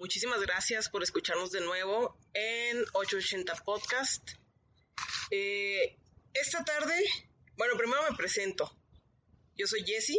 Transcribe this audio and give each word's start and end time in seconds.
muchísimas 0.00 0.40
gracias 0.40 0.88
por 0.88 1.02
escucharnos 1.02 1.52
de 1.52 1.60
nuevo 1.60 2.16
en 2.32 2.78
880 2.94 3.54
Podcast. 3.66 4.30
Eh, 5.30 5.94
esta 6.32 6.64
tarde, 6.64 6.94
bueno, 7.58 7.76
primero 7.76 8.02
me 8.08 8.16
presento. 8.16 8.74
Yo 9.56 9.66
soy 9.66 9.84
Jessie. 9.84 10.18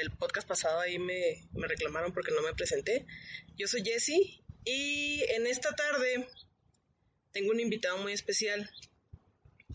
el 0.00 0.12
podcast 0.12 0.46
pasado 0.46 0.78
ahí 0.78 1.00
me, 1.00 1.44
me 1.54 1.66
reclamaron 1.66 2.12
porque 2.12 2.30
no 2.30 2.42
me 2.42 2.54
presenté. 2.54 3.04
Yo 3.56 3.66
soy 3.66 3.84
Jessie 3.84 4.44
y 4.64 5.24
en 5.30 5.48
esta 5.48 5.74
tarde 5.74 6.28
tengo 7.32 7.50
un 7.50 7.58
invitado 7.58 7.98
muy 7.98 8.12
especial. 8.12 8.70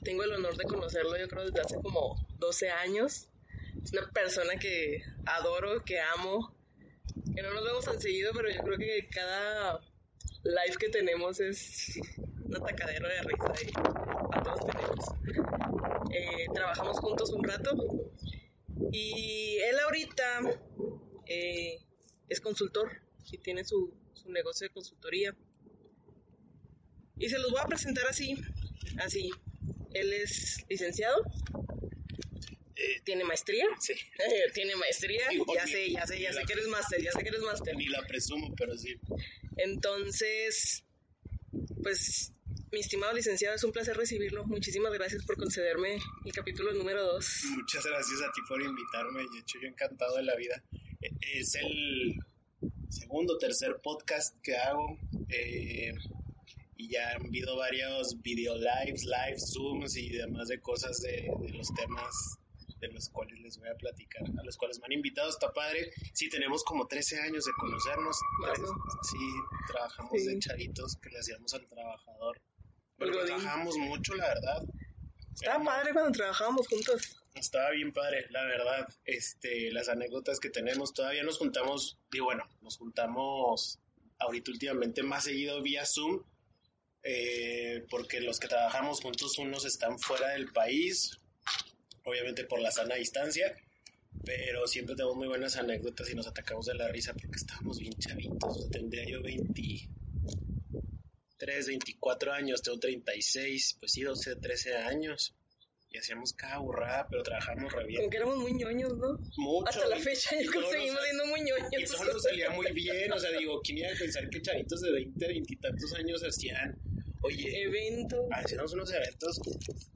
Tengo 0.01 0.23
el 0.23 0.31
honor 0.31 0.55
de 0.55 0.63
conocerlo, 0.63 1.17
yo 1.17 1.27
creo, 1.27 1.43
desde 1.43 1.59
hace 1.59 1.75
como 1.75 2.25
12 2.37 2.69
años. 2.69 3.27
Es 3.83 3.91
una 3.91 4.09
persona 4.11 4.55
que 4.57 5.03
adoro, 5.25 5.83
que 5.83 5.99
amo, 5.99 6.55
que 7.35 7.41
no 7.41 7.53
nos 7.53 7.63
vemos 7.63 7.85
tan 7.85 7.99
seguido, 7.99 8.31
pero 8.33 8.49
yo 8.49 8.61
creo 8.61 8.77
que 8.77 9.07
cada 9.09 9.79
live 10.43 10.77
que 10.79 10.89
tenemos 10.89 11.39
es 11.39 11.99
un 12.43 12.55
atacadero 12.55 13.07
de 13.07 13.21
risa 13.21 13.53
y 13.63 13.71
a 14.31 14.43
todos 14.43 14.65
tenemos. 14.65 15.05
Eh, 16.11 16.47
trabajamos 16.53 16.99
juntos 16.99 17.31
un 17.31 17.43
rato 17.43 18.11
y 18.91 19.57
él 19.57 19.79
ahorita 19.85 20.41
eh, 21.27 21.79
es 22.27 22.41
consultor 22.41 22.89
y 23.31 23.37
tiene 23.37 23.63
su, 23.63 23.93
su 24.13 24.31
negocio 24.31 24.67
de 24.67 24.73
consultoría. 24.73 25.35
Y 27.17 27.29
se 27.29 27.37
los 27.37 27.51
voy 27.51 27.59
a 27.61 27.67
presentar 27.67 28.05
así, 28.07 28.35
así. 28.99 29.29
Él 29.93 30.13
es 30.13 30.65
licenciado, 30.69 31.23
eh, 32.79 33.01
tiene 33.03 33.25
maestría. 33.25 33.65
Sí. 33.79 33.93
tiene 34.53 34.75
maestría. 34.75 35.23
ya 35.53 35.67
sé, 35.67 35.91
ya 35.91 36.07
sé, 36.07 36.21
ya 36.21 36.31
sé 36.31 36.43
que 36.45 36.53
eres 36.53 36.67
máster, 36.67 37.01
ya 37.01 37.11
sé 37.11 37.21
que 37.21 37.29
eres 37.29 37.41
máster. 37.41 37.75
Ni 37.75 37.87
la 37.87 38.01
presumo, 38.07 38.53
pero 38.57 38.77
sí. 38.77 38.95
Entonces, 39.57 40.85
pues, 41.83 42.31
mi 42.71 42.79
estimado 42.79 43.13
licenciado, 43.13 43.55
es 43.55 43.63
un 43.65 43.73
placer 43.73 43.97
recibirlo. 43.97 44.45
Muchísimas 44.45 44.93
gracias 44.93 45.25
por 45.25 45.35
concederme 45.35 45.99
el 46.23 46.31
capítulo 46.31 46.71
número 46.71 47.03
2. 47.03 47.41
Muchas 47.57 47.85
gracias 47.85 48.21
a 48.21 48.31
ti 48.31 48.41
por 48.47 48.61
invitarme. 48.61 49.23
De 49.23 49.39
hecho, 49.39 49.59
yo 49.61 49.67
encantado 49.67 50.15
de 50.15 50.23
la 50.23 50.35
vida. 50.37 50.63
E, 51.01 51.09
es 51.39 51.55
el 51.55 52.15
segundo, 52.89 53.37
tercer 53.37 53.77
podcast 53.83 54.37
que 54.41 54.55
hago. 54.55 54.97
Eh, 55.27 55.91
y 56.77 56.87
ya 56.91 57.09
han 57.09 57.25
habido 57.25 57.57
varios 57.57 58.21
video 58.21 58.55
lives, 58.55 59.03
live 59.03 59.37
zooms 59.37 59.97
y 59.97 60.11
demás 60.11 60.47
de 60.47 60.61
cosas 60.61 61.01
de, 61.01 61.29
de 61.41 61.49
los 61.49 61.67
temas 61.75 62.39
de 62.79 62.87
los 62.89 63.09
cuales 63.09 63.39
les 63.39 63.57
voy 63.57 63.69
a 63.69 63.75
platicar, 63.75 64.23
a 64.23 64.43
los 64.43 64.57
cuales 64.57 64.79
me 64.79 64.85
han 64.85 64.93
invitado, 64.93 65.29
está 65.29 65.51
padre. 65.51 65.91
Sí, 66.13 66.29
tenemos 66.29 66.63
como 66.63 66.87
13 66.87 67.19
años 67.19 67.45
de 67.45 67.51
conocernos. 67.59 68.17
Sí, 69.03 69.17
trabajamos 69.67 70.25
de 70.25 70.39
charitos 70.39 70.97
que 70.97 71.09
le 71.09 71.19
hacíamos 71.19 71.53
al 71.53 71.67
trabajador. 71.67 72.41
Pero 72.97 73.25
trabajamos 73.25 73.77
mucho, 73.77 74.15
la 74.15 74.27
verdad. 74.27 74.63
Estaba 75.33 75.63
padre 75.63 75.93
cuando 75.93 76.11
trabajábamos 76.11 76.67
juntos. 76.67 77.15
Estaba 77.35 77.69
bien 77.71 77.93
padre, 77.93 78.25
la 78.29 78.43
verdad. 78.43 78.87
Este, 79.05 79.71
las 79.71 79.87
anécdotas 79.87 80.39
que 80.39 80.49
tenemos, 80.49 80.93
todavía 80.93 81.23
nos 81.23 81.37
juntamos, 81.37 81.97
digo, 82.11 82.25
bueno, 82.25 82.43
nos 82.61 82.77
juntamos 82.77 83.79
ahorita 84.19 84.51
últimamente 84.51 85.03
más 85.03 85.23
seguido 85.23 85.61
vía 85.61 85.85
Zoom, 85.85 86.21
eh, 87.03 87.85
porque 87.89 88.19
los 88.19 88.39
que 88.39 88.49
trabajamos 88.49 89.01
juntos, 89.01 89.37
unos 89.37 89.65
están 89.65 89.97
fuera 89.99 90.29
del 90.29 90.51
país, 90.51 91.17
obviamente 92.09 92.43
por 92.45 92.59
la 92.59 92.71
sana 92.71 92.95
distancia, 92.95 93.55
pero 94.25 94.67
siempre 94.67 94.95
tenemos 94.95 95.15
muy 95.15 95.27
buenas 95.27 95.55
anécdotas 95.55 96.09
y 96.09 96.15
nos 96.15 96.27
atacamos 96.27 96.65
de 96.65 96.75
la 96.75 96.87
risa 96.87 97.13
porque 97.13 97.37
estábamos 97.37 97.79
bien 97.79 97.93
chavitos. 97.93 98.69
tendría 98.71 99.05
yo 99.05 99.21
23, 99.21 99.87
24 101.67 102.33
años, 102.33 102.61
tengo 102.61 102.79
36, 102.79 103.77
pues 103.79 103.91
sí, 103.91 104.01
12, 104.01 104.35
13 104.37 104.77
años. 104.77 105.33
Y 105.91 105.97
hacíamos 105.97 106.33
cada 106.33 106.59
burrada, 106.59 107.07
pero 107.09 107.23
trabajamos 107.23 107.73
re 107.73 107.87
bien. 107.87 108.01
Como 108.01 108.11
que 108.11 108.17
éramos 108.17 108.37
muy 108.37 108.53
ñoños, 108.53 108.95
¿no? 108.95 109.17
Mucho. 109.37 109.69
Hasta 109.69 109.87
la 109.87 109.97
fecha 109.97 110.35
yo 110.39 110.51
seguimos 110.69 111.01
siendo 111.03 111.25
muy 111.25 111.41
ñoños. 111.41 111.67
Y 111.71 111.77
eso 111.81 112.05
nos 112.05 112.21
salía 112.21 112.51
muy 112.51 112.71
bien, 112.73 113.11
o 113.11 113.17
sea, 113.19 113.31
digo, 113.31 113.59
¿quién 113.63 113.79
iba 113.79 113.87
a 113.87 113.95
pensar 113.97 114.29
que 114.29 114.39
chavitos 114.39 114.81
de 114.81 114.91
20, 114.91 115.27
20 115.27 115.51
y 115.51 115.55
tantos 115.55 115.91
años 115.95 116.23
hacían 116.23 116.79
Oye, 117.21 117.63
eventos. 117.63 118.25
Hacemos 118.31 118.73
unos 118.73 118.91
eventos, 118.93 119.39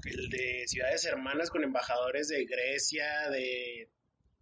el 0.06 0.30
de 0.30 0.64
ciudades 0.68 1.06
hermanas 1.06 1.50
con 1.50 1.64
embajadores 1.64 2.28
de 2.28 2.46
Grecia, 2.46 3.30
de, 3.30 3.90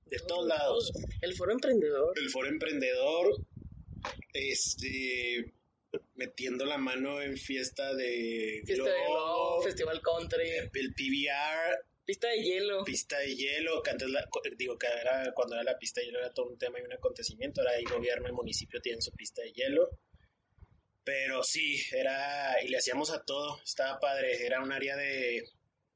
de 0.05 0.17
todos 0.27 0.47
lados. 0.47 0.91
El 1.21 1.35
foro 1.35 1.51
emprendedor. 1.51 2.17
El 2.17 2.29
foro 2.29 2.47
emprendedor, 2.47 3.45
este, 4.33 5.53
metiendo 6.15 6.65
la 6.65 6.77
mano 6.77 7.21
en 7.21 7.37
fiesta 7.37 7.93
de 7.93 8.61
Fiesta 8.65 8.89
de 8.89 9.05
Globo, 9.05 9.61
Festival 9.61 10.01
Country. 10.01 10.49
El 10.49 10.69
PBR. 10.71 11.85
Pista 12.03 12.29
de 12.29 12.43
hielo. 12.43 12.83
Pista 12.83 13.19
de 13.19 13.35
hielo, 13.35 13.83
que 13.83 13.91
antes 13.91 14.09
digo 14.57 14.77
que 14.77 14.87
era, 14.87 15.31
cuando 15.33 15.55
era 15.55 15.63
la 15.63 15.77
pista 15.77 16.01
de 16.01 16.07
hielo 16.07 16.19
era 16.19 16.33
todo 16.33 16.47
un 16.47 16.57
tema 16.57 16.79
y 16.79 16.83
un 16.83 16.93
acontecimiento, 16.93 17.61
ahora 17.61 17.77
el 17.77 17.85
gobierno 17.85 18.27
y 18.27 18.31
municipio 18.31 18.81
tienen 18.81 19.01
su 19.01 19.11
pista 19.11 19.43
de 19.43 19.53
hielo. 19.53 19.89
Pero 21.03 21.43
sí, 21.43 21.81
era, 21.91 22.55
y 22.63 22.67
le 22.67 22.77
hacíamos 22.77 23.11
a 23.11 23.23
todo, 23.23 23.59
estaba 23.63 23.99
padre, 23.99 24.45
era 24.45 24.61
un 24.61 24.71
área 24.71 24.95
de, 24.95 25.49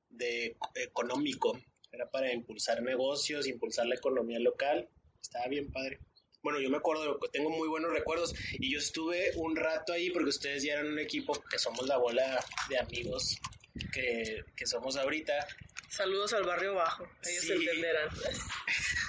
de 0.09 0.57
económico, 0.75 1.59
era 1.91 2.09
para 2.09 2.33
impulsar 2.33 2.81
negocios, 2.81 3.47
impulsar 3.47 3.85
la 3.85 3.95
economía 3.95 4.39
local, 4.39 4.89
estaba 5.21 5.47
bien 5.47 5.71
padre. 5.71 5.99
Bueno, 6.41 6.59
yo 6.59 6.69
me 6.69 6.77
acuerdo, 6.77 7.19
tengo 7.31 7.49
muy 7.49 7.67
buenos 7.67 7.91
recuerdos 7.91 8.35
y 8.53 8.71
yo 8.71 8.77
estuve 8.77 9.31
un 9.35 9.55
rato 9.55 9.93
ahí 9.93 10.11
porque 10.11 10.29
ustedes 10.29 10.63
ya 10.63 10.73
eran 10.73 10.87
un 10.87 10.99
equipo 10.99 11.33
que 11.49 11.57
somos 11.57 11.87
la 11.87 11.97
bola 11.97 12.43
de 12.69 12.77
amigos 12.77 13.39
que, 13.91 14.43
que 14.55 14.67
somos 14.67 14.95
ahorita. 14.95 15.47
Saludos 15.89 16.33
al 16.33 16.43
barrio 16.43 16.75
bajo, 16.75 17.07
ellos 17.23 17.45
se 17.45 17.53
entenderán. 17.55 18.09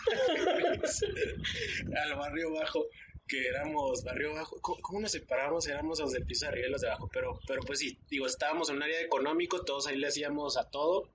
al 2.05 2.15
barrio 2.15 2.53
bajo 2.53 2.87
que 3.27 3.49
éramos 3.49 4.05
barrio 4.05 4.35
bajo. 4.35 4.61
¿Cómo, 4.61 5.01
nos 5.01 5.13
separamos? 5.13 5.67
Éramos 5.67 5.99
los 6.01 6.13
del 6.13 6.25
piso 6.25 6.47
de 6.47 6.53
arriba 6.53 6.69
y 6.69 6.71
los 6.71 6.81
de 6.81 6.89
abajo. 6.89 7.09
Pero, 7.13 7.39
pero 7.47 7.63
pues 7.63 7.79
sí, 7.79 7.99
digo, 8.09 8.27
estábamos 8.27 8.71
en 8.71 8.77
un 8.77 8.83
área 8.83 9.01
económico, 9.01 9.65
todos 9.65 9.87
ahí 9.87 9.97
le 9.97 10.07
hacíamos 10.07 10.57
a 10.57 10.71
todo. 10.71 11.11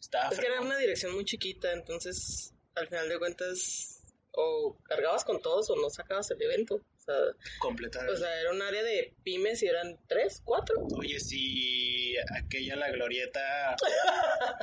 Estaba 0.00 0.30
es 0.30 0.38
que 0.38 0.46
era 0.46 0.60
una 0.60 0.78
dirección 0.78 1.14
muy 1.14 1.24
chiquita, 1.24 1.72
entonces 1.72 2.54
al 2.74 2.88
final 2.88 3.08
de 3.08 3.18
cuentas 3.18 4.02
o 4.32 4.78
cargabas 4.84 5.24
con 5.24 5.40
todos 5.40 5.68
o 5.70 5.76
no 5.76 5.90
sacabas 5.90 6.30
el 6.30 6.42
evento. 6.42 6.76
O 6.76 7.04
sea, 7.04 7.14
Completamente. 7.58 8.14
O 8.14 8.16
sea, 8.16 8.40
era 8.40 8.52
un 8.52 8.62
área 8.62 8.82
de 8.82 9.14
pymes 9.24 9.62
y 9.62 9.66
eran 9.66 9.98
tres, 10.06 10.40
cuatro. 10.44 10.76
Oye, 10.96 11.18
sí, 11.18 12.14
aquella 12.38 12.76
la 12.76 12.90
glorieta 12.90 13.76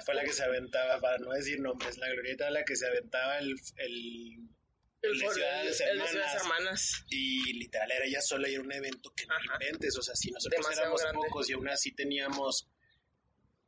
fue 0.06 0.16
la 0.16 0.24
que 0.24 0.32
se 0.32 0.44
aventaba, 0.44 1.00
para 1.00 1.18
no 1.18 1.32
decir 1.32 1.60
nombres, 1.60 1.98
la 1.98 2.10
glorieta 2.10 2.50
la 2.50 2.64
que 2.64 2.76
se 2.76 2.88
aventaba 2.88 3.40
el, 3.40 3.56
el 3.78 4.50
el, 5.02 5.20
de 5.20 6.20
las 6.20 6.36
hermanas. 6.36 7.06
Y 7.10 7.54
literal 7.54 7.92
era 7.92 8.08
ya 8.08 8.22
sola 8.22 8.50
y 8.50 8.54
era 8.54 8.64
un 8.64 8.72
evento 8.72 9.14
que 9.16 9.26
no 9.26 9.36
inventes. 9.54 9.98
O 9.98 10.02
sea, 10.02 10.16
si 10.16 10.32
nosotros 10.32 10.66
éramos 10.72 11.02
pocos 11.14 11.50
y 11.50 11.54
aún 11.54 11.70
así 11.70 11.92
teníamos. 11.94 12.68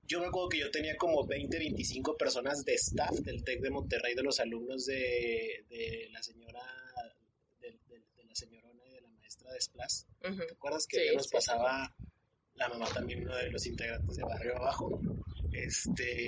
Yo 0.03 0.19
me 0.19 0.27
acuerdo 0.27 0.49
que 0.49 0.59
yo 0.59 0.71
tenía 0.71 0.97
como 0.97 1.25
20, 1.25 1.57
25 1.57 2.17
personas 2.17 2.65
de 2.65 2.73
staff 2.73 3.11
del 3.19 3.43
TEC 3.45 3.61
de 3.61 3.69
Monterrey, 3.69 4.13
de 4.13 4.23
los 4.23 4.41
alumnos 4.41 4.85
de, 4.85 5.63
de 5.69 6.09
la 6.11 6.21
señora, 6.21 6.61
de, 7.61 7.79
la 8.25 8.35
señorona 8.35 8.85
y 8.87 8.91
de 8.91 9.01
la 9.01 9.09
maestra 9.09 9.53
de 9.53 9.61
Splas. 9.61 10.07
Ujú. 10.25 10.45
¿Te 10.47 10.53
acuerdas 10.53 10.85
que 10.87 10.97
Sí, 10.97 11.03
ella 11.03 11.13
nos 11.13 11.27
sí, 11.27 11.31
pasaba 11.31 11.95
la 12.55 12.67
mamá 12.67 12.87
también, 12.93 13.21
uno 13.21 13.37
de 13.37 13.51
los 13.51 13.65
integrantes 13.65 14.17
de 14.17 14.23
Barrio 14.23 14.57
Abajo? 14.57 14.99
Este, 15.53 16.27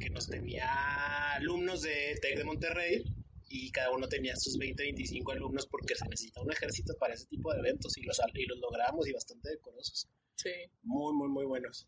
que 0.00 0.10
nos 0.10 0.26
tenía 0.26 1.34
alumnos 1.34 1.82
de 1.82 2.18
TEC 2.20 2.38
de 2.38 2.44
Monterrey 2.44 3.04
y 3.52 3.70
cada 3.70 3.90
uno 3.90 4.08
tenía 4.08 4.34
sus 4.36 4.56
20, 4.58 4.82
25 4.82 5.32
alumnos 5.32 5.66
porque 5.66 5.94
se 5.94 6.08
necesita 6.08 6.40
un 6.40 6.50
ejército 6.52 6.94
para 6.98 7.14
ese 7.14 7.26
tipo 7.26 7.52
de 7.52 7.58
eventos 7.60 7.96
y 7.98 8.02
los, 8.02 8.18
y 8.34 8.46
los 8.46 8.58
logramos 8.58 9.06
y 9.06 9.12
bastante 9.12 9.50
decorosos. 9.50 10.08
Sí. 10.36 10.50
Muy, 10.82 11.12
muy, 11.14 11.28
muy 11.28 11.44
buenos. 11.44 11.86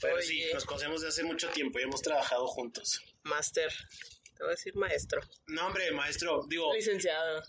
Pero 0.00 0.20
sí, 0.20 0.42
nos 0.52 0.64
conocemos 0.64 1.00
de 1.02 1.08
hace 1.08 1.22
mucho 1.22 1.48
tiempo 1.50 1.78
y 1.78 1.82
hemos 1.82 2.02
trabajado 2.02 2.46
juntos. 2.48 3.00
Máster. 3.22 3.70
Te 4.36 4.42
voy 4.42 4.48
a 4.48 4.50
decir 4.56 4.74
maestro. 4.74 5.20
No, 5.46 5.66
hombre, 5.68 5.92
maestro, 5.92 6.44
digo, 6.48 6.74
Licenciado. 6.74 7.40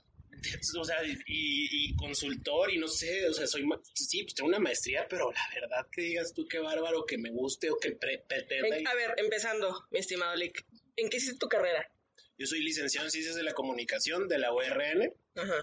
o 0.79 0.83
sea, 0.83 1.03
y, 1.03 1.17
y 1.25 1.95
consultor 1.95 2.71
y 2.71 2.77
no 2.77 2.87
sé, 2.87 3.27
o 3.27 3.33
sea, 3.33 3.47
soy, 3.47 3.63
sí, 3.95 4.23
pues 4.23 4.35
tengo 4.35 4.49
una 4.49 4.59
maestría, 4.59 5.07
pero 5.09 5.31
la 5.31 5.49
verdad 5.61 5.87
que 5.91 6.01
digas 6.03 6.33
tú 6.33 6.45
qué 6.47 6.59
bárbaro, 6.59 7.05
que 7.05 7.17
me 7.17 7.31
guste 7.31 7.71
o 7.71 7.77
que 7.77 7.93
pre- 7.93 8.23
pretenda. 8.27 8.77
En- 8.77 8.87
a 8.87 8.93
ver, 8.93 9.13
empezando, 9.17 9.87
mi 9.91 9.99
estimado 9.99 10.35
Lick. 10.35 10.65
¿En 10.95 11.09
qué 11.09 11.17
hiciste 11.17 11.39
tu 11.39 11.47
carrera? 11.47 11.89
Yo 12.37 12.47
soy 12.47 12.63
licenciado 12.63 13.07
en 13.07 13.11
Ciencias 13.11 13.35
de 13.35 13.43
la 13.43 13.53
Comunicación 13.53 14.27
de 14.27 14.39
la 14.39 14.51
URN, 14.53 15.13
Ajá. 15.35 15.61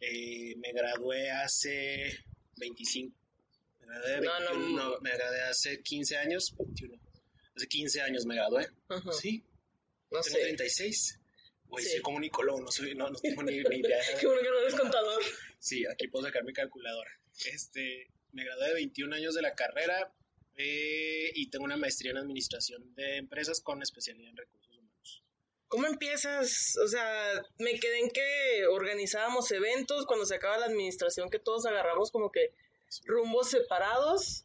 eh, 0.00 0.54
me 0.56 0.72
gradué 0.72 1.30
hace 1.30 2.18
25, 2.56 3.16
me 3.80 3.86
gradué, 3.86 4.20
No, 4.20 4.40
no. 4.40 4.50
21, 4.50 4.76
no, 4.90 5.00
me 5.00 5.10
gradué 5.12 5.40
hace 5.42 5.82
15 5.82 6.16
años, 6.18 6.54
21, 6.58 7.00
hace 7.56 7.66
15 7.66 8.00
años 8.02 8.26
me 8.26 8.36
gradué, 8.36 8.68
Ajá. 8.88 9.12
sí, 9.12 9.44
No 10.10 10.20
tengo 10.20 10.36
sé. 10.38 10.42
36. 10.42 11.18
Güey, 11.66 11.84
Sí. 11.84 11.90
soy 11.92 12.00
comunicólogo, 12.02 12.60
no, 12.60 12.70
soy, 12.70 12.94
no, 12.94 13.10
no 13.10 13.18
tengo 13.18 13.42
ni, 13.42 13.60
ni 13.62 13.76
idea. 13.78 13.98
Qué 14.20 14.26
bueno 14.26 14.42
que 14.42 14.48
no 14.50 14.58
eres 14.60 14.74
contador. 14.76 15.22
Sí, 15.58 15.84
aquí 15.86 16.06
puedo 16.08 16.26
sacar 16.26 16.44
mi 16.44 16.52
calculadora. 16.52 17.10
Este, 17.46 18.10
me 18.32 18.44
gradué 18.44 18.68
de 18.68 18.74
21 18.74 19.16
años 19.16 19.34
de 19.34 19.42
la 19.42 19.54
carrera 19.54 20.12
eh, 20.56 21.32
y 21.34 21.48
tengo 21.50 21.64
una 21.64 21.76
maestría 21.76 22.12
en 22.12 22.18
administración 22.18 22.94
de 22.94 23.16
empresas 23.16 23.60
con 23.60 23.82
especialidad 23.82 24.30
en 24.30 24.36
recursos. 24.36 24.73
¿Cómo 25.68 25.86
empiezas? 25.86 26.76
O 26.84 26.88
sea, 26.88 27.42
me 27.58 27.78
quedé 27.78 28.00
en 28.00 28.10
que 28.10 28.66
organizábamos 28.70 29.50
eventos 29.50 30.06
cuando 30.06 30.26
se 30.26 30.36
acaba 30.36 30.58
la 30.58 30.66
administración, 30.66 31.30
que 31.30 31.38
todos 31.38 31.66
agarramos 31.66 32.10
como 32.10 32.30
que 32.30 32.52
rumbos 33.04 33.50
separados. 33.50 34.44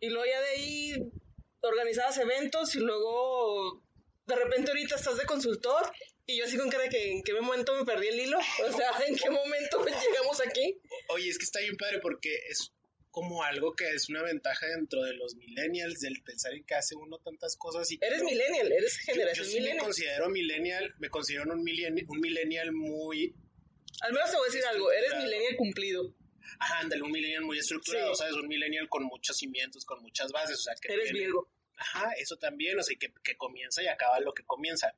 Y 0.00 0.08
luego 0.08 0.26
ya 0.26 0.40
de 0.40 0.48
ahí 0.48 1.12
organizabas 1.60 2.18
eventos 2.18 2.74
y 2.74 2.80
luego 2.80 3.82
de 4.26 4.36
repente 4.36 4.70
ahorita 4.70 4.96
estás 4.96 5.16
de 5.18 5.26
consultor 5.26 5.90
y 6.26 6.38
yo 6.38 6.44
así 6.44 6.56
con 6.56 6.70
cara 6.70 6.88
que 6.88 7.12
en 7.12 7.22
qué 7.22 7.34
momento 7.34 7.74
me 7.74 7.84
perdí 7.84 8.08
el 8.08 8.20
hilo. 8.20 8.38
O 8.38 8.72
sea, 8.72 8.90
¿en 9.06 9.16
qué 9.16 9.30
momento 9.30 9.84
llegamos 9.84 10.40
aquí? 10.40 10.80
Oye, 11.08 11.28
es 11.28 11.38
que 11.38 11.44
está 11.44 11.60
bien 11.60 11.76
padre 11.76 11.98
porque 12.00 12.34
es 12.48 12.72
como 13.12 13.44
algo 13.44 13.74
que 13.76 13.90
es 13.90 14.08
una 14.08 14.22
ventaja 14.22 14.66
dentro 14.66 15.02
de 15.04 15.12
los 15.14 15.36
millennials, 15.36 16.00
del 16.00 16.20
pensar 16.24 16.52
en 16.54 16.64
que 16.64 16.74
hace 16.74 16.96
uno 16.96 17.18
tantas 17.18 17.56
cosas 17.56 17.88
y 17.92 17.98
Eres 18.02 18.24
millennial, 18.24 18.72
eres 18.72 18.94
Yo, 19.06 19.06
yo 19.06 19.12
generación 19.12 19.46
sí 19.46 19.60
me 19.60 19.76
considero 19.76 20.28
millennial, 20.30 20.94
me 20.98 21.08
considero 21.10 21.52
un 21.52 21.62
millennial, 21.62 22.06
un 22.08 22.20
millennial 22.20 22.72
muy, 22.72 23.34
Al 24.00 24.12
menos 24.12 24.30
te 24.30 24.36
voy 24.36 24.48
a 24.48 24.52
decir 24.52 24.64
algo, 24.66 24.90
eres 24.90 25.14
millennial 25.14 25.56
cumplido. 25.56 26.14
ajá, 26.58 26.80
ándale, 26.80 27.02
un 27.02 27.12
millennial 27.12 27.42
muy 27.44 27.58
estructurado, 27.58 28.14
Sí. 28.14 28.18
¿sabes? 28.18 28.34
Un 28.34 28.48
millennial 28.48 28.88
con 28.88 29.04
muchos 29.04 29.36
cimientos, 29.36 29.84
con 29.84 30.02
muchas 30.02 30.32
bases, 30.32 30.58
o 30.58 30.62
sea, 30.62 30.74
que 30.80 30.92
Eres 30.92 31.04
tiene- 31.04 31.20
Virgo. 31.20 31.48
Ajá, 31.76 32.12
eso 32.18 32.36
también, 32.36 32.78
o 32.78 32.82
sea, 32.82 32.96
que, 32.98 33.12
que 33.22 33.36
comienza 33.36 33.82
y 33.82 33.88
acaba 33.88 34.20
lo 34.20 34.32
que 34.34 34.44
comienza. 34.44 34.94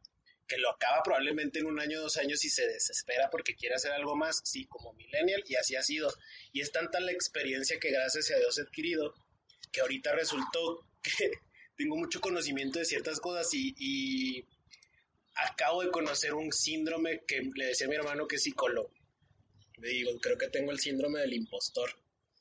Que 0.47 0.59
lo 0.59 0.71
acaba 0.71 1.03
probablemente 1.03 1.59
en 1.59 1.67
un 1.67 1.81
año, 1.81 2.01
dos 2.01 2.17
años 2.17 2.45
y 2.45 2.51
se 2.51 2.67
desespera 2.67 3.31
porque 3.31 3.55
quiere 3.55 3.77
hacer 3.77 3.93
algo 3.93 4.15
más, 4.17 4.41
sí, 4.45 4.67
como 4.67 4.93
millennial, 4.93 5.43
y 5.47 5.57
así 5.57 5.77
ha 5.77 5.83
sido. 5.83 6.13
Y 6.53 6.61
es 6.61 6.71
tanta 6.71 7.01
la 7.01 7.13
experiencia 7.13 7.79
que 7.79 7.91
gracias 7.91 8.31
a 8.31 8.37
Dios 8.37 8.59
he 8.59 8.63
adquirido, 8.63 9.15
que 9.73 9.81
ahorita 9.81 10.13
resultó 10.13 10.87
que 11.03 11.31
tengo 11.77 11.97
mucho 11.97 12.21
conocimiento 12.21 12.79
de 12.79 12.85
ciertas 12.85 13.21
cosas 13.21 13.53
y, 13.53 13.75
y 13.79 14.45
acabo 15.35 15.83
de 15.83 15.91
conocer 15.91 16.35
un 16.35 16.53
síndrome 16.53 17.23
que 17.27 17.43
le 17.55 17.67
decía 17.67 17.87
a 17.87 17.91
mi 17.91 17.97
hermano 17.97 18.27
que 18.27 18.37
es 18.37 18.43
psicólogo. 18.43 18.93
Le 19.79 19.89
digo, 19.89 20.19
creo 20.21 20.39
que 20.39 20.49
tengo 20.49 20.71
el 20.71 20.79
síndrome 20.79 21.21
del 21.21 21.35
impostor. 21.35 21.91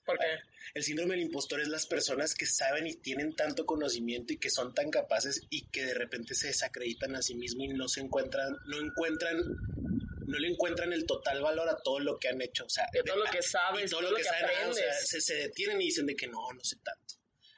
Porque 0.06 0.26
El 0.74 0.84
síndrome 0.84 1.16
del 1.16 1.26
impostor 1.26 1.62
es 1.62 1.68
las 1.68 1.86
personas 1.86 2.34
que 2.34 2.46
saben 2.46 2.88
y 2.88 2.96
tienen 2.96 3.36
tanto 3.36 3.66
conocimiento 3.66 4.34
y 4.34 4.38
que 4.38 4.50
son 4.50 4.74
tan 4.74 4.90
capaces 4.90 5.42
y 5.50 5.68
que 5.68 5.86
de 5.86 5.94
repente 5.94 6.34
se 6.36 6.48
desacreditan 6.48 7.16
a 7.16 7.22
sí 7.22 7.36
mismos 7.36 7.66
y 7.66 7.68
no 7.70 7.88
se 7.88 8.02
encuentran, 8.02 8.56
no 8.66 8.80
encuentran, 8.80 9.38
no 10.26 10.40
le 10.40 10.48
encuentran 10.48 10.94
el 10.94 11.06
total 11.06 11.42
valor 11.42 11.70
a 11.70 11.78
todo 11.78 12.00
lo 12.00 12.18
que 12.18 12.30
han 12.30 12.42
hecho. 12.42 12.66
O 12.66 12.70
sea, 12.70 12.88
de 12.92 13.04
todo 13.04 13.18
lo 13.18 13.32
que 13.32 13.42
sabes, 13.42 13.92
todo, 13.92 14.02
lo 14.02 14.16
que, 14.16 14.24
saben, 14.24 14.44
ah, 14.44 14.70
o 14.70 14.74
sea, 14.74 14.84
aprendes. 14.84 15.10
se, 15.10 15.22
se 15.22 15.36
detienen 15.36 15.82
y 15.82 15.86
dicen 15.86 16.06
de 16.06 16.16
que 16.16 16.28
no, 16.28 16.52
no 16.54 16.64
sé 16.64 16.78
tanto. 16.78 17.16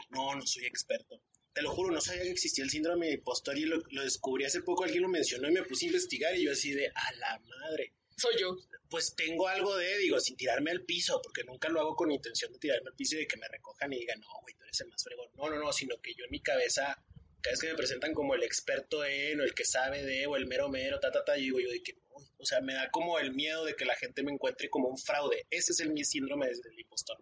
No, 0.10 0.36
no 0.36 0.46
soy 0.46 0.66
experto. 0.66 1.22
Te 1.54 1.62
lo 1.62 1.72
juro, 1.72 1.94
no 1.94 2.02
sabía 2.02 2.24
que 2.24 2.32
existía 2.32 2.66
el 2.66 2.70
síndrome 2.70 3.08
de 3.08 3.14
impostor 3.14 3.58
y 3.58 3.66
lo, 3.66 3.82
lo 3.92 4.04
descubrí 4.04 4.44
hace 4.44 4.62
poco, 4.62 4.84
alguien 4.84 5.04
lo 5.04 5.10
mencionó 5.10 5.50
y 5.50 5.54
me 5.54 5.64
puse 5.64 5.86
a 5.86 5.88
investigar 5.88 6.36
y 6.36 6.44
yo 6.44 6.52
así 6.52 6.74
de, 6.74 6.88
a 6.88 7.14
la 7.14 7.40
madre 7.40 7.94
Soy 8.18 8.34
yo. 8.40 8.58
Pues 8.96 9.14
tengo 9.16 9.50
algo 9.50 9.76
de, 9.76 9.98
digo, 9.98 10.18
sin 10.22 10.38
tirarme 10.38 10.72
al 10.72 10.84
piso, 10.86 11.20
porque 11.22 11.44
nunca 11.44 11.68
lo 11.68 11.82
hago 11.82 11.96
con 11.98 12.12
intención 12.12 12.54
de 12.54 12.60
tirarme 12.60 12.88
al 12.92 12.96
piso 12.96 13.16
y 13.16 13.20
de 13.20 13.28
que 13.28 13.36
me 13.36 13.46
recojan 13.50 13.92
y 13.92 14.00
digan, 14.00 14.22
no, 14.22 14.28
güey, 14.42 14.56
tú 14.56 14.64
eres 14.64 14.80
el 14.80 14.88
más 14.88 15.04
fregón. 15.04 15.28
No, 15.34 15.50
no, 15.50 15.60
no, 15.60 15.74
sino 15.74 15.98
que 16.02 16.14
yo 16.14 16.24
en 16.24 16.32
mi 16.32 16.40
cabeza, 16.42 16.98
cada 17.42 17.52
vez 17.52 17.60
que 17.60 17.68
me 17.68 17.76
presentan 17.76 18.14
como 18.14 18.36
el 18.36 18.44
experto 18.44 19.04
en, 19.04 19.42
o 19.42 19.44
el 19.44 19.54
que 19.54 19.66
sabe 19.66 20.06
de, 20.06 20.28
o 20.28 20.38
el 20.38 20.48
mero 20.48 20.70
mero, 20.70 21.02
ta, 21.02 21.12
ta, 21.12 21.26
ta, 21.26 21.36
yo 21.36 21.44
digo 21.44 21.60
yo 21.60 21.70
de 21.72 21.84
que, 21.84 21.98
uy, 22.12 22.26
o 22.38 22.46
sea, 22.46 22.62
me 22.62 22.74
da 22.74 22.90
como 22.90 23.20
el 23.20 23.34
miedo 23.34 23.66
de 23.66 23.76
que 23.76 23.84
la 23.84 23.96
gente 23.98 24.24
me 24.24 24.32
encuentre 24.32 24.70
como 24.70 24.88
un 24.88 24.98
fraude. 24.98 25.46
Ese 25.50 25.74
es 25.74 25.82
el 25.82 25.90
mi 25.92 26.06
síndrome 26.06 26.48
del 26.48 26.80
impostor. 26.80 27.18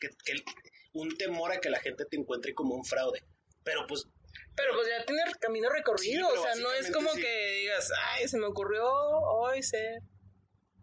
Que, 0.00 0.08
que 0.24 0.32
el- 0.32 0.44
un 0.94 1.14
temor 1.18 1.52
a 1.52 1.60
que 1.60 1.68
la 1.68 1.80
gente 1.80 2.06
te 2.06 2.16
encuentre 2.16 2.54
como 2.54 2.74
un 2.74 2.84
fraude. 2.86 3.22
Pero 3.64 3.86
pues 3.86 4.04
Pero 4.56 4.72
pues 4.74 4.88
ya 4.88 5.04
tiene 5.04 5.22
camino 5.38 5.68
recorrido, 5.68 6.30
Sí, 6.30 6.36
o 6.38 6.42
sea, 6.42 6.54
no 6.56 6.72
es 6.72 6.90
como 6.90 7.12
sí. 7.12 7.20
que 7.20 7.46
digas, 7.60 7.90
ay, 8.12 8.26
se 8.26 8.38
me 8.38 8.46
ocurrió 8.46 8.84
hoy 8.88 9.62
ser, 9.62 10.00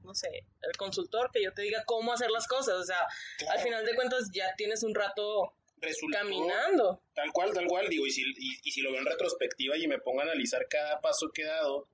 no 0.06 0.16
sé, 0.16 0.30
el 0.62 0.78
consultor 0.78 1.30
que 1.34 1.44
yo 1.44 1.54
te 1.54 1.64
diga 1.64 1.84
cómo 1.86 2.14
hacer 2.14 2.30
las 2.32 2.48
cosas, 2.48 2.76
o 2.76 2.84
sea, 2.84 3.00
Claro. 3.38 3.58
al 3.58 3.64
final 3.64 3.86
de 3.86 3.96
cuentas 3.96 4.30
ya 4.34 4.54
tienes 4.56 4.84
un 4.84 4.96
rato 4.96 5.54
resultó... 5.78 6.18
caminando. 6.18 7.02
Tal 7.14 7.32
cual, 7.34 7.54
tal 7.54 7.68
cual, 7.68 7.90
digo, 7.90 8.06
y 8.08 8.12
si, 8.12 8.22
y, 8.22 8.60
y 8.64 8.72
si 8.72 8.82
lo 8.82 8.92
veo 8.92 9.02
en 9.02 9.06
retrospectiva 9.08 9.78
y 9.78 9.88
me 9.88 10.00
pongo 10.00 10.22
a 10.22 10.24
analizar 10.24 10.68
cada 10.70 11.02
paso 11.02 11.30
que 11.34 11.42
he 11.42 11.46
dado, 11.46 11.90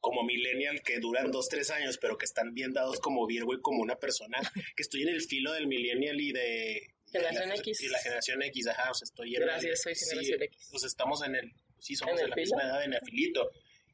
como 0.00 0.22
millennial 0.22 0.80
que 0.82 0.98
duran 0.98 1.30
dos, 1.30 1.48
tres 1.48 1.70
años, 1.70 1.98
pero 1.98 2.16
que 2.16 2.24
están 2.24 2.54
bien 2.54 2.72
dados 2.72 3.00
como 3.00 3.26
Virgo 3.26 3.52
y 3.54 3.60
como 3.60 3.82
una 3.82 3.96
persona 3.96 4.38
que 4.76 4.82
estoy 4.82 5.02
en 5.02 5.08
el 5.08 5.20
filo 5.20 5.52
del 5.52 5.66
millennial 5.66 6.20
y 6.20 6.32
de... 6.32 6.94
Generación 7.12 7.48
la, 7.48 7.56
X. 7.56 7.80
Y 7.82 7.88
la 7.88 7.98
generación 7.98 8.42
X, 8.44 8.66
ajá, 8.68 8.90
o 8.92 8.94
sea, 8.94 9.04
estoy 9.04 9.34
en 9.34 9.42
Gracias, 9.42 9.82
soy 9.82 9.94
sí, 9.96 10.06
generación 10.08 10.42
X. 10.44 10.68
Pues 10.70 10.84
estamos 10.84 11.22
en 11.24 11.34
el... 11.34 11.52
Sí, 11.80 11.96
somos 11.96 12.12
¿En 12.12 12.16
de 12.18 12.22
el 12.24 12.30
la 12.30 12.36
filo? 12.36 12.44
misma 12.56 12.62
edad, 12.62 12.84
en 12.84 12.92
el 12.94 13.00
filito. 13.04 13.50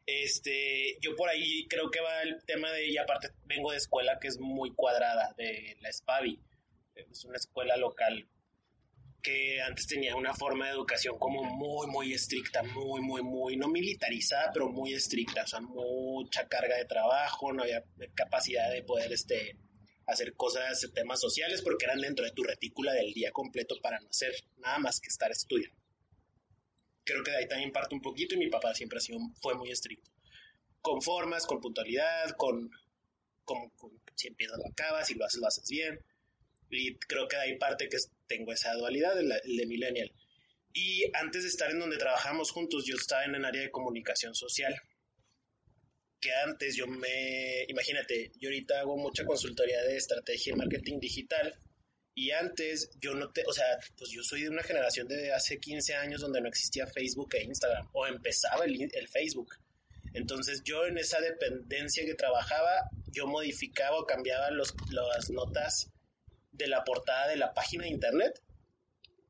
Este, 0.06 0.98
yo 1.00 1.16
por 1.16 1.28
ahí 1.28 1.66
creo 1.68 1.90
que 1.90 2.00
va 2.00 2.22
el 2.22 2.42
tema 2.44 2.70
de, 2.70 2.88
y 2.88 2.96
aparte 2.96 3.30
vengo 3.44 3.72
de 3.72 3.78
escuela 3.78 4.18
que 4.20 4.28
es 4.28 4.38
muy 4.38 4.72
cuadrada, 4.72 5.34
de 5.36 5.76
la 5.80 5.92
SPAVI, 5.92 6.40
es 6.94 7.25
una 7.25 7.36
escuela 7.36 7.76
local 7.76 8.28
que 9.26 9.60
antes 9.60 9.88
tenía 9.88 10.14
una 10.14 10.34
forma 10.34 10.66
de 10.66 10.72
educación 10.72 11.18
como 11.18 11.42
muy, 11.42 11.88
muy 11.88 12.12
estricta, 12.12 12.62
muy, 12.62 13.00
muy, 13.00 13.22
muy, 13.22 13.56
no 13.56 13.66
militarizada, 13.66 14.52
pero 14.52 14.68
muy 14.68 14.94
estricta, 14.94 15.42
o 15.42 15.46
sea, 15.48 15.60
mucha 15.60 16.46
carga 16.46 16.76
de 16.76 16.84
trabajo, 16.84 17.52
no 17.52 17.64
había 17.64 17.82
capacidad 18.14 18.70
de 18.70 18.84
poder, 18.84 19.12
este, 19.12 19.56
hacer 20.06 20.34
cosas, 20.34 20.88
temas 20.94 21.20
sociales, 21.20 21.62
porque 21.62 21.86
eran 21.86 22.00
dentro 22.00 22.25
de 22.25 22.30
tu 22.30 22.44
retícula 22.44 22.92
del 22.92 23.12
día 23.12 23.32
completo 23.32 23.75
para 23.82 23.98
no 23.98 24.08
hacer 24.08 24.32
nada 24.58 24.78
más 24.78 25.00
que 25.00 25.08
estar 25.08 25.32
estudiando. 25.32 25.76
Creo 27.06 27.22
que 27.22 27.30
de 27.30 27.36
ahí 27.38 27.48
también 27.48 27.72
parte 27.72 27.94
un 27.94 28.02
poquito 28.02 28.34
y 28.34 28.38
mi 28.38 28.48
papá 28.48 28.75
siempre 28.75 28.98
ha 28.98 29.00
sido, 29.00 29.20
fue 29.40 29.54
muy 29.54 29.70
estricto. 29.70 30.10
Con 30.82 31.00
formas, 31.00 31.46
con 31.46 31.60
puntualidad, 31.60 32.30
con, 32.36 32.68
con, 33.44 33.70
con 33.70 33.92
si 34.16 34.26
empiezas 34.26 34.58
lo 34.58 34.66
acabas, 34.66 35.06
si 35.06 35.14
lo 35.14 35.25
haces, 35.25 35.40
lo 35.40 35.46
haces 35.46 35.70
bien. 35.70 36.00
Y 36.68 36.96
creo 36.96 37.28
que 37.28 37.36
de 37.36 37.42
ahí 37.42 37.58
parte 37.58 37.88
que 37.88 37.96
tengo 38.26 38.52
esa 38.52 38.75
dualidad, 38.75 39.18
el, 39.18 39.30
el 39.32 39.56
de 39.56 39.66
millennial. 39.66 40.12
Y 40.72 41.04
antes 41.14 41.44
de 41.44 41.48
estar 41.48 41.70
en 41.70 41.78
donde 41.78 41.96
trabajamos 41.96 42.50
juntos, 42.50 42.84
yo 42.84 42.96
estaba 42.96 43.25
en 43.25 43.36
el 43.36 43.44
área 43.44 43.62
de 43.62 43.70
comunicación 43.70 44.34
social. 44.34 44.75
Que 46.20 46.32
antes 46.44 46.75
yo 46.75 46.88
me, 46.88 47.64
imagínate, 47.68 48.32
yo 48.40 48.48
ahorita 48.48 48.80
hago 48.80 48.96
mucha 48.96 49.25
consultoría 49.25 49.80
de 49.82 49.96
estrategia 49.96 50.54
y 50.54 50.56
marketing 50.56 50.98
digital. 50.98 51.54
Y 52.18 52.30
antes 52.30 52.90
yo 52.99 53.14
no 53.14 53.30
te, 53.30 53.44
o 53.46 53.52
sea, 53.52 53.78
pues 53.99 54.11
yo 54.11 54.23
soy 54.23 54.44
de 54.44 54.49
una 54.49 54.62
generación 54.62 55.06
de 55.06 55.35
hace 55.35 55.61
15 55.61 55.96
años 55.96 56.23
donde 56.23 56.40
no 56.40 56.49
existía 56.49 56.87
Facebook 56.87 57.35
e 57.35 57.44
Instagram, 57.44 57.90
o 57.92 58.06
empezaba 58.06 58.64
el, 58.64 58.90
Facebook. 59.06 59.56
Entonces 60.14 60.62
yo 60.64 60.87
en 60.87 60.96
esa 60.96 61.20
dependencia 61.20 62.06
que 62.06 62.14
trabajaba, 62.14 62.88
yo 63.08 63.26
modificaba 63.26 63.99
o 63.99 64.06
cambiaba 64.06 64.50
los, 64.50 64.75
las 64.90 65.28
notas 65.28 65.90
de 66.52 66.68
la 66.68 66.85
portada 66.85 67.28
de 67.28 67.37
la 67.37 67.52
página 67.52 67.85
de 67.85 67.90
internet 67.90 68.42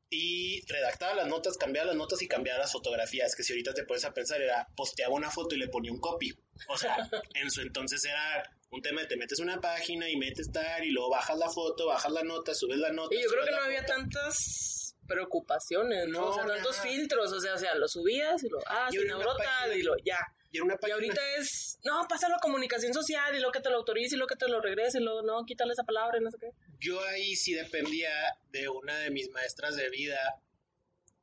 y 0.09 0.61
redactaba 0.67 1.15
las 1.15 1.27
notas, 1.27 1.57
cambiaba 1.57 1.87
las 1.87 1.95
notas 1.95 2.21
y 2.21 2.27
cambiaba 2.27 2.59
las 2.59 2.71
fotografías, 2.71 3.35
que 3.35 3.43
si 3.43 3.53
ahorita 3.53 3.73
te 3.73 3.83
pones 3.83 4.05
a 4.05 4.13
pensar 4.13 4.41
era 4.41 4.67
posteaba 4.75 5.13
una 5.13 5.29
foto 5.29 5.55
y 5.55 5.59
le 5.59 5.67
ponía 5.67 5.91
un 5.91 5.99
copy. 5.99 6.33
O 6.69 6.77
sea, 6.77 6.97
en 7.35 7.51
su 7.51 7.61
entonces 7.61 8.03
era 8.05 8.43
un 8.71 8.81
tema 8.81 9.01
de 9.01 9.07
te 9.07 9.17
metes 9.17 9.39
una 9.39 9.59
página 9.59 10.09
y 10.09 10.17
metes 10.17 10.51
tal 10.51 10.83
y 10.83 10.91
luego 10.91 11.09
bajas 11.09 11.37
la 11.37 11.49
foto, 11.49 11.87
bajas 11.87 12.11
la 12.11 12.23
nota, 12.23 12.53
subes 12.53 12.77
la 12.77 12.91
nota. 12.91 13.15
Y 13.15 13.21
yo 13.21 13.29
creo 13.29 13.45
que 13.45 13.51
no 13.51 13.61
había 13.61 13.85
tantas 13.85 14.95
preocupaciones, 15.07 16.07
¿no? 16.07 16.19
No, 16.21 16.27
o 16.27 16.33
sea, 16.33 16.45
tantos 16.45 16.77
filtros, 16.81 17.31
o 17.31 17.39
sea, 17.39 17.55
o 17.55 17.57
sea, 17.57 17.75
lo 17.75 17.87
subías 17.87 18.43
y 18.43 18.49
lo, 18.49 18.59
ah, 18.67 18.89
Y 18.91 18.97
sin 18.97 19.07
página- 19.07 19.75
y 19.75 19.81
lo, 19.81 19.95
ya. 20.03 20.19
Y 20.51 20.59
una 20.61 20.75
Y 20.75 20.77
página. 20.77 20.95
ahorita 20.95 21.21
es, 21.37 21.77
no, 21.83 22.05
pásalo 22.07 22.35
a 22.35 22.39
comunicación 22.39 22.93
social 22.93 23.35
y 23.35 23.39
lo 23.39 23.51
que 23.51 23.59
te 23.59 23.69
lo 23.69 23.77
autorice 23.77 24.15
y 24.15 24.17
lo 24.19 24.27
que 24.27 24.35
te 24.35 24.47
lo 24.47 24.61
regrese 24.61 24.99
y 24.99 25.03
luego, 25.03 25.21
no, 25.21 25.43
quítale 25.45 25.73
esa 25.73 25.83
palabra 25.83 26.17
y 26.17 26.23
no 26.23 26.31
sé 26.31 26.37
qué. 26.39 26.51
Yo 26.79 27.01
ahí 27.03 27.35
sí 27.35 27.53
dependía 27.53 28.09
de 28.51 28.69
una 28.69 28.97
de 28.97 29.11
mis 29.11 29.29
maestras 29.31 29.75
de 29.75 29.89
vida, 29.89 30.41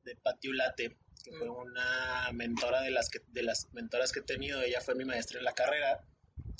de 0.03 0.15
Pati 0.17 0.49
Ulate, 0.49 0.97
que 1.25 1.33
fue 1.33 1.49
Mm. 1.49 1.57
una 1.57 2.31
mentora 2.33 2.83
de 2.83 2.91
las, 2.91 3.09
que, 3.09 3.21
de 3.29 3.43
las 3.43 3.69
mentoras 3.73 4.13
que 4.13 4.21
he 4.21 4.25
tenido. 4.25 4.61
Ella 4.61 4.81
fue 4.83 4.95
mi 4.95 5.05
maestra 5.07 5.39
en 5.39 5.45
la 5.45 5.53
carrera 5.55 6.05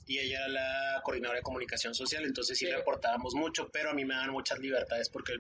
y 0.07 0.19
ella 0.21 0.39
era 0.39 0.49
la 0.49 1.01
coordinadora 1.05 1.39
de 1.39 1.43
comunicación 1.43 1.95
social, 1.95 2.25
entonces 2.25 2.57
sí, 2.59 2.65
Sí. 2.67 2.73
reportábamos 2.73 3.35
mucho, 3.35 3.69
pero 3.71 3.91
a 3.91 3.95
mí 3.95 4.05
me 4.07 4.15
daban 4.15 4.31
muchas 4.31 4.59
libertades 4.59 5.11
porque 5.11 5.35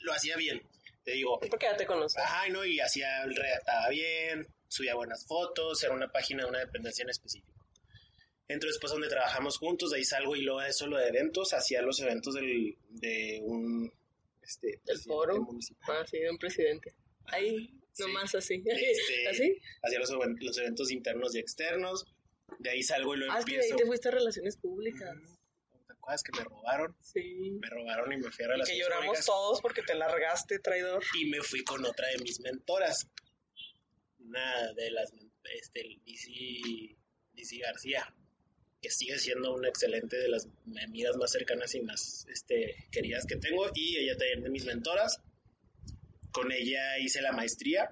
lo 0.00 0.12
hacía 0.12 0.36
bien. 0.36 0.60
Te 1.04 1.12
digo, 1.12 1.38
Porque 1.38 1.66
ya 1.66 1.76
te 1.76 1.86
conoces. 1.86 2.20
Ajá, 2.22 2.48
no, 2.48 2.64
y 2.64 2.80
hacía, 2.80 3.24
redactaba 3.24 3.88
bien, 3.88 4.46
subía 4.68 4.94
buenas 4.94 5.26
fotos, 5.26 5.82
era 5.82 5.94
una 5.94 6.10
página 6.12 6.44
de 6.44 6.50
una 6.50 6.58
dependencia 6.60 7.02
en 7.02 7.10
específico. 7.10 7.52
Entro 8.48 8.68
después 8.70 8.92
donde 8.92 9.08
trabajamos 9.08 9.58
juntos, 9.58 9.90
de 9.90 9.98
ahí 9.98 10.04
salgo 10.04 10.34
y 10.36 10.42
luego 10.42 10.62
eso 10.62 10.86
lo 10.86 10.96
de 10.96 11.08
eventos, 11.08 11.52
hacía 11.52 11.82
los 11.82 12.00
eventos 12.00 12.34
del, 12.34 12.76
de 12.88 13.40
un 13.44 13.92
este, 14.42 14.80
presidente 14.84 15.02
foro? 15.08 15.42
municipal. 15.42 15.96
Ah, 16.00 16.06
sí, 16.10 16.18
de 16.18 16.30
un 16.30 16.38
presidente. 16.38 16.94
Ahí, 17.26 17.74
Sí. 17.92 18.04
nomás 18.04 18.34
así. 18.34 18.62
Este, 18.64 19.28
¿Así? 19.28 19.60
Hacía 19.82 19.98
los, 19.98 20.10
los 20.40 20.58
eventos 20.58 20.90
internos 20.90 21.34
y 21.34 21.40
externos, 21.40 22.06
de 22.58 22.70
ahí 22.70 22.82
salgo 22.82 23.14
y 23.14 23.18
lo 23.18 23.32
Ah, 23.32 23.40
es 23.40 23.44
que 23.44 23.52
de 23.52 23.56
ahí 23.58 23.62
empiezo. 23.64 23.76
te 23.76 23.86
fuiste 23.86 24.08
a 24.08 24.12
relaciones 24.12 24.56
públicas. 24.56 25.10
¿Te 25.86 25.92
acuerdas 25.92 26.22
que 26.22 26.32
me 26.38 26.44
robaron? 26.44 26.96
Sí. 27.02 27.50
Me 27.60 27.68
robaron 27.68 28.12
y 28.12 28.16
me 28.16 28.30
fui 28.30 28.30
a 28.30 28.32
Y 28.32 28.48
que 28.48 28.52
relaciones 28.52 28.82
lloramos 28.82 29.06
públicas. 29.06 29.26
todos 29.26 29.60
porque 29.60 29.82
te 29.82 29.94
largaste, 29.94 30.58
traidor. 30.60 31.02
y 31.20 31.26
me 31.26 31.42
fui 31.42 31.62
con 31.64 31.84
otra 31.84 32.08
de 32.08 32.18
mis 32.22 32.40
mentoras. 32.40 33.06
Una 34.28 34.72
de 34.74 34.90
las, 34.90 35.12
este, 35.54 35.82
Lizzy, 36.04 36.96
Lizzy 37.34 37.58
García, 37.60 38.14
que 38.80 38.90
sigue 38.90 39.18
siendo 39.18 39.54
una 39.54 39.68
excelente 39.68 40.18
de 40.18 40.28
las 40.28 40.46
amigas 40.84 41.16
más 41.16 41.32
cercanas 41.32 41.74
y 41.74 41.80
más 41.80 42.26
este, 42.30 42.86
queridas 42.92 43.24
que 43.26 43.36
tengo, 43.36 43.70
y 43.74 43.96
ella 43.96 44.16
también 44.16 44.42
de 44.42 44.50
mis 44.50 44.66
mentoras. 44.66 45.20
Con 46.30 46.52
ella 46.52 46.98
hice 46.98 47.22
la 47.22 47.32
maestría 47.32 47.90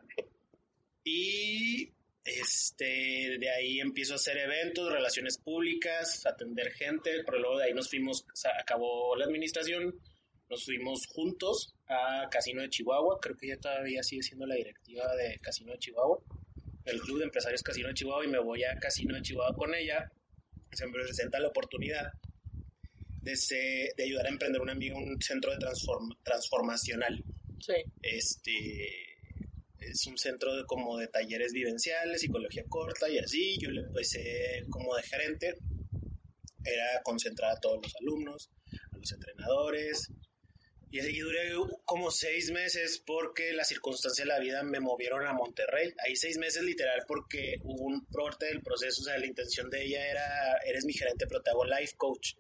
y 1.02 1.90
este, 2.22 3.38
de 3.38 3.50
ahí 3.50 3.80
empiezo 3.80 4.12
a 4.12 4.16
hacer 4.16 4.36
eventos, 4.36 4.92
relaciones 4.92 5.38
públicas, 5.38 6.26
atender 6.26 6.72
gente, 6.72 7.22
pero 7.24 7.38
luego 7.38 7.58
de 7.58 7.64
ahí 7.64 7.72
nos 7.72 7.88
fuimos, 7.88 8.26
acabó 8.60 9.16
la 9.16 9.24
administración, 9.24 9.98
nos 10.48 10.64
fuimos 10.64 11.06
juntos 11.08 11.74
a 11.88 12.28
Casino 12.30 12.62
de 12.62 12.68
Chihuahua, 12.68 13.18
creo 13.20 13.36
que 13.36 13.46
ella 13.46 13.60
todavía 13.60 14.02
sigue 14.02 14.22
siendo 14.22 14.46
la 14.46 14.54
directiva 14.54 15.04
de 15.16 15.38
Casino 15.40 15.72
de 15.72 15.78
Chihuahua, 15.78 16.18
el 16.84 17.00
Club 17.00 17.18
de 17.18 17.24
Empresarios 17.24 17.62
Casino 17.62 17.88
de 17.88 17.94
Chihuahua, 17.94 18.24
y 18.24 18.28
me 18.28 18.38
voy 18.38 18.62
a 18.64 18.76
Casino 18.78 19.14
de 19.16 19.22
Chihuahua 19.22 19.56
con 19.56 19.74
ella, 19.74 20.10
se 20.72 20.86
me 20.86 20.92
presenta 20.92 21.40
la 21.40 21.48
oportunidad 21.48 22.12
de, 23.22 23.34
se- 23.36 23.92
de 23.96 24.04
ayudar 24.04 24.26
a 24.26 24.28
emprender 24.28 24.60
un 24.60 24.70
un 24.70 25.20
centro 25.20 25.50
de 25.50 25.58
transform- 25.58 26.16
transformacional. 26.22 27.24
Sí. 27.60 27.74
Este 28.02 28.52
es 29.80 30.06
un 30.06 30.16
centro 30.16 30.54
de, 30.54 30.64
como 30.64 30.98
de 30.98 31.08
talleres 31.08 31.52
vivenciales, 31.52 32.20
psicología 32.20 32.64
corta 32.68 33.08
y 33.08 33.18
así. 33.18 33.56
Yo 33.58 33.70
le 33.70 33.80
empecé 33.80 34.62
como 34.70 34.94
de 34.94 35.02
gerente. 35.02 35.54
Era 36.64 37.00
concentrar 37.02 37.52
a 37.52 37.60
todos 37.60 37.78
los 37.82 37.94
alumnos, 38.00 38.50
a 38.92 38.98
los 38.98 39.10
entrenadores. 39.12 40.08
Y 40.96 41.00
ahí 41.00 41.18
duré 41.18 41.52
como 41.84 42.10
seis 42.10 42.50
meses 42.50 43.02
porque 43.04 43.52
las 43.52 43.68
circunstancias 43.68 44.26
de 44.26 44.32
la 44.32 44.38
vida 44.38 44.62
me 44.62 44.80
movieron 44.80 45.26
a 45.26 45.34
Monterrey. 45.34 45.92
Ahí 46.06 46.16
seis 46.16 46.38
meses 46.38 46.62
literal 46.62 47.04
porque 47.06 47.58
hubo 47.64 47.84
un 47.84 48.06
parte 48.06 48.46
del 48.46 48.62
proceso, 48.62 49.02
o 49.02 49.04
sea, 49.04 49.18
la 49.18 49.26
intención 49.26 49.68
de 49.68 49.84
ella 49.84 50.06
era, 50.10 50.56
eres 50.64 50.86
mi 50.86 50.94
gerente, 50.94 51.26
pero 51.26 51.42
te 51.42 51.50
hago 51.50 51.66
life 51.66 51.92
coach. 51.98 52.32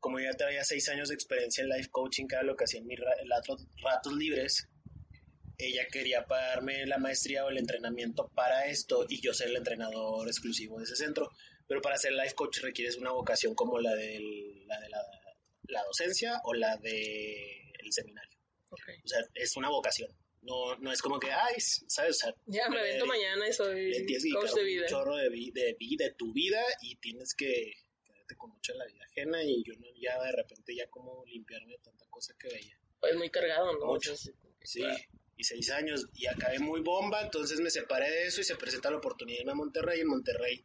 Como 0.00 0.18
yo 0.18 0.24
ya 0.32 0.36
traía 0.36 0.64
seis 0.64 0.88
años 0.88 1.10
de 1.10 1.14
experiencia 1.14 1.62
en 1.62 1.68
life 1.70 1.90
coaching, 1.92 2.26
era 2.28 2.42
lo 2.42 2.56
que 2.56 2.64
hacía 2.64 2.80
en 2.80 2.88
mis 2.88 2.98
ra- 2.98 3.14
ratos, 3.30 3.64
ratos 3.84 4.12
libres, 4.14 4.66
ella 5.56 5.86
quería 5.86 6.26
pagarme 6.26 6.84
la 6.86 6.98
maestría 6.98 7.44
o 7.44 7.50
el 7.50 7.58
entrenamiento 7.58 8.28
para 8.34 8.66
esto 8.66 9.06
y 9.08 9.20
yo 9.20 9.32
ser 9.32 9.50
el 9.50 9.56
entrenador 9.58 10.26
exclusivo 10.26 10.78
de 10.78 10.84
ese 10.86 10.96
centro. 10.96 11.30
Pero 11.68 11.80
para 11.80 11.96
ser 11.98 12.14
life 12.14 12.34
coach 12.34 12.58
requieres 12.62 12.96
una 12.96 13.12
vocación 13.12 13.54
como 13.54 13.78
la, 13.78 13.94
del- 13.94 14.66
la 14.66 14.80
de 14.80 14.88
la, 14.88 15.06
la 15.68 15.84
docencia 15.84 16.40
o 16.46 16.52
la 16.54 16.76
de 16.78 17.61
el 17.84 17.92
seminario. 17.92 18.38
Ok. 18.70 18.80
O 19.04 19.08
sea, 19.08 19.18
es 19.34 19.56
una 19.56 19.68
vocación. 19.68 20.10
No, 20.42 20.74
no 20.78 20.90
es 20.90 21.00
como 21.00 21.20
que, 21.20 21.30
ay, 21.30 21.54
¿sabes? 21.58 22.16
O 22.16 22.18
sea, 22.18 22.34
Ya 22.46 22.68
me 22.68 22.80
avento 22.80 23.06
mañana 23.06 23.46
y 23.48 23.52
soy 23.52 23.92
coach 24.32 24.54
de 24.54 24.60
un 24.62 24.66
vida. 24.66 24.86
chorro 24.86 25.16
de, 25.16 25.28
vi- 25.28 25.52
de, 25.52 25.76
de 25.78 26.14
tu 26.18 26.32
vida 26.32 26.60
y 26.80 26.96
tienes 26.96 27.32
que 27.34 27.74
quedarte 28.04 28.34
con 28.36 28.50
mucho 28.50 28.72
en 28.72 28.78
la 28.78 28.86
vida 28.86 29.04
ajena 29.08 29.44
y 29.44 29.62
yo 29.62 29.74
no, 29.78 29.86
ya 30.00 30.20
de 30.20 30.32
repente 30.32 30.74
ya 30.74 30.88
como 30.90 31.24
limpiarme 31.26 31.74
de 31.74 31.78
tanta 31.78 32.06
cosa 32.10 32.34
que 32.38 32.48
veía. 32.48 32.76
Pues 32.98 33.14
muy 33.16 33.30
cargado, 33.30 33.72
¿no? 33.78 33.86
Mucho. 33.86 34.16
Sí, 34.16 34.80
claro. 34.80 34.96
y 35.36 35.44
seis 35.44 35.70
años 35.70 36.06
y 36.14 36.26
acabé 36.26 36.58
muy 36.58 36.80
bomba, 36.80 37.20
entonces 37.22 37.60
me 37.60 37.70
separé 37.70 38.10
de 38.10 38.26
eso 38.26 38.40
y 38.40 38.44
se 38.44 38.56
presenta 38.56 38.90
la 38.90 38.96
oportunidad 38.98 39.36
de 39.38 39.40
irme 39.42 39.52
a 39.52 39.56
Monterrey. 39.56 40.00
En 40.00 40.06
Monterrey 40.08 40.64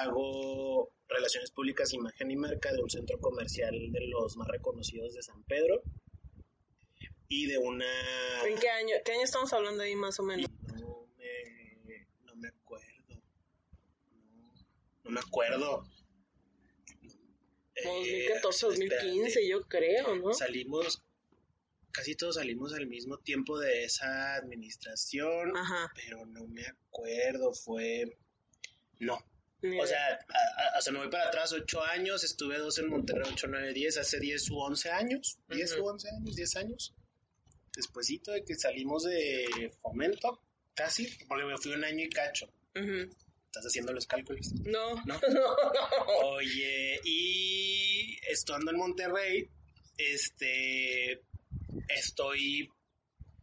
hago 0.00 0.92
relaciones 1.08 1.50
públicas, 1.50 1.92
imagen 1.92 2.30
y 2.30 2.36
marca 2.36 2.72
de 2.72 2.82
un 2.82 2.90
centro 2.90 3.18
comercial 3.20 3.72
de 3.92 4.06
los 4.06 4.36
más 4.36 4.48
reconocidos 4.48 5.14
de 5.14 5.22
San 5.22 5.42
Pedro 5.44 5.82
y 7.32 7.46
de 7.46 7.58
una... 7.58 7.86
¿En 8.44 8.58
qué 8.58 8.68
año? 8.68 8.96
¿Qué 9.04 9.12
año 9.12 9.22
estamos 9.22 9.52
hablando 9.52 9.82
ahí 9.84 9.94
más 9.94 10.18
o 10.18 10.24
menos? 10.24 10.50
No 10.74 11.06
me, 11.16 12.06
no 12.24 12.34
me 12.36 12.48
acuerdo. 12.48 13.22
No, 14.34 14.52
no 15.04 15.10
me 15.10 15.20
acuerdo. 15.20 15.88
Como 17.82 17.94
Eh, 18.04 18.26
2014, 18.28 18.66
2015, 18.66 19.28
espérate. 19.28 19.48
yo 19.48 19.62
creo, 19.62 20.16
¿no? 20.16 20.34
Salimos, 20.34 21.02
casi 21.92 22.16
todos 22.16 22.34
salimos 22.34 22.74
al 22.74 22.88
mismo 22.88 23.18
tiempo 23.18 23.58
de 23.60 23.84
esa 23.84 24.34
administración, 24.34 25.56
Ajá. 25.56 25.90
pero 25.94 26.26
no 26.26 26.46
me 26.48 26.66
acuerdo, 26.66 27.54
fue... 27.54 28.18
No, 28.98 29.18
Ni 29.62 29.80
o 29.80 29.86
sea, 29.86 30.04
a- 30.14 30.74
a- 30.74 30.78
o 30.78 30.82
sea, 30.82 30.92
me 30.92 30.98
voy 30.98 31.08
para 31.10 31.28
atrás, 31.28 31.52
ocho 31.52 31.80
años, 31.84 32.24
estuve 32.24 32.58
dos 32.58 32.76
en 32.78 32.88
Monterrey, 32.88 33.30
ocho, 33.32 33.46
nueve, 33.46 33.72
diez, 33.72 33.96
hace 33.98 34.18
diez 34.18 34.50
u 34.50 34.58
once 34.58 34.90
años, 34.90 35.38
diez 35.48 35.72
Ujú. 35.74 35.82
u 35.84 35.86
once 35.90 36.08
años, 36.10 36.34
diez 36.36 36.56
años, 36.56 36.92
despuésito 37.74 38.32
de 38.32 38.44
que 38.44 38.54
salimos 38.54 39.04
de 39.04 39.70
fomento, 39.82 40.40
casi, 40.74 41.06
porque 41.28 41.44
me 41.44 41.56
fui 41.58 41.72
un 41.72 41.84
año 41.84 42.04
y 42.04 42.08
cacho, 42.08 42.52
estás 42.74 43.64
haciendo 43.66 43.92
los 43.92 44.06
cálculos. 44.06 44.52
No, 44.64 44.94
¿No? 45.06 45.20
Oye, 46.24 47.00
y 47.04 48.16
estando 48.28 48.70
en 48.70 48.78
Monterrey, 48.78 49.48
este, 49.98 51.20
estoy 51.88 52.68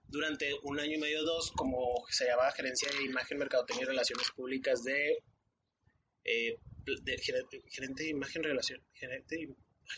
durante 0.08 0.54
un 0.64 0.80
año 0.80 0.96
y 0.96 1.00
medio, 1.00 1.24
dos, 1.24 1.52
como 1.52 2.06
se 2.10 2.26
llama 2.26 2.52
gerencia 2.52 2.90
de 2.92 3.04
imagen, 3.04 3.38
mercadotecnia 3.38 3.84
y 3.84 3.88
relaciones 3.88 4.32
públicas 4.32 4.84
de, 4.84 5.24
eh, 6.24 6.58
de 6.86 7.18
gerente, 7.18 7.62
gerente 7.68 8.04
de 8.04 8.10
imagen, 8.10 8.44
relación, 8.44 8.82
gerente, 8.94 9.50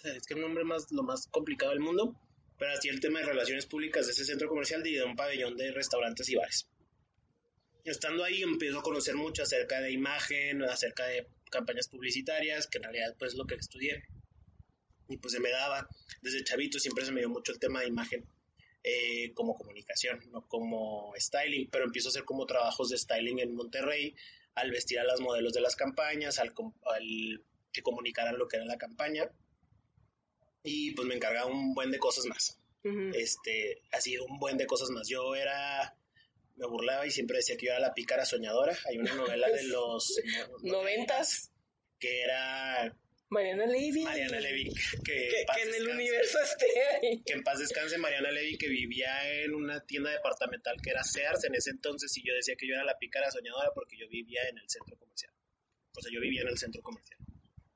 es 0.04 0.26
que 0.26 0.34
el 0.34 0.42
nombre 0.42 0.64
más, 0.64 0.92
lo 0.92 1.04
más 1.04 1.28
complicado 1.28 1.72
del 1.72 1.82
mundo, 1.82 2.16
pero 2.60 2.74
así 2.74 2.90
el 2.90 3.00
tema 3.00 3.20
de 3.20 3.26
relaciones 3.26 3.66
públicas 3.66 4.06
de 4.06 4.12
ese 4.12 4.26
centro 4.26 4.50
comercial 4.50 4.86
y 4.86 4.94
de 4.94 5.04
un 5.04 5.16
pabellón 5.16 5.56
de 5.56 5.72
restaurantes 5.72 6.30
y 6.30 6.36
bares. 6.36 6.68
Estando 7.86 8.26
ahí 8.26 8.44
empiezo 8.44 8.80
a 8.80 8.84
conocer 8.84 9.16
mucho 9.16 9.44
acerca 9.44 9.80
de 9.80 9.92
imagen, 9.92 10.62
acerca 10.64 11.08
de 11.08 11.26
campañas 11.50 11.88
publicitarias, 11.88 12.68
que 12.68 12.78
en 12.78 12.84
realidad 12.84 13.16
pues 13.18 13.32
es 13.32 13.38
lo 13.38 13.46
que 13.46 13.56
estudié. 13.56 14.04
Y 15.08 15.18
pues 15.18 15.34
se 15.34 15.40
me 15.40 15.50
daba, 15.50 15.88
desde 16.22 16.44
chavito 16.44 16.78
siempre 16.80 17.06
se 17.06 17.12
me 17.12 17.22
dio 17.22 17.30
mucho 17.30 17.54
el 17.54 17.60
tema 17.60 17.80
de 17.80 17.88
imagen 17.88 18.28
eh, 18.84 19.34
como 19.34 19.56
comunicación, 19.56 20.20
no 20.32 20.46
como 20.48 21.14
styling, 21.18 21.70
pero 21.70 21.86
empiezo 21.86 22.10
a 22.10 22.12
hacer 22.12 22.26
como 22.26 22.46
trabajos 22.46 22.90
de 22.90 22.98
styling 22.98 23.40
en 23.40 23.56
Monterrey, 23.56 24.14
al 24.56 24.72
vestir 24.72 25.00
a 25.00 25.06
las 25.06 25.22
modelos 25.22 25.54
de 25.54 25.62
las 25.62 25.76
campañas, 25.76 26.40
al, 26.40 26.54
al 26.94 27.44
que 27.72 27.82
comunicaran 27.82 28.38
lo 28.38 28.48
que 28.48 28.58
era 28.58 28.66
la 28.66 28.78
campaña. 28.78 29.32
Y 30.64 30.92
pues 30.92 31.08
me 31.08 31.16
encargaba 31.16 31.46
un 31.50 31.74
buen 31.74 31.92
de 31.92 32.00
cosas 32.00 32.26
más 32.26 32.56
este, 33.14 33.82
así 33.92 34.18
un 34.18 34.40
buen 34.40 34.58
de 34.58 34.66
cosas 34.66 34.90
más. 34.90 35.08
Yo 35.08 35.36
era, 35.36 35.96
me 36.56 36.66
burlaba 36.66 37.06
y 37.06 37.12
siempre 37.12 37.38
decía 37.38 37.58
que 37.58 37.66
yo 37.68 37.72
era 37.74 37.82
la 37.82 37.94
pícara 37.94 38.26
soñadora. 38.26 38.78
Hay 38.88 38.98
una 38.98 39.14
novela 39.16 39.50
de 39.50 39.64
los 39.68 40.22
no- 40.64 40.72
Noventas. 40.80 41.52
que 42.00 42.22
era 42.22 42.96
Mariana 43.30 43.66
Levy. 43.66 44.04
Mariana 44.04 44.40
Levy, 44.40 44.74
que, 45.04 45.28
Que, 45.30 45.40
en 45.42 45.46
paz 45.46 45.56
que 45.58 45.62
en 45.64 45.68
el 45.68 45.74
descanse. 45.74 45.94
universo 45.94 46.40
esté 46.42 46.66
ahí. 47.02 47.22
Que 47.26 47.34
en 47.34 47.44
paz 47.44 47.60
descanse 47.60 47.98
Mariana 47.98 48.32
Levy, 48.32 48.58
que 48.58 48.70
vivía 48.70 49.30
en 49.44 49.54
una 49.54 49.86
tienda 49.86 50.10
departamental 50.12 50.78
que 50.82 50.92
era 50.92 51.04
Sears 51.04 51.44
en 51.44 51.56
ese 51.56 51.72
entonces, 51.72 52.16
y 52.18 52.24
yo 52.26 52.34
decía 52.34 52.56
que 52.56 52.66
yo 52.68 52.74
era 52.76 52.84
la 52.86 52.98
pícara 52.98 53.30
soñadora 53.30 53.72
porque 53.76 53.98
yo 53.98 54.08
vivía 54.08 54.42
en 54.50 54.58
el 54.58 54.70
centro 54.70 54.98
comercial. 54.98 55.34
O 55.98 56.02
sea, 56.02 56.12
yo 56.14 56.22
vivía 56.22 56.42
en 56.44 56.48
el 56.48 56.58
centro 56.58 56.82
comercial. 56.82 57.20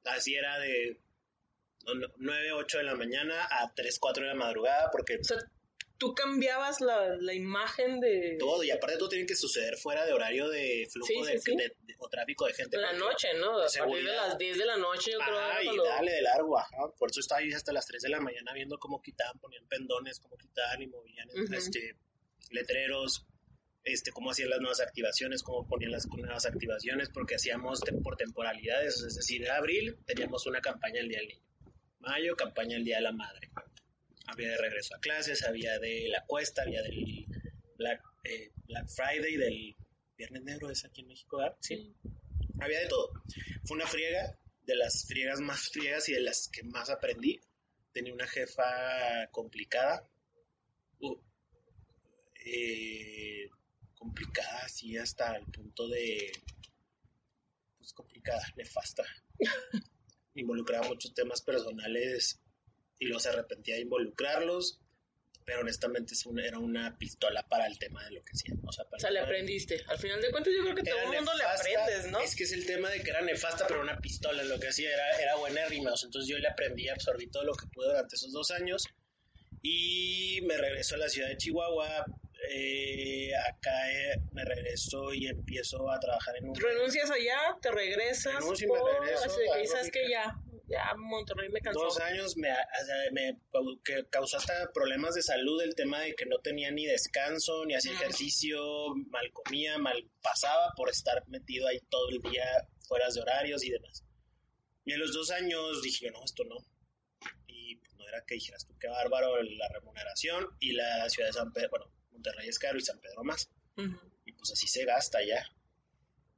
Así 0.06 0.34
era 0.36 0.58
de 0.60 0.98
9, 2.18 2.52
8 2.54 2.78
de 2.78 2.84
la 2.84 2.96
mañana 2.96 3.48
a 3.50 3.74
3, 3.74 4.00
4 4.00 4.24
de 4.24 4.30
la 4.30 4.36
madrugada, 4.36 4.90
porque... 4.92 5.18
O 5.18 5.24
sea, 5.24 5.38
tú 5.98 6.14
cambiabas 6.14 6.82
la, 6.82 7.16
la 7.20 7.34
imagen 7.34 8.00
de... 8.00 8.38
Todo, 8.40 8.64
y 8.64 8.72
aparte 8.72 8.98
todo 8.98 9.10
tiene 9.10 9.26
que 9.26 9.36
suceder 9.36 9.78
fuera 9.78 10.06
de 10.06 10.14
horario 10.14 10.50
de 10.50 10.88
flujo 10.92 11.26
de, 11.26 11.76
o 11.98 12.10
tráfico 12.10 12.46
de 12.46 12.54
gente. 12.54 12.78
La 12.78 12.94
noche, 12.94 13.30
¿no? 13.40 13.60
A 13.60 13.66
partir 13.66 14.06
de 14.06 14.16
las 14.16 14.38
10 14.38 14.58
de 14.58 14.66
la 14.66 14.78
noche 14.78 15.12
yo 15.12 15.20
creo. 15.20 15.38
Ah, 15.38 15.64
y 15.64 15.78
dale 15.78 16.12
de 16.12 16.22
largo, 16.22 16.58
ajá. 16.58 16.92
Por 16.98 17.10
eso 17.12 17.20
estaba 17.20 17.40
ahí 17.40 17.52
hasta 17.52 17.72
las 17.72 17.86
3 17.86 18.02
de 18.04 18.10
la 18.10 18.20
mañana 18.20 18.54
viendo 18.54 18.78
cómo 18.78 19.02
quitaban, 19.02 19.40
ponían 19.40 19.66
pendones, 19.68 20.20
cómo 20.20 20.38
quitaban 20.38 20.82
y 20.82 20.88
movían 20.88 21.30
este, 21.54 21.96
letreros, 22.52 23.26
este, 23.84 24.12
cómo 24.12 24.32
hacían 24.32 24.50
las 24.50 24.60
nuevas 24.60 24.82
activaciones, 24.82 25.44
cómo 25.44 25.68
ponían 25.68 25.92
las 25.92 26.08
nuevas 26.08 26.46
activaciones, 26.46 27.10
porque 27.10 27.36
hacíamos 27.36 27.82
por 28.04 28.16
temporalidades, 28.18 29.02
es 29.02 29.16
decir, 29.16 29.44
en 29.44 29.52
abril 29.52 29.98
teníamos 30.06 30.46
una 30.46 30.62
campaña 30.62 31.00
el 31.00 31.10
Día 31.10 31.20
del 31.20 31.28
Niño, 31.30 31.42
mayo 32.04 32.36
campaña 32.36 32.78
el 32.78 32.84
Día 32.84 32.98
de 32.98 33.04
la 33.04 33.12
Madre, 33.12 33.50
había 34.28 34.50
de 34.50 34.58
regreso 34.58 34.96
a 34.96 35.00
clases, 35.00 35.44
había 35.44 35.80
de 35.80 36.08
la 36.10 36.24
cuesta, 36.26 36.62
había 36.62 36.82
del 36.84 37.26
Black, 37.78 38.02
eh, 38.26 38.52
Black 38.68 38.88
Friday, 38.90 39.38
del 39.38 39.76
Viernes 40.18 40.44
Negro, 40.44 40.70
es 40.70 40.86
aquí 40.86 41.02
en 41.02 41.08
México, 41.08 41.38
¿verdad? 41.38 41.58
Sí, 41.62 41.96
había 42.60 42.80
de 42.80 42.88
todo. 42.88 43.12
Fue 43.66 43.78
una 43.78 43.88
friega, 43.88 44.38
de 44.64 44.76
las 44.76 45.06
friegas 45.06 45.40
más 45.42 45.70
friegas 45.70 46.08
y 46.10 46.14
de 46.14 46.22
las 46.22 46.48
que 46.50 46.64
más 46.64 46.90
aprendí. 46.90 47.42
Tenía 47.92 48.14
una 48.14 48.28
jefa 48.28 49.28
complicada. 49.32 50.08
Uh, 51.00 51.18
eh, 52.46 53.50
complicada, 53.96 54.66
así 54.66 54.98
hasta 54.98 55.36
el 55.38 55.46
punto 55.46 55.88
de, 55.88 56.32
pues 57.78 57.94
complicada, 57.94 58.44
nefasta. 58.58 59.04
Involucraba 60.36 60.88
muchos 60.88 61.14
temas 61.14 61.42
personales 61.42 62.40
y 63.00 63.06
los 63.06 63.26
arrepentía 63.26 63.76
de 63.76 63.82
involucrarlos, 63.82 64.80
pero 65.46 65.62
honestamente 65.62 66.14
era 66.44 66.58
una 66.60 66.98
pistola 66.98 67.48
para 67.48 67.68
el 67.68 67.78
tema 67.78 68.04
de 68.06 68.12
lo 68.12 68.24
que 68.24 68.32
hacía. 68.32 68.56
O 68.66 69.00
sea, 69.00 69.12
le 69.12 69.20
aprendiste. 69.20 69.84
Al 69.88 70.00
final 70.00 70.22
de 70.22 70.32
cuentas 70.32 70.54
yo 70.56 70.64
creo 70.64 70.76
que 70.76 70.84
todo 70.84 71.00
el 71.00 71.18
mundo 71.18 71.32
le 71.36 71.44
aprendes, 71.44 72.12
¿no? 72.12 72.20
Es 72.22 72.36
que 72.36 72.44
es 72.44 72.54
el 72.54 72.66
tema 72.66 72.90
de 72.90 73.02
que 73.02 73.10
era 73.10 73.22
nefasta, 73.22 73.68
pero 73.68 73.82
una 73.82 74.00
pistola. 74.00 74.44
Lo 74.44 74.60
que 74.60 74.70
hacía 74.70 74.94
era, 74.94 75.22
era 75.22 75.36
buena 75.36 75.66
rimas. 75.66 76.04
Entonces 76.04 76.30
yo 76.30 76.38
le 76.38 76.48
aprendí, 76.48 76.88
absorbí 76.88 77.28
todo 77.28 77.44
lo 77.44 77.54
que 77.54 77.68
pude 77.68 77.88
durante 77.88 78.16
esos 78.16 78.32
dos 78.32 78.52
años 78.52 78.88
y 79.62 80.40
me 80.44 80.58
regreso 80.58 80.96
a 80.96 80.98
la 81.00 81.10
ciudad 81.10 81.30
de 81.30 81.38
Chihuahua 81.38 82.06
eh, 82.50 83.32
acá 83.50 83.92
eh, 83.92 84.22
me 84.32 84.44
regreso 84.44 85.14
y 85.14 85.28
empiezo 85.28 85.90
a 85.90 86.00
trabajar 86.00 86.36
en 86.38 86.50
un... 86.50 86.56
¿Renuncias 86.56 87.10
allá? 87.10 87.58
¿Te 87.62 87.72
regresas? 87.72 88.36
Renuncio 88.36 88.68
y 88.68 88.72
me 88.72 89.00
regreso. 89.00 89.76
Así, 89.80 89.92
que 89.92 90.10
ya, 90.10 90.36
ya 90.68 90.94
Monterrey 90.98 91.50
me 91.50 91.62
cansó. 91.62 91.80
Dos 91.80 92.00
años 92.00 92.36
me, 92.38 92.50
me 93.12 93.38
causó 94.10 94.38
hasta 94.38 94.72
problemas 94.74 95.16
de 95.16 95.22
salud 95.22 95.62
el 95.62 95.76
tema 95.76 96.02
de 96.02 96.16
que 96.16 96.26
no 96.26 96.40
tenía 96.40 96.72
ni 96.72 96.86
descanso, 96.86 97.66
ni 97.66 97.76
hacía 97.76 97.94
ejercicio, 97.94 98.62
mal 99.10 99.32
comía, 99.32 99.78
mal 99.78 100.10
pasaba 100.22 100.74
por 100.76 100.90
estar 100.90 101.26
metido 101.28 101.68
ahí 101.68 101.80
todo 101.90 102.10
el 102.10 102.20
día 102.20 102.46
fuera 102.88 103.08
de 103.10 103.22
horarios 103.22 103.64
y 103.64 103.72
demás. 103.72 104.04
Y 104.86 104.94
en 104.94 105.00
los 105.00 105.14
dos 105.14 105.32
años 105.32 105.82
dije, 105.82 106.12
no, 106.12 106.24
esto 106.26 106.44
no. 106.44 106.58
Y 107.48 107.78
pues, 107.78 107.96
no 107.96 108.08
era 108.08 108.24
que 108.26 108.36
dijeras 108.36 108.66
tú 108.66 108.78
qué 108.80 108.88
bárbaro 108.88 109.42
la 109.42 109.70
remuneración 109.70 110.46
y 110.60 110.74
la 110.74 111.10
ciudad 111.10 111.30
de 111.30 111.34
San 111.34 111.54
Pedro, 111.54 111.70
bueno, 111.72 111.86
Monterrey 112.14 112.48
es 112.48 112.60
caro 112.60 112.78
y 112.78 112.82
San 112.82 113.00
Pedro 113.00 113.24
más. 113.24 113.50
Y 114.26 114.32
pues 114.32 114.52
así 114.52 114.68
se 114.68 114.86
gasta 114.86 115.20
ya. 115.26 115.46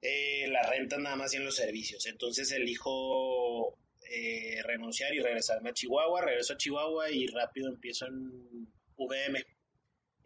Eh, 0.02 0.48
la 0.50 0.64
renta 0.70 0.98
nada 0.98 1.16
más 1.16 1.34
y 1.34 1.38
en 1.38 1.46
los 1.46 1.56
servicios. 1.56 2.06
Entonces 2.06 2.52
elijo 2.52 3.78
eh, 4.10 4.62
renunciar 4.64 5.14
y 5.14 5.20
regresarme 5.20 5.70
a 5.70 5.74
Chihuahua. 5.74 6.22
Regreso 6.22 6.54
a 6.54 6.58
Chihuahua 6.58 7.10
y 7.12 7.28
rápido 7.28 7.70
empiezo 7.70 8.08
en 8.08 8.68
VM. 8.98 9.46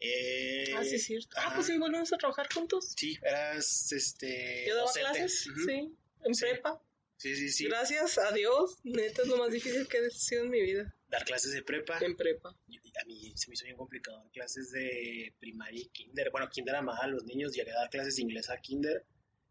Eh, 0.01 0.73
ah, 0.75 0.83
sí, 0.83 0.95
es 0.95 1.03
cierto. 1.03 1.29
Ah, 1.35 1.51
pues 1.55 1.67
sí, 1.67 1.77
volvemos 1.77 2.11
a 2.13 2.17
trabajar 2.17 2.47
juntos. 2.53 2.93
Sí, 2.95 3.17
eras 3.21 3.91
este. 3.91 4.65
Yo 4.67 4.75
daba 4.75 4.91
clases, 4.93 5.49
sí, 5.65 5.93
en 6.23 6.33
prepa. 6.39 6.81
Sí, 7.17 7.35
sí, 7.35 7.49
sí. 7.49 7.65
Gracias 7.65 8.17
a 8.17 8.31
Dios, 8.31 8.77
neta 8.83 9.23
es 9.23 9.27
lo 9.27 9.37
más 9.37 9.51
difícil 9.51 9.87
que 9.89 9.97
he 9.97 10.09
sido 10.09 10.43
en 10.43 10.51
mi 10.51 10.61
vida. 10.61 10.95
Dar 11.09 11.25
clases 11.25 11.53
de 11.53 11.63
prepa. 11.63 11.97
En 12.01 12.15
prepa. 12.15 12.49
A 12.49 13.05
mí 13.05 13.33
se 13.35 13.49
me 13.49 13.53
hizo 13.53 13.65
bien 13.65 13.77
complicado 13.77 14.19
dar 14.19 14.31
clases 14.31 14.71
de 14.71 15.33
primaria 15.39 15.81
y 15.81 15.89
kinder. 15.89 16.29
Bueno, 16.31 16.49
kinder 16.49 16.75
a 16.75 16.81
más 16.81 16.99
a 17.01 17.07
los 17.07 17.23
niños, 17.25 17.53
llegué 17.53 17.71
a 17.71 17.79
dar 17.79 17.89
clases 17.89 18.15
de 18.15 18.21
inglés 18.21 18.49
a 18.49 18.57
kinder 18.57 19.05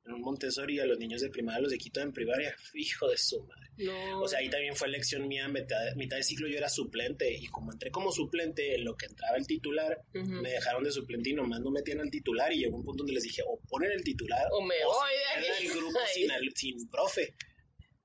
en 0.08 0.14
un 0.14 0.22
Montessori 0.22 0.80
a 0.80 0.86
los 0.86 0.98
niños 0.98 1.20
de 1.20 1.28
primaria 1.28 1.60
los 1.60 1.70
de 1.70 1.78
Quito 1.78 2.00
en 2.00 2.12
primaria. 2.12 2.54
Hijo 2.74 3.08
de 3.08 3.16
su 3.16 3.42
madre. 3.44 3.68
No. 3.76 4.22
O 4.22 4.28
sea, 4.28 4.40
ahí 4.40 4.48
también 4.48 4.74
fue 4.74 4.88
lección 4.88 5.28
mía, 5.28 5.48
mitad, 5.48 5.94
mitad 5.96 6.16
de 6.16 6.22
ciclo 6.22 6.48
yo 6.48 6.56
era 6.56 6.68
suplente 6.68 7.30
y 7.32 7.46
como 7.46 7.72
entré 7.72 7.90
como 7.90 8.10
suplente 8.10 8.74
en 8.74 8.84
lo 8.84 8.96
que 8.96 9.06
entraba 9.06 9.36
el 9.36 9.46
titular, 9.46 10.02
me 10.12 10.50
dejaron 10.50 10.82
de 10.82 10.90
suplente 10.90 11.30
y 11.30 11.34
nomás 11.34 11.60
no 11.60 11.70
metían 11.70 12.00
al 12.00 12.10
titular 12.10 12.52
y 12.52 12.58
llegó 12.58 12.76
un 12.76 12.84
punto 12.84 13.02
donde 13.02 13.14
les 13.14 13.22
dije, 13.22 13.42
o 13.46 13.60
ponen 13.68 13.92
el 13.92 14.02
titular 14.02 14.46
o 14.50 14.62
me 14.62 14.74
voy 14.84 15.42
de 15.42 15.66
el 15.66 15.74
grupo 15.74 15.98
sin, 16.12 16.30
sin 16.56 16.88
profe 16.88 17.34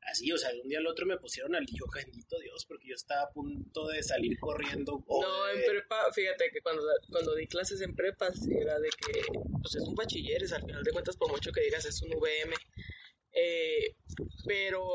así, 0.08 0.32
o 0.32 0.38
sea, 0.38 0.52
de 0.52 0.62
un 0.62 0.70
día 0.70 0.80
al 0.80 0.88
otro 0.88 1.06
me 1.06 1.18
pusieron 1.18 1.56
al 1.56 1.66
hijo, 1.70 1.86
bendito 1.94 2.40
Dios, 2.40 2.66
porque 2.66 2.88
yo 2.88 2.96
estaba 2.96 3.24
a 3.24 3.32
punto 3.32 3.88
de 3.88 4.04
salir 4.04 4.38
corriendo. 4.40 5.04
no, 5.08 5.50
en 5.50 5.62
prepa, 5.66 6.12
fíjate 6.14 6.50
que 6.52 6.62
cuando, 6.62 6.84
cuando 7.10 7.36
di 7.36 7.48
clases 7.48 7.82
en 7.82 7.96
prepa, 7.96 8.30
era 8.60 8.80
de 8.80 8.90
que, 8.90 9.22
pues 9.62 9.76
es 9.76 9.84
un 9.84 9.96
bachilleres, 9.96 10.52
al 10.54 10.62
final 10.62 10.84
de 10.84 10.92
cuentas, 10.92 11.18
por 11.18 11.32
mucho 11.32 11.52
que 11.52 11.62
digas 11.62 11.86
es 11.86 12.02
un 12.02 12.12
VM. 12.12 12.56
Eh, 13.36 13.96
pero 14.46 14.86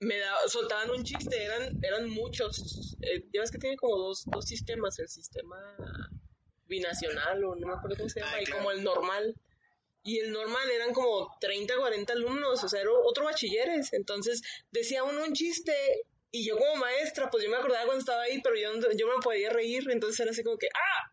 me 0.00 0.18
da, 0.18 0.36
soltaban 0.48 0.90
un 0.90 1.04
chiste, 1.04 1.42
eran, 1.42 1.78
eran 1.82 2.08
muchos. 2.10 2.96
Eh, 3.02 3.24
ya 3.32 3.40
ves 3.40 3.50
que 3.50 3.58
tiene 3.58 3.76
como 3.76 3.96
dos, 3.96 4.24
dos 4.26 4.44
sistemas, 4.44 4.98
el 4.98 5.08
sistema 5.08 5.56
binacional 6.66 7.44
o 7.44 7.54
no 7.54 7.66
me 7.66 7.74
acuerdo 7.74 7.96
cómo 7.96 8.08
se 8.08 8.20
llama, 8.20 8.32
ah, 8.36 8.42
y 8.42 8.46
como 8.46 8.70
el 8.70 8.82
normal 8.82 9.34
y 10.04 10.20
el 10.20 10.32
normal 10.32 10.70
eran 10.70 10.92
como 10.92 11.34
30, 11.40 11.76
40 11.78 12.12
alumnos, 12.12 12.62
o 12.62 12.68
sea, 12.68 12.82
era 12.82 12.90
otro 12.92 13.24
bachilleres. 13.24 13.94
Entonces 13.94 14.42
decía 14.70 15.02
uno 15.02 15.24
un 15.24 15.32
chiste 15.32 15.74
y 16.30 16.46
yo 16.46 16.58
como 16.58 16.76
maestra, 16.76 17.30
pues 17.30 17.42
yo 17.42 17.50
me 17.50 17.56
acordaba 17.56 17.86
cuando 17.86 18.00
estaba 18.00 18.22
ahí, 18.22 18.40
pero 18.42 18.54
yo, 18.54 18.70
yo 18.96 19.08
me 19.08 19.22
podía 19.22 19.50
reír, 19.50 19.90
entonces 19.90 20.20
era 20.20 20.30
así 20.30 20.44
como 20.44 20.58
que, 20.58 20.68
¡ah! 20.74 21.10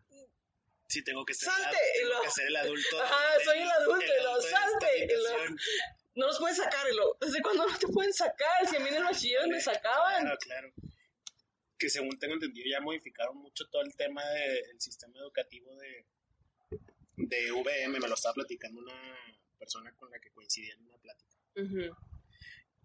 Sí, 0.88 1.02
tengo 1.02 1.24
que 1.24 1.32
ser, 1.32 1.48
¡Salte! 1.48 1.78
tengo 2.00 2.22
que 2.22 2.30
ser 2.30 2.46
el 2.48 2.56
adulto. 2.56 3.00
Ajá, 3.00 3.40
soy 3.42 3.58
el 3.60 3.70
adulto, 3.70 4.12
lo 4.24 4.42
salte. 4.42 5.08
no 6.14 6.26
los 6.26 6.38
puedes 6.38 6.58
sacar, 6.58 6.86
¿desde 7.18 7.40
cuándo 7.40 7.66
no 7.66 7.78
te 7.78 7.88
pueden 7.88 8.12
sacar? 8.12 8.68
Si 8.68 8.76
a 8.76 8.80
mí 8.80 8.88
en 8.90 8.96
el 8.96 9.04
bachiller 9.04 9.48
me 9.48 9.58
sacaban. 9.58 10.20
Claro, 10.20 10.38
claro. 10.38 10.72
Que 11.78 11.88
según 11.88 12.18
tengo 12.18 12.34
entendido, 12.34 12.66
ya 12.70 12.80
modificaron 12.82 13.38
mucho 13.38 13.64
todo 13.70 13.80
el 13.80 13.96
tema 13.96 14.22
del 14.32 14.78
sistema 14.78 15.18
educativo 15.18 15.74
de, 15.76 16.04
de 17.16 17.52
VM, 17.52 17.98
me 17.98 18.08
lo 18.08 18.14
estaba 18.14 18.34
platicando 18.34 18.80
una 18.80 18.94
persona 19.58 19.94
con 19.94 20.10
la 20.10 20.18
que 20.20 20.30
coincidí 20.30 20.70
en 20.70 20.80
una 20.82 20.98
plática. 20.98 21.36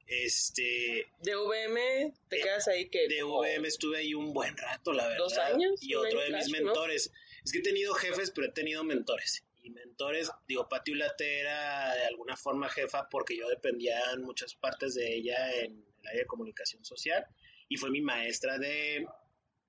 Este. 0.07 1.05
¿De 1.21 1.35
VM 1.35 2.13
te 2.29 2.39
quedas 2.39 2.67
ahí 2.67 2.89
que.? 2.89 3.07
De 3.07 3.23
VM 3.23 3.67
estuve 3.67 3.97
ahí 3.97 4.13
un 4.13 4.33
buen 4.33 4.55
rato, 4.55 4.93
la 4.93 5.07
verdad. 5.07 5.17
¿Dos 5.17 5.37
años? 5.37 5.81
Y 5.83 5.95
otro 5.95 6.21
de 6.21 6.31
mis 6.31 6.49
mentores. 6.49 7.11
Es 7.43 7.51
que 7.51 7.59
he 7.59 7.63
tenido 7.63 7.93
jefes, 7.93 8.31
pero 8.31 8.47
he 8.47 8.51
tenido 8.51 8.83
mentores. 8.83 9.43
Y 9.61 9.69
mentores, 9.69 10.31
digo, 10.47 10.69
Pati 10.69 10.91
Ulate 10.91 11.39
era 11.39 11.93
de 11.93 12.05
alguna 12.05 12.37
forma 12.37 12.69
jefa 12.69 13.09
porque 13.09 13.35
yo 13.35 13.49
dependía 13.49 13.99
en 14.13 14.21
muchas 14.21 14.55
partes 14.55 14.95
de 14.95 15.13
ella 15.13 15.53
en 15.55 15.85
el 15.99 16.07
área 16.07 16.21
de 16.21 16.27
comunicación 16.27 16.85
social. 16.85 17.25
Y 17.67 17.75
fue 17.75 17.89
mi 17.89 17.99
maestra 17.99 18.57
de 18.57 19.05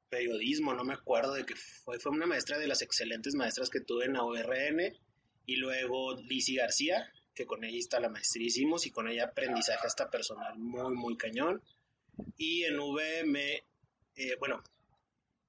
periodismo, 0.08 0.74
no 0.74 0.84
me 0.84 0.94
acuerdo 0.94 1.34
de 1.34 1.44
qué 1.44 1.54
fue, 1.56 1.98
fue 1.98 2.12
una 2.12 2.26
maestra 2.26 2.58
de 2.58 2.68
las 2.68 2.82
excelentes 2.82 3.34
maestras 3.34 3.70
que 3.70 3.80
tuve 3.80 4.06
en 4.06 4.14
la 4.14 4.22
ORN 4.22 4.80
y 5.46 5.56
luego 5.56 6.14
Lizzie 6.14 6.58
García, 6.58 7.10
que 7.34 7.46
con 7.46 7.64
ella 7.64 7.78
está 7.78 8.00
la 8.00 8.08
maestría 8.08 8.46
hicimos 8.46 8.86
y 8.86 8.90
con 8.90 9.08
ella 9.08 9.24
aprendizaje 9.24 9.86
hasta 9.86 10.10
personal 10.10 10.58
muy, 10.58 10.94
muy 10.94 11.16
cañón. 11.16 11.62
Y 12.36 12.64
en 12.64 12.78
VM, 12.78 13.64
eh, 14.16 14.36
bueno, 14.38 14.62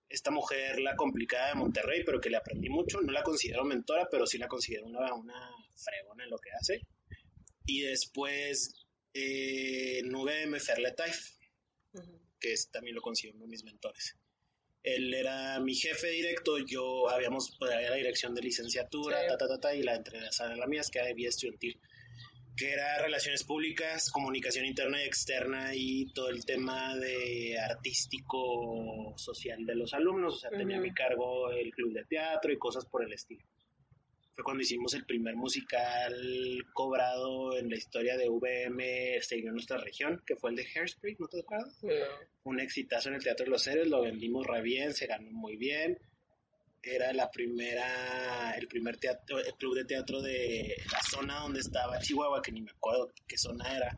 esta 0.07 0.31
mujer, 0.31 0.79
la 0.79 0.95
complicada 0.95 1.49
de 1.49 1.55
Monterrey, 1.55 2.03
pero 2.05 2.21
que 2.21 2.29
le 2.29 2.37
aprendí 2.37 2.69
mucho, 2.69 3.01
no 3.01 3.11
la 3.11 3.23
considero 3.23 3.65
mentora, 3.65 4.07
pero 4.09 4.25
sí 4.25 4.37
la 4.37 4.47
considero 4.47 4.85
una, 4.85 5.13
una 5.13 5.51
fregona 5.75 6.23
en 6.23 6.29
lo 6.29 6.37
que 6.37 6.51
hace. 6.51 6.81
Y 7.65 7.81
después 7.81 8.73
eh, 9.13 9.99
en 9.99 10.13
VM 10.13 10.59
Ferle 10.59 10.91
Taif, 10.93 11.37
que 12.39 12.53
es, 12.53 12.69
también 12.71 12.95
lo 12.95 13.01
considero 13.01 13.35
uno 13.35 13.45
de 13.45 13.51
mis 13.51 13.63
mentores. 13.63 14.15
Él 14.83 15.13
era 15.13 15.59
mi 15.59 15.75
jefe 15.75 16.07
directo, 16.07 16.57
yo 16.57 17.09
habíamos, 17.09 17.55
pues, 17.59 17.71
la 17.71 17.95
dirección 17.95 18.33
de 18.33 18.41
licenciatura, 18.41 19.17
ta, 19.37 19.47
ta, 19.47 19.59
ta, 19.59 19.75
y 19.75 19.83
la 19.83 19.95
entrevista 19.95 20.47
de 20.47 20.55
la 20.55 20.67
mía, 20.67 20.81
es 20.81 20.89
que 20.89 21.01
había 21.01 21.29
estudiantil, 21.29 21.79
que 22.55 22.71
era 22.71 23.01
relaciones 23.01 23.43
públicas, 23.43 24.09
comunicación 24.09 24.65
interna 24.65 25.03
y 25.03 25.05
externa 25.05 25.71
y 25.75 26.11
todo 26.13 26.29
el 26.29 26.45
tema 26.45 26.95
de 26.95 27.59
artístico 27.59 29.13
social 29.17 29.65
de 29.65 29.75
los 29.75 29.93
alumnos, 29.93 30.35
o 30.35 30.39
sea, 30.39 30.49
tenía 30.49 30.77
a 30.77 30.81
mi 30.81 30.93
cargo 30.93 31.51
el 31.51 31.71
club 31.71 31.93
de 31.93 32.05
teatro 32.05 32.51
y 32.51 32.57
cosas 32.57 32.85
por 32.85 33.03
el 33.03 33.13
estilo. 33.13 33.43
Fue 34.39 34.43
cuando 34.45 34.63
hicimos 34.63 34.93
el 34.93 35.05
primer 35.05 35.35
musical 35.35 36.15
cobrado 36.71 37.57
en 37.57 37.69
la 37.69 37.75
historia 37.75 38.15
de 38.15 38.29
VM 38.29 39.17
este, 39.17 39.37
en 39.37 39.51
nuestra 39.51 39.77
región, 39.77 40.23
que 40.25 40.37
fue 40.37 40.51
el 40.51 40.55
de 40.55 40.65
Hairspray, 40.65 41.17
¿no 41.19 41.27
te 41.27 41.41
acuerdas? 41.41 41.77
Un 42.43 42.61
exitazo 42.61 43.09
en 43.09 43.15
el 43.15 43.23
Teatro 43.23 43.43
de 43.43 43.51
los 43.51 43.67
Héroes, 43.67 43.89
lo 43.89 44.01
vendimos 44.01 44.47
re 44.47 44.61
bien, 44.61 44.93
se 44.93 45.07
ganó 45.07 45.29
muy 45.31 45.57
bien. 45.57 45.99
Era 46.81 47.11
la 47.11 47.29
primera, 47.29 48.53
el 48.57 48.69
primer 48.69 48.95
teatro, 48.95 49.39
el 49.39 49.53
club 49.55 49.75
de 49.75 49.83
teatro 49.83 50.21
de 50.21 50.73
la 50.89 51.01
zona 51.01 51.41
donde 51.41 51.59
estaba 51.59 51.99
Chihuahua, 51.99 52.41
que 52.41 52.53
ni 52.53 52.61
me 52.61 52.71
acuerdo 52.71 53.11
qué 53.27 53.37
zona 53.37 53.75
era, 53.75 53.97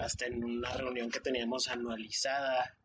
hasta 0.00 0.26
en 0.26 0.44
una 0.44 0.72
reunión 0.74 1.10
que 1.10 1.18
teníamos 1.18 1.66
anualizada 1.66 2.78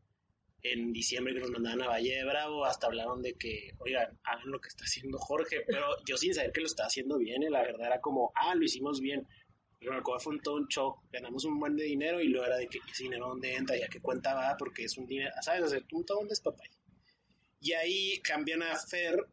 en 0.63 0.93
diciembre 0.93 1.33
que 1.33 1.39
nos 1.39 1.51
mandaban 1.51 1.81
a 1.81 1.87
Valle 1.87 2.17
de 2.17 2.23
Bravo, 2.23 2.65
hasta 2.65 2.87
hablaron 2.87 3.21
de 3.21 3.33
que, 3.33 3.73
oigan, 3.79 4.19
hagan 4.23 4.51
lo 4.51 4.59
que 4.59 4.69
está 4.69 4.83
haciendo 4.83 5.17
Jorge, 5.17 5.63
pero 5.65 5.87
yo 6.05 6.17
sin 6.17 6.33
saber 6.33 6.51
que 6.51 6.61
lo 6.61 6.67
estaba 6.67 6.87
haciendo 6.87 7.17
bien, 7.17 7.43
la 7.49 7.61
verdad 7.61 7.87
era 7.87 8.01
como, 8.01 8.31
ah, 8.35 8.53
lo 8.55 8.63
hicimos 8.63 8.99
bien. 8.99 9.27
Pero 9.79 9.97
el 9.97 10.03
fue 10.19 10.33
un 10.33 10.41
todo 10.41 10.55
un 10.57 10.67
show, 10.67 10.95
ganamos 11.11 11.43
un 11.43 11.59
buen 11.59 11.75
de 11.75 11.85
dinero 11.85 12.21
y 12.21 12.27
luego 12.27 12.45
era 12.45 12.57
de 12.57 12.67
que 12.67 12.77
ese 12.91 13.03
dinero 13.03 13.29
dónde 13.29 13.55
entra, 13.55 13.75
ya 13.75 13.87
que 13.87 13.99
cuenta 13.99 14.35
va, 14.35 14.55
porque 14.55 14.83
es 14.83 14.95
un 14.97 15.07
dinero, 15.07 15.31
¿sabes? 15.41 15.63
hacer 15.63 15.85
un 15.91 16.05
todo 16.05 16.19
dónde 16.19 16.33
es 16.33 16.41
papá. 16.41 16.63
Y 17.59 17.73
ahí 17.73 18.19
cambian 18.19 18.61
a 18.61 18.75
Fer, 18.75 19.25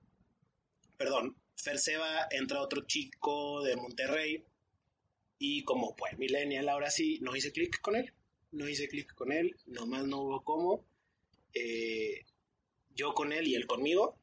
perdón, 0.97 1.37
Fer 1.55 1.79
Seba, 1.79 2.29
entra 2.31 2.63
otro 2.63 2.87
chico 2.87 3.63
de 3.63 3.77
Monterrey 3.77 4.43
y 5.39 5.65
como 5.65 5.95
pues 5.95 6.17
millennial 6.19 6.71
ahora 6.71 6.91
sí, 6.91 7.19
no 7.21 7.37
hice 7.37 7.53
clic 7.53 7.81
con 7.83 7.97
él, 7.97 8.15
no 8.53 8.67
hice 8.69 8.89
clic 8.89 9.15
con 9.15 9.33
él, 9.33 9.55
nomás 9.67 10.07
no 10.07 10.23
hubo 10.23 10.43
cómo 10.45 10.88
eh, 11.61 12.25
yo 12.95 13.15
con 13.15 13.33
él 13.33 13.49
y 13.49 13.55
él 13.55 13.67
conmigo. 13.67 14.19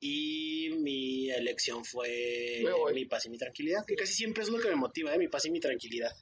Y 0.00 0.70
mi 0.80 1.30
elección 1.30 1.84
fue 1.84 2.62
mi 2.92 3.06
paz 3.06 3.24
y 3.26 3.30
mi 3.30 3.38
tranquilidad, 3.38 3.86
que 3.86 3.96
casi 3.96 4.12
siempre 4.12 4.42
es 4.42 4.50
lo 4.50 4.58
que 4.58 4.68
me 4.68 4.76
motiva, 4.76 5.14
¿eh? 5.14 5.18
mi 5.18 5.28
paz 5.28 5.46
y 5.46 5.50
mi 5.50 5.60
tranquilidad. 5.60 6.12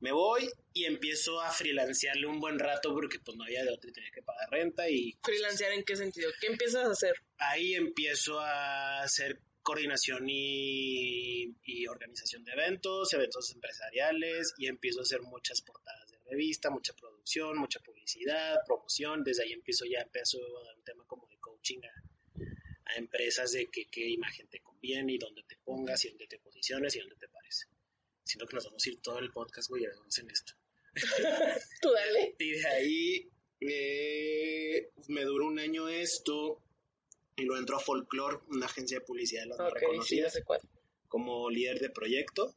Me 0.00 0.12
voy 0.12 0.50
y 0.74 0.84
empiezo 0.84 1.40
a 1.40 1.50
freelancearle 1.50 2.26
un 2.26 2.38
buen 2.38 2.58
rato 2.58 2.92
porque 2.92 3.18
pues 3.18 3.36
no 3.38 3.44
había 3.44 3.64
de 3.64 3.70
otro, 3.70 3.90
tenía 3.90 4.10
que 4.10 4.20
pagar 4.20 4.50
renta 4.50 4.90
y... 4.90 5.16
¿Freelancear 5.22 5.72
en 5.72 5.84
qué 5.84 5.96
sentido? 5.96 6.30
¿Qué 6.38 6.48
empiezas 6.48 6.86
a 6.86 6.92
hacer? 6.92 7.14
Ahí 7.38 7.74
empiezo 7.74 8.38
a 8.38 9.02
hacer 9.02 9.40
coordinación 9.62 10.28
y, 10.28 11.56
y, 11.64 11.86
organización 11.88 12.44
de 12.44 12.52
eventos, 12.52 13.12
eventos 13.14 13.50
empresariales 13.52 14.52
y 14.58 14.68
empiezo 14.68 15.00
a 15.00 15.02
hacer 15.02 15.22
muchas 15.22 15.62
portadas 15.62 16.08
de 16.10 16.15
revista, 16.26 16.70
mucha 16.70 16.94
producción, 16.94 17.58
mucha 17.58 17.80
publicidad, 17.80 18.58
promoción. 18.66 19.24
Desde 19.24 19.44
ahí 19.44 19.52
empiezo 19.52 19.84
ya, 19.84 20.00
empiezo 20.00 20.38
a 20.38 20.64
dar 20.64 20.76
un 20.76 20.84
tema 20.84 21.04
como 21.06 21.26
de 21.28 21.38
coaching 21.38 21.80
a, 21.84 22.96
empresas 22.96 23.52
de 23.52 23.66
que, 23.66 23.86
qué 23.86 24.08
imagen 24.08 24.48
te 24.48 24.60
conviene 24.60 25.14
y 25.14 25.18
dónde 25.18 25.42
te 25.42 25.56
pongas 25.56 26.04
y 26.04 26.08
dónde 26.08 26.28
te 26.28 26.38
posiciones 26.38 26.94
y 26.94 27.00
dónde 27.00 27.16
te 27.16 27.28
parece. 27.28 27.66
Siento 28.24 28.46
que 28.46 28.54
nos 28.54 28.64
vamos 28.64 28.86
a 28.86 28.88
ir 28.88 29.00
todo 29.02 29.18
el 29.18 29.30
podcast, 29.30 29.68
güey, 29.68 29.86
vamos 29.86 30.18
en 30.18 30.30
esto. 30.30 30.54
Tú 31.82 31.90
dale. 31.92 32.36
Y 32.38 32.50
de 32.52 32.66
ahí 32.68 33.30
eh, 33.60 34.90
me 35.08 35.24
duró 35.24 35.46
un 35.46 35.58
año 35.58 35.88
esto 35.88 36.62
y 37.36 37.44
lo 37.44 37.56
entró 37.58 37.76
a 37.76 37.80
Folklore, 37.80 38.38
una 38.48 38.66
agencia 38.66 38.98
de 38.98 39.04
publicidad 39.04 39.42
de 39.42 39.48
las 39.48 39.58
más 39.58 39.72
reconocidas, 39.72 40.38
como 41.08 41.50
líder 41.50 41.80
de 41.80 41.90
proyecto. 41.90 42.54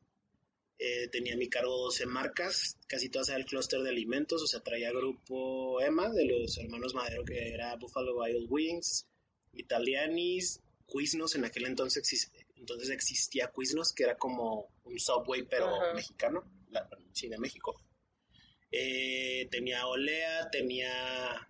Eh, 0.82 1.10
tenía 1.10 1.34
a 1.34 1.38
mi 1.38 1.50
cargo 1.50 1.76
12 1.78 2.06
marcas, 2.06 2.78
casi 2.88 3.10
todas 3.10 3.28
eran 3.28 3.42
el 3.42 3.48
clúster 3.48 3.82
de 3.82 3.90
alimentos, 3.90 4.42
o 4.42 4.48
sea, 4.48 4.62
traía 4.62 4.92
grupo 4.92 5.82
EMA 5.82 6.10
de 6.14 6.24
los 6.24 6.58
hermanos 6.58 6.94
Madero, 6.94 7.26
que 7.26 7.54
era 7.54 7.76
Buffalo 7.76 8.16
Wild 8.18 8.48
Wings, 8.50 9.06
Italianis, 9.52 10.62
Quiznos, 10.88 11.36
en 11.36 11.44
aquel 11.44 11.66
entonces, 11.66 12.32
entonces 12.56 12.90
existía 12.92 13.52
Quiznos, 13.54 13.92
que 13.92 14.04
era 14.04 14.18
como 14.18 14.72
un 14.86 14.98
Subway, 14.98 15.44
pero 15.44 15.94
mexicano, 15.94 16.50
sí, 17.12 17.28
de 17.28 17.38
México. 17.38 17.76
Eh, 18.72 19.50
tenía 19.52 19.86
Olea, 19.86 20.50
tenía 20.50 21.46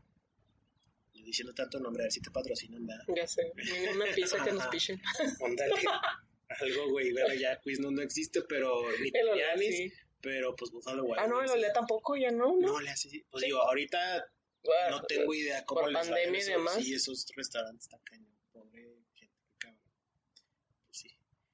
diciendo 1.13 1.53
tanto 1.53 1.79
nombre, 1.79 2.01
a 2.01 2.05
ver 2.05 2.11
si 2.11 2.21
te 2.21 2.31
patrocinan, 2.31 2.87
¿verdad? 2.87 3.05
Ya 3.15 3.27
sé, 3.27 3.53
una 3.93 4.05
pizza 4.15 4.43
que 4.43 4.51
nos 4.53 4.65
pichen. 4.67 4.99
Algo, 6.49 6.89
güey, 6.89 7.11
bueno, 7.11 7.33
ya 7.35 7.59
Quiz 7.59 7.79
no, 7.79 8.01
existe, 8.01 8.41
pero 8.41 8.83
ni 8.99 9.11
Yanis, 9.39 9.93
pero 10.19 10.55
pues 10.55 10.71
Buffalo 10.71 11.03
Wild. 11.03 11.19
Ah, 11.19 11.27
no, 11.27 11.41
el 11.41 11.49
Olea 11.49 11.71
tampoco, 11.71 12.15
ya 12.15 12.31
no, 12.31 12.57
¿no? 12.57 12.73
No, 12.73 12.79
le 12.79 12.89
hace, 12.89 13.23
pues 13.29 13.45
digo, 13.45 13.61
ahorita 13.61 14.31
no 14.89 15.03
tengo 15.03 15.33
idea 15.33 15.63
cómo 15.65 15.81
por 15.81 15.91
les 15.91 16.07
pandemia 16.07 16.41
y 16.41 16.43
demás. 16.45 16.75
Sí, 16.75 16.93
esos 16.93 17.27
restaurantes 17.35 17.83
están 17.85 17.99
cañón, 18.03 18.35
pobre 18.51 18.81
gente, 19.13 19.35
cabrón. 19.59 19.79
Pues 20.85 20.97
sí. 20.97 21.09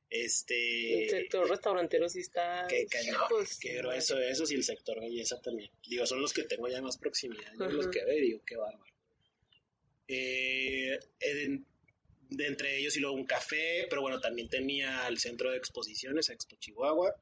Este. 0.09 1.03
El 1.03 1.09
sector 1.09 1.49
restaurantero 1.49 2.07
sí 2.07 2.21
está. 2.21 2.65
Qué 2.67 2.87
cañón. 2.87 3.21
Pues, 3.29 3.59
qué 3.59 3.75
grueso 3.77 4.17
eso, 4.19 4.45
y 4.49 4.55
el 4.55 4.63
sector 4.63 4.99
belleza 4.99 5.41
también. 5.41 5.71
Digo, 5.87 6.05
son 6.05 6.21
los 6.21 6.33
que 6.33 6.43
tengo 6.43 6.69
ya 6.69 6.81
más 6.81 6.97
proximidad. 6.97 7.51
Yo 7.59 7.65
los 7.67 7.87
que 7.87 8.03
veo 8.05 8.15
digo, 8.15 8.41
qué 8.45 8.55
bárbaro. 8.55 8.93
Eh, 10.07 10.99
de 12.29 12.47
entre 12.47 12.77
ellos 12.77 12.95
y 12.97 12.99
luego 12.99 13.15
un 13.15 13.25
café, 13.25 13.87
pero 13.89 14.01
bueno, 14.01 14.19
también 14.19 14.49
tenía 14.49 15.07
el 15.07 15.17
centro 15.19 15.51
de 15.51 15.57
exposiciones, 15.57 16.29
Expo 16.29 16.55
Chihuahua, 16.57 17.15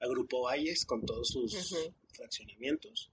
a 0.00 0.06
Grupo 0.06 0.42
Valles 0.42 0.84
con 0.84 1.04
todos 1.04 1.28
sus 1.28 1.74
fraccionamientos. 2.12 3.10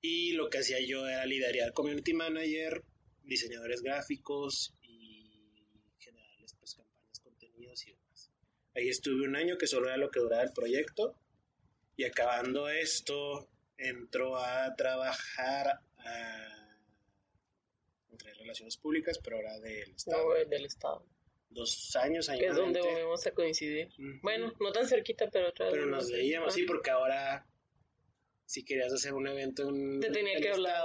Y 0.00 0.32
lo 0.32 0.50
que 0.50 0.58
hacía 0.58 0.78
yo 0.84 1.06
era 1.06 1.24
liderar 1.26 1.72
community 1.72 2.12
manager, 2.12 2.84
diseñadores 3.22 3.82
gráficos 3.82 4.74
y 4.82 5.64
generarles 5.98 6.54
pues 6.58 6.74
campañas, 6.74 7.20
contenidos 7.20 7.86
y 7.86 7.92
demás. 7.92 8.30
Ahí 8.74 8.88
estuve 8.88 9.26
un 9.26 9.36
año 9.36 9.56
que 9.58 9.66
solo 9.66 9.86
era 9.86 9.96
lo 9.96 10.10
que 10.10 10.20
duraba 10.20 10.42
el 10.42 10.52
proyecto 10.52 11.14
y 11.96 12.04
acabando 12.04 12.68
esto 12.68 13.48
entró 13.76 14.36
a 14.36 14.74
trabajar 14.74 15.80
a 15.98 16.61
relaciones 18.42 18.76
públicas, 18.76 19.18
pero 19.22 19.36
ahora 19.36 19.58
del 19.60 19.94
Estado. 19.94 20.28
No, 20.28 20.48
del 20.48 20.64
Estado. 20.64 21.06
Dos 21.50 21.94
años, 21.96 22.28
años. 22.28 22.40
Que 22.40 22.46
es 22.48 22.56
donde 22.56 22.80
volvemos 22.80 23.26
a 23.26 23.30
coincidir. 23.32 23.88
Bueno, 24.22 24.52
no 24.58 24.72
tan 24.72 24.86
cerquita, 24.86 25.28
pero 25.30 25.48
otra 25.48 25.66
vez. 25.66 25.74
Pero 25.74 25.86
nos 25.86 26.10
veíamos, 26.10 26.54
sí, 26.54 26.64
porque 26.64 26.90
ahora 26.90 27.46
si 28.52 28.64
querías 28.64 28.92
hacer 28.92 29.14
un 29.14 29.26
evento 29.26 29.66
en 29.66 29.98
te 29.98 30.10
tenía 30.10 30.38
que 30.38 30.50
hablar 30.50 30.82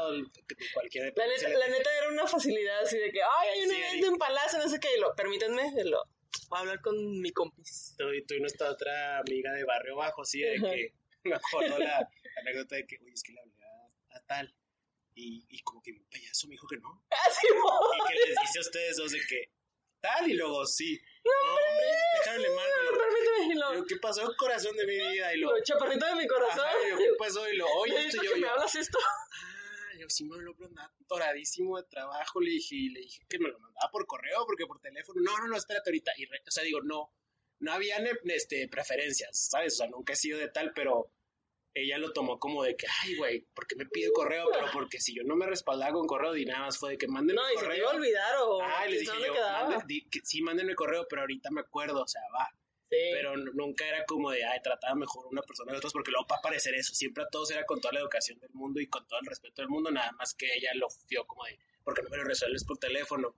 cualquier 0.73 1.13
la 1.17 1.27
neta, 1.27 1.49
la 1.49 1.67
neta 1.67 1.89
era 1.99 2.09
una 2.09 2.25
facilidad 2.25 2.79
así 2.79 2.97
de 2.97 3.11
que 3.11 3.19
ay 3.21 3.49
hay 3.49 3.65
un 3.65 3.75
evento 3.75 4.07
en 4.07 4.17
Palacio 4.17 4.59
no 4.59 4.69
sé 4.69 4.79
qué 4.79 4.87
y 4.95 5.01
lo 5.01 5.13
permítanme 5.15 5.83
lo 5.83 6.01
voy 6.49 6.57
a 6.57 6.59
hablar 6.61 6.79
con 6.79 7.19
mi 7.19 7.31
compis 7.31 7.93
tú, 7.97 8.05
tú 8.25 8.35
y 8.35 8.39
nuestra 8.39 8.71
otra 8.71 9.19
amiga 9.19 9.51
de 9.51 9.65
barrio 9.65 9.97
bajo 9.97 10.23
sí 10.23 10.41
de 10.41 10.55
que 10.61 10.93
me 11.25 11.35
acuerdo 11.35 11.77
la, 11.79 12.09
anécdota 12.39 12.77
de 12.77 12.87
que 12.87 12.99
oye 12.99 13.11
es 13.11 13.23
que 13.23 13.33
le 13.33 13.41
hablé 13.41 13.53
a 14.11 14.19
tal 14.21 14.55
y, 15.17 15.45
y 15.49 15.59
como 15.63 15.81
que 15.81 15.91
mi 15.91 16.03
payaso 16.05 16.47
me 16.47 16.53
dijo 16.53 16.67
que 16.67 16.77
no. 16.77 17.03
Ah, 17.11 17.29
y 17.95 18.07
que 18.07 18.27
les 18.27 18.35
dice 18.41 18.59
a 18.59 18.61
ustedes 18.61 18.97
dos 18.97 19.11
de 19.11 19.19
que 19.27 19.51
tal 19.99 20.29
y 20.29 20.33
luego 20.33 20.65
sí. 20.65 20.99
No, 21.25 21.31
hombre, 21.53 21.87
déjale 22.19 22.49
mal. 22.55 22.69
Pero, 23.69 23.85
¿qué 23.85 23.95
pasó, 23.97 24.31
corazón 24.37 24.75
de 24.77 24.85
mi 24.85 24.95
vida? 24.95 25.33
Y 25.33 25.39
lo, 25.39 25.51
chaparrito 25.63 26.05
de 26.05 26.15
mi 26.15 26.27
corazón. 26.27 26.65
¿qué 26.97 27.09
pasó? 27.17 27.49
Y 27.49 27.57
lo, 27.57 27.67
oye, 27.67 28.05
esto 28.05 28.23
yo, 28.23 28.31
yo. 28.31 28.37
¿Me 28.37 28.47
hablas 28.47 28.75
esto? 28.75 28.97
Ah, 29.01 29.97
yo 29.99 30.07
sí 30.09 30.23
me 30.25 30.37
lo 30.37 30.53
mandaba 30.55 30.93
toradísimo 31.07 31.77
de 31.77 31.83
trabajo. 31.89 32.39
Le 32.39 32.51
dije, 32.51 32.75
y 32.75 32.89
le 32.89 32.99
dije 33.01 33.25
que 33.27 33.39
me 33.39 33.49
lo 33.49 33.59
mandaba 33.59 33.89
por 33.91 34.05
correo, 34.05 34.45
porque 34.45 34.65
por 34.65 34.79
teléfono. 34.79 35.19
No, 35.21 35.37
no, 35.39 35.47
no, 35.47 35.57
espérate 35.57 35.89
ahorita. 35.89 36.11
Y 36.17 36.25
o 36.25 36.51
sea, 36.51 36.63
digo, 36.63 36.81
no, 36.81 37.11
no 37.59 37.73
había 37.73 37.97
este, 38.25 38.67
preferencias, 38.67 39.49
¿sabes? 39.49 39.73
O 39.73 39.77
sea, 39.77 39.87
nunca 39.87 40.13
he 40.13 40.15
sido 40.15 40.37
de 40.37 40.49
tal, 40.49 40.73
pero 40.73 41.11
ella 41.81 41.97
lo 41.97 42.13
tomó 42.13 42.39
como 42.39 42.63
de 42.63 42.75
que, 42.75 42.85
ay, 43.03 43.15
güey, 43.15 43.41
¿por 43.53 43.67
qué 43.67 43.75
me 43.75 43.85
pide 43.85 44.11
correo? 44.11 44.47
Pero 44.51 44.67
porque 44.73 44.99
si 44.99 45.15
yo 45.15 45.23
no 45.23 45.35
me 45.35 45.45
respaldaba 45.45 45.93
con 45.93 46.07
correo, 46.07 46.35
y 46.35 46.45
nada 46.45 46.65
más 46.65 46.77
fue 46.77 46.91
de 46.91 46.97
que 46.97 47.07
manden 47.07 47.35
no, 47.35 47.41
correo. 47.55 47.61
No, 47.61 47.63
y 47.63 47.67
se 47.67 47.73
te 47.73 47.77
iba 47.79 47.91
a 47.91 47.95
olvidar 47.95 48.35
o... 48.43 48.61
Ah, 48.61 48.85
les 48.87 49.01
dije 49.01 49.11
yo, 49.25 50.21
sí, 50.23 50.41
mándenme 50.41 50.75
correo, 50.75 51.05
pero 51.09 51.21
ahorita 51.21 51.49
me 51.51 51.61
acuerdo, 51.61 52.03
o 52.03 52.07
sea, 52.07 52.21
va. 52.33 52.47
Sí. 52.89 52.97
Pero 53.11 53.35
nunca 53.35 53.85
era 53.85 54.05
como 54.05 54.31
de, 54.31 54.45
ay, 54.45 54.61
trataba 54.63 54.95
mejor 54.95 55.27
una 55.27 55.41
persona 55.41 55.73
de 55.73 55.77
otros, 55.77 55.91
porque 55.91 56.11
luego 56.11 56.25
va 56.31 56.37
a 56.37 56.41
parecer 56.41 56.73
eso. 56.73 56.93
Siempre 56.93 57.23
a 57.23 57.27
todos 57.27 57.51
era 57.51 57.65
con 57.65 57.81
toda 57.81 57.93
la 57.93 57.99
educación 57.99 58.39
del 58.39 58.51
mundo 58.53 58.79
y 58.79 58.87
con 58.87 59.05
todo 59.07 59.19
el 59.19 59.25
respeto 59.25 59.61
del 59.61 59.69
mundo, 59.69 59.91
nada 59.91 60.11
más 60.13 60.33
que 60.33 60.47
ella 60.55 60.71
lo 60.75 60.87
vio 61.09 61.25
como 61.27 61.43
de, 61.45 61.59
porque 61.83 62.01
no 62.01 62.09
me 62.09 62.17
lo 62.17 62.23
resuelves 62.23 62.63
por 62.63 62.77
teléfono 62.77 63.35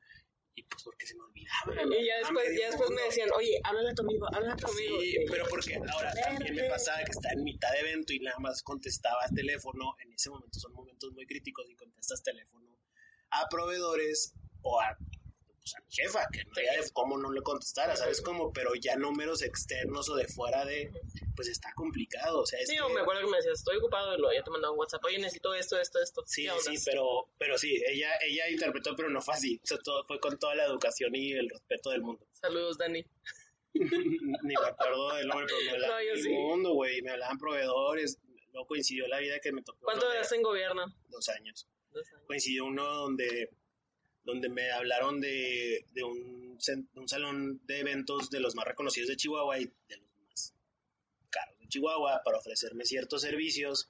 y 0.56 0.64
pues 0.64 0.84
porque 0.84 1.06
se 1.06 1.16
me 1.16 1.24
olvidaba. 1.24 1.98
Y 2.00 2.06
ya 2.06 2.18
después, 2.18 2.60
ya 2.60 2.68
después 2.68 2.90
me 2.92 3.02
decían, 3.04 3.30
oye, 3.36 3.60
háblale 3.64 3.90
a 3.90 3.94
tu 3.94 4.02
amigo, 4.04 4.28
háblale 4.34 4.54
a 4.54 4.56
tu 4.56 4.68
amigo. 4.68 5.00
Sí, 5.02 5.16
pero 5.30 5.46
porque 5.50 5.76
ahora 5.76 6.14
también 6.14 6.56
me 6.56 6.64
pasaba 6.70 7.04
que 7.04 7.12
estaba 7.12 7.34
en 7.34 7.44
mitad 7.44 7.72
de 7.72 7.80
evento 7.80 8.14
y 8.14 8.20
nada 8.20 8.40
más 8.40 8.62
contestaba 8.64 9.22
teléfono, 9.34 9.96
en 10.04 10.14
ese 10.14 10.30
momento 10.30 10.60
son 10.60 10.74
momentos 10.74 11.12
muy 11.14 11.26
críticos 11.26 11.70
y 11.70 11.76
contestas 11.76 12.24
teléfono 12.24 12.78
a 13.32 13.48
proveedores 13.50 14.36
o 14.62 14.82
a 14.82 14.98
pues, 15.60 15.76
a 15.76 15.80
mi 15.80 15.92
jefa, 15.92 16.28
que 16.32 16.44
no 16.44 16.52
había 16.56 16.82
de 16.82 16.90
cómo 16.92 17.18
no 17.18 17.32
le 17.32 17.42
contestara, 17.42 17.96
¿sabes 17.96 18.22
cómo? 18.22 18.52
Pero 18.54 18.76
ya 18.76 18.96
números 18.96 19.42
externos 19.42 20.10
o 20.10 20.16
de 20.16 20.28
fuera 20.28 20.66
de, 20.66 20.92
pues 21.36 21.48
está 21.48 21.72
complicado, 21.76 22.42
o 22.42 22.46
sea, 22.46 22.60
Sí, 22.66 22.76
me 22.94 23.02
acuerdo 23.02 23.22
que 23.22 23.32
me 23.32 23.38
decías, 23.38 23.60
estoy 23.60 23.78
ocupado, 23.78 24.18
lo, 24.18 24.34
ya 24.34 24.44
te 24.44 24.52
mandaba 24.52 24.74
un 24.74 24.80
WhatsApp, 24.80 25.04
oye, 25.06 25.18
necesito 25.18 25.54
esto, 25.54 25.80
esto, 25.80 26.00
esto. 26.02 26.24
Sí, 26.26 26.48
sí, 26.62 26.76
pero, 26.86 27.30
pero 27.38 27.58
sí, 27.58 27.82
ella, 27.88 28.12
ella 28.22 28.50
interpretó, 28.50 28.96
pero 28.96 29.10
no 29.10 29.22
fue 29.22 29.36
así, 29.36 29.60
o 29.64 29.68
sea, 29.68 29.78
todo 29.80 30.04
fue 30.06 30.20
con 30.20 30.38
toda 30.38 30.56
la 30.56 30.66
educación 30.66 31.16
y 31.16 31.34
el 31.34 31.50
respeto 31.50 31.92
del 31.92 32.02
mundo. 32.02 32.26
Saludos, 32.34 32.78
Dani. 32.78 33.06
Ni 33.74 34.56
me 34.56 34.68
acuerdo 34.68 35.16
del 35.16 35.28
nombre, 35.28 35.46
pero 35.48 35.60
me 35.64 35.72
hablaban 35.72 36.06
no, 36.08 36.14
del 36.14 36.30
mundo, 36.30 36.74
güey, 36.74 37.02
me 37.02 37.12
hablaban 37.12 37.38
proveedores, 37.38 38.20
no 38.54 38.66
coincidió 38.66 39.08
la 39.08 39.20
vida 39.20 39.40
que 39.40 39.52
me 39.52 39.62
tocó. 39.62 39.80
¿Cuánto 39.82 40.08
hace 40.10 40.36
en 40.36 40.42
gobierno? 40.42 40.86
Dos 41.10 41.30
años. 41.30 41.68
Coincidió 42.28 42.66
uno 42.66 42.86
donde, 42.86 43.50
donde 44.30 44.50
me 44.50 44.72
hablaron 44.72 45.20
de, 45.20 45.86
de 45.94 46.04
un, 46.04 46.58
un, 46.96 47.08
salón 47.08 47.62
de 47.66 47.80
eventos 47.80 48.30
de 48.30 48.40
los 48.40 48.56
más 48.56 48.66
reconocidos 48.66 49.10
de 49.10 49.18
Chihuahua 49.18 49.60
y 49.60 49.66
de 49.66 49.98
los 49.98 50.10
más 50.28 50.54
caros 51.30 51.58
de 51.60 51.68
Chihuahua 51.68 52.22
para 52.24 52.38
ofrecerme 52.38 52.86
ciertos 52.86 53.22
servicios. 53.22 53.90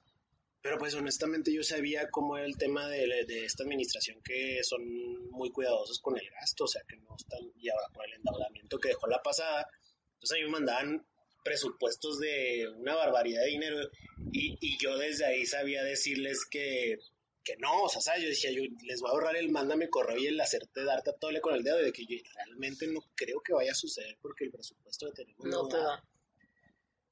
Pero 0.62 0.78
pues 0.78 0.94
honestamente 0.94 1.52
yo 1.52 1.62
sabía 1.62 2.10
cómo 2.10 2.36
era 2.36 2.46
el 2.46 2.58
tema 2.58 2.86
de, 2.88 3.24
de, 3.26 3.44
esta 3.44 3.62
administración 3.62 4.20
que 4.22 4.62
son 4.62 4.82
muy 5.30 5.50
cuidadosos 5.50 6.00
con 6.00 6.18
el 6.18 6.28
gasto, 6.30 6.64
o 6.64 6.68
sea 6.68 6.82
que 6.86 6.96
no 6.96 7.16
están, 7.16 7.40
y 7.56 7.70
ahora 7.70 7.88
por 7.94 8.06
el 8.06 8.14
endeudamiento 8.14 8.78
que 8.78 8.88
dejó 8.88 9.06
la 9.06 9.22
pasada, 9.22 9.66
entonces 10.14 10.32
a 10.32 10.38
mí 10.38 10.44
me 10.44 10.50
mandaban 10.50 11.06
presupuestos 11.42 12.18
de 12.18 12.68
una 12.76 12.94
barbaridad 12.94 13.40
de 13.40 13.48
dinero 13.48 13.90
y, 14.32 14.58
y 14.60 14.76
yo 14.78 14.98
desde 14.98 15.24
ahí 15.24 15.46
sabía 15.46 15.82
decirles 15.82 16.44
que 16.44 16.98
que 17.42 17.56
no, 17.56 17.84
o 17.84 17.88
sea, 17.88 18.18
yo 18.18 18.28
decía, 18.28 18.50
yo 18.50 18.62
les 18.82 19.00
voy 19.00 19.10
a 19.10 19.12
ahorrar 19.12 19.36
el 19.36 19.50
mándame 19.50 19.88
correo 19.88 20.18
y 20.18 20.26
el 20.26 20.40
hacerte 20.40 20.84
darte 20.84 21.10
a 21.10 21.14
tole 21.14 21.40
con 21.40 21.54
el 21.54 21.62
dedo 21.62 21.78
de 21.78 21.92
que 21.92 22.04
yo 22.04 22.16
realmente 22.34 22.86
no 22.86 23.00
creo 23.14 23.40
que 23.40 23.52
vaya 23.52 23.72
a 23.72 23.74
suceder 23.74 24.18
porque 24.20 24.44
el 24.44 24.50
presupuesto 24.50 25.06
de 25.06 25.12
tenemos 25.12 25.46
no, 25.46 25.68
te 25.68 25.78
da. 25.78 26.04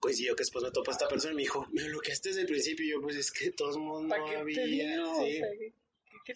Pues 0.01 0.19
yo 0.19 0.37
que 0.37 0.43
después 0.43 0.65
me 0.65 0.71
topó 0.71 0.91
esta 0.91 1.09
persona 1.09 1.33
y 1.33 1.37
me 1.37 1.43
dijo, 1.43 1.67
me 1.73 1.85
bloqueaste 1.85 2.29
desde 2.29 2.43
el 2.43 2.47
principio 2.47 2.85
y 2.85 2.91
yo 2.91 3.01
pues 3.01 3.17
es 3.17 3.33
que 3.33 3.47
de 3.47 3.53
todos 3.53 3.79
modos 3.79 4.05
no 4.05 4.15
había, 4.15 4.45
sí. 5.21 5.41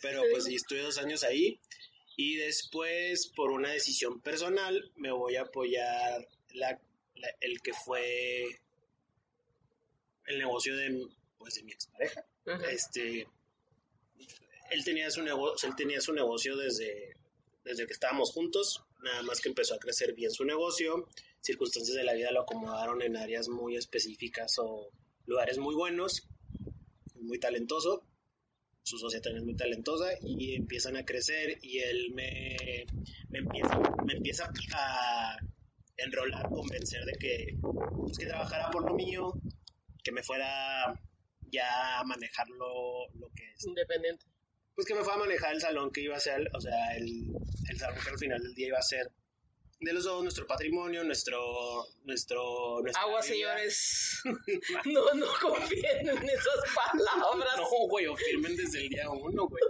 Pero 0.00 0.22
pues 0.30 0.46
estuve 0.46 0.80
dos 0.80 0.98
años 0.98 1.22
ahí 1.22 1.60
y 2.16 2.36
después 2.36 3.28
por 3.28 3.50
una 3.50 3.70
decisión 3.72 4.20
personal 4.20 4.90
me 4.96 5.12
voy 5.12 5.36
a 5.36 5.42
apoyar 5.42 6.26
la, 6.54 6.80
el 7.40 7.60
que 7.60 7.72
fue 7.72 8.46
el 10.26 10.38
negocio 10.38 10.76
de, 10.76 11.08
pues, 11.38 11.54
de 11.54 11.62
mi 11.62 11.72
expareja. 11.72 12.24
Este, 12.70 13.26
él 14.72 14.84
tenía 14.84 15.10
su 15.10 15.22
negocio, 15.22 15.68
él 15.68 15.76
tenía 15.76 16.00
su 16.00 16.12
negocio 16.12 16.56
desde, 16.56 17.16
desde 17.64 17.86
que 17.86 17.92
estábamos 17.92 18.32
juntos, 18.32 18.84
nada 19.02 19.22
más 19.22 19.40
que 19.40 19.48
empezó 19.48 19.74
a 19.74 19.78
crecer 19.78 20.14
bien 20.14 20.30
su 20.30 20.44
negocio, 20.44 21.08
circunstancias 21.40 21.96
de 21.96 22.04
la 22.04 22.14
vida 22.14 22.32
lo 22.32 22.42
acomodaron 22.42 23.02
en 23.02 23.16
áreas 23.16 23.48
muy 23.48 23.76
específicas 23.76 24.58
o 24.58 24.90
lugares 25.26 25.58
muy 25.58 25.74
buenos, 25.74 26.28
muy 27.14 27.38
talentoso, 27.38 28.04
su 28.82 28.98
sociedad 28.98 29.22
también 29.22 29.42
es 29.42 29.46
muy 29.46 29.56
talentosa 29.56 30.10
y 30.22 30.56
empiezan 30.56 30.96
a 30.96 31.04
crecer 31.04 31.58
y 31.62 31.78
él 31.78 32.12
me, 32.14 32.56
me, 33.28 33.38
empieza, 33.38 33.78
me 34.04 34.14
empieza 34.14 34.50
a 34.74 35.36
enrolar, 35.96 36.48
convencer 36.48 37.04
de 37.04 37.12
que, 37.12 37.58
pues, 37.60 38.18
que 38.18 38.26
trabajara 38.26 38.70
por 38.70 38.88
lo 38.88 38.96
mío, 38.96 39.32
que 40.02 40.10
me 40.10 40.22
fuera 40.24 41.00
ya 41.52 42.00
a 42.00 42.04
manejar 42.04 42.48
lo, 42.48 43.08
lo 43.14 43.30
que 43.36 43.52
es. 43.52 43.64
Independiente 43.66 44.31
pues 44.74 44.86
que 44.86 44.94
me 44.94 45.04
fue 45.04 45.12
a 45.12 45.16
manejar 45.16 45.54
el 45.54 45.60
salón 45.60 45.90
que 45.90 46.02
iba 46.02 46.16
a 46.16 46.20
ser, 46.20 46.48
o 46.54 46.60
sea, 46.60 46.96
el, 46.96 47.32
el 47.68 47.78
salón 47.78 47.98
que 48.02 48.10
al 48.10 48.18
final 48.18 48.42
del 48.42 48.54
día 48.54 48.68
iba 48.68 48.78
a 48.78 48.82
ser 48.82 49.10
de 49.82 49.92
los 49.92 50.04
dos, 50.04 50.22
nuestro 50.22 50.46
patrimonio, 50.46 51.02
nuestro, 51.02 51.84
nuestro, 52.04 52.78
Agua, 52.94 53.20
señores. 53.20 54.22
no, 54.84 55.14
no 55.14 55.26
confíen 55.40 56.08
en 56.08 56.28
esas 56.28 56.60
palabras. 56.74 57.56
No, 57.56 57.88
güey, 57.88 58.06
o 58.06 58.16
firmen 58.16 58.56
desde 58.56 58.82
el 58.82 58.88
día 58.88 59.10
uno, 59.10 59.48
güey. 59.48 59.62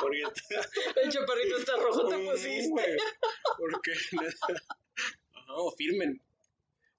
Porque... 0.00 0.22
el 1.02 1.10
chaparrito 1.10 1.58
está 1.58 1.76
rojo, 1.76 2.08
te 2.08 2.18
pusiste. 2.18 2.96
Porque, 3.58 3.92
no, 5.46 5.70
firmen. 5.72 6.20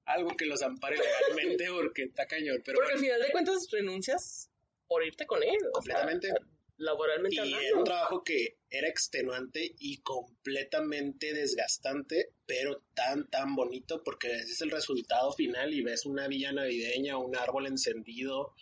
Algo 0.06 0.30
que 0.38 0.46
los 0.46 0.62
ampare 0.62 0.98
legalmente 0.98 1.68
porque 1.72 2.04
está 2.04 2.28
cañón. 2.28 2.62
Pero 2.64 2.78
porque 2.78 2.94
al 2.94 3.00
final 3.00 3.22
de 3.22 3.32
cuentas 3.32 3.68
renuncias 3.72 4.52
por 4.88 5.04
irte 5.04 5.26
con 5.26 5.42
él. 5.42 5.58
Completamente 5.74 6.32
laboralmente 6.78 7.46
y 7.46 7.54
era 7.54 7.78
un 7.78 7.84
trabajo 7.84 8.24
que 8.24 8.58
era 8.70 8.88
extenuante 8.88 9.76
y 9.80 9.98
completamente 9.98 11.34
desgastante, 11.34 12.32
pero 12.46 12.84
tan, 12.94 13.30
tan 13.30 13.56
bonito 13.56 14.04
porque 14.04 14.32
ese 14.34 14.52
es 14.52 14.62
el 14.62 14.72
resultado 14.72 15.32
final 15.32 15.74
y 15.74 15.82
ves 15.82 16.06
una 16.06 16.28
villa 16.28 16.52
navideña, 16.52 17.18
un 17.18 17.36
árbol 17.36 17.68
encendido 17.68 18.54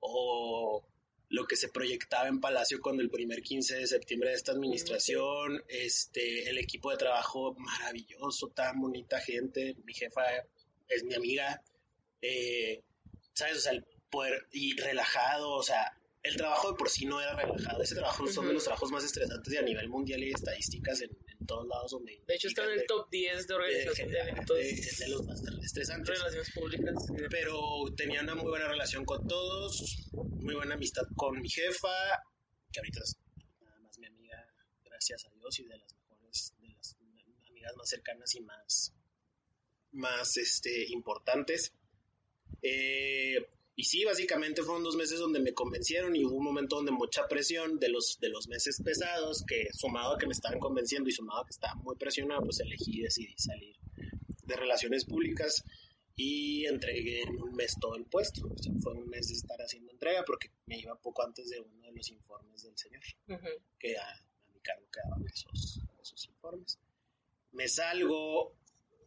o 0.00 0.84
lo 1.28 1.46
que 1.46 1.56
se 1.56 1.68
proyectaba 1.68 2.26
en 2.26 2.40
Palacio 2.40 2.80
con 2.80 3.00
el 3.00 3.08
primer 3.08 3.40
15 3.42 3.76
de 3.76 3.86
septiembre 3.86 4.30
de 4.30 4.34
esta 4.34 4.50
administración, 4.50 5.62
este, 5.68 6.50
el 6.50 6.58
equipo 6.58 6.90
de 6.90 6.96
trabajo 6.96 7.54
maravilloso, 7.56 8.48
tan 8.48 8.80
bonita 8.80 9.20
gente, 9.20 9.76
mi 9.84 9.94
jefa 9.94 10.22
es 10.88 11.04
mi 11.04 11.14
amiga, 11.14 11.62
eh, 12.20 12.82
¿sabes? 13.32 13.58
O 13.58 13.60
sea, 13.60 13.72
el 13.72 13.84
poder, 14.10 14.48
y 14.50 14.76
relajado, 14.76 15.52
o 15.52 15.62
sea, 15.62 15.96
el 16.22 16.36
trabajo 16.36 16.72
de 16.72 16.76
por 16.76 16.88
sí 16.90 17.06
no 17.06 17.20
era 17.20 17.34
relajado. 17.34 17.82
Ese 17.82 17.94
trabajo 17.94 18.26
son 18.26 18.46
de 18.48 18.52
los 18.54 18.64
trabajos 18.64 18.90
más 18.90 19.04
estresantes 19.04 19.52
y 19.52 19.56
a 19.56 19.62
nivel 19.62 19.88
mundial 19.88 20.22
y 20.22 20.32
estadísticas 20.32 21.00
en, 21.00 21.10
todos 21.46 21.66
lados 21.66 21.92
donde... 21.92 22.22
De 22.26 22.34
hecho 22.34 22.48
está 22.48 22.64
en 22.64 22.78
el 22.78 22.86
top 22.86 23.08
10 23.10 23.46
de 23.46 23.54
organización 23.54 24.10
de, 24.10 24.18
eventos. 24.20 24.56
De, 24.56 25.08
los 25.08 25.26
más 25.26 25.42
estresantes. 25.62 26.18
Relaciones 26.18 26.50
públicas. 26.52 26.94
Pero 27.30 27.60
tenía 27.96 28.20
una 28.20 28.34
muy 28.34 28.50
buena 28.50 28.68
relación 28.68 29.04
con 29.04 29.26
todos, 29.26 30.08
muy 30.12 30.54
buena 30.54 30.74
amistad 30.74 31.02
con 31.16 31.40
mi 31.40 31.48
jefa, 31.48 31.88
que 32.70 32.80
ahorita 32.80 33.00
es 33.00 33.18
nada 33.62 33.78
más 33.80 33.98
mi 33.98 34.06
amiga, 34.06 34.46
gracias 34.84 35.24
a 35.24 35.30
Dios, 35.30 35.58
y 35.58 35.64
de 35.64 35.78
las 35.78 35.94
mejores, 35.94 36.54
de 36.60 36.68
las 36.68 36.96
amigas 37.48 37.76
más 37.76 37.88
cercanas 37.88 38.34
y 38.34 38.40
más, 38.42 38.92
más 39.92 40.36
este, 40.36 40.84
importantes. 40.92 41.72
Eh, 42.62 43.38
y 43.80 43.84
sí, 43.84 44.04
básicamente 44.04 44.62
fueron 44.62 44.84
dos 44.84 44.94
meses 44.94 45.18
donde 45.18 45.40
me 45.40 45.54
convencieron 45.54 46.14
y 46.14 46.22
hubo 46.22 46.36
un 46.36 46.44
momento 46.44 46.76
donde 46.76 46.92
mucha 46.92 47.26
presión 47.26 47.78
de 47.78 47.88
los, 47.88 48.18
de 48.20 48.28
los 48.28 48.46
meses 48.46 48.78
pesados, 48.84 49.42
que 49.48 49.68
sumado 49.72 50.16
a 50.16 50.18
que 50.18 50.26
me 50.26 50.34
estaban 50.34 50.58
convenciendo 50.58 51.08
y 51.08 51.12
sumado 51.12 51.40
a 51.40 51.46
que 51.46 51.52
estaba 51.52 51.76
muy 51.76 51.96
presionado, 51.96 52.42
pues 52.42 52.60
elegí 52.60 53.00
decidí 53.00 53.32
salir 53.38 53.74
de 54.44 54.54
relaciones 54.54 55.06
públicas 55.06 55.64
y 56.14 56.66
entregué 56.66 57.22
en 57.22 57.40
un 57.40 57.54
mes 57.54 57.74
todo 57.80 57.96
el 57.96 58.04
puesto. 58.04 58.42
fue 58.82 58.92
un 58.92 59.08
mes 59.08 59.28
de 59.28 59.36
estar 59.36 59.58
haciendo 59.62 59.90
entrega 59.92 60.24
porque 60.26 60.50
me 60.66 60.78
iba 60.78 60.94
poco 60.96 61.22
antes 61.22 61.48
de 61.48 61.60
uno 61.60 61.86
de 61.86 61.92
los 61.92 62.10
informes 62.10 62.62
del 62.62 62.76
señor, 62.76 63.00
que 63.78 63.96
a, 63.96 64.02
a, 64.02 64.50
mi 64.52 64.60
cargo 64.60 64.86
quedaban 64.92 65.26
esos, 65.26 65.80
esos 66.02 66.26
informes. 66.26 66.78
Me 67.52 67.66
salgo 67.66 68.52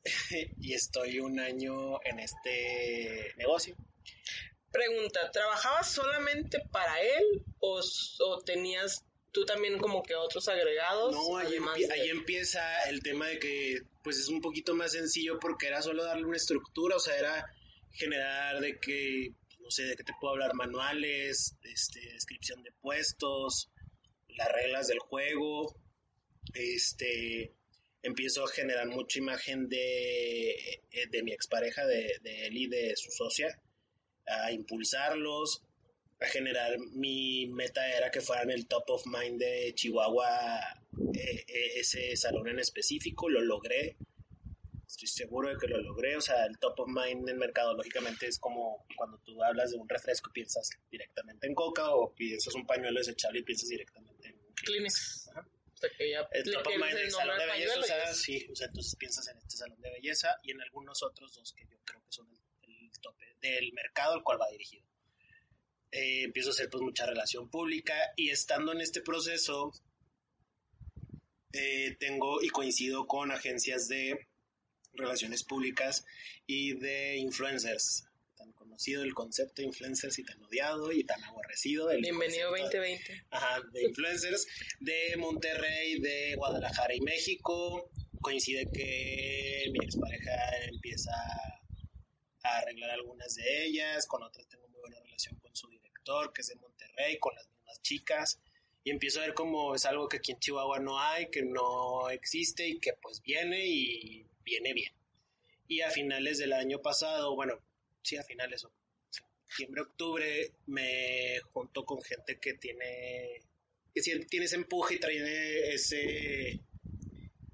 y 0.60 0.74
estoy 0.74 1.20
un 1.20 1.40
año 1.40 2.04
en 2.04 2.22
este 2.22 3.36
negocio 3.38 3.78
Pregunta, 4.74 5.30
¿trabajabas 5.30 5.92
solamente 5.92 6.60
para 6.72 7.00
él 7.00 7.46
o, 7.60 7.80
tenías 8.44 9.06
tú 9.32 9.46
también 9.46 9.78
como 9.78 10.02
que 10.02 10.16
otros 10.16 10.48
agregados? 10.48 11.14
No, 11.14 11.38
ahí, 11.38 11.58
ahí, 11.92 12.10
empieza 12.10 12.60
el 12.90 13.04
tema 13.04 13.28
de 13.28 13.38
que 13.38 13.82
pues 14.04 14.18
es 14.18 14.30
un 14.30 14.42
poquito 14.42 14.74
más 14.74 14.94
sencillo 14.94 15.38
porque 15.40 15.68
era 15.68 15.84
solo 15.84 16.04
darle 16.04 16.26
una 16.26 16.38
estructura, 16.38 16.96
o 16.96 17.00
sea, 17.00 17.16
era 17.16 17.46
generar 17.92 18.62
de 18.62 18.80
que, 18.80 19.36
no 19.60 19.70
sé, 19.70 19.84
de 19.84 19.96
qué 19.96 20.04
te 20.04 20.14
puedo 20.20 20.34
hablar, 20.34 20.56
manuales, 20.56 21.56
este, 21.62 22.00
descripción 22.12 22.64
de 22.64 22.72
puestos, 22.82 23.70
las 24.30 24.52
reglas 24.52 24.88
del 24.88 24.98
juego, 24.98 25.80
este, 26.56 27.54
empiezo 28.02 28.44
a 28.44 28.48
generar 28.48 28.88
mucha 28.88 29.20
imagen 29.20 29.70
de, 29.70 30.82
de 31.12 31.22
mi 31.22 31.32
expareja, 31.32 31.86
de, 31.86 32.18
de 32.24 32.48
él 32.48 32.58
y 32.58 32.68
de 32.68 32.96
su 32.96 33.12
socia, 33.12 33.56
a 34.28 34.52
impulsarlos, 34.52 35.64
a 36.20 36.26
generar 36.28 36.78
mi 36.80 37.48
meta 37.48 37.88
era 37.96 38.10
que 38.12 38.22
fueran 38.22 38.50
el 38.50 38.68
top 38.68 38.90
of 38.90 39.06
mind 39.06 39.40
de 39.40 39.74
Chihuahua 39.76 40.60
eh, 41.16 41.46
eh, 41.48 41.72
ese 41.76 42.16
salón 42.16 42.48
en 42.48 42.60
específico, 42.60 43.30
lo 43.30 43.42
logré, 43.42 43.98
estoy 44.88 45.08
seguro 45.08 45.50
de 45.50 45.58
que 45.58 45.68
lo 45.68 45.82
logré, 45.82 46.16
o 46.16 46.22
sea, 46.22 46.46
el 46.46 46.58
top 46.60 46.82
of 46.82 46.88
mind 46.88 47.28
en 47.28 47.38
mercado 47.38 47.74
lógicamente 47.74 48.28
es 48.28 48.40
como 48.40 48.86
cuando 48.96 49.18
tú 49.20 49.42
hablas 49.44 49.72
de 49.72 49.78
un 49.78 49.90
refresco 49.90 50.30
y 50.30 50.34
piensas 50.34 50.70
directamente 50.90 51.48
en 51.48 51.56
Coca 51.56 51.90
o 51.90 52.14
piensas 52.14 52.54
un 52.56 52.66
pañuelo 52.66 53.00
desechable 53.00 53.40
y 53.40 53.44
piensas 53.44 53.70
directamente 53.70 54.30
en 54.30 54.38
Kleenex. 54.56 55.30
el 56.32 56.54
top 56.54 56.68
of 56.68 56.76
mind 56.76 56.98
el 56.98 57.12
salón 57.12 57.38
de 57.38 57.46
belleza, 57.46 57.80
o 57.80 57.84
sea, 57.84 58.14
sí, 58.14 58.48
o 58.52 58.56
sea, 58.56 58.68
entonces 58.68 58.96
piensas 58.96 59.28
en 59.28 59.38
este 59.40 59.58
salón 59.58 59.82
de 59.82 59.92
belleza 59.92 60.38
y 60.44 60.52
en 60.52 60.62
algunos 60.62 61.02
otros 61.04 61.34
dos 61.34 61.54
que 61.54 61.66
yo 61.66 61.78
creo 61.84 62.02
que 62.02 62.12
son 62.12 62.30
el 62.30 62.43
tope 63.04 63.36
del 63.42 63.72
mercado 63.74 64.16
al 64.16 64.24
cual 64.24 64.42
va 64.42 64.50
dirigido. 64.50 64.84
Eh, 65.92 66.24
empiezo 66.24 66.50
a 66.50 66.54
hacer 66.54 66.72
pues 66.72 66.82
mucha 66.82 67.06
relación 67.06 67.52
pública 67.52 67.94
y 68.16 68.32
estando 68.32 68.72
en 68.72 68.82
este 68.82 69.02
proceso, 69.02 69.72
eh, 71.52 71.96
tengo 72.00 72.42
y 72.42 72.50
coincido 72.50 73.06
con 73.06 73.32
agencias 73.32 73.88
de 73.88 74.28
relaciones 74.94 75.44
públicas 75.44 76.04
y 76.48 76.74
de 76.74 77.18
influencers. 77.18 78.06
Tan 78.36 78.52
conocido 78.54 79.04
el 79.04 79.14
concepto 79.14 79.62
de 79.62 79.68
influencers 79.68 80.18
y 80.18 80.24
tan 80.24 80.42
odiado 80.44 80.92
y 80.92 81.04
tan 81.04 81.24
aborrecido. 81.24 81.92
El 81.92 82.02
Bienvenido 82.02 82.50
2020. 82.50 83.26
Ajá, 83.30 83.62
de 83.72 83.84
influencers 83.84 84.48
de 84.80 85.16
Monterrey, 85.18 86.00
de 86.00 86.34
Guadalajara 86.36 86.96
y 86.96 87.02
México. 87.02 87.92
Coincide 88.20 88.68
que 88.74 89.70
mi 89.72 89.86
expareja 89.86 90.32
empieza 90.72 91.12
a 92.44 92.58
arreglar 92.58 92.92
algunas 92.92 93.36
de 93.36 93.66
ellas, 93.66 94.06
con 94.08 94.24
otras 94.24 94.48
tengo 94.48 94.68
muy 94.68 94.80
buena 94.82 95.00
relación 95.00 95.40
con 95.40 95.56
su 95.56 95.70
director, 95.70 96.34
que 96.34 96.42
es 96.42 96.48
de 96.48 96.56
Monterrey, 96.56 97.18
con 97.20 97.34
las 97.36 97.48
mismas 97.50 97.82
chicas 97.82 98.40
y 98.84 98.92
empiezo 98.92 99.20
a 99.20 99.26
ver 99.26 99.34
como 99.34 99.76
es 99.76 99.86
algo 99.86 100.10
que 100.10 100.18
aquí 100.18 100.34
en 100.34 100.40
Chihuahua 100.40 100.80
no 100.80 101.00
hay, 101.00 101.30
que 101.30 101.42
no 101.42 102.10
existe 102.10 102.68
y 102.68 102.80
que 102.80 102.94
pues 103.02 103.22
viene 103.22 103.66
y 103.66 104.26
viene 104.44 104.74
bien. 104.74 104.92
Y 105.68 105.82
a 105.82 105.90
finales 105.90 106.38
del 106.38 106.52
año 106.52 106.82
pasado, 106.82 107.34
bueno, 107.36 107.60
sí, 108.02 108.18
a 108.18 108.24
finales, 108.24 108.68
septiembre, 109.10 109.84
octubre, 109.84 110.52
me 110.66 111.40
junto 111.54 111.86
con 111.86 112.02
gente 112.02 112.40
que 112.40 112.56
tiene, 112.56 113.42
que 113.94 114.02
tiene 114.02 114.46
ese 114.46 114.58
empuje 114.58 114.96
y 114.96 115.00
trae 115.00 115.74
ese, 115.74 116.60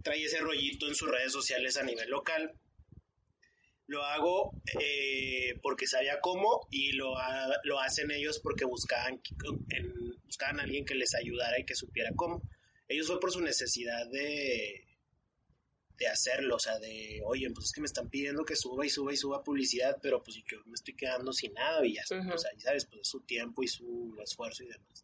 trae 0.01 0.23
ese 0.23 0.39
rollito 0.39 0.87
en 0.87 0.95
sus 0.95 1.11
redes 1.11 1.31
sociales 1.31 1.77
a 1.77 1.83
nivel 1.83 2.09
local. 2.09 2.51
Lo 3.89 4.03
hago 4.03 4.53
eh, 4.79 5.57
porque 5.63 5.87
sabía 5.87 6.19
cómo 6.21 6.67
y 6.69 6.91
lo, 6.91 7.15
lo 7.63 7.79
hacen 7.79 8.11
ellos 8.11 8.39
porque 8.39 8.63
buscaban, 8.63 9.19
buscaban 10.25 10.59
a 10.59 10.63
alguien 10.63 10.85
que 10.85 10.93
les 10.93 11.15
ayudara 11.15 11.59
y 11.59 11.65
que 11.65 11.73
supiera 11.73 12.11
cómo. 12.15 12.43
Ellos 12.87 13.07
fue 13.07 13.19
por 13.19 13.31
su 13.31 13.41
necesidad 13.41 14.07
de, 14.11 14.85
de 15.97 16.07
hacerlo, 16.07 16.57
o 16.57 16.59
sea, 16.59 16.77
de, 16.77 17.21
oye, 17.25 17.49
pues 17.49 17.65
es 17.65 17.71
que 17.71 17.81
me 17.81 17.87
están 17.87 18.09
pidiendo 18.11 18.45
que 18.45 18.55
suba 18.55 18.85
y 18.85 18.89
suba 18.89 19.11
y 19.11 19.17
suba 19.17 19.43
publicidad, 19.43 19.97
pero 20.03 20.21
pues 20.21 20.37
yo 20.47 20.59
me 20.67 20.75
estoy 20.75 20.95
quedando 20.95 21.33
sin 21.33 21.53
nada 21.53 21.83
y 21.83 21.95
ya, 21.95 22.03
o 22.03 22.37
sea, 22.37 22.51
sabes, 22.59 22.85
pues 22.85 23.01
es 23.01 23.07
su 23.07 23.21
tiempo 23.21 23.63
y 23.63 23.67
su 23.67 24.15
esfuerzo 24.23 24.63
y 24.63 24.67
demás. 24.67 25.03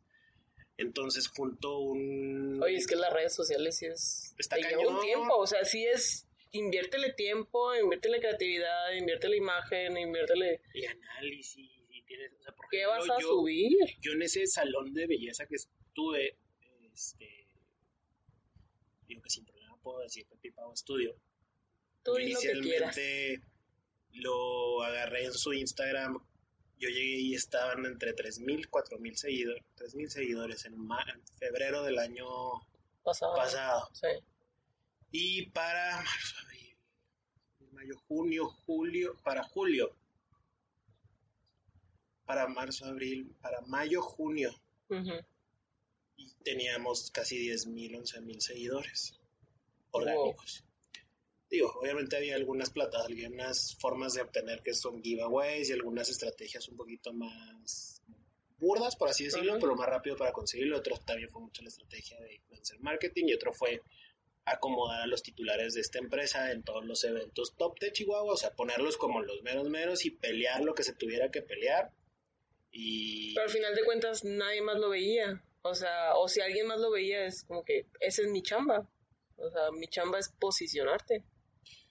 Entonces, 0.78 1.28
junto 1.28 1.80
un... 1.80 2.62
Oye, 2.62 2.76
es 2.76 2.86
que 2.86 2.96
las 2.96 3.12
redes 3.12 3.34
sociales 3.34 3.78
sí 3.78 3.86
es... 3.88 4.36
Está 4.38 4.58
un 4.58 5.02
tiempo, 5.02 5.38
o 5.38 5.48
sea, 5.48 5.64
sí 5.66 5.86
es... 5.86 6.25
Inviértele 6.58 7.14
tiempo, 7.14 7.76
inviértele 7.76 8.20
creatividad, 8.20 8.94
inviértele 8.94 9.38
imagen, 9.38 9.98
inviértele... 9.98 10.62
Y 10.74 10.86
análisis, 10.86 11.72
y 11.90 12.04
tienes... 12.04 12.34
O 12.40 12.44
sea, 12.44 12.54
por 12.54 12.68
¿Qué 12.70 12.86
vas 12.86 13.10
a 13.10 13.20
subir? 13.20 13.78
Yo 14.02 14.14
en 14.14 14.22
ese 14.22 14.48
salón 14.48 14.94
de 14.94 15.08
belleza 15.08 15.46
que 15.46 15.56
estuve, 15.56 16.38
este... 16.94 17.48
Digo 19.08 19.22
que 19.22 19.30
siempre 19.30 19.56
puedo 19.86 20.00
decir 20.00 20.26
Pepi 20.28 20.50
Pau 20.52 20.76
Studio. 20.76 21.16
Tú 22.04 22.18
Inicialmente 22.18 23.40
lo, 24.14 24.84
agarré 24.84 25.26
en 25.26 25.34
su 25.34 25.54
Instagram. 25.54 26.18
Yo 26.80 26.90
llegué 26.90 27.20
y 27.20 27.36
estaban 27.36 27.86
entre 27.86 28.16
3.000, 28.16 28.68
4.000 28.70 29.16
seguidores, 29.16 29.64
3.000 29.78 30.08
seguidores 30.10 30.66
en, 30.66 30.76
febrero 31.38 31.84
del 31.84 32.00
año 32.00 32.28
pasado. 33.04 33.88
Sí. 33.94 34.08
Y 35.12 35.46
para 35.52 35.98
marzo, 35.98 36.36
abril, 36.44 36.78
mayo, 37.72 37.98
junio, 38.08 38.48
julio, 38.66 39.18
para 39.24 39.44
julio, 39.44 39.96
para 42.26 42.48
marzo, 42.48 42.86
abril, 42.86 43.34
para 43.42 43.62
mayo, 43.62 44.02
junio, 44.02 44.54
y 46.18 46.34
teníamos 46.44 47.12
casi 47.12 47.48
10.000, 47.50 48.00
11.000 48.00 48.40
seguidores 48.40 49.20
orgánicos. 49.92 50.64
Digo, 51.50 51.72
obviamente 51.80 52.18
había 52.18 52.36
algunas 52.36 52.72
plataformas, 52.72 53.24
algunas 53.24 53.76
formas 53.76 54.14
de 54.16 54.22
obtener 54.22 54.62
que 54.64 54.74
son 54.74 55.02
giveaways 55.02 55.70
y 55.70 55.74
algunas 55.74 56.10
estrategias 56.10 56.68
un 56.68 56.76
poquito 56.76 57.14
más 57.14 58.02
burdas, 58.58 58.96
por 58.96 59.10
así 59.10 59.26
decirlo, 59.26 59.58
pero 59.60 59.76
más 59.76 59.88
rápido 59.88 60.18
para 60.18 60.34
conseguirlo. 60.34 60.78
Otro 60.78 60.98
también 60.98 61.30
fue 61.30 61.42
mucho 61.42 61.62
la 61.62 61.70
estrategia 61.70 62.20
de 62.20 62.36
influencer 62.36 62.80
marketing 62.80 63.26
y 63.28 63.34
otro 63.34 63.54
fue 63.54 63.82
acomodar 64.46 65.02
a 65.02 65.08
los 65.08 65.24
titulares 65.24 65.74
de 65.74 65.82
esta 65.82 66.00
empresa 66.00 66.52
en 66.52 66.64
todos 66.64 66.86
los 66.86 67.04
eventos 67.04 67.56
top 67.58 67.80
de 67.80 67.92
Chihuahua, 67.92 68.34
o 68.34 68.38
sea, 68.38 68.52
ponerlos 68.52 68.98
como 68.98 69.22
los 69.22 69.42
meros 69.42 69.70
meros 69.70 70.06
y 70.06 70.12
pelear 70.12 70.64
lo 70.64 70.76
que 70.76 70.84
se 70.84 70.94
tuviera 70.94 71.32
que 71.32 71.42
pelear. 71.42 71.92
Y... 72.72 73.34
Pero 73.34 73.48
al 73.48 73.52
final 73.52 73.76
de 73.76 73.84
cuentas 73.84 74.24
nadie 74.24 74.62
más 74.62 74.78
lo 74.78 74.90
veía. 74.90 75.44
O 75.64 75.74
sea, 75.74 76.16
o 76.16 76.28
si 76.28 76.42
alguien 76.42 76.68
más 76.68 76.80
lo 76.80 76.92
veía 76.92 77.26
es 77.26 77.44
como 77.44 77.66
que 77.66 77.88
esa 78.00 78.22
es 78.22 78.28
mi 78.28 78.44
chamba. 78.44 78.88
O 79.38 79.50
sea, 79.50 79.72
mi 79.72 79.88
chamba 79.88 80.20
es 80.20 80.30
posicionarte 80.30 81.24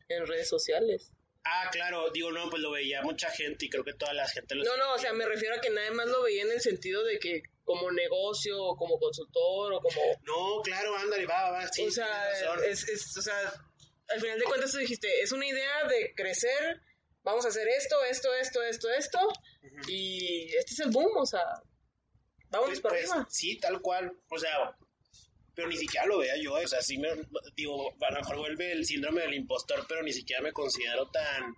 en 0.08 0.26
redes 0.26 0.48
sociales. 0.48 1.10
Ah, 1.44 1.68
claro, 1.72 2.10
digo, 2.10 2.30
no, 2.30 2.48
pues 2.48 2.62
lo 2.62 2.70
veía 2.70 3.02
mucha 3.02 3.30
gente 3.30 3.66
y 3.66 3.68
creo 3.68 3.84
que 3.84 3.92
toda 3.92 4.14
la 4.14 4.26
gente 4.28 4.54
lo 4.54 4.64
No, 4.64 4.76
no, 4.76 4.94
o 4.94 4.98
sea, 4.98 5.12
me 5.12 5.26
refiero 5.26 5.56
a 5.56 5.60
que 5.60 5.70
nada 5.70 5.90
más 5.90 6.06
lo 6.08 6.22
veía 6.22 6.42
en 6.42 6.52
el 6.52 6.60
sentido 6.60 7.04
de 7.04 7.18
que 7.18 7.42
como 7.64 7.90
negocio 7.90 8.62
o 8.62 8.76
como 8.76 8.98
consultor 8.98 9.72
o 9.72 9.80
como... 9.80 10.00
No, 10.22 10.62
claro, 10.62 10.96
ándale, 10.96 11.26
va, 11.26 11.50
va, 11.50 11.68
sí. 11.68 11.86
O 11.86 11.90
sea, 11.90 12.30
es, 12.68 12.88
es, 12.88 13.16
o 13.16 13.22
sea, 13.22 13.52
al 14.08 14.20
final 14.20 14.38
de 14.38 14.44
cuentas 14.44 14.72
tú 14.72 14.78
dijiste, 14.78 15.08
es 15.20 15.32
una 15.32 15.46
idea 15.46 15.84
de 15.88 16.14
crecer, 16.14 16.82
vamos 17.22 17.44
a 17.44 17.48
hacer 17.48 17.66
esto, 17.68 17.96
esto, 18.04 18.32
esto, 18.34 18.62
esto, 18.62 18.90
esto, 18.90 19.18
y 19.88 20.54
este 20.56 20.72
es 20.72 20.80
el 20.80 20.90
boom, 20.90 21.16
o 21.16 21.26
sea, 21.26 21.62
vamos 22.50 22.68
pues, 22.68 22.80
para 22.80 22.94
pues, 22.96 23.10
arriba. 23.10 23.26
Sí, 23.30 23.58
tal 23.58 23.80
cual, 23.80 24.12
o 24.28 24.38
sea, 24.38 24.76
pero 25.54 25.68
ni 25.68 25.76
siquiera 25.76 26.06
lo 26.06 26.18
vea 26.18 26.36
yo, 26.36 26.54
o 26.54 26.68
sea, 26.68 26.82
sí 26.82 26.98
me, 26.98 27.08
digo, 27.56 27.94
a 28.00 28.12
lo 28.12 28.20
mejor 28.20 28.36
vuelve 28.38 28.72
el 28.72 28.84
síndrome 28.84 29.22
del 29.22 29.34
impostor, 29.34 29.86
pero 29.88 30.02
ni 30.02 30.12
siquiera 30.12 30.42
me 30.42 30.52
considero 30.52 31.10
tan, 31.10 31.54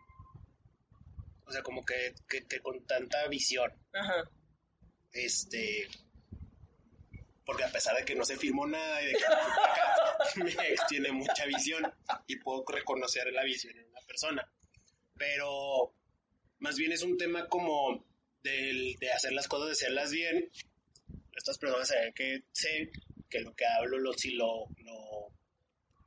o 1.47 1.53
sea, 1.53 1.62
como 1.62 1.85
que, 1.85 2.14
que, 2.29 2.61
con 2.61 2.85
tanta 2.87 3.27
visión. 3.29 3.73
Ajá. 3.92 4.31
Este, 5.16 5.88
porque 7.46 7.64
a 7.64 7.72
pesar 7.72 7.96
de 7.96 8.05
que 8.05 8.14
no 8.14 8.24
se 8.24 8.37
firmó 8.37 8.66
nada 8.66 9.02
y 9.02 9.07
de 9.07 9.12
que 9.14 10.44
mi 10.44 10.50
ex 10.50 10.87
tiene 10.88 11.11
mucha 11.11 11.46
visión 11.46 11.90
y 12.26 12.37
puedo 12.37 12.64
reconocer 12.68 13.33
la 13.33 13.42
visión 13.42 13.79
en 13.79 13.88
una 13.88 14.00
persona, 14.02 14.52
pero 15.16 15.94
más 16.59 16.76
bien 16.76 16.92
es 16.92 17.02
un 17.02 17.16
tema 17.16 17.48
como 17.48 18.05
del, 18.42 18.96
de 18.96 19.11
hacer 19.11 19.33
las 19.33 19.48
cosas, 19.48 19.68
de 19.68 19.72
hacerlas 19.72 20.11
bien. 20.11 20.50
Estas 21.35 21.57
personas 21.57 21.88
saben 21.88 22.12
que 22.12 22.42
sé 22.52 22.90
que 23.31 23.40
lo 23.40 23.55
que 23.55 23.64
hablo 23.64 23.98
lo, 23.98 24.12
si 24.12 24.33
lo, 24.33 24.66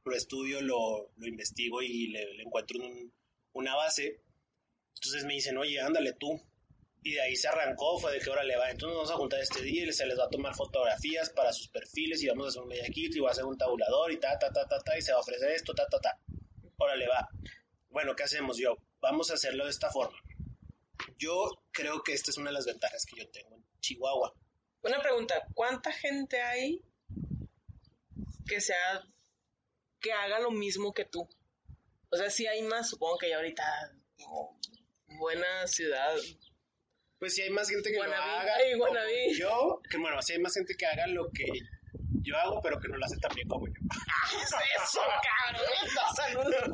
lo, 0.05 0.15
estudio, 0.15 0.61
lo, 0.61 1.11
lo, 1.15 1.27
investigo 1.27 1.81
y 1.81 2.09
le, 2.09 2.41
encuentro 2.43 2.79
una 3.53 3.75
base. 3.75 4.21
Entonces 4.95 5.25
me 5.25 5.33
dicen, 5.33 5.57
oye, 5.57 5.79
ándale 5.79 6.13
tú. 6.13 6.39
Y 7.01 7.13
de 7.13 7.21
ahí 7.21 7.35
se 7.35 7.47
arrancó, 7.47 7.97
fue 7.99 8.11
de 8.11 8.19
que 8.19 8.29
hora 8.29 8.43
le 8.43 8.57
va. 8.57 8.69
Entonces 8.69 8.95
vamos 8.95 9.11
a 9.11 9.15
juntar 9.15 9.39
este 9.39 9.61
día 9.61 9.85
y 9.85 9.91
se 9.93 10.05
les 10.05 10.19
va 10.19 10.25
a 10.25 10.29
tomar 10.29 10.53
fotografías 10.53 11.29
para 11.29 11.53
sus 11.53 11.69
perfiles 11.69 12.21
y 12.21 12.27
vamos 12.27 12.45
a 12.45 12.49
hacer 12.49 12.61
un 12.61 12.67
media 12.67 12.85
y 12.93 13.19
va 13.19 13.29
a 13.29 13.31
hacer 13.31 13.45
un 13.45 13.57
tabulador 13.57 14.11
y 14.11 14.19
ta, 14.19 14.37
ta, 14.37 14.51
ta, 14.51 14.67
ta, 14.67 14.79
ta, 14.79 14.97
y 14.97 15.01
se 15.01 15.11
va 15.11 15.19
a 15.19 15.21
ofrecer 15.21 15.51
esto, 15.51 15.73
ta, 15.73 15.87
ta, 15.87 15.99
ta. 15.99 16.19
Órale, 16.77 17.07
va. 17.07 17.27
Bueno, 17.89 18.15
¿qué 18.15 18.23
hacemos 18.23 18.57
yo? 18.57 18.77
Vamos 18.99 19.31
a 19.31 19.35
hacerlo 19.35 19.63
de 19.65 19.71
esta 19.71 19.89
forma. 19.89 20.17
Yo 21.17 21.63
creo 21.71 22.03
que 22.03 22.13
esta 22.13 22.31
es 22.31 22.37
una 22.37 22.49
de 22.49 22.55
las 22.55 22.65
ventajas 22.65 23.05
que 23.05 23.21
yo 23.21 23.29
tengo 23.29 23.55
en 23.55 23.65
Chihuahua. 23.79 24.33
Una 24.81 25.01
pregunta, 25.01 25.47
¿cuánta 25.53 25.91
gente 25.91 26.41
hay 26.41 26.81
que 28.49 28.59
sea, 28.59 29.05
que 30.01 30.11
haga 30.11 30.39
lo 30.39 30.51
mismo 30.51 30.93
que 30.93 31.05
tú. 31.05 31.29
O 32.09 32.17
sea, 32.17 32.29
si 32.31 32.47
hay 32.47 32.63
más, 32.63 32.89
supongo 32.89 33.19
que 33.19 33.29
ya 33.29 33.35
ahorita, 33.37 33.63
buena 35.19 35.67
ciudad. 35.67 36.15
Pues 37.19 37.35
si 37.35 37.41
hay 37.41 37.49
más 37.49 37.69
gente 37.69 37.91
que 37.91 37.97
lo 37.97 38.03
haga. 38.03 38.53
yo, 39.37 39.81
que 39.89 39.97
bueno, 39.97 40.21
si 40.21 40.33
hay 40.33 40.39
más 40.39 40.53
gente 40.53 40.75
que 40.75 40.85
haga 40.85 41.07
lo 41.07 41.29
que 41.31 41.45
yo 42.21 42.37
hago, 42.37 42.61
pero 42.61 42.79
que 42.79 42.87
no 42.87 42.97
lo 42.97 43.05
hace 43.05 43.17
tan 43.17 43.33
bien 43.35 43.47
como 43.47 43.67
yo. 43.67 43.73
eso, 44.83 45.01
cabrón? 46.23 46.71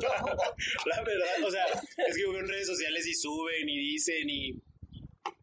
La 0.86 1.02
verdad, 1.02 1.44
o 1.44 1.50
sea, 1.50 1.66
es 2.06 2.16
que 2.16 2.22
veo 2.22 2.38
en 2.38 2.48
redes 2.48 2.66
sociales 2.66 3.06
y 3.06 3.14
suben 3.14 3.68
y 3.68 3.78
dicen 3.78 4.28
y, 4.30 4.62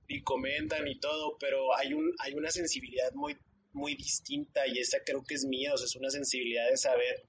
y 0.07 0.23
comentan 0.23 0.87
y 0.87 0.99
todo, 0.99 1.37
pero 1.37 1.75
hay 1.75 1.93
un 1.93 2.13
hay 2.19 2.33
una 2.33 2.51
sensibilidad 2.51 3.11
muy 3.13 3.37
muy 3.73 3.95
distinta 3.95 4.67
y 4.67 4.79
esa 4.79 4.99
creo 5.03 5.23
que 5.23 5.33
es 5.33 5.45
mía, 5.45 5.73
o 5.73 5.77
sea, 5.77 5.85
es 5.85 5.95
una 5.95 6.09
sensibilidad 6.09 6.69
de 6.69 6.77
saber 6.77 7.25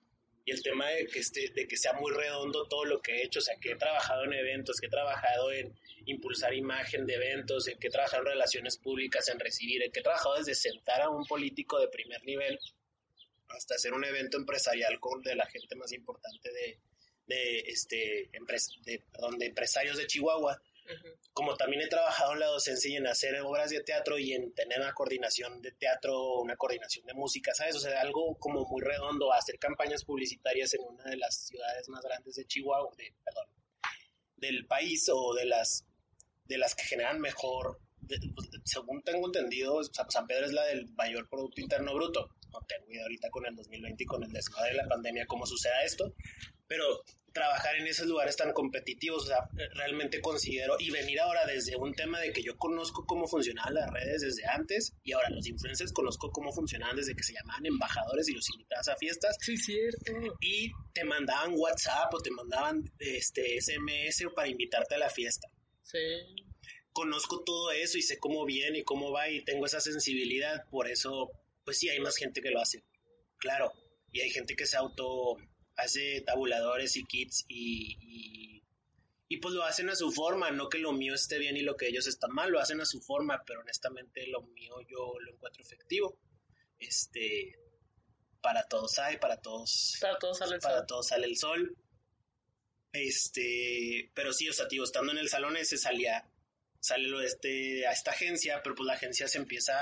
y 0.47 0.51
el 0.53 0.63
tema 0.63 0.89
de 0.91 1.07
que, 1.07 1.21
esté, 1.21 1.49
de 1.55 1.67
que 1.67 1.77
sea 1.77 1.95
muy 1.95 2.13
redondo 2.13 2.69
todo 2.69 2.85
lo 2.85 3.01
que 3.01 3.13
he 3.13 3.25
hecho, 3.25 3.39
o 3.39 3.43
sea, 3.43 3.57
que 3.59 3.73
he 3.73 3.77
trabajado 3.77 4.25
en 4.25 4.35
eventos, 4.35 4.79
que 4.79 4.87
he 4.87 4.91
trabajado 4.91 5.51
en 5.53 5.75
impulsar 6.07 6.55
imagen 6.55 7.07
de 7.07 7.15
eventos, 7.15 7.67
que 7.81 7.89
he 7.89 7.91
trabajado 7.91 8.23
en 8.23 8.29
relaciones 8.31 8.77
públicas, 8.77 9.29
en 9.29 9.39
recibir, 9.39 9.83
que 9.93 10.01
he 10.01 10.03
trabajado 10.03 10.37
desde 10.37 10.55
sentar 10.55 11.03
a 11.03 11.11
un 11.11 11.25
político 11.27 11.79
de 11.79 11.89
primer 11.89 12.23
nivel 12.25 12.59
hasta 13.49 13.75
hacer 13.75 13.93
un 13.93 14.05
evento 14.05 14.37
empresarial 14.37 14.99
con 15.01 15.23
de 15.23 15.37
la 15.37 15.47
gente 15.47 15.77
más 15.77 15.93
importante 15.93 16.51
de, 16.53 16.79
de 17.27 17.61
este, 17.61 18.31
de, 18.85 19.03
perdón, 19.13 19.39
de 19.39 19.47
empresarios 19.47 19.97
de 19.97 20.07
Chihuahua. 20.07 20.61
Como 21.33 21.57
también 21.57 21.81
he 21.81 21.89
trabajado 21.89 22.35
en 22.35 22.41
la 22.41 22.47
docencia 22.47 22.91
y 22.91 22.97
en 22.97 23.07
hacer 23.07 23.41
obras 23.41 23.71
de 23.71 23.81
teatro 23.81 24.19
y 24.19 24.35
en 24.35 24.53
tener 24.53 24.81
una 24.81 24.93
coordinación 24.93 25.63
de 25.63 25.73
teatro, 25.73 26.41
una 26.41 26.57
coordinación 26.57 27.07
de 27.07 27.15
música, 27.15 27.55
¿sabes? 27.55 27.77
O 27.77 27.81
sea, 27.81 28.03
algo 28.03 28.37
como 28.39 28.67
muy 28.67 28.83
redondo, 28.83 29.33
hacer 29.33 29.59
campañas 29.59 30.05
publicitarias 30.05 30.75
en 30.75 30.83
una 30.83 31.05
de 31.05 31.17
las 31.17 31.47
ciudades 31.47 31.89
más 31.89 32.03
grandes 32.03 32.35
de 32.35 32.45
Chihuahua, 32.45 32.95
de, 32.99 33.15
perdón, 33.25 33.47
del 34.37 34.67
país 34.67 35.09
o 35.11 35.33
de 35.33 35.47
las, 35.47 35.87
de 36.47 36.59
las 36.59 36.75
que 36.75 36.85
generan 36.85 37.21
mejor, 37.21 37.81
pues, 38.07 38.49
según 38.65 39.03
tengo 39.03 39.27
entendido, 39.27 39.81
San 39.83 40.27
Pedro 40.27 40.47
es 40.47 40.53
la 40.53 40.65
del 40.65 40.87
mayor 40.95 41.29
Producto 41.29 41.61
Interno 41.61 41.95
Bruto. 41.95 42.29
No 42.53 42.61
tengo 42.69 42.91
idea 42.91 43.03
ahorita 43.03 43.31
con 43.31 43.47
el 43.47 43.57
2020 43.57 44.05
y 44.05 44.07
con 44.07 44.23
el 44.23 44.33
desmadre 44.33 44.71
de 44.71 44.77
la 44.77 44.89
pandemia 44.89 45.27
cómo 45.27 45.47
suceda 45.47 45.83
esto, 45.83 46.15
pero 46.69 47.03
trabajar 47.33 47.75
en 47.77 47.87
esos 47.89 48.07
lugares 48.07 48.37
tan 48.37 48.53
competitivos, 48.53 49.25
o 49.25 49.27
sea, 49.27 49.49
realmente 49.75 50.21
considero, 50.21 50.77
y 50.79 50.91
venir 50.91 51.19
ahora 51.19 51.45
desde 51.47 51.75
un 51.75 51.93
tema 51.93 52.21
de 52.21 52.33
que 52.33 52.43
yo 52.43 52.57
conozco 52.57 53.05
cómo 53.07 53.27
funcionaban 53.27 53.75
las 53.75 53.91
redes 53.91 54.23
desde 54.23 54.47
antes, 54.47 54.95
y 55.03 55.13
ahora 55.13 55.31
los 55.31 55.45
influencers 55.49 55.93
conozco 55.93 56.31
cómo 56.31 56.53
funcionaban 56.53 56.95
desde 56.95 57.17
que 57.17 57.25
se 57.25 57.33
llamaban 57.33 57.67
embajadores 57.67 58.29
y 58.29 58.35
los 58.35 58.49
invitabas 58.55 58.87
a 58.87 58.97
fiestas. 58.97 59.37
Sí, 59.41 59.57
cierto. 59.57 60.13
Y 60.41 60.71
te 60.93 61.03
mandaban 61.03 61.55
WhatsApp 61.57 62.15
o 62.15 62.21
te 62.21 62.31
mandaban 62.31 62.85
este 63.01 63.61
SMS 63.61 64.33
para 64.33 64.47
invitarte 64.47 64.95
a 64.95 64.99
la 64.99 65.11
fiesta. 65.11 65.49
Sí. 65.85 65.99
Conozco 66.93 67.45
todo 67.45 67.71
eso 67.71 67.99
y 67.99 68.03
sé 68.03 68.19
cómo 68.19 68.45
viene 68.45 68.79
y 68.79 68.85
cómo 68.85 69.13
va 69.13 69.29
y 69.29 69.45
tengo 69.45 69.67
esa 69.67 69.81
sensibilidad, 69.81 70.69
por 70.71 70.89
eso, 70.89 71.31
pues 71.65 71.79
sí, 71.79 71.89
hay 71.89 72.01
más 72.01 72.17
gente 72.17 72.41
que 72.41 72.51
lo 72.51 72.61
hace. 72.61 72.83
Claro, 73.39 73.73
y 74.11 74.21
hay 74.21 74.31
gente 74.31 74.57
que 74.57 74.67
se 74.67 74.77
auto 74.77 75.37
hace 75.77 76.21
tabuladores 76.23 76.97
y 76.97 77.05
kits 77.05 77.45
y, 77.49 78.63
y, 79.29 79.37
pues 79.39 79.55
lo 79.55 79.65
hacen 79.65 79.91
a 79.91 79.97
su 79.97 80.13
forma, 80.13 80.51
no 80.51 80.69
que 80.69 80.79
lo 80.79 80.93
mío 80.93 81.15
esté 81.15 81.39
bien 81.39 81.57
y 81.57 81.63
lo 81.63 81.77
que 81.77 81.89
ellos 81.89 82.07
están 82.07 82.31
mal, 82.33 82.51
lo 82.51 82.61
hacen 82.61 82.81
a 82.81 82.85
su 82.85 83.01
forma, 83.01 83.43
pero 83.45 83.61
honestamente 83.61 84.27
lo 84.29 84.43
mío 84.43 84.81
yo 84.89 85.15
lo 85.21 85.33
encuentro 85.33 85.63
efectivo. 85.63 86.17
Este, 86.79 87.59
para 88.41 88.69
todos 88.69 88.99
hay, 88.99 89.17
para 89.17 89.41
todos, 89.41 89.97
para 90.01 90.19
todos 90.19 90.39
sale 90.39 90.55
el 90.55 90.61
para 90.61 90.79
sol. 90.79 90.87
todos 90.87 91.09
sale 91.09 91.27
el 91.27 91.37
sol. 91.37 91.77
Este, 92.95 94.09
pero 94.15 94.33
sí, 94.33 94.49
o 94.49 94.53
sea, 94.53 94.69
tío, 94.69 94.85
estando 94.85 95.11
en 95.11 95.19
el 95.19 95.29
salón 95.29 95.57
ese 95.57 95.77
salía, 95.77 96.31
sale 96.79 97.09
lo 97.09 97.19
de 97.19 97.27
este, 97.27 97.87
a 97.89 97.93
esta 97.93 98.13
agencia, 98.13 98.63
pero 98.63 98.77
pues 98.77 98.87
la 98.87 98.93
agencia 98.93 99.27
se 99.27 99.39
empieza, 99.39 99.75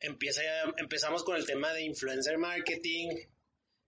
empieza, 0.00 0.40
empezamos 0.78 1.22
con 1.22 1.36
el 1.36 1.44
tema 1.44 1.74
de 1.74 1.82
influencer 1.82 2.38
marketing, 2.38 3.10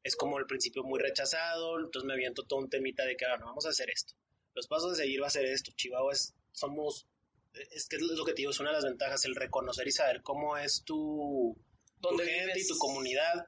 es 0.03 0.17
como 0.17 0.37
al 0.37 0.45
principio 0.47 0.85
muy 0.85 1.01
rechazado, 1.01 1.81
entonces 1.81 2.07
me 2.07 2.13
aviento 2.13 2.43
todo 2.43 2.61
un 2.61 2.69
temita 2.69 3.07
de 3.07 3.17
que, 3.17 3.27
bueno, 3.27 3.47
vamos 3.47 3.65
a 3.65 3.71
hacer 3.71 3.89
esto. 3.89 4.13
Los 4.55 4.69
pasos 4.69 4.99
de 4.99 5.05
seguir 5.05 5.23
va 5.23 5.29
a 5.29 5.31
ser 5.31 5.47
esto. 5.47 5.73
Chihuahua 5.75 6.13
es, 6.13 6.35
somos, 6.53 7.07
es 7.55 7.89
que 7.89 7.97
es 7.97 8.03
lo 8.03 8.25
que 8.27 8.35
te 8.35 8.43
digo, 8.43 8.51
es 8.51 8.61
una 8.61 8.69
de 8.69 8.77
las 8.77 8.85
ventajas, 8.85 9.25
el 9.25 9.35
reconocer 9.35 9.89
y 9.89 9.93
saber 9.93 10.21
cómo 10.21 10.59
es 10.59 10.85
tu, 10.85 11.57
tu 12.03 12.19
gente 12.19 12.61
y 12.61 12.67
tu 12.67 12.77
comunidad. 12.77 13.47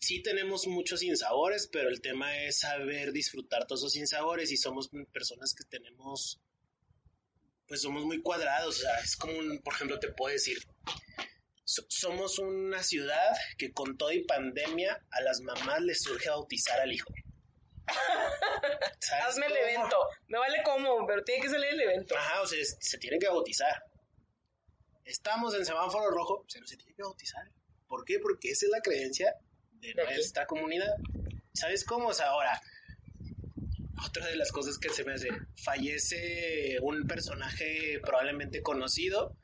Sí 0.00 0.22
tenemos 0.22 0.66
muchos 0.66 1.00
sinsabores, 1.00 1.68
pero 1.72 1.88
el 1.88 2.00
tema 2.00 2.44
es 2.44 2.60
saber 2.60 3.12
disfrutar 3.12 3.66
todos 3.66 3.82
esos 3.82 3.92
sinsabores 3.92 4.52
y 4.52 4.56
somos 4.56 4.90
personas 5.12 5.54
que 5.54 5.64
tenemos, 5.64 6.40
pues 7.66 7.82
somos 7.82 8.04
muy 8.04 8.22
cuadrados, 8.22 8.78
o 8.78 8.80
sea, 8.80 8.98
es 8.98 9.16
como 9.16 9.36
un, 9.36 9.60
por 9.60 9.74
ejemplo, 9.74 9.98
te 9.98 10.12
puedo 10.12 10.32
decir, 10.32 10.58
somos 11.64 12.38
una 12.38 12.82
ciudad 12.82 13.36
que 13.58 13.72
con 13.72 13.98
todo 13.98 14.12
y 14.12 14.24
pandemia 14.24 15.04
a 15.10 15.20
las 15.20 15.40
mamás 15.40 15.82
les 15.82 16.02
surge 16.02 16.30
bautizar 16.30 16.80
al 16.80 16.92
hijo. 16.92 17.12
Hazme 19.22 19.46
el 19.46 19.56
evento. 19.56 19.96
Me 20.28 20.38
vale 20.38 20.62
cómo, 20.64 21.06
pero 21.06 21.24
tiene 21.24 21.42
que 21.42 21.50
salir 21.50 21.68
el 21.70 21.80
evento. 21.80 22.16
Ajá, 22.16 22.42
o 22.42 22.46
sea, 22.46 22.58
se 22.62 22.98
tiene 22.98 23.18
que 23.18 23.28
bautizar. 23.28 23.82
Estamos 25.04 25.54
en 25.54 25.64
semáforo 25.64 26.10
rojo, 26.10 26.44
pero 26.52 26.66
se 26.66 26.76
tiene 26.76 26.94
que 26.94 27.02
bautizar. 27.02 27.50
¿Por 27.86 28.04
qué? 28.04 28.18
Porque 28.18 28.50
esa 28.50 28.66
es 28.66 28.72
la 28.72 28.80
creencia 28.80 29.34
de, 29.80 29.94
de 29.94 30.04
nuestra 30.04 30.46
comunidad. 30.46 30.90
¿Sabes 31.52 31.84
cómo? 31.84 32.08
O 32.08 32.14
sea, 32.14 32.26
ahora, 32.28 32.60
otra 34.06 34.26
de 34.26 34.36
las 34.36 34.52
cosas 34.52 34.78
que 34.78 34.90
se 34.90 35.04
me 35.04 35.14
hace, 35.14 35.28
fallece 35.56 36.78
un 36.82 37.06
personaje 37.06 38.00
probablemente 38.04 38.62
conocido 38.62 39.36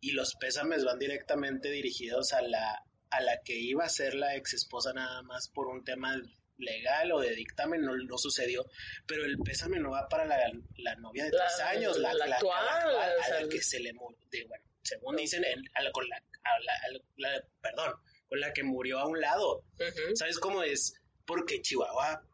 y 0.00 0.12
los 0.12 0.34
pésames 0.36 0.84
van 0.84 0.98
directamente 0.98 1.70
dirigidos 1.70 2.32
a 2.32 2.40
la, 2.40 2.86
a 3.10 3.20
la 3.20 3.42
que 3.44 3.54
iba 3.58 3.84
a 3.84 3.88
ser 3.90 4.14
la 4.14 4.36
ex 4.36 4.54
esposa 4.54 4.92
nada 4.94 5.22
más 5.22 5.48
por 5.48 5.68
un 5.68 5.84
tema 5.84 6.16
legal 6.56 7.12
o 7.12 7.20
de 7.20 7.34
dictamen, 7.34 7.82
no, 7.82 7.96
no 7.96 8.18
sucedió, 8.18 8.66
pero 9.06 9.24
el 9.24 9.38
pésame 9.38 9.78
no 9.78 9.90
va 9.90 10.08
para 10.08 10.24
la, 10.26 10.36
la 10.76 10.94
novia 10.96 11.24
de 11.24 11.30
tres 11.30 11.42
La- 11.58 11.68
años, 11.70 11.98
la, 11.98 12.10
actual, 12.10 12.28
la 12.30 12.36
actual, 12.36 12.94
o 12.94 13.00
a 13.00 13.40
la 13.42 13.48
que 13.48 13.62
se 13.62 13.80
le 13.80 13.92
murió, 13.94 14.18
bueno, 14.48 14.64
según 14.82 15.16
dicen, 15.16 15.44
el- 15.44 15.70
a 15.74 15.82
la, 15.82 15.90
con 15.92 16.06
la, 16.08 16.16
a 16.16 16.60
la- 16.60 16.72
a 16.74 16.88
la- 16.92 17.00
la- 17.36 17.44
perdón, 17.62 17.94
con 18.30 18.40
la 18.40 18.52
que 18.52 18.62
murió 18.62 19.00
a 19.00 19.06
un 19.06 19.20
lado. 19.20 19.64
¿Sabes 20.14 20.38
cómo 20.38 20.62
es? 20.62 20.94
Porque 21.26 21.60
Chihuahua 21.60 22.24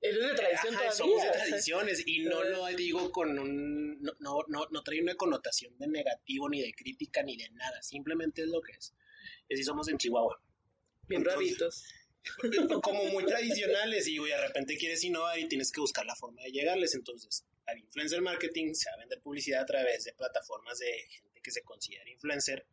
Eres 0.00 0.22
de 0.22 0.34
tradición 0.34 0.74
Ajá, 0.74 0.90
todavía. 0.90 0.92
somos 0.92 1.22
de 1.22 1.30
tradiciones 1.30 2.02
y 2.06 2.24
no 2.24 2.44
lo 2.44 2.66
digo 2.66 3.10
con 3.10 3.38
un... 3.38 4.00
No, 4.02 4.12
no, 4.18 4.44
no, 4.48 4.66
no 4.70 4.82
trae 4.82 5.00
una 5.00 5.14
connotación 5.14 5.76
de 5.78 5.88
negativo, 5.88 6.48
ni 6.48 6.60
de 6.60 6.72
crítica, 6.74 7.22
ni 7.22 7.36
de 7.36 7.48
nada. 7.50 7.82
Simplemente 7.82 8.42
es 8.42 8.48
lo 8.48 8.60
que 8.60 8.72
es. 8.72 8.94
Y 9.48 9.54
así 9.54 9.64
somos 9.64 9.88
en 9.88 9.96
Chihuahua. 9.96 10.40
Bien 11.08 11.24
raritos. 11.24 11.84
Como 12.82 13.04
muy 13.06 13.24
tradicionales 13.24 14.06
y 14.08 14.18
güey, 14.18 14.32
de 14.32 14.40
repente 14.40 14.76
quieres 14.76 15.02
innovar 15.04 15.38
y 15.38 15.48
tienes 15.48 15.72
que 15.72 15.80
buscar 15.80 16.04
la 16.04 16.16
forma 16.16 16.42
de 16.42 16.50
llegarles. 16.50 16.94
Entonces, 16.94 17.46
al 17.66 17.78
influencer 17.78 18.20
marketing 18.20 18.74
se 18.74 18.90
va 18.90 18.96
a 18.96 18.98
vender 18.98 19.20
publicidad 19.22 19.62
a 19.62 19.66
través 19.66 20.04
de 20.04 20.12
plataformas 20.12 20.78
de 20.78 20.92
gente 21.08 21.40
que 21.40 21.50
se 21.50 21.62
considera 21.62 22.10
influencer. 22.10 22.66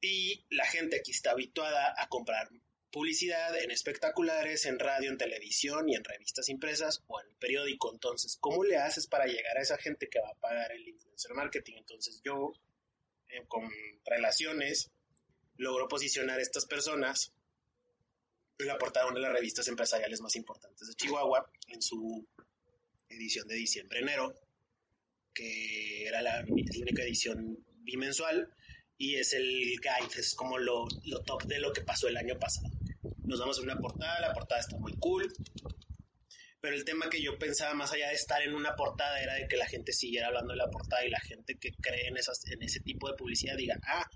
Y 0.00 0.44
la 0.50 0.66
gente 0.66 0.96
aquí 0.96 1.10
está 1.10 1.32
habituada 1.32 1.94
a 1.96 2.08
comprar 2.08 2.48
publicidad 2.90 3.56
en 3.62 3.70
espectaculares, 3.70 4.66
en 4.66 4.78
radio, 4.78 5.10
en 5.10 5.18
televisión 5.18 5.88
y 5.88 5.94
en 5.94 6.04
revistas 6.04 6.48
impresas 6.48 7.02
o 7.06 7.20
en 7.20 7.34
periódico. 7.36 7.92
Entonces, 7.92 8.36
¿cómo 8.40 8.64
le 8.64 8.76
haces 8.76 9.06
para 9.06 9.26
llegar 9.26 9.56
a 9.56 9.62
esa 9.62 9.78
gente 9.78 10.08
que 10.08 10.20
va 10.20 10.30
a 10.30 10.40
pagar 10.40 10.72
el 10.72 10.88
influencer 10.88 11.34
marketing? 11.34 11.74
Entonces, 11.78 12.20
yo, 12.24 12.52
eh, 13.28 13.44
con 13.46 13.70
relaciones, 14.04 14.90
logro 15.56 15.88
posicionar 15.88 16.38
a 16.38 16.42
estas 16.42 16.66
personas 16.66 17.32
en 18.58 18.66
la 18.66 18.78
portada 18.78 19.06
de 19.06 19.12
una 19.12 19.20
de 19.20 19.26
las 19.26 19.36
revistas 19.36 19.68
empresariales 19.68 20.20
más 20.20 20.36
importantes 20.36 20.88
de 20.88 20.94
Chihuahua, 20.94 21.50
en 21.68 21.80
su 21.80 22.26
edición 23.08 23.46
de 23.48 23.54
diciembre-enero, 23.54 24.34
que 25.32 26.06
era 26.06 26.22
la 26.22 26.44
única 26.48 27.02
edición 27.02 27.64
bimensual 27.82 28.52
y 29.00 29.16
es 29.16 29.32
el 29.32 29.46
guide, 29.80 30.20
es 30.20 30.34
como 30.34 30.58
lo, 30.58 30.86
lo 31.06 31.22
top 31.22 31.44
de 31.44 31.58
lo 31.58 31.72
que 31.72 31.80
pasó 31.80 32.06
el 32.06 32.18
año 32.18 32.38
pasado. 32.38 32.68
Nos 33.24 33.40
vamos 33.40 33.58
a 33.58 33.62
una 33.62 33.78
portada, 33.78 34.20
la 34.20 34.34
portada 34.34 34.60
está 34.60 34.76
muy 34.76 34.92
cool, 34.98 35.32
pero 36.60 36.76
el 36.76 36.84
tema 36.84 37.08
que 37.08 37.22
yo 37.22 37.38
pensaba 37.38 37.72
más 37.72 37.90
allá 37.94 38.08
de 38.08 38.14
estar 38.14 38.42
en 38.42 38.54
una 38.54 38.76
portada 38.76 39.18
era 39.22 39.36
de 39.36 39.48
que 39.48 39.56
la 39.56 39.66
gente 39.66 39.94
siguiera 39.94 40.26
hablando 40.26 40.52
de 40.52 40.58
la 40.58 40.68
portada 40.68 41.02
y 41.06 41.08
la 41.08 41.20
gente 41.20 41.56
que 41.58 41.70
cree 41.80 42.08
en, 42.08 42.18
esas, 42.18 42.44
en 42.50 42.62
ese 42.62 42.80
tipo 42.80 43.08
de 43.08 43.16
publicidad 43.16 43.56
diga, 43.56 43.80
ah, 43.86 44.06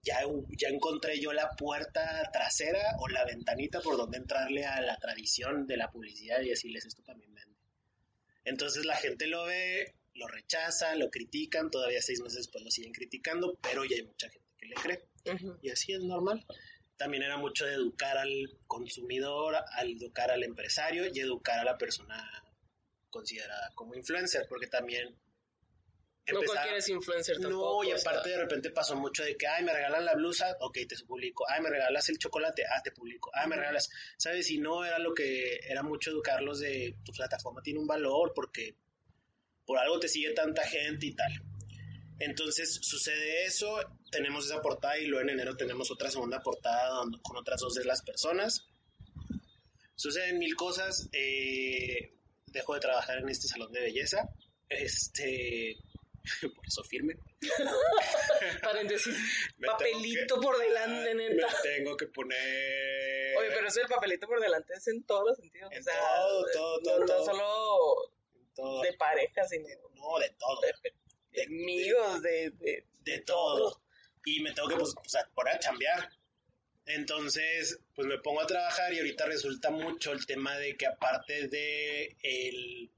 ya, 0.00 0.20
ya 0.56 0.68
encontré 0.68 1.18
yo 1.18 1.32
la 1.32 1.50
puerta 1.56 2.30
trasera 2.32 2.84
o 3.00 3.08
la 3.08 3.24
ventanita 3.24 3.80
por 3.80 3.96
donde 3.96 4.18
entrarle 4.18 4.64
a 4.64 4.80
la 4.80 4.96
tradición 4.98 5.66
de 5.66 5.76
la 5.76 5.90
publicidad 5.90 6.40
y 6.40 6.50
decirles 6.50 6.86
esto 6.86 7.02
también 7.02 7.34
vende. 7.34 7.58
Entonces 8.44 8.84
la 8.84 8.94
gente 8.94 9.26
lo 9.26 9.44
ve, 9.46 9.96
lo 10.14 10.26
rechaza, 10.26 10.94
lo 10.96 11.10
critican, 11.10 11.70
todavía 11.70 12.02
seis 12.02 12.20
meses 12.20 12.38
después 12.38 12.62
lo 12.64 12.70
siguen 12.70 12.92
criticando, 12.92 13.56
pero 13.62 13.84
ya 13.84 13.96
hay 13.96 14.02
mucha 14.04 14.28
gente 14.28 14.48
que 14.58 14.66
le 14.66 14.74
cree. 14.74 15.08
Ujú. 15.34 15.58
Y 15.62 15.70
así 15.70 15.92
es 15.92 16.00
normal. 16.00 16.44
También 16.96 17.22
era 17.22 17.36
mucho 17.38 17.64
de 17.64 17.74
educar 17.74 18.18
al 18.18 18.58
consumidor, 18.66 19.54
al 19.72 19.92
educar 19.92 20.30
al 20.30 20.42
empresario 20.42 21.06
y 21.12 21.18
educar 21.20 21.58
a 21.58 21.64
la 21.64 21.78
persona 21.78 22.28
considerada 23.08 23.70
como 23.74 23.94
influencer, 23.94 24.46
porque 24.48 24.66
también 24.66 25.08
No 25.08 26.34
empezaba- 26.38 26.46
cualquiera 26.54 26.78
es 26.78 26.88
influencer 26.88 27.36
no, 27.40 27.48
tampoco. 27.48 27.84
y 27.84 27.92
o 27.92 27.98
sea. 27.98 28.10
aparte 28.10 28.28
de 28.30 28.36
repente 28.38 28.70
pasó 28.70 28.94
mucho 28.96 29.24
de 29.24 29.36
que, 29.36 29.46
ay, 29.48 29.64
me 29.64 29.72
regalan 29.72 30.04
la 30.04 30.14
blusa, 30.14 30.56
ok, 30.60 30.78
te 30.86 30.96
publico. 31.06 31.44
Ay, 31.48 31.60
me 31.62 31.70
regalas 31.70 32.08
el 32.10 32.18
chocolate, 32.18 32.64
ah, 32.66 32.80
te 32.82 32.92
publico. 32.92 33.30
Ay, 33.34 33.48
me 33.48 33.54
Ujú. 33.56 33.60
regalas, 33.62 33.88
¿sabes? 34.18 34.48
Y 34.50 34.58
no 34.58 34.84
era 34.84 34.98
lo 34.98 35.12
que 35.14 35.56
era 35.68 35.82
mucho 35.82 36.10
educarlos 36.10 36.60
de 36.60 36.96
tu 37.04 37.12
plataforma 37.12 37.62
tiene 37.62 37.80
un 37.80 37.86
valor 37.86 38.32
porque 38.34 38.76
por 39.66 39.78
algo 39.78 39.98
te 40.00 40.08
sigue 40.08 40.32
tanta 40.32 40.66
gente 40.66 41.06
y 41.06 41.14
tal. 41.14 41.32
Entonces 42.18 42.78
sucede 42.82 43.44
eso, 43.44 43.78
tenemos 44.10 44.44
esa 44.46 44.60
portada 44.60 44.98
y 44.98 45.06
luego 45.06 45.22
en 45.22 45.30
enero 45.30 45.56
tenemos 45.56 45.90
otra 45.90 46.10
segunda 46.10 46.40
portada 46.42 47.02
con 47.22 47.36
otras 47.36 47.60
dos 47.60 47.74
de 47.74 47.84
las 47.84 48.02
personas. 48.02 48.66
Suceden 49.94 50.38
mil 50.38 50.54
cosas, 50.56 51.08
eh, 51.12 52.14
dejo 52.46 52.74
de 52.74 52.80
trabajar 52.80 53.18
en 53.18 53.28
este 53.28 53.48
salón 53.48 53.70
de 53.72 53.80
belleza, 53.80 54.28
este, 54.68 55.76
por 56.54 56.66
eso 56.66 56.82
firme. 56.84 57.16
Paréntesis. 58.62 59.14
Me 59.58 59.66
Papelito 59.68 60.36
que- 60.36 60.40
por 60.42 60.58
delante, 60.58 61.14
Me 61.14 61.28
neta. 61.30 61.48
tengo 61.62 61.96
que 61.96 62.06
poner. 62.06 63.36
Oye, 63.38 63.48
pero 63.54 63.68
eso 63.68 63.80
del 63.80 63.88
papelito 63.88 64.26
por 64.26 64.40
delante 64.40 64.74
es 64.74 64.86
en 64.88 65.02
todos 65.04 65.22
los 65.28 65.36
sentidos. 65.38 65.72
En 65.72 65.80
o 65.80 65.82
sea, 65.82 65.94
todo, 66.16 66.46
todo, 66.52 66.78
no, 66.78 66.82
todo, 66.84 66.98
no 67.00 67.06
todo. 67.06 67.24
solo 67.24 68.12
todo. 68.54 68.82
De 68.82 68.92
parejas 68.94 69.52
y 69.52 69.58
No, 69.58 70.18
de 70.18 70.30
todo. 70.38 70.60
De, 71.32 71.42
amigos, 71.44 72.22
de, 72.22 72.50
de, 72.50 72.86
de 73.00 73.18
todo. 73.20 73.82
Y 74.24 74.40
me 74.40 74.52
tengo 74.52 74.68
que 74.68 74.76
pues, 74.76 74.94
pues, 74.94 75.14
a 75.14 75.58
chambear. 75.58 76.10
Entonces, 76.86 77.78
pues 77.94 78.08
me 78.08 78.18
pongo 78.18 78.40
a 78.40 78.46
trabajar 78.46 78.92
y 78.92 78.98
ahorita 78.98 79.26
resulta 79.26 79.70
mucho 79.70 80.12
el 80.12 80.26
tema 80.26 80.56
de 80.56 80.76
que 80.76 80.86
aparte 80.86 81.48
de 81.48 82.16
el 82.22 82.90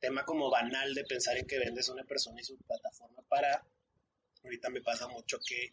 tema 0.00 0.24
como 0.24 0.50
banal 0.50 0.94
de 0.94 1.04
pensar 1.04 1.36
en 1.36 1.46
que 1.46 1.58
vendes 1.58 1.88
una 1.90 2.04
persona 2.04 2.40
y 2.40 2.44
su 2.44 2.56
plataforma 2.58 3.22
para, 3.28 3.66
ahorita 4.42 4.70
me 4.70 4.80
pasa 4.80 5.06
mucho 5.08 5.38
que 5.46 5.70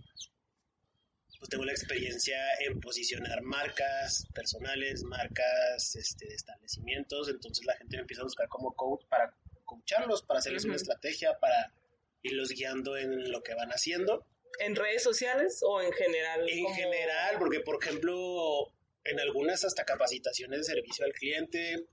pues 1.40 1.50
tengo 1.50 1.66
la 1.66 1.72
experiencia 1.72 2.38
en 2.60 2.80
posicionar 2.80 3.42
marcas 3.44 4.28
personales, 4.34 5.04
marcas 5.04 5.96
este, 5.96 6.28
de 6.28 6.36
establecimientos, 6.36 7.30
entonces 7.30 7.66
la 7.66 7.76
gente 7.76 7.98
me 7.98 8.02
empieza 8.02 8.22
a 8.22 8.26
buscar 8.26 8.48
como 8.48 8.74
coach 8.74 9.06
para 9.08 9.34
coacharlos, 9.66 10.24
para 10.24 10.40
hacerles 10.40 10.66
una 10.66 10.76
estrategia, 10.76 11.38
para 11.40 11.74
irlos 12.24 12.50
guiando 12.50 12.98
en 12.98 13.32
lo 13.32 13.44
que 13.44 13.54
van 13.54 13.70
haciendo. 13.70 14.26
¿En 14.60 14.76
redes 14.76 15.04
sociales 15.04 15.60
o 15.62 15.82
en 15.82 15.92
general? 15.94 16.50
En 16.50 16.74
general, 16.74 17.36
porque 17.38 17.60
por 17.60 17.84
ejemplo, 17.84 18.74
en 19.04 19.20
algunas 19.20 19.64
hasta 19.64 19.86
capacitaciones 19.86 20.60
de 20.60 20.64
servicio 20.64 21.06
al 21.06 21.14
cliente, 21.14 21.86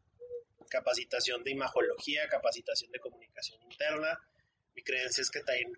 capacitación 0.69 1.45
de 1.45 1.51
imagología, 1.51 2.27
capacitación 2.29 2.91
de 2.91 2.99
comunicación 2.99 3.63
interna. 3.63 4.19
Mi 4.75 4.83
creencia 4.83 5.23
es 5.23 5.31
que 5.31 5.41
también 5.41 5.73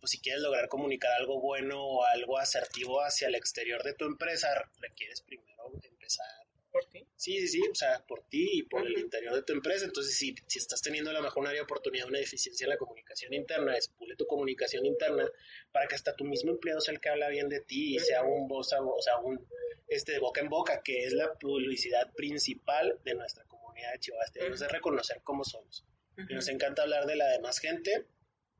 pues 0.00 0.12
si 0.12 0.20
quieres 0.20 0.42
lograr 0.42 0.68
comunicar 0.68 1.12
algo 1.12 1.40
bueno 1.40 1.82
o 1.82 2.04
algo 2.04 2.38
asertivo 2.38 3.00
hacia 3.00 3.28
el 3.28 3.34
exterior 3.34 3.82
de 3.82 3.94
tu 3.94 4.04
empresa, 4.04 4.48
requieres 4.80 5.20
primero 5.20 5.72
empezar. 5.82 6.26
¿Por 6.72 6.84
ti? 6.86 7.04
Sí, 7.16 7.38
sí, 7.40 7.48
sí, 7.48 7.62
o 7.68 7.74
sea, 7.74 8.04
por 8.06 8.22
ti 8.28 8.48
y 8.58 8.62
por 8.62 8.86
el 8.86 8.96
interior 8.96 9.34
de 9.34 9.42
tu 9.42 9.52
empresa. 9.52 9.84
Entonces, 9.84 10.16
si, 10.16 10.34
si 10.46 10.58
estás 10.58 10.80
teniendo 10.80 11.10
a 11.10 11.12
lo 11.12 11.20
mejor 11.20 11.40
una 11.40 11.50
área 11.50 11.62
de 11.62 11.64
oportunidad, 11.64 12.06
una 12.06 12.20
deficiencia 12.20 12.64
en 12.64 12.70
la 12.70 12.76
comunicación 12.76 13.34
interna, 13.34 13.74
pule 13.98 14.14
tu 14.14 14.26
comunicación 14.26 14.86
interna 14.86 15.28
para 15.72 15.88
que 15.88 15.96
hasta 15.96 16.14
tu 16.14 16.24
mismo 16.24 16.52
empleado 16.52 16.80
sea 16.80 16.94
el 16.94 17.00
que 17.00 17.08
habla 17.08 17.28
bien 17.28 17.48
de 17.48 17.60
ti 17.60 17.96
y 17.96 17.98
sea 17.98 18.22
un 18.22 18.46
voz, 18.46 18.72
o 18.72 19.02
sea, 19.02 19.18
un 19.18 19.44
este, 19.88 20.12
de 20.12 20.18
boca 20.20 20.40
en 20.40 20.48
boca, 20.48 20.82
que 20.82 21.04
es 21.04 21.12
la 21.12 21.34
publicidad 21.34 22.12
principal 22.12 22.98
de 23.04 23.14
nuestra 23.14 23.44
comunidad 23.44 23.92
de 23.92 23.98
Chihuahua. 23.98 24.26
Tenemos 24.32 24.60
que 24.60 24.68
reconocer 24.68 25.20
cómo 25.24 25.44
somos. 25.44 25.84
Y 26.16 26.34
nos 26.34 26.48
encanta 26.48 26.82
hablar 26.82 27.06
de 27.06 27.16
la 27.16 27.26
demás 27.28 27.58
gente, 27.58 28.06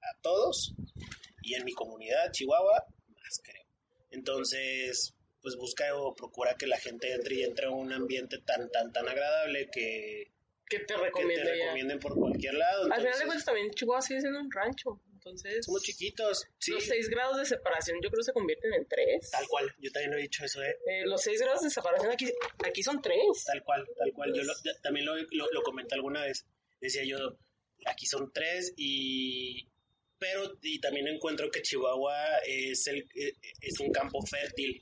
a 0.02 0.20
todos, 0.22 0.74
y 1.42 1.54
en 1.54 1.64
mi 1.64 1.72
comunidad, 1.72 2.30
Chihuahua, 2.32 2.84
más 3.08 3.40
creo. 3.42 3.64
Entonces, 4.10 5.14
pues 5.42 5.56
busca 5.56 5.94
o 5.94 6.14
procura 6.14 6.56
que 6.56 6.66
la 6.66 6.78
gente 6.78 7.12
entre 7.12 7.36
y 7.36 7.42
entre 7.44 7.66
a 7.66 7.70
un 7.70 7.92
ambiente 7.92 8.38
tan, 8.38 8.70
tan, 8.70 8.92
tan 8.92 9.08
agradable 9.08 9.68
que, 9.70 10.32
que 10.68 10.80
te, 10.80 10.96
recomienden 10.96 11.98
por 11.98 12.14
cualquier 12.14 12.54
lado. 12.54 12.92
Al 12.92 13.00
final 13.00 13.18
de 13.18 13.24
cuentas 13.26 13.44
también 13.44 13.70
Chihuahua 13.70 14.02
sigue 14.02 14.20
siendo 14.20 14.40
un 14.40 14.50
rancho. 14.50 15.00
Entonces, 15.12 15.66
somos 15.66 15.82
chiquitos. 15.82 16.46
Sí. 16.58 16.72
Los 16.72 16.84
seis 16.84 17.10
grados 17.10 17.36
de 17.36 17.44
separación 17.44 17.98
yo 18.02 18.08
creo 18.08 18.20
que 18.20 18.24
se 18.24 18.32
convierten 18.32 18.72
en 18.72 18.88
tres. 18.88 19.30
Tal 19.30 19.46
cual, 19.48 19.70
yo 19.78 19.92
también 19.92 20.12
lo 20.12 20.18
he 20.18 20.22
dicho 20.22 20.44
eso, 20.46 20.62
¿eh? 20.62 20.78
eh 20.86 21.04
los 21.04 21.20
seis 21.20 21.40
grados 21.42 21.60
de 21.60 21.68
separación 21.68 22.10
aquí, 22.10 22.32
aquí 22.66 22.82
son 22.82 23.02
tres. 23.02 23.44
Tal 23.44 23.62
cual, 23.62 23.86
tal 23.98 24.12
cual. 24.14 24.32
Yo 24.32 24.42
también 24.82 25.04
lo, 25.04 25.14
lo, 25.16 25.50
lo 25.52 25.62
comenté 25.62 25.94
alguna 25.94 26.24
vez. 26.24 26.46
Decía 26.80 27.04
yo, 27.04 27.36
aquí 27.84 28.06
son 28.06 28.32
tres 28.32 28.72
y 28.78 29.68
pero 30.20 30.56
y 30.62 30.78
también 30.80 31.08
encuentro 31.08 31.50
que 31.50 31.62
Chihuahua 31.62 32.38
es 32.46 32.86
el 32.86 33.08
eh, 33.16 33.34
es 33.60 33.80
un 33.80 33.90
campo 33.90 34.20
fértil. 34.24 34.80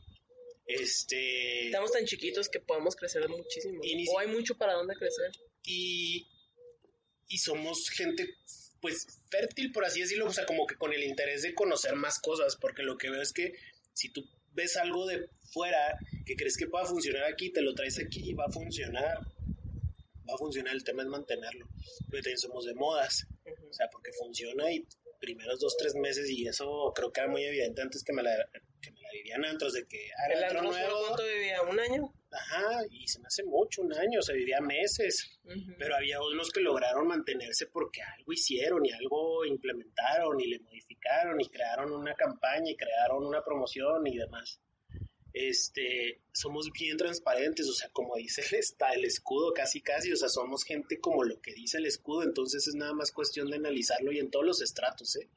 Este 0.67 1.67
estamos 1.67 1.93
tan 1.93 2.05
chiquitos 2.05 2.49
que 2.51 2.61
podemos 2.61 2.95
crecer 2.95 3.27
muchísimo. 3.29 3.81
o 4.13 4.19
hay 4.19 4.27
mucho 4.27 4.57
para 4.57 4.75
dónde 4.75 4.95
crecer. 4.97 5.31
Y 5.65 6.27
y 7.29 7.39
somos 7.39 7.89
gente 7.89 8.29
pues 8.81 9.07
fértil 9.31 9.73
por 9.73 9.85
así 9.85 10.01
decirlo, 10.01 10.27
o 10.27 10.33
sea, 10.33 10.45
como 10.45 10.67
que 10.67 10.77
con 10.77 10.93
el 10.93 11.05
interés 11.05 11.43
de 11.43 11.55
conocer 11.55 11.95
más 11.95 12.19
cosas, 12.19 12.57
porque 12.57 12.83
lo 12.83 12.99
que 12.99 13.11
veo 13.11 13.23
es 13.23 13.33
que 13.33 13.55
si 13.93 14.11
tú 14.11 14.29
ves 14.53 14.77
algo 14.77 15.07
de 15.07 15.29
fuera 15.53 15.99
que 16.27 16.37
crees 16.37 16.57
que 16.57 16.67
pueda 16.67 16.85
funcionar 16.85 17.25
aquí, 17.25 17.51
te 17.51 17.63
lo 17.63 17.75
traes 17.75 17.99
aquí 17.99 18.31
y 18.31 18.35
va 18.35 18.47
a 18.47 18.53
funcionar. 18.53 19.19
Va 20.29 20.35
a 20.35 20.39
funcionar, 20.39 20.75
el 20.75 20.85
tema 20.85 21.03
es 21.03 21.09
mantenerlo. 21.09 21.67
Pero 22.11 22.23
también 22.23 22.39
somos 22.39 22.67
de 22.67 22.75
modas, 22.75 23.27
o 23.47 23.73
sea, 23.73 23.89
porque 23.91 24.13
funciona 24.13 24.71
y 24.71 24.87
primeros 25.19 25.61
dos, 25.61 25.77
tres 25.77 25.95
meses 25.95 26.29
y 26.31 26.47
eso 26.47 26.93
creo 26.95 27.13
que 27.13 27.21
era 27.21 27.31
muy 27.31 27.45
evidente 27.45 27.83
antes 27.83 28.03
que 28.05 28.13
me 28.13 28.23
la, 28.23 28.31
que 28.81 28.91
me 28.91 29.01
la 29.01 29.11
vivían 29.13 29.45
antes 29.45 29.73
de 29.73 29.87
que 29.87 30.11
ah, 30.17 30.33
¿El 30.33 30.45
antro 30.45 30.63
nuevo. 30.63 30.99
¿Cuánto 31.07 31.25
vivía? 31.25 31.63
¿Un 31.63 31.81
año? 31.81 32.15
Ajá, 32.31 32.81
y 32.91 33.09
se 33.09 33.21
me 33.21 33.27
hace 33.27 33.43
mucho, 33.45 33.83
un 33.83 33.93
año, 33.95 34.21
se 34.21 34.35
vivía 34.35 34.61
meses, 34.61 35.41
pero 35.79 35.97
había 35.97 36.21
unos 36.21 36.51
que 36.51 36.61
lograron 36.61 37.07
mantenerse 37.07 37.67
porque 37.67 38.03
algo 38.03 38.33
hicieron 38.33 38.85
y 38.85 38.93
algo 38.93 39.47
implementaron 39.47 40.39
y 40.39 40.47
le 40.47 40.61
modificaron 40.61 41.41
y 41.41 41.49
crearon 41.49 41.93
una 41.93 42.15
campaña 42.15 42.71
y 42.71 42.77
crearon 42.77 43.25
una 43.25 43.43
promoción 43.43 44.07
y 44.07 44.17
demás 44.19 44.61
este, 45.39 46.21
somos 46.33 46.73
bien 46.73 46.97
transparentes, 46.97 47.69
o 47.69 47.73
sea, 47.73 47.89
como 47.91 48.17
dice 48.17 48.43
el, 48.51 48.59
está 48.59 48.93
el 48.93 49.05
escudo 49.05 49.53
casi 49.53 49.81
casi, 49.81 50.13
o 50.13 50.17
sea, 50.17 50.29
somos 50.29 50.65
gente 50.65 50.99
como 50.99 51.23
lo 51.23 51.41
que 51.41 51.55
dice 51.55 51.79
el 51.79 51.87
escudo, 51.87 52.25
entonces 52.25 52.67
es 52.67 52.75
nada 52.75 52.93
más 52.93 53.13
cuestión 53.13 53.49
de 53.49 53.57
analizarlo 53.57 54.11
y 54.11 54.19
en 54.19 54.31
todos 54.31 54.45
los 54.45 54.63
estratos, 54.63 55.15
¿eh? 55.17 55.29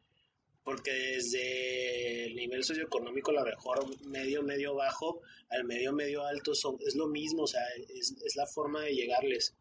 Porque 0.63 0.91
desde 0.91 2.25
el 2.25 2.35
nivel 2.35 2.63
socioeconómico, 2.63 3.31
la 3.31 3.43
mejor 3.43 3.85
medio, 4.05 4.41
medio 4.43 4.75
bajo, 4.75 5.21
al 5.49 5.65
medio, 5.65 5.91
medio 5.93 6.25
alto, 6.25 6.55
son, 6.55 6.77
es 6.85 6.95
lo 6.95 7.07
mismo, 7.07 7.43
o 7.43 7.47
sea, 7.47 7.63
es, 7.89 8.15
es 8.23 8.35
la 8.35 8.47
forma 8.47 8.81
de 8.81 8.93
llegarles. 8.93 9.55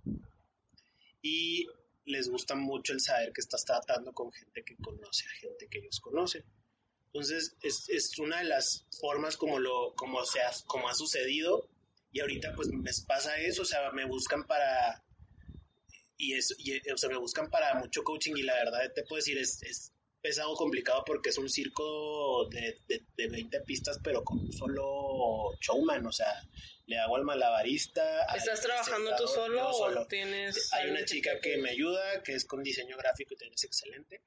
Y 1.22 1.66
les 2.04 2.28
gusta 2.28 2.54
mucho 2.54 2.92
el 2.92 3.00
saber 3.00 3.32
que 3.32 3.40
estás 3.40 3.64
tratando 3.64 4.12
con 4.12 4.32
gente 4.32 4.62
que 4.62 4.76
conoce 4.76 5.26
a 5.26 5.40
gente 5.40 5.68
que 5.68 5.78
ellos 5.78 6.00
conocen. 6.00 6.44
Entonces, 7.12 7.56
es, 7.62 7.88
es 7.88 8.18
una 8.18 8.38
de 8.38 8.44
las 8.44 8.86
formas 9.00 9.36
como 9.36 9.58
lo, 9.58 9.94
como 9.96 10.24
se 10.24 10.40
ha, 10.40 10.50
como 10.66 10.88
ha 10.88 10.94
sucedido. 10.94 11.68
Y 12.12 12.20
ahorita 12.20 12.54
pues 12.56 12.68
me 12.68 12.90
pasa 13.06 13.38
eso, 13.38 13.62
o 13.62 13.64
sea, 13.64 13.90
me 13.92 14.04
buscan 14.04 14.44
para, 14.44 15.04
y 16.20 16.34
eso, 16.34 16.54
o 16.92 16.96
sea, 16.96 17.08
me 17.08 17.16
buscan 17.16 17.48
para 17.48 17.74
mucho 17.74 18.04
coaching 18.04 18.34
y 18.36 18.42
la 18.42 18.54
verdad 18.54 18.92
te 18.94 19.02
puedo 19.04 19.16
decir, 19.16 19.38
es, 19.38 19.62
es 19.62 19.92
pesado, 20.20 20.54
complicado 20.54 21.02
porque 21.06 21.30
es 21.30 21.38
un 21.38 21.48
circo 21.48 22.46
de, 22.50 22.78
de, 22.86 23.28
20 23.28 23.60
pistas, 23.62 23.98
pero 24.04 24.22
con 24.22 24.38
un 24.38 24.52
solo 24.52 25.56
showman, 25.60 26.04
o 26.06 26.12
sea, 26.12 26.46
le 26.86 26.98
hago 26.98 27.16
al 27.16 27.24
malabarista. 27.24 28.26
¿Estás 28.36 28.60
trabajando 28.60 29.16
tú 29.16 29.26
solo, 29.26 29.70
o 29.70 30.06
tienes...? 30.06 30.70
Hay 30.74 30.90
una 30.90 31.04
chica 31.06 31.40
que... 31.40 31.56
me 31.56 31.70
ayuda, 31.70 32.22
que 32.22 32.34
es 32.34 32.44
con 32.44 32.62
diseño 32.62 32.96
gráfico 32.98 33.34
y 33.40 33.54
es 33.54 33.64
excelente. 33.64 34.20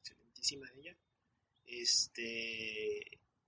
Excelentísima 0.00 0.68
ella. 0.78 0.96
Este. 1.70 3.00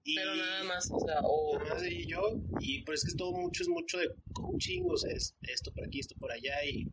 Y, 0.05 0.17
Pero 0.17 0.35
nada 0.35 0.65
más, 0.65 0.89
o 0.91 1.01
sea, 1.01 1.21
o... 1.23 1.59
Nada 1.59 1.75
más 1.75 1.85
y 1.85 2.07
yo, 2.07 2.21
y 2.61 2.83
pues 2.83 3.05
es 3.05 3.13
que 3.13 3.17
todo 3.17 3.33
mucho 3.33 3.63
es 3.63 3.69
mucho 3.69 3.99
de 3.99 4.11
coaching, 4.33 4.83
o 4.89 4.97
sea, 4.97 5.13
es 5.13 5.37
esto 5.43 5.73
por 5.73 5.85
aquí, 5.87 6.01
esto 6.01 6.17
por 6.19 6.33
allá, 6.33 6.65
y, 6.65 6.89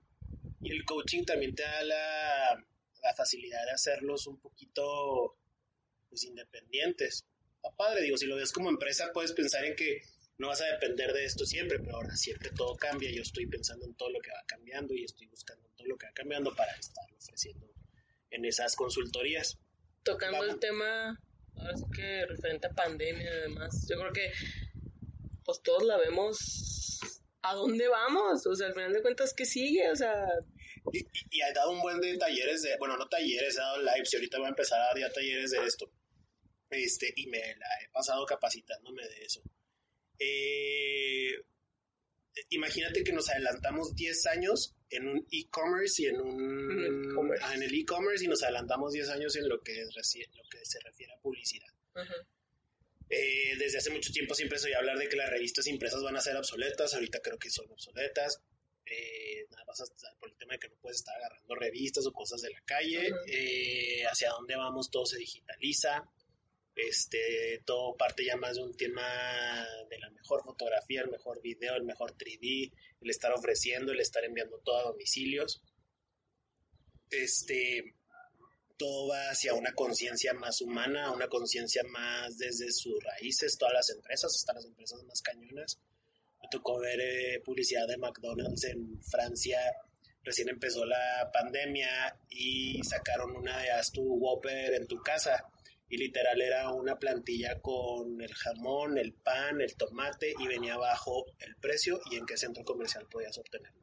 y 0.62 0.72
el 0.72 0.86
coaching 0.86 1.24
también 1.24 1.56
te 1.56 1.64
da 1.64 1.84
la, 1.84 2.66
la 3.02 3.14
facilidad 3.16 3.66
de 3.66 3.72
hacerlos 3.72 4.28
un 4.28 4.40
poquito, 4.40 5.38
pues, 6.10 6.24
independientes. 6.24 7.26
Está 7.56 7.76
padre, 7.76 8.04
digo, 8.04 8.18
si 8.18 8.28
lo 8.28 8.36
ves 8.36 8.52
como 8.52 8.70
empresa, 8.70 9.10
puedes 9.12 9.34
pensar 9.34 9.66
en 9.66 9.76
que 9.76 10.02
no 10.38 10.48
vas 10.48 10.62
a 10.62 10.66
depender 10.66 11.12
de 11.12 11.26
esto 11.26 11.46
siempre, 11.46 11.80
pero 11.80 11.98
ahora 11.98 12.16
siempre 12.16 12.52
todo 12.52 12.76
cambia, 12.76 13.12
yo 13.12 13.24
estoy 13.24 13.48
pensando 13.48 13.86
en 13.86 13.96
todo 13.96 14.10
lo 14.10 14.20
que 14.20 14.32
va 14.32 14.44
cambiando 14.48 14.94
y 14.94 15.04
estoy 15.04 15.28
buscando 15.28 15.68
en 15.68 15.76
todo 15.76 15.88
lo 15.88 15.98
que 15.98 16.06
va 16.06 16.14
cambiando 16.14 16.56
para 16.56 16.72
estar 16.74 17.06
ofreciendo 17.18 17.70
en 18.32 18.46
esas 18.46 18.76
consultorías 18.76 19.60
tocando 20.10 20.44
el 20.44 20.60
tema, 20.60 21.20
ahora 21.56 21.78
sí 21.78 21.86
que 21.96 22.26
referente 22.26 22.68
a 22.68 22.72
pandemia 22.72 23.32
y 23.32 23.42
demás, 23.42 23.88
yo 23.88 23.98
creo 24.00 24.14
que 24.14 24.32
pues 25.44 25.62
todos 25.62 25.84
la 25.84 25.98
vemos 25.98 27.00
a 27.42 27.54
dónde 27.54 27.88
vamos, 27.88 28.46
o 28.46 28.56
sea, 28.56 28.68
al 28.68 28.74
final 28.74 28.94
de 28.94 29.02
cuentas, 29.02 29.34
¿qué 29.34 29.46
sigue? 29.46 29.90
O 29.90 29.96
sea... 29.96 30.28
Y, 30.92 31.06
y, 31.30 31.42
ha 31.42 31.54
dado 31.54 31.72
un 31.72 31.82
buen 31.82 32.00
de 32.00 32.18
talleres 32.18 32.64
de, 32.64 32.76
bueno, 32.78 32.98
no 32.98 33.08
talleres, 33.08 33.56
he 33.56 33.60
dado 33.60 33.82
lives 33.82 34.14
y 34.14 34.16
ahorita 34.18 34.38
voy 34.38 34.48
a 34.48 34.50
empezar 34.50 34.82
a 34.82 34.86
dar 34.86 35.00
ya 35.00 35.12
talleres 35.12 35.52
de 35.52 35.64
esto. 35.66 35.92
Este, 36.70 37.14
y 37.16 37.28
me 37.28 37.40
la 37.40 37.68
he 37.84 37.90
pasado 37.92 38.26
capacitándome 38.26 39.04
de 39.04 39.24
eso. 39.24 39.42
Eh, 40.20 41.34
imagínate 42.50 43.04
que 43.04 43.14
nos 43.14 43.30
adelantamos 43.30 43.96
10 43.96 44.26
años 44.28 44.76
en 44.90 45.08
un 45.08 45.28
e-commerce 45.32 46.04
y 46.04 46.06
en 46.08 46.22
un 46.22 47.40
en 47.54 47.64
el 47.64 47.74
e-commerce 47.74 48.26
y 48.26 48.28
nos 48.28 48.44
adelantamos 48.44 48.94
10 48.94 49.10
años 49.10 49.36
en 49.36 49.48
lo 49.48 49.62
que, 49.62 49.84
lo 49.84 50.44
que 50.50 50.66
se 50.66 50.80
refiere 50.80 51.14
a 51.14 51.20
publicidad. 51.20 51.68
Eh, 53.10 53.56
desde 53.58 53.80
hace 53.80 53.90
mucho 53.90 54.12
tiempo 54.12 54.36
siempre 54.36 54.60
soy 54.60 54.74
hablar 54.74 54.98
de 54.98 55.10
que 55.10 55.16
las 55.16 55.30
revistas 55.30 55.66
impresas 55.68 56.04
van 56.04 56.16
a 56.16 56.22
ser 56.22 56.36
obsoletas, 56.36 56.94
ahorita 56.94 57.20
creo 57.22 57.40
que 57.40 57.50
son 57.50 57.70
obsoletas. 57.72 58.42
Eh, 58.86 59.46
nada 59.52 59.66
más 59.66 59.84
por 60.20 60.30
el 60.30 60.38
tema 60.38 60.54
de 60.54 60.60
que 60.60 60.70
no 60.70 60.76
puedes 60.82 60.98
estar 60.98 61.16
agarrando 61.16 61.56
revistas 61.56 62.06
o 62.06 62.12
cosas 62.12 62.42
de 62.42 62.50
la 62.52 62.62
calle. 62.62 63.12
Eh, 63.28 64.04
hacia 64.06 64.30
dónde 64.30 64.56
vamos, 64.56 64.90
todo 64.90 65.06
se 65.06 65.18
digitaliza. 65.18 66.04
Este, 66.76 67.62
todo 67.66 67.98
parte 67.98 68.24
ya 68.26 68.38
más 68.38 68.56
de 68.56 68.64
un 68.64 68.76
tema 68.76 69.04
de 69.90 70.00
la 70.00 70.10
mejor 70.12 70.44
fotografía, 70.44 71.02
el 71.02 71.10
mejor 71.10 71.42
video, 71.42 71.76
el 71.76 71.84
mejor 71.84 72.16
3D, 72.16 72.72
el 73.02 73.10
estar 73.10 73.32
ofreciendo, 73.34 73.92
el 73.92 74.00
estar 74.00 74.24
enviando 74.24 74.60
todo 74.60 74.78
a 74.78 74.84
domicilios. 74.92 75.62
este, 77.12 77.96
todo 78.80 79.10
va 79.10 79.30
hacia 79.30 79.54
una 79.54 79.74
conciencia 79.74 80.34
más 80.34 80.62
humana, 80.62 81.12
una 81.12 81.28
conciencia 81.28 81.84
más 81.84 82.38
desde 82.38 82.72
sus 82.72 82.96
raíces, 83.04 83.58
todas 83.58 83.74
las 83.74 83.90
empresas, 83.90 84.34
hasta 84.34 84.54
las 84.54 84.66
empresas 84.66 85.04
más 85.04 85.22
cañonas. 85.22 85.82
Me 86.42 86.48
tocó 86.50 86.80
ver 86.80 87.02
eh, 87.02 87.42
publicidad 87.44 87.86
de 87.90 87.98
McDonald's 87.98 88.64
en 88.64 89.04
Francia, 89.04 89.60
recién 90.24 90.48
empezó 90.48 90.86
la 90.86 91.30
pandemia 91.34 92.18
y 92.30 92.82
sacaron 92.84 93.36
una 93.36 93.62
de 93.62 93.72
Haz 93.72 93.92
tu 93.92 94.02
Whopper 94.02 94.74
en 94.74 94.88
tu 94.88 94.98
casa 95.04 95.46
y 95.90 95.98
literal 95.98 96.40
era 96.42 96.72
una 96.72 96.98
plantilla 97.00 97.60
con 97.62 98.22
el 98.22 98.34
jamón, 98.34 98.98
el 98.98 99.14
pan, 99.14 99.60
el 99.62 99.76
tomate 99.76 100.34
y 100.38 100.48
venía 100.48 100.76
abajo 100.76 101.26
el 101.40 101.56
precio 101.56 102.00
y 102.12 102.18
en 102.18 102.26
qué 102.26 102.38
centro 102.38 102.64
comercial 102.64 103.08
podías 103.10 103.38
obtenerlo. 103.38 103.80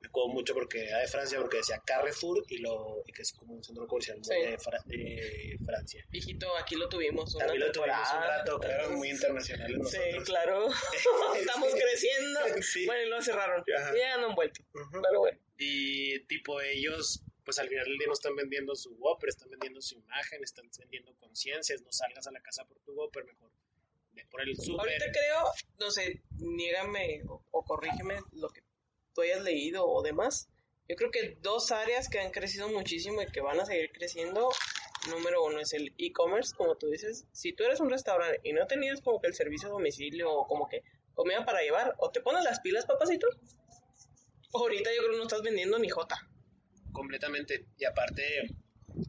Me 0.00 0.08
acuerdo 0.08 0.28
mucho 0.28 0.54
porque 0.54 0.84
era 0.84 0.98
de 0.98 1.08
Francia, 1.08 1.38
porque 1.40 1.56
decía 1.56 1.82
Carrefour 1.84 2.44
y 2.48 2.58
lo 2.58 3.02
que 3.12 3.22
es 3.22 3.32
como 3.32 3.54
un 3.54 3.64
centro 3.64 3.88
comercial 3.88 4.20
de, 4.22 4.56
Francia. 5.64 6.06
Hijito, 6.12 6.56
aquí 6.56 6.76
lo 6.76 6.88
tuvimos. 6.88 7.34
aquí 7.40 7.58
lo 7.58 7.72
tuvimos 7.72 8.12
un 8.12 8.22
rato, 8.22 8.60
claro, 8.60 8.90
muy 8.90 9.10
internacional. 9.10 9.72
Sí, 9.84 9.98
claro. 10.24 10.68
Estamos 11.40 11.74
creciendo. 11.74 12.40
Bueno, 12.86 13.02
y 13.02 13.08
lo 13.08 13.20
cerraron. 13.20 13.64
Ya 13.66 14.18
no 14.18 14.28
han 14.28 14.34
vuelto. 14.36 14.62
Pero 14.72 15.20
bueno. 15.20 15.38
Y 15.58 16.20
tipo 16.26 16.60
ellos 16.60 17.25
pues 17.46 17.60
al 17.60 17.68
final 17.68 17.84
del 17.84 17.96
día 17.96 18.08
no 18.08 18.12
están 18.12 18.34
vendiendo 18.34 18.74
su 18.74 18.92
Whopper, 18.96 19.28
están 19.28 19.48
vendiendo 19.48 19.80
su 19.80 19.94
imagen, 19.94 20.42
están 20.42 20.68
vendiendo 20.76 21.14
conciencias, 21.14 21.80
no 21.80 21.92
salgas 21.92 22.26
a 22.26 22.32
la 22.32 22.40
casa 22.40 22.64
por 22.64 22.76
tu 22.80 22.92
Whopper, 22.92 23.24
mejor 23.24 23.52
por 24.30 24.42
el 24.42 24.56
super. 24.56 24.80
Ahorita 24.80 25.12
creo, 25.12 25.44
no 25.78 25.90
sé, 25.92 26.22
niégame 26.38 27.22
o, 27.28 27.64
corrígeme 27.64 28.18
lo 28.32 28.48
que 28.48 28.62
tú 29.14 29.20
hayas 29.22 29.42
leído 29.42 29.86
o 29.86 30.02
demás. 30.02 30.48
Yo 30.88 30.96
creo 30.96 31.12
que 31.12 31.38
dos 31.40 31.70
áreas 31.70 32.08
que 32.08 32.18
han 32.18 32.32
crecido 32.32 32.68
muchísimo 32.68 33.22
y 33.22 33.26
que 33.26 33.40
van 33.40 33.60
a 33.60 33.66
seguir 33.66 33.92
creciendo, 33.92 34.48
número 35.08 35.44
uno 35.44 35.60
es 35.60 35.72
el 35.72 35.94
e-commerce, 35.98 36.52
como 36.56 36.76
tú 36.76 36.88
dices. 36.88 37.26
Si 37.30 37.52
tú 37.52 37.62
eres 37.62 37.78
un 37.78 37.90
restaurante 37.90 38.40
y 38.42 38.52
no 38.54 38.66
tenías 38.66 39.00
como 39.00 39.20
que 39.20 39.28
el 39.28 39.34
servicio 39.34 39.68
a 39.68 39.72
domicilio 39.72 40.32
o 40.32 40.48
como 40.48 40.68
que 40.68 40.82
comida 41.14 41.44
para 41.44 41.62
llevar, 41.62 41.94
o 41.98 42.10
te 42.10 42.20
pones 42.20 42.42
las 42.42 42.58
pilas, 42.60 42.86
papacito. 42.86 43.28
Ahorita 44.52 44.90
yo 44.92 44.98
creo 44.98 45.12
que 45.12 45.18
no 45.18 45.24
estás 45.24 45.42
vendiendo 45.42 45.78
ni 45.78 45.88
jota 45.88 46.16
completamente. 46.96 47.66
Y 47.78 47.84
aparte, 47.84 48.48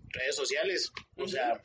redes 0.09 0.35
sociales. 0.35 0.91
O 1.15 1.27
sea, 1.27 1.61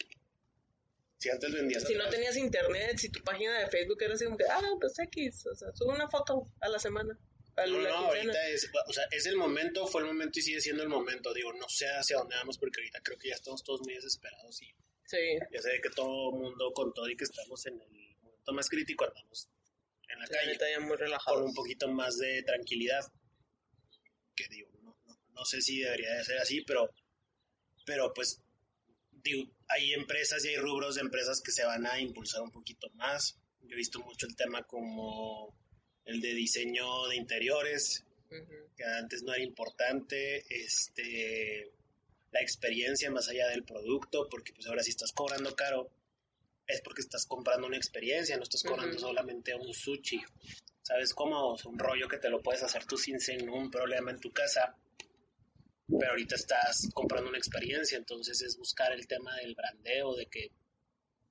si 1.19 1.29
antes 1.29 1.53
vendías. 1.53 1.85
Si 1.85 1.95
no 1.95 2.09
tenías 2.09 2.37
internet, 2.37 2.97
si 2.99 3.11
tu 3.11 3.23
página 3.23 3.59
de 3.59 3.67
Facebook 3.69 4.03
era 4.03 4.15
así 4.15 4.25
como 4.25 4.37
que, 4.37 4.45
ah, 4.49 4.61
pues 4.81 4.99
X, 4.99 5.47
o 5.47 5.55
sea, 5.55 5.73
sube 5.75 5.95
una 5.95 6.09
foto 6.09 6.49
a 6.61 6.69
la 6.69 6.79
semana. 6.79 7.19
no, 7.57 7.67
no, 7.67 7.89
ahorita 7.89 8.49
es, 8.49 8.71
o 8.89 8.93
sea, 8.93 9.05
es 9.11 9.27
el 9.27 9.37
momento, 9.37 9.87
fue 9.87 10.01
el 10.03 10.07
momento 10.07 10.39
y 10.39 10.43
sigue 10.43 10.61
siendo 10.61 10.83
el 10.83 10.89
momento. 10.89 11.35
Digo, 11.35 11.53
no 11.53 11.69
sé 11.69 11.87
hacia 11.89 12.17
dónde 12.19 12.37
vamos 12.37 12.59
porque 12.59 12.81
ahorita 12.81 13.01
creo 13.03 13.19
que 13.19 13.29
ya 13.29 13.35
estamos 13.35 13.63
todos 13.63 13.81
muy 13.83 13.95
desesperados 13.95 14.63
y 14.63 14.75
sí. 15.05 15.39
ya 15.53 15.61
sé 15.61 15.81
que 15.83 15.91
todo 15.91 16.33
mundo 16.33 16.73
con 16.73 16.95
todo 16.95 17.09
y 17.09 17.17
que 17.17 17.25
estamos 17.25 17.67
en 17.67 17.75
el 17.81 17.89
momento 18.23 18.53
más 18.53 18.69
crítico 18.69 19.05
andamos 19.05 19.49
en 20.09 20.19
la 20.19 20.27
calle. 20.27 20.59
Ya 20.59 20.81
muy 20.81 20.97
relajado. 20.97 21.39
Con 21.39 21.47
un 21.47 21.55
poquito 21.55 21.89
más 21.89 22.19
de 22.19 22.43
tranquilidad. 22.43 23.05
Que 24.35 24.49
digo, 24.49 24.72
no 25.43 25.47
sé 25.47 25.61
si 25.61 25.81
debería 25.81 26.15
de 26.15 26.23
ser 26.23 26.39
así, 26.39 26.61
pero, 26.61 26.89
pero 27.85 28.15
pues 28.15 28.41
hay 29.67 29.93
empresas 29.93 30.45
y 30.45 30.51
hay 30.51 30.57
rubros 30.57 30.95
de 30.95 31.01
empresas 31.01 31.41
que 31.41 31.51
se 31.51 31.65
van 31.65 31.85
a 31.85 31.99
impulsar 31.99 32.43
un 32.43 32.53
poquito 32.53 32.89
más. 32.91 33.41
Yo 33.63 33.75
he 33.75 33.77
visto 33.77 33.99
mucho 33.99 34.29
el 34.29 34.37
tema 34.37 34.63
como 34.63 35.53
el 36.05 36.21
de 36.21 36.33
diseño 36.35 37.09
de 37.09 37.17
interiores, 37.17 38.05
que 38.77 38.85
antes 38.85 39.25
no 39.25 39.35
era 39.35 39.43
importante, 39.43 40.45
este, 40.49 41.73
la 42.31 42.41
experiencia 42.41 43.11
más 43.11 43.29
allá 43.29 43.49
del 43.49 43.65
producto, 43.65 44.29
porque 44.31 44.53
pues 44.53 44.69
ahora 44.69 44.85
si 44.85 44.91
estás 44.91 45.11
cobrando 45.11 45.57
caro, 45.57 45.91
es 46.69 46.81
porque 46.83 47.01
estás 47.01 47.27
comprando 47.27 47.67
una 47.67 47.77
experiencia, 47.77 48.37
no 48.37 48.45
estás 48.45 48.63
cobrando 48.63 48.97
solamente 48.97 49.57
un 49.57 49.75
sushi. 49.75 50.21
¿Sabes 50.83 51.13
cómo? 51.15 51.57
un 51.65 51.79
rollo 51.81 52.07
que 52.07 52.19
te 52.19 52.31
lo 52.31 52.41
puedes 52.41 52.63
hacer 52.63 52.85
tú 52.87 52.97
sin 52.97 53.17
ningún 53.39 53.73
problema 53.73 54.13
en 54.13 54.21
tu 54.21 54.31
casa 54.31 54.77
pero 55.99 56.13
ahorita 56.13 56.37
estás 56.37 56.89
comprando 56.95 57.29
una 57.29 57.39
experiencia, 57.39 57.99
entonces 57.99 58.41
es 58.43 58.57
buscar 58.57 58.93
el 58.93 59.07
tema 59.07 59.37
del 59.37 59.55
brandeo, 59.55 60.15
de 60.17 60.27
que 60.27 60.51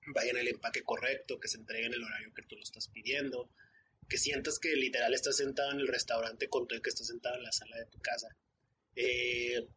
vaya 0.07 0.32
en 0.32 0.38
el 0.38 0.47
empaque 0.47 0.84
correcto, 0.84 1.39
que 1.39 1.47
se 1.47 1.57
entregue 1.57 1.88
en 1.88 1.93
el 1.93 2.03
horario 2.03 2.34
que 2.34 2.43
tú 2.43 2.55
lo 2.55 2.64
estás 2.64 2.88
pidiendo, 2.88 3.49
que 4.09 4.18
sientas 4.18 4.59
que 4.59 4.76
literal 4.76 5.14
estás 5.14 5.38
sentado 5.38 5.72
en 5.72 5.80
el 5.80 5.88
restaurante 5.88 6.47
con 6.49 6.68
todo 6.68 6.76
el 6.76 6.82
que 6.82 6.89
estás 6.89 7.07
sentado 7.07 7.36
en 7.36 7.43
la 7.43 7.51
sala 7.51 7.78
de 7.78 7.86
tu 7.86 7.99
casa. 7.99 8.36
Eh, 8.95 9.68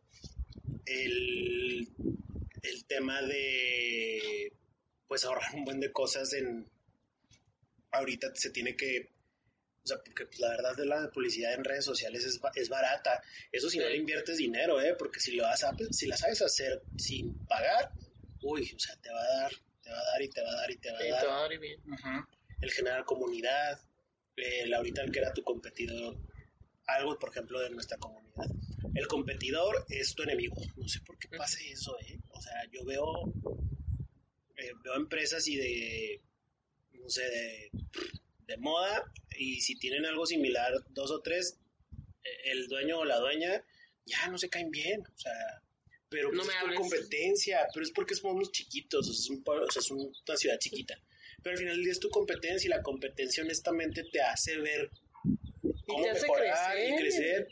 el, 0.87 1.89
el 2.63 2.85
tema 2.87 3.23
de 3.23 4.53
pues 5.07 5.25
ahorrar 5.25 5.55
un 5.55 5.65
buen 5.65 5.81
de 5.81 5.93
cosas 5.93 6.33
en 6.33 6.69
ahorita 7.93 8.35
se 8.35 8.51
tiene 8.51 8.77
que 8.77 9.14
o 9.85 9.87
sea, 9.87 9.99
porque 10.03 10.25
pues, 10.25 10.41
la 10.41 10.49
verdad 10.49 10.75
de 10.77 10.87
la 10.87 11.11
publicidad 11.11 11.53
en 11.53 11.63
redes 11.63 11.85
sociales 11.85 12.25
es, 12.25 12.41
es 12.55 12.69
barata. 12.71 13.23
Eso 13.53 13.69
si 13.69 13.79
no 13.79 13.87
le 13.87 13.99
inviertes 13.99 14.39
dinero, 14.39 14.81
¿eh? 14.81 14.95
Porque 14.99 15.21
si, 15.21 15.33
lo 15.33 15.43
vas 15.43 15.63
a, 15.63 15.73
si 15.91 16.07
la 16.07 16.17
sabes 16.17 16.41
hacer 16.41 16.83
sin 16.97 17.35
pagar, 17.47 17.93
uy, 18.43 18.73
o 18.75 18.79
sea, 18.79 18.97
te 18.97 19.11
va 19.11 19.21
a 19.21 19.37
dar, 19.43 19.53
te 19.83 19.91
va 19.91 19.99
a 19.99 20.05
dar 20.05 20.23
y 20.23 20.29
te 20.29 20.43
va 20.43 20.51
a 20.51 20.55
dar 20.55 20.71
y 20.71 20.77
te 20.79 20.91
va 20.91 20.99
a 20.99 21.03
dar. 21.03 21.21
Te 21.21 21.27
va 21.27 21.37
a 21.37 21.41
dar 21.43 21.53
y 21.53 21.59
bien. 21.59 21.81
El 22.63 22.73
generar 22.73 23.05
comunidad, 23.05 23.79
el 24.37 24.73
ahorita 24.73 25.03
el 25.03 25.13
que 25.13 25.19
era 25.19 25.35
tu 25.35 25.43
competidor, 25.43 26.17
algo, 26.87 27.19
por 27.19 27.29
ejemplo, 27.29 27.61
de 27.61 27.69
nuestra 27.69 27.99
comunidad. 27.99 28.49
El 28.95 29.07
competidor 29.07 29.85
es 29.91 30.15
tu 30.15 30.23
enemigo. 30.23 30.57
No 30.77 30.89
sé 30.89 31.01
por 31.01 31.19
qué 31.19 31.29
pasa 31.29 31.59
eso, 31.71 31.99
¿eh? 32.01 32.19
O 32.31 32.41
sea, 32.41 32.55
yo 32.73 32.87
veo, 32.87 33.35
eh, 34.57 34.73
veo 34.83 34.95
empresas 34.95 35.47
y 35.47 35.57
de, 35.57 36.23
no 36.93 37.11
sé, 37.11 37.25
de 37.29 37.71
de 38.47 38.57
moda 38.57 39.05
y 39.37 39.61
si 39.61 39.77
tienen 39.77 40.07
algo 40.07 40.27
similar, 40.27 40.73
dos 40.91 41.11
o 41.11 41.21
tres, 41.21 41.59
eh, 42.25 42.53
el 42.53 42.69
dueño 42.69 43.01
o 43.01 43.05
la 43.05 43.19
dueña 43.19 43.65
ya 44.07 44.29
no 44.29 44.39
se 44.39 44.49
caen 44.49 44.71
bien, 44.71 45.03
o 45.07 45.19
sea, 45.19 45.63
pero 46.09 46.31
no 46.33 46.45
pues 46.45 46.57
es 46.71 46.77
competencia, 46.77 47.67
pero 47.73 47.85
es 47.85 47.91
porque 47.91 48.15
somos 48.15 48.53
chiquitos, 48.53 49.09
es, 49.09 49.31
un, 49.31 49.43
o 49.47 49.71
sea, 49.71 49.81
es 49.81 49.91
una 49.91 50.37
ciudad 50.37 50.59
chiquita, 50.59 51.01
pero 51.43 51.55
al 51.55 51.59
final 51.59 51.77
del 51.77 51.85
día 51.85 51.93
es 51.93 52.01
tu 52.01 52.11
competencia 52.11 52.67
y 52.67 52.71
la 52.71 52.83
competencia 52.83 53.43
honestamente 53.43 54.05
te 54.05 54.21
hace 54.21 54.59
ver 54.59 54.91
cómo 55.87 56.07
mejorar 56.07 56.79
y 56.79 56.97
crecer, 56.97 57.49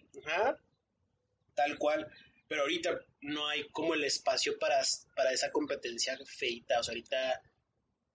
tal 1.55 1.79
cual, 1.79 2.09
pero 2.49 2.63
ahorita 2.63 3.01
no 3.23 3.49
hay 3.49 3.69
como 3.71 3.95
el 3.95 4.05
espacio 4.05 4.59
para, 4.59 4.81
para 5.17 5.33
esa 5.33 5.51
competencia 5.51 6.19
feita, 6.25 6.81
o 6.81 6.83
sea, 6.83 6.93
ahorita 6.93 7.43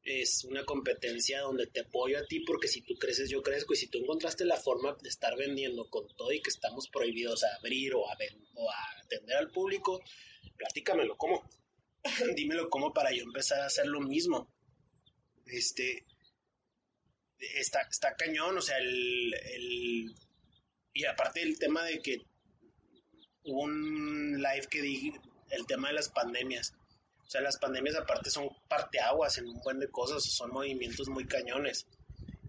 es 0.08 0.45
una 0.45 0.64
competencia 0.64 1.41
donde 1.41 1.68
te 1.68 1.82
apoyo 1.82 2.18
a 2.18 2.26
ti 2.26 2.39
porque 2.39 2.70
si 2.70 2.82
tú 2.82 2.95
creces 2.95 3.30
yo 3.30 3.41
crezco 3.43 3.74
y 3.74 3.78
si 3.78 3.88
tú 3.88 3.97
encontraste 3.97 4.45
la 4.45 4.55
forma 4.55 4.95
de 5.01 5.10
estar 5.10 5.36
vendiendo 5.36 5.89
con 5.89 6.08
todo 6.16 6.32
y 6.32 6.41
que 6.41 6.49
estamos 6.49 6.88
prohibidos 6.88 7.43
a 7.43 7.53
abrir 7.58 7.93
o 7.93 8.10
a, 8.10 8.16
o 8.55 8.72
a 8.72 9.01
atender 9.03 9.36
al 9.36 9.51
público, 9.51 10.01
platícamelo 10.55 11.18
cómo, 11.18 11.43
dímelo 12.36 12.70
cómo 12.70 12.93
para 12.93 13.12
yo 13.12 13.24
empezar 13.24 13.60
a 13.60 13.66
hacer 13.66 13.86
lo 13.88 13.99
mismo. 13.99 14.49
Este, 15.45 16.05
está, 17.39 17.82
está 17.82 18.16
cañón, 18.16 18.58
o 18.58 18.62
sea, 18.62 18.78
el, 18.78 19.34
el, 19.34 20.16
y 20.93 21.05
aparte 21.05 21.41
el 21.41 21.60
tema 21.60 21.84
de 21.84 22.01
que 22.01 22.22
hubo 23.43 23.64
un 23.64 24.41
live 24.41 24.68
que 24.70 24.82
dije, 24.82 25.12
el 25.51 25.66
tema 25.66 25.89
de 25.89 25.95
las 25.95 26.10
pandemias 26.10 26.74
o 27.28 27.30
sea, 27.30 27.42
las 27.42 27.58
pandemias 27.58 27.98
aparte 27.98 28.30
son 28.30 28.48
parteaguas 28.70 29.38
en 29.38 29.50
un 29.50 29.60
buen 29.60 29.80
de 29.80 29.92
cosas, 29.92 30.24
son 30.24 30.50
movimientos 30.52 31.10
muy 31.10 31.28
cañones. 31.28 31.86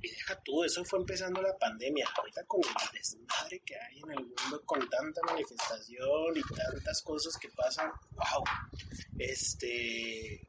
Y 0.00 0.08
deja 0.08 0.40
tú, 0.44 0.62
eso 0.62 0.84
fue 0.84 1.00
empezando 1.00 1.42
la 1.42 1.58
pandemia. 1.58 2.06
Ahorita 2.16 2.44
con 2.44 2.60
el 2.60 2.96
desmadre 2.96 3.60
que 3.66 3.74
hay 3.74 3.98
en 3.98 4.10
el 4.12 4.24
mundo, 4.24 4.62
con 4.64 4.88
tanta 4.88 5.20
manifestación 5.22 6.36
y 6.36 6.42
tantas 6.54 7.02
cosas 7.02 7.36
que 7.38 7.48
pasan, 7.48 7.90
wow. 8.12 8.44
Este. 9.18 10.48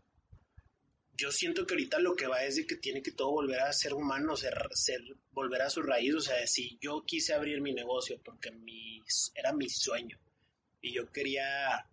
Yo 1.16 1.32
siento 1.32 1.66
que 1.66 1.74
ahorita 1.74 1.98
lo 1.98 2.16
que 2.16 2.28
va 2.28 2.44
es 2.44 2.58
de 2.58 2.68
que 2.68 2.76
tiene 2.76 3.02
que 3.02 3.12
todo 3.12 3.32
volver 3.32 3.62
a 3.62 3.74
ser 3.74 3.96
humano, 3.96 4.38
ser, 4.38 4.54
ser 4.74 5.02
volver 5.32 5.64
a 5.64 5.72
su 5.72 5.82
raíz. 5.82 6.14
O 6.14 6.22
sea, 6.22 6.46
si 6.46 6.78
yo 6.80 7.04
quise 7.04 7.34
abrir 7.34 7.62
mi 7.62 7.74
negocio 7.74 8.22
porque 8.24 8.52
mi, 8.52 9.02
era 9.34 9.54
mi 9.54 9.68
sueño 9.70 10.20
y 10.82 10.94
yo 10.94 11.12
quería 11.12 11.90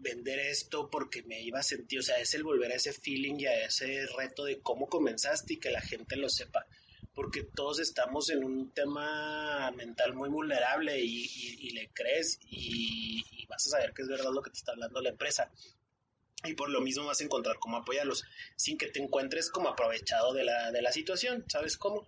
vender 0.00 0.38
esto 0.38 0.90
porque 0.90 1.22
me 1.22 1.40
iba 1.42 1.58
a 1.58 1.62
sentir, 1.62 2.00
o 2.00 2.02
sea, 2.02 2.18
es 2.18 2.34
el 2.34 2.44
volver 2.44 2.72
a 2.72 2.76
ese 2.76 2.92
feeling 2.92 3.36
y 3.38 3.46
a 3.46 3.64
ese 3.64 4.06
reto 4.16 4.44
de 4.44 4.60
cómo 4.60 4.88
comenzaste 4.88 5.54
y 5.54 5.56
que 5.58 5.70
la 5.70 5.80
gente 5.80 6.16
lo 6.16 6.28
sepa, 6.28 6.66
porque 7.14 7.42
todos 7.42 7.80
estamos 7.80 8.30
en 8.30 8.44
un 8.44 8.72
tema 8.72 9.70
mental 9.72 10.14
muy 10.14 10.28
vulnerable 10.28 10.98
y, 11.00 11.70
le 11.70 11.90
crees 11.92 12.38
y, 12.42 13.22
vas 13.48 13.66
a 13.66 13.70
saber 13.70 13.94
que 13.94 14.02
es 14.02 14.08
verdad 14.08 14.30
lo 14.32 14.42
que 14.42 14.50
te 14.50 14.58
está 14.58 14.72
hablando 14.72 15.00
la 15.00 15.10
empresa. 15.10 15.50
Y 16.44 16.54
por 16.54 16.70
lo 16.70 16.80
mismo 16.80 17.06
vas 17.06 17.20
a 17.20 17.24
encontrar 17.24 17.56
cómo 17.58 17.78
apoyarlos, 17.78 18.24
sin 18.54 18.78
que 18.78 18.88
te 18.88 19.00
encuentres 19.00 19.50
como 19.50 19.70
aprovechado 19.70 20.32
de 20.34 20.44
la, 20.44 20.70
de 20.70 20.82
la 20.82 20.92
situación, 20.92 21.44
¿sabes 21.48 21.76
cómo? 21.76 22.06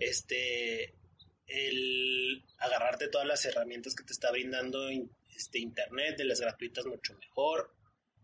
Este, 0.00 0.94
el 1.46 2.44
agarrarte 2.58 3.08
todas 3.08 3.26
las 3.26 3.44
herramientas 3.44 3.94
que 3.94 4.04
te 4.04 4.12
está 4.12 4.30
brindando 4.30 4.90
este, 5.38 5.60
Internet, 5.60 6.18
de 6.18 6.24
las 6.24 6.40
gratuitas 6.40 6.84
mucho 6.84 7.14
mejor. 7.14 7.72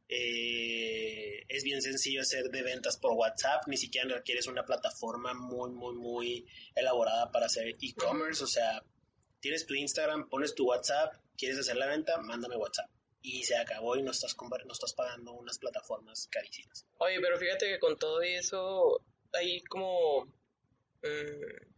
Eh, 0.09 1.45
es 1.49 1.65
bien 1.65 1.81
sencillo 1.81 2.21
hacer 2.21 2.51
de 2.51 2.63
ventas 2.63 2.99
por 2.99 3.13
WhatsApp, 3.13 3.67
ni 3.69 3.77
siquiera 3.77 4.15
requieres 4.15 4.47
una 4.49 4.65
plataforma 4.65 5.33
muy, 5.33 5.71
muy, 5.71 5.95
muy 5.95 6.47
elaborada 6.75 7.31
para 7.31 7.47
hacer 7.47 7.69
e-commerce. 7.81 8.43
O 8.45 8.47
sea, 8.47 8.83
tienes 9.41 9.65
tu 9.65 9.75
Instagram, 9.75 10.29
pones 10.29 10.55
tu 10.55 10.67
WhatsApp, 10.67 11.15
quieres 11.37 11.59
hacer 11.59 11.77
la 11.77 11.87
venta, 11.87 12.19
mándame 12.19 12.57
WhatsApp. 12.57 12.91
Y 13.23 13.45
se 13.45 13.57
acabó 13.57 13.97
y 13.97 14.03
no 14.03 14.11
estás, 14.11 14.37
no 14.67 14.73
estás 14.73 14.93
pagando 14.93 15.33
unas 15.33 15.59
plataformas 15.59 16.29
carísimas. 16.31 16.85
Oye, 16.99 17.19
pero 17.21 17.39
fíjate 17.39 17.69
que 17.69 17.79
con 17.79 17.97
todo 17.97 18.21
eso 18.21 19.01
hay 19.33 19.63
como... 19.63 20.27
Mm, 21.03 21.73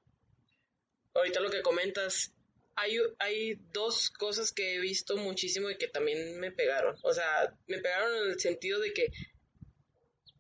ahorita 1.15 1.41
lo 1.41 1.51
que 1.51 1.63
comentas, 1.63 2.33
hay, 2.77 2.99
hay 3.19 3.59
dos 3.73 4.11
cosas 4.11 4.53
que 4.53 4.75
he 4.75 4.81
visto 4.81 5.17
muchísimo 5.17 5.71
y 5.71 5.79
que 5.79 5.89
también 5.89 6.39
me 6.39 6.53
pegaron. 6.53 6.97
O 7.03 7.13
sea, 7.13 7.55
me 7.67 7.79
pegaron 7.79 8.15
en 8.15 8.31
el 8.33 8.41
sentido 8.41 8.79
de 8.81 8.93
que 8.93 9.11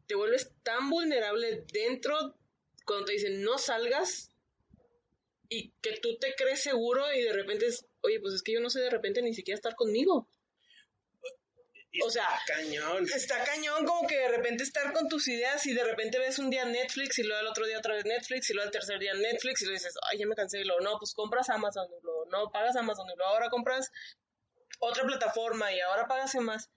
te 0.06 0.14
vuelves 0.14 0.52
tan 0.62 0.88
vulnerable 0.90 1.64
dentro 1.72 2.36
cuando 2.84 3.06
te 3.06 3.14
dicen 3.14 3.42
no 3.42 3.58
salgas 3.58 4.30
y 5.48 5.72
que 5.80 5.98
tú 6.00 6.18
te 6.18 6.34
crees 6.34 6.60
seguro 6.60 7.12
y 7.12 7.22
de 7.22 7.32
repente 7.32 7.66
es, 7.66 7.86
oye, 8.02 8.20
pues 8.20 8.34
es 8.34 8.42
que 8.42 8.52
yo 8.52 8.60
no 8.60 8.70
sé 8.70 8.80
de 8.80 8.90
repente 8.90 9.22
ni 9.22 9.34
siquiera 9.34 9.56
estar 9.56 9.74
conmigo 9.74 10.28
o 12.04 12.10
sea, 12.10 12.24
está 12.24 12.54
cañón. 12.54 13.06
Está 13.14 13.44
cañón 13.44 13.84
como 13.84 14.06
que 14.06 14.16
de 14.16 14.28
repente 14.28 14.64
estar 14.64 14.92
con 14.92 15.08
tus 15.08 15.28
ideas 15.28 15.64
y 15.66 15.74
de 15.74 15.84
repente 15.84 16.18
ves 16.18 16.38
un 16.38 16.50
día 16.50 16.64
Netflix 16.64 17.18
y 17.18 17.22
luego 17.22 17.40
el 17.40 17.46
otro 17.46 17.66
día 17.66 17.78
otra 17.78 17.94
vez 17.94 18.04
Netflix 18.04 18.50
y 18.50 18.54
luego 18.54 18.66
el 18.66 18.72
tercer 18.72 18.98
día 18.98 19.14
Netflix 19.14 19.62
y 19.62 19.66
lo 19.66 19.72
dices, 19.72 19.94
ay, 20.10 20.18
ya 20.18 20.26
me 20.26 20.34
cansé 20.34 20.60
y 20.60 20.64
luego 20.64 20.80
no, 20.80 20.98
pues 20.98 21.14
compras 21.14 21.48
Amazon 21.50 21.86
y 21.86 22.02
luego 22.02 22.26
no, 22.26 22.50
pagas 22.50 22.76
Amazon 22.76 23.06
y 23.10 23.16
luego 23.16 23.32
ahora 23.32 23.50
compras 23.50 23.90
otra 24.78 25.04
plataforma 25.04 25.72
y 25.72 25.80
ahora 25.80 26.06
pagas 26.06 26.34
más. 26.36 26.70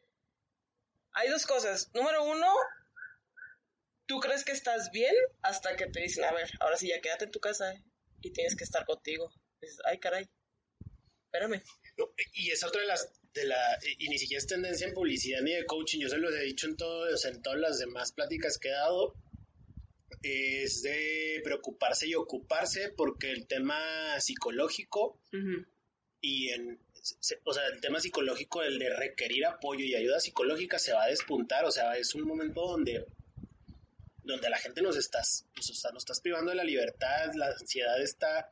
Hay 1.14 1.30
dos 1.30 1.46
cosas. 1.46 1.90
Número 1.94 2.24
uno, 2.24 2.48
tú 4.06 4.20
crees 4.20 4.46
que 4.46 4.52
estás 4.52 4.92
bien 4.92 5.14
hasta 5.42 5.76
que 5.76 5.88
te 5.88 6.02
dicen, 6.02 6.24
a 6.24 6.32
ver, 6.32 6.50
ahora 6.60 6.78
sí 6.78 6.90
ya 6.90 7.02
quédate 7.02 7.26
en 7.26 7.32
tu 7.32 7.40
casa 7.40 7.74
y 8.22 8.32
tienes 8.32 8.56
que 8.56 8.64
estar 8.64 8.86
contigo. 8.86 9.32
dices, 9.62 9.80
ay, 9.86 10.00
caray, 10.00 10.30
espérame. 11.26 11.64
y 12.34 12.52
es 12.52 12.64
otra 12.64 12.82
de 12.82 12.88
las 12.88 13.19
de 13.34 13.46
la, 13.46 13.80
y 13.98 14.10
ni 14.10 14.18
siquiera 14.18 14.40
es 14.40 14.48
tendencia 14.48 14.88
en 14.88 14.94
publicidad 14.94 15.42
ni 15.42 15.54
de 15.54 15.66
coaching, 15.66 16.00
yo 16.00 16.10
se 16.10 16.18
los 16.18 16.34
he 16.34 16.42
dicho 16.42 16.68
en, 16.68 16.78
todos 16.78 17.26
en 17.26 17.42
todas 17.42 17.60
las 17.60 17.80
demás 17.80 18.12
pláticas 18.12 18.58
que 18.58 18.70
he 18.70 18.72
dado, 18.72 19.16
es 20.22 20.82
de 20.82 21.42
preocuparse 21.44 22.08
y 22.08 22.16
ocuparse 22.16 22.90
porque 22.90 23.32
el 23.32 23.48
tema 23.48 24.20
psicológico 24.20 25.20
y 26.22 26.50
en, 26.50 26.80
o 27.46 27.54
sea, 27.54 27.68
el 27.68 27.80
tema 27.80 28.00
psicológico, 28.00 28.64
el 28.64 28.80
de 28.80 28.90
requerir 28.90 29.46
apoyo 29.46 29.86
y 29.86 29.96
ayuda 29.96 30.20
psicológica 30.20 30.80
se 30.80 30.94
va 30.94 31.04
a 31.04 31.08
despuntar, 31.08 31.66
o 31.66 31.72
sea, 31.72 31.96
es 31.98 32.16
un 32.16 32.28
momento 32.28 32.62
donde 32.62 33.06
donde 34.24 34.50
la 34.50 34.58
gente 34.58 34.82
nos 34.82 34.96
estás, 34.96 35.46
pues, 35.56 35.70
nos 35.92 36.04
estás 36.04 36.22
privando 36.22 36.52
de 36.52 36.58
la 36.58 36.64
libertad, 36.64 37.34
la 37.34 37.48
ansiedad 37.48 38.00
está... 38.02 38.50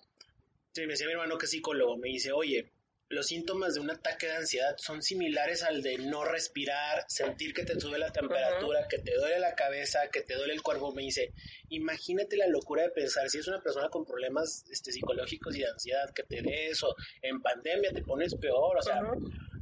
me 0.75 0.87
decía 0.87 1.05
mi 1.05 1.13
hermano 1.13 1.37
que 1.37 1.45
es 1.45 1.51
psicólogo, 1.51 1.97
me 1.97 2.09
dice, 2.09 2.31
oye, 2.31 2.71
los 3.09 3.27
síntomas 3.27 3.75
de 3.75 3.79
un 3.79 3.89
ataque 3.89 4.27
de 4.27 4.35
ansiedad 4.35 4.75
son 4.77 5.01
similares 5.01 5.63
al 5.63 5.81
de 5.81 5.97
no 5.97 6.25
respirar, 6.25 7.05
sentir 7.07 7.53
que 7.53 7.63
te 7.63 7.79
sube 7.79 7.97
la 7.97 8.11
temperatura, 8.11 8.87
que 8.89 8.99
te 8.99 9.15
duele 9.15 9.39
la 9.39 9.55
cabeza, 9.55 10.09
que 10.11 10.21
te 10.21 10.35
duele 10.35 10.53
el 10.53 10.61
cuerpo. 10.61 10.93
Me 10.93 11.03
dice, 11.03 11.33
imagínate 11.69 12.35
la 12.35 12.47
locura 12.47 12.83
de 12.83 12.89
pensar, 12.89 13.29
si 13.29 13.37
es 13.37 13.47
una 13.47 13.61
persona 13.61 13.89
con 13.89 14.05
problemas 14.05 14.65
este, 14.69 14.91
psicológicos 14.91 15.55
y 15.55 15.59
de 15.59 15.69
ansiedad, 15.69 16.13
que 16.13 16.23
te 16.23 16.41
dé 16.41 16.67
eso, 16.67 16.95
en 17.21 17.41
pandemia 17.41 17.91
te 17.93 18.03
pones 18.03 18.35
peor, 18.35 18.77
o 18.77 18.81
sea, 18.81 19.01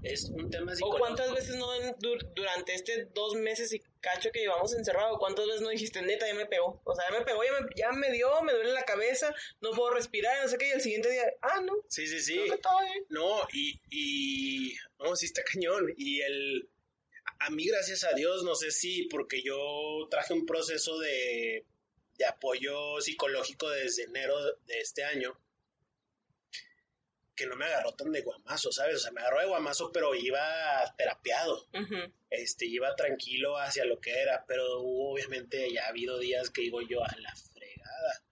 es 0.05 0.29
un 0.29 0.49
tema 0.49 0.75
psicológico. 0.75 0.95
¿O 0.97 0.99
cuántas 0.99 1.33
veces 1.33 1.55
no 1.55 1.67
durante 2.35 2.73
este 2.73 3.05
dos 3.13 3.33
meses 3.35 3.73
y 3.73 3.81
cacho 3.99 4.31
que 4.31 4.41
llevamos 4.41 4.73
encerrado, 4.73 5.17
cuántas 5.17 5.45
veces 5.47 5.61
no 5.61 5.69
dijiste, 5.69 6.01
neta, 6.01 6.27
ya 6.27 6.35
me 6.35 6.45
pegó? 6.45 6.81
O 6.83 6.95
sea, 6.95 7.05
ya 7.09 7.19
me 7.19 7.25
pegó, 7.25 7.43
ya 7.43 7.51
me, 7.59 7.67
ya 7.75 7.91
me 7.91 8.11
dio, 8.11 8.41
me 8.43 8.53
duele 8.53 8.71
la 8.71 8.83
cabeza, 8.83 9.33
no 9.61 9.71
puedo 9.71 9.91
respirar, 9.91 10.43
no 10.43 10.47
sé 10.47 10.57
qué, 10.57 10.67
y 10.67 10.71
el 10.71 10.81
siguiente 10.81 11.09
día, 11.09 11.23
ah, 11.41 11.61
no. 11.61 11.73
Sí, 11.89 12.05
sí, 12.07 12.21
sí. 12.21 12.39
No, 13.09 13.47
y, 13.51 13.79
y, 13.89 14.75
no, 14.99 15.15
sí 15.15 15.25
está 15.25 15.43
cañón. 15.43 15.91
Y 15.97 16.21
el, 16.21 16.69
a 17.39 17.49
mí, 17.49 17.65
gracias 17.65 18.03
a 18.03 18.13
Dios, 18.13 18.43
no 18.43 18.55
sé 18.55 18.71
si 18.71 19.03
porque 19.07 19.41
yo 19.41 20.07
traje 20.11 20.33
un 20.33 20.45
proceso 20.45 20.99
de, 20.99 21.65
de 22.17 22.25
apoyo 22.25 23.01
psicológico 23.01 23.69
desde 23.71 24.03
enero 24.03 24.35
de 24.67 24.79
este 24.79 25.03
año 25.03 25.37
que 27.35 27.45
no 27.45 27.55
me 27.55 27.65
agarró 27.65 27.93
tan 27.93 28.11
de 28.11 28.21
guamazo, 28.21 28.71
¿sabes? 28.71 28.95
O 28.95 28.99
sea, 28.99 29.11
me 29.11 29.21
agarró 29.21 29.41
de 29.41 29.47
guamazo, 29.47 29.91
pero 29.91 30.15
iba 30.15 30.41
terapiado. 30.97 31.67
Este, 32.29 32.65
iba 32.65 32.95
tranquilo 32.95 33.57
hacia 33.57 33.85
lo 33.85 33.99
que 33.99 34.11
era, 34.11 34.45
pero 34.47 34.63
obviamente 34.81 35.71
ya 35.71 35.85
ha 35.85 35.89
habido 35.89 36.17
días 36.19 36.49
que 36.49 36.61
digo 36.61 36.81
yo 36.81 37.03
a 37.03 37.15
la 37.17 37.35
fregada. 37.35 38.23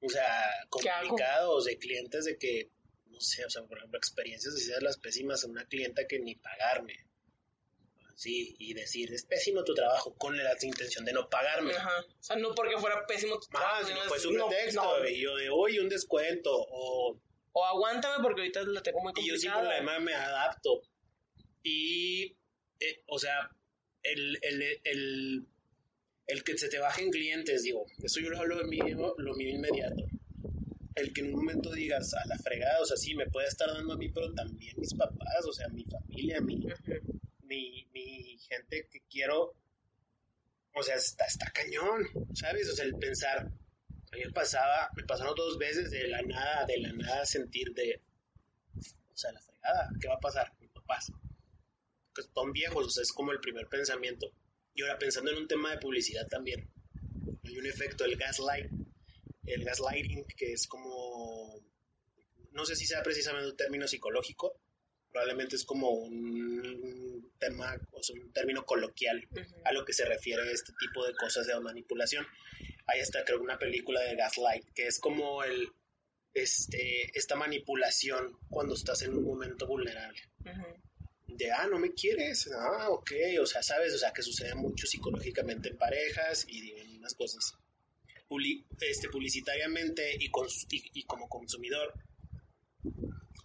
O 0.00 0.08
sea, 0.08 0.50
complicados 0.68 1.64
de 1.64 1.78
clientes 1.78 2.24
de 2.24 2.38
que, 2.38 2.70
no 3.06 3.20
sé, 3.20 3.44
o 3.44 3.50
sea, 3.50 3.62
por 3.62 3.78
ejemplo, 3.78 3.98
experiencias 3.98 4.54
de 4.54 4.80
las 4.80 4.98
pésimas 4.98 5.44
a 5.44 5.48
una 5.48 5.66
clienta 5.66 6.06
que 6.06 6.18
ni 6.18 6.34
pagarme. 6.34 7.06
Sí, 8.14 8.56
y 8.58 8.72
decir, 8.72 9.12
es 9.12 9.26
pésimo 9.26 9.62
tu 9.62 9.74
trabajo 9.74 10.14
con 10.16 10.42
la 10.42 10.56
intención 10.62 11.04
de 11.04 11.12
no 11.12 11.28
pagarme. 11.28 11.74
Ajá. 11.74 12.00
O 12.00 12.22
sea, 12.22 12.36
no 12.36 12.54
porque 12.54 12.78
fuera 12.78 13.06
pésimo 13.06 13.38
tu 13.38 13.46
trabajo. 13.48 13.84
Ah, 13.84 13.94
no, 13.94 14.08
pues 14.08 14.24
un 14.24 14.36
pretexto, 14.36 15.06
y 15.06 15.20
yo 15.20 15.36
de 15.36 15.50
hoy 15.50 15.78
un 15.78 15.90
descuento, 15.90 16.50
o 16.50 17.20
o 17.58 17.64
aguántame 17.64 18.22
porque 18.22 18.42
ahorita 18.42 18.62
lo 18.64 18.82
tengo 18.82 19.00
muy 19.00 19.14
complicado. 19.14 19.38
Y 19.38 19.62
yo 19.62 19.62
la 19.62 19.76
demás 19.76 20.02
me 20.02 20.12
adapto. 20.12 20.82
Y, 21.62 22.36
eh, 22.78 23.02
o 23.06 23.18
sea, 23.18 23.50
el, 24.02 24.38
el, 24.42 24.62
el, 24.84 25.46
el, 26.26 26.44
que 26.44 26.58
se 26.58 26.68
te 26.68 26.78
bajen 26.78 27.10
clientes, 27.10 27.62
digo, 27.62 27.86
eso 28.02 28.20
yo 28.20 28.28
lo 28.28 28.40
hablo 28.40 28.58
de 28.58 28.64
mí, 28.64 28.78
lo 28.78 29.34
mío 29.34 29.48
inmediato. 29.48 30.04
El 30.96 31.14
que 31.14 31.22
en 31.22 31.28
un 31.28 31.36
momento 31.36 31.72
digas, 31.72 32.12
a 32.12 32.26
la 32.26 32.36
fregada, 32.36 32.78
o 32.82 32.84
sea, 32.84 32.98
sí, 32.98 33.14
me 33.14 33.26
puede 33.30 33.48
estar 33.48 33.68
dando 33.68 33.94
a 33.94 33.96
mí, 33.96 34.10
pero 34.10 34.34
también 34.34 34.74
mis 34.76 34.92
papás, 34.92 35.46
o 35.48 35.52
sea, 35.54 35.68
mi 35.68 35.84
familia, 35.84 36.42
mi, 36.42 36.62
mi, 37.44 37.88
mi 37.94 38.38
gente 38.50 38.86
que 38.92 39.00
quiero, 39.08 39.54
o 40.74 40.82
sea, 40.82 40.96
está, 40.96 41.24
está 41.24 41.50
cañón, 41.52 42.06
¿sabes? 42.34 42.68
O 42.68 42.76
sea, 42.76 42.84
el 42.84 42.96
pensar, 42.96 43.50
a 44.16 44.18
mí 44.18 44.24
me 44.24 44.32
pasaba, 44.32 44.90
me 44.96 45.04
pasaron 45.04 45.34
dos 45.34 45.58
veces 45.58 45.90
de 45.90 46.08
la 46.08 46.22
nada, 46.22 46.64
de 46.66 46.78
la 46.78 46.92
nada 46.92 47.26
sentir 47.26 47.72
de, 47.74 48.00
o 49.12 49.16
sea, 49.16 49.32
la 49.32 49.40
fregada, 49.40 49.90
¿qué 50.00 50.08
va 50.08 50.14
a 50.14 50.20
pasar? 50.20 50.52
Mis 50.58 50.70
papás, 50.70 51.12
que 52.14 52.22
son 52.22 52.52
viejos, 52.52 52.86
o 52.86 52.90
sea, 52.90 53.02
es 53.02 53.12
como 53.12 53.32
el 53.32 53.40
primer 53.40 53.68
pensamiento. 53.68 54.32
Y 54.74 54.82
ahora 54.82 54.98
pensando 54.98 55.30
en 55.30 55.38
un 55.38 55.48
tema 55.48 55.70
de 55.70 55.78
publicidad 55.78 56.26
también, 56.28 56.68
hay 57.44 57.58
un 57.58 57.66
efecto, 57.66 58.04
el 58.04 58.16
gaslight, 58.16 58.70
el 59.44 59.64
gaslighting, 59.64 60.24
que 60.36 60.52
es 60.52 60.66
como, 60.66 61.60
no 62.52 62.64
sé 62.64 62.74
si 62.74 62.86
sea 62.86 63.02
precisamente 63.02 63.50
un 63.50 63.56
término 63.56 63.86
psicológico, 63.86 64.60
probablemente 65.10 65.56
es 65.56 65.64
como 65.64 65.90
un 65.90 67.05
tema, 67.38 67.76
o 67.92 68.02
sea, 68.02 68.16
un 68.20 68.32
término 68.32 68.64
coloquial 68.64 69.26
a 69.64 69.72
lo 69.72 69.84
que 69.84 69.92
se 69.92 70.04
refiere 70.04 70.42
a 70.42 70.52
este 70.52 70.72
tipo 70.78 71.06
de 71.06 71.14
cosas 71.14 71.46
de 71.46 71.58
manipulación. 71.60 72.26
Ahí 72.86 73.00
está, 73.00 73.24
creo, 73.24 73.40
una 73.40 73.58
película 73.58 74.00
de 74.00 74.16
Gaslight, 74.16 74.64
que 74.74 74.86
es 74.86 74.98
como 74.98 75.42
el, 75.42 75.68
este, 76.34 77.10
esta 77.18 77.34
manipulación 77.34 78.38
cuando 78.50 78.74
estás 78.74 79.02
en 79.02 79.16
un 79.16 79.24
momento 79.24 79.66
vulnerable. 79.66 80.20
De, 81.26 81.50
ah, 81.50 81.66
no 81.66 81.78
me 81.78 81.92
quieres, 81.92 82.48
ah, 82.54 82.90
ok, 82.90 83.12
o 83.40 83.46
sea, 83.46 83.62
sabes, 83.62 83.94
o 83.94 83.98
sea, 83.98 84.12
que 84.12 84.22
sucede 84.22 84.54
mucho 84.54 84.86
psicológicamente 84.86 85.70
en 85.70 85.76
parejas 85.76 86.46
y 86.48 86.72
unas 86.98 87.14
cosas. 87.14 87.54
este, 88.80 89.08
publicitariamente 89.08 90.16
y, 90.18 90.30
y, 90.94 91.02
como 91.04 91.28
consumidor, 91.28 91.94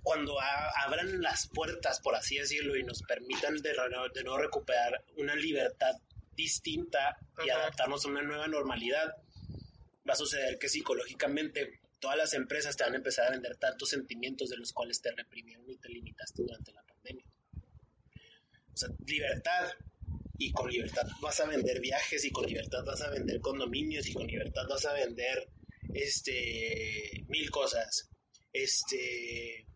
cuando 0.04 0.38
abran 0.86 1.22
las 1.22 1.48
puertas, 1.48 2.00
por 2.00 2.16
así 2.16 2.38
decirlo, 2.38 2.76
y 2.76 2.84
nos 2.84 3.02
permitan 3.04 3.58
de, 3.58 3.76
de 4.14 4.24
no 4.24 4.38
recuperar 4.38 5.04
una 5.18 5.36
libertad 5.36 5.96
distinta 6.36 7.18
y 7.46 7.50
adaptarnos 7.50 8.06
a 8.06 8.10
una 8.10 8.22
nueva 8.22 8.48
normalidad, 8.48 9.16
va 10.08 10.14
a 10.14 10.16
suceder 10.16 10.58
que 10.58 10.70
psicológicamente 10.70 11.82
todas 12.00 12.18
las 12.18 12.34
empresas 12.34 12.76
te 12.76 12.84
van 12.84 12.94
a 12.94 12.98
empezar 12.98 13.28
a 13.28 13.32
vender 13.32 13.56
tantos 13.58 13.90
sentimientos 13.90 14.50
de 14.50 14.58
los 14.58 14.74
cuales 14.74 15.02
te 15.02 15.12
reprimieron 15.12 15.70
y 15.70 15.78
te 15.78 15.90
limitaste 15.90 16.42
durante 16.42 16.74
la 16.74 16.84
pandemia. 16.84 17.26
O 18.74 18.78
sea, 18.78 18.90
libertad. 19.06 19.70
Y 20.38 20.52
con 20.54 20.72
libertad 20.72 21.08
vas 21.22 21.40
a 21.40 21.46
vender 21.46 21.80
viajes 21.80 22.26
y 22.26 22.32
con 22.32 22.48
libertad 22.48 22.84
vas 22.84 23.02
a 23.02 23.12
vender 23.12 23.40
condominios 23.42 24.08
y 24.08 24.14
con 24.14 24.26
libertad 24.26 24.64
vas 24.68 24.86
a 24.88 24.94
vender 24.94 25.48
este 25.94 27.24
mil 27.28 27.52
cosas. 27.52 28.10
Este 28.52 29.68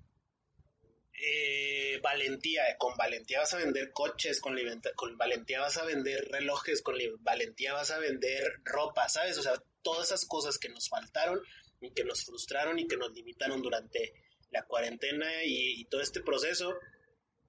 eh, 1.21 1.99
valentía, 2.01 2.77
con 2.77 2.95
valentía 2.97 3.39
vas 3.39 3.53
a 3.53 3.57
vender 3.57 3.91
coches, 3.91 4.39
con, 4.39 4.57
con 4.95 5.17
valentía 5.17 5.61
vas 5.61 5.77
a 5.77 5.85
vender 5.85 6.27
relojes, 6.29 6.81
con 6.81 6.95
valentía 7.19 7.73
vas 7.73 7.91
a 7.91 7.99
vender 7.99 8.43
ropa, 8.63 9.07
¿sabes? 9.09 9.37
O 9.37 9.43
sea, 9.43 9.53
todas 9.81 10.07
esas 10.07 10.25
cosas 10.25 10.57
que 10.57 10.69
nos 10.69 10.89
faltaron 10.89 11.41
y 11.81 11.91
que 11.91 12.03
nos 12.03 12.25
frustraron 12.25 12.79
y 12.79 12.87
que 12.87 12.97
nos 12.97 13.11
limitaron 13.13 13.61
durante 13.61 14.13
la 14.51 14.63
cuarentena 14.63 15.43
y, 15.43 15.85
todo 15.85 16.01
este 16.01 16.21
proceso, 16.21 16.73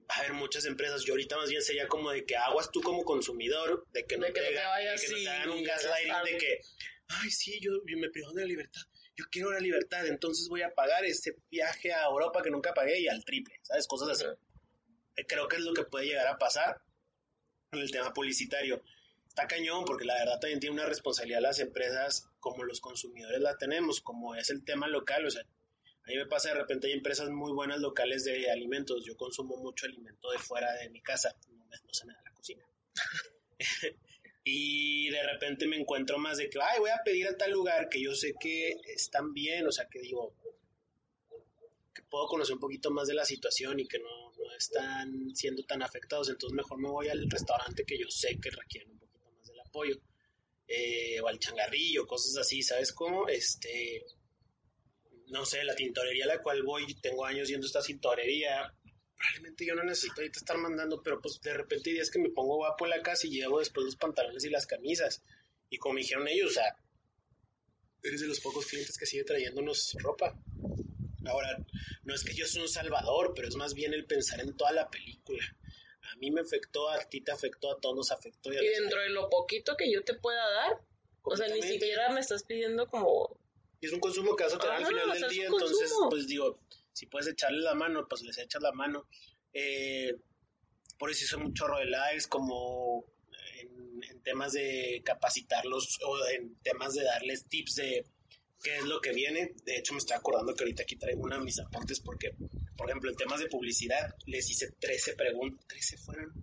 va 0.09 0.15
a 0.15 0.19
haber 0.19 0.33
muchas 0.33 0.65
empresas. 0.65 1.03
Yo 1.03 1.13
ahorita 1.13 1.37
más 1.37 1.49
bien 1.49 1.61
sería 1.61 1.87
como 1.87 2.11
de 2.11 2.25
que 2.25 2.37
aguas 2.37 2.69
tú 2.71 2.81
como 2.81 3.03
consumidor, 3.03 3.85
de 3.91 4.05
que 4.05 4.17
no, 4.17 4.27
te, 4.31 4.59
hagan 4.59 5.49
un 5.49 5.63
gaslighting 5.63 6.23
de 6.25 6.37
que, 6.37 6.61
ay, 7.07 7.29
sí, 7.29 7.59
yo, 7.61 7.71
me 7.85 8.09
privo 8.09 8.31
de 8.33 8.41
la 8.41 8.47
libertad. 8.47 8.81
Yo 9.17 9.25
quiero 9.31 9.51
la 9.51 9.59
libertad, 9.59 10.05
entonces 10.05 10.47
voy 10.47 10.61
a 10.61 10.73
pagar 10.73 11.03
este 11.03 11.35
viaje 11.49 11.91
a 11.91 12.05
Europa 12.05 12.43
que 12.43 12.51
nunca 12.51 12.73
pagué 12.73 12.99
y 12.99 13.07
al 13.07 13.25
triple, 13.25 13.59
¿sabes? 13.63 13.87
Cosas 13.87 14.09
así. 14.09 14.25
Eh, 15.15 15.25
creo 15.27 15.47
que 15.47 15.55
es 15.55 15.63
lo 15.63 15.73
que 15.73 15.83
puede 15.83 16.05
llegar 16.05 16.27
a 16.27 16.37
pasar 16.37 16.79
en 17.71 17.79
el 17.79 17.91
tema 17.91 18.13
publicitario. 18.13 18.83
Está 19.27 19.47
cañón 19.47 19.85
porque 19.85 20.05
la 20.05 20.13
verdad 20.13 20.39
también 20.39 20.59
tiene 20.59 20.75
una 20.75 20.85
responsabilidad 20.85 21.41
las 21.41 21.59
empresas 21.59 22.29
como 22.39 22.63
los 22.63 22.79
consumidores 22.79 23.41
la 23.41 23.57
tenemos, 23.57 24.01
como 24.01 24.35
es 24.35 24.49
el 24.51 24.63
tema 24.63 24.87
local, 24.87 25.25
o 25.25 25.31
sea, 25.31 25.43
a 26.07 26.09
mí 26.09 26.15
me 26.15 26.25
pasa 26.25 26.49
de 26.49 26.55
repente 26.55 26.87
hay 26.87 26.93
empresas 26.93 27.29
muy 27.29 27.51
buenas 27.51 27.81
locales 27.81 28.23
de 28.23 28.49
alimentos. 28.49 29.03
Yo 29.03 29.17
consumo 29.17 29.57
mucho 29.57 29.85
alimento 29.85 30.31
de 30.31 30.37
fuera 30.37 30.71
de 30.75 30.89
mi 30.89 31.01
casa. 31.01 31.35
No, 31.49 31.65
no 31.65 31.93
se 31.93 32.05
me 32.05 32.13
da 32.13 32.21
la 32.23 32.31
cocina. 32.31 32.63
y 34.47 35.09
de 35.09 35.23
repente 35.23 35.67
me 35.67 35.77
encuentro 35.77 36.17
más 36.17 36.37
de 36.37 36.49
que, 36.49 36.59
ay, 36.61 36.79
voy 36.79 36.89
a 36.89 37.01
pedir 37.03 37.27
a 37.27 37.37
tal 37.37 37.51
lugar 37.51 37.89
que 37.89 38.01
yo 38.01 38.15
sé 38.15 38.33
que 38.39 38.79
están 38.85 39.33
bien, 39.33 39.67
o 39.67 39.71
sea, 39.71 39.87
que 39.87 39.99
digo, 39.99 40.33
que 41.93 42.01
puedo 42.03 42.27
conocer 42.27 42.55
un 42.55 42.59
poquito 42.59 42.89
más 42.91 43.07
de 43.07 43.13
la 43.13 43.25
situación 43.25 43.79
y 43.79 43.87
que 43.87 43.99
no, 43.99 44.31
no 44.31 44.53
están 44.57 45.35
siendo 45.35 45.63
tan 45.63 45.81
afectados. 45.81 46.29
Entonces 46.29 46.55
mejor 46.55 46.79
me 46.79 46.89
voy 46.89 47.09
al 47.09 47.29
restaurante 47.29 47.83
que 47.85 47.97
yo 47.97 48.07
sé 48.09 48.39
que 48.39 48.49
requieren 48.49 48.91
un 48.91 48.99
poquito 48.99 49.29
más 49.31 49.47
del 49.47 49.59
apoyo. 49.59 49.95
Eh, 50.67 51.21
o 51.21 51.27
al 51.27 51.39
changarrillo, 51.39 52.05
cosas 52.05 52.37
así, 52.37 52.61
¿sabes 52.61 52.91
cómo? 52.91 53.27
Este 53.27 54.05
no 55.27 55.45
sé, 55.45 55.63
la 55.63 55.75
tintorería 55.75 56.25
a 56.25 56.27
la 56.27 56.41
cual 56.41 56.63
voy, 56.63 56.85
tengo 57.01 57.25
años 57.25 57.49
yendo 57.49 57.67
esta 57.67 57.81
tintorería, 57.81 58.73
probablemente 59.17 59.65
yo 59.65 59.75
no 59.75 59.83
necesito 59.83 60.21
ahorita 60.21 60.39
estar 60.39 60.57
mandando, 60.57 61.01
pero 61.01 61.19
pues 61.19 61.39
de 61.41 61.53
repente 61.53 61.89
hay 61.89 61.95
días 61.95 62.11
que 62.11 62.19
me 62.19 62.29
pongo 62.29 62.57
guapo 62.57 62.85
en 62.85 62.91
la 62.91 63.01
casa 63.01 63.27
y 63.27 63.31
llevo 63.31 63.59
después 63.59 63.85
los 63.85 63.95
pantalones 63.95 64.43
y 64.45 64.49
las 64.49 64.67
camisas. 64.67 65.23
Y 65.69 65.77
como 65.77 65.97
dijeron 65.97 66.27
ellos, 66.27 66.51
o 66.51 66.53
sea, 66.53 66.75
eres 68.03 68.21
de 68.21 68.27
los 68.27 68.39
pocos 68.39 68.65
clientes 68.67 68.97
que 68.97 69.05
sigue 69.05 69.23
trayéndonos 69.23 69.95
ropa. 69.99 70.37
Ahora, 71.25 71.57
no 72.03 72.13
es 72.13 72.23
que 72.23 72.33
yo 72.33 72.45
soy 72.45 72.61
un 72.61 72.69
salvador, 72.69 73.33
pero 73.35 73.47
es 73.47 73.55
más 73.55 73.73
bien 73.73 73.93
el 73.93 74.05
pensar 74.05 74.39
en 74.39 74.55
toda 74.55 74.71
la 74.71 74.89
película. 74.89 75.43
A 76.13 76.15
mí 76.17 76.31
me 76.31 76.41
afectó, 76.41 76.89
a 76.89 76.99
ti 76.99 77.21
te 77.21 77.31
afectó, 77.31 77.71
a 77.71 77.81
todos 77.81 77.95
nos 77.95 78.11
afectó. 78.11 78.53
Y, 78.53 78.55
dentro 78.55 79.01
de 79.01 79.09
lo 79.09 79.29
poquito 79.29 79.75
que 79.75 79.91
yo 79.91 80.03
te 80.03 80.13
pueda 80.13 80.49
dar, 80.49 80.81
o 81.23 81.35
sea, 81.35 81.47
ni 81.49 81.61
siquiera 81.61 82.09
me 82.11 82.21
estás 82.21 82.43
pidiendo 82.43 82.87
como 82.87 83.37
y 83.79 83.85
es 83.85 83.93
un 83.93 83.99
consumo 83.99 84.35
que 84.35 84.43
vas 84.43 84.53
a 84.53 84.57
tener 84.57 84.75
al 84.75 84.85
final 84.85 85.11
del 85.21 85.29
día, 85.29 85.45
entonces, 85.45 85.93
pues 86.09 86.27
digo, 86.27 86.59
si 86.97 87.05
puedes 87.05 87.27
echarle 87.27 87.59
la 87.59 87.75
mano, 87.75 88.07
pues 88.07 88.23
les 88.23 88.37
echas 88.39 88.61
la 88.61 88.71
mano. 88.71 89.07
Eh, 89.53 90.15
por 90.97 91.11
eso 91.11 91.25
hice 91.25 91.37
mucho 91.37 91.65
chorro 91.65 91.77
de 91.77 91.85
lives, 91.85 92.27
como 92.27 93.05
en, 93.59 94.21
temas 94.23 94.53
de 94.53 95.01
capacitarlos 95.05 95.99
o 96.05 96.27
en 96.29 96.55
temas 96.63 96.95
de 96.95 97.03
darles 97.03 97.47
tips 97.47 97.75
de 97.75 98.05
qué 98.63 98.77
es 98.77 98.83
lo 98.83 98.99
que 98.99 99.13
viene. 99.13 99.53
De 99.63 99.77
hecho, 99.77 99.93
me 99.93 99.99
estoy 99.99 100.17
acordando 100.17 100.55
que 100.55 100.63
ahorita 100.63 100.83
aquí 100.83 100.95
traigo 100.95 101.21
una 101.21 101.37
de 101.37 101.43
mis 101.43 101.59
apuntes 101.59 101.99
porque, 101.99 102.33
por 102.75 102.89
ejemplo, 102.89 103.11
en 103.11 103.15
temas 103.15 103.39
de 103.39 103.47
publicidad 103.47 104.15
les 104.25 104.49
hice 104.49 104.71
13 104.79 105.13
preguntas. 105.15 105.67
13 105.67 105.97
fueron. 105.97 106.33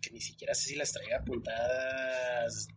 Que 0.00 0.10
ni 0.12 0.20
siquiera 0.20 0.54
sé 0.54 0.68
si 0.68 0.76
las 0.76 0.92
traía 0.92 1.18
apuntadas 1.18 2.68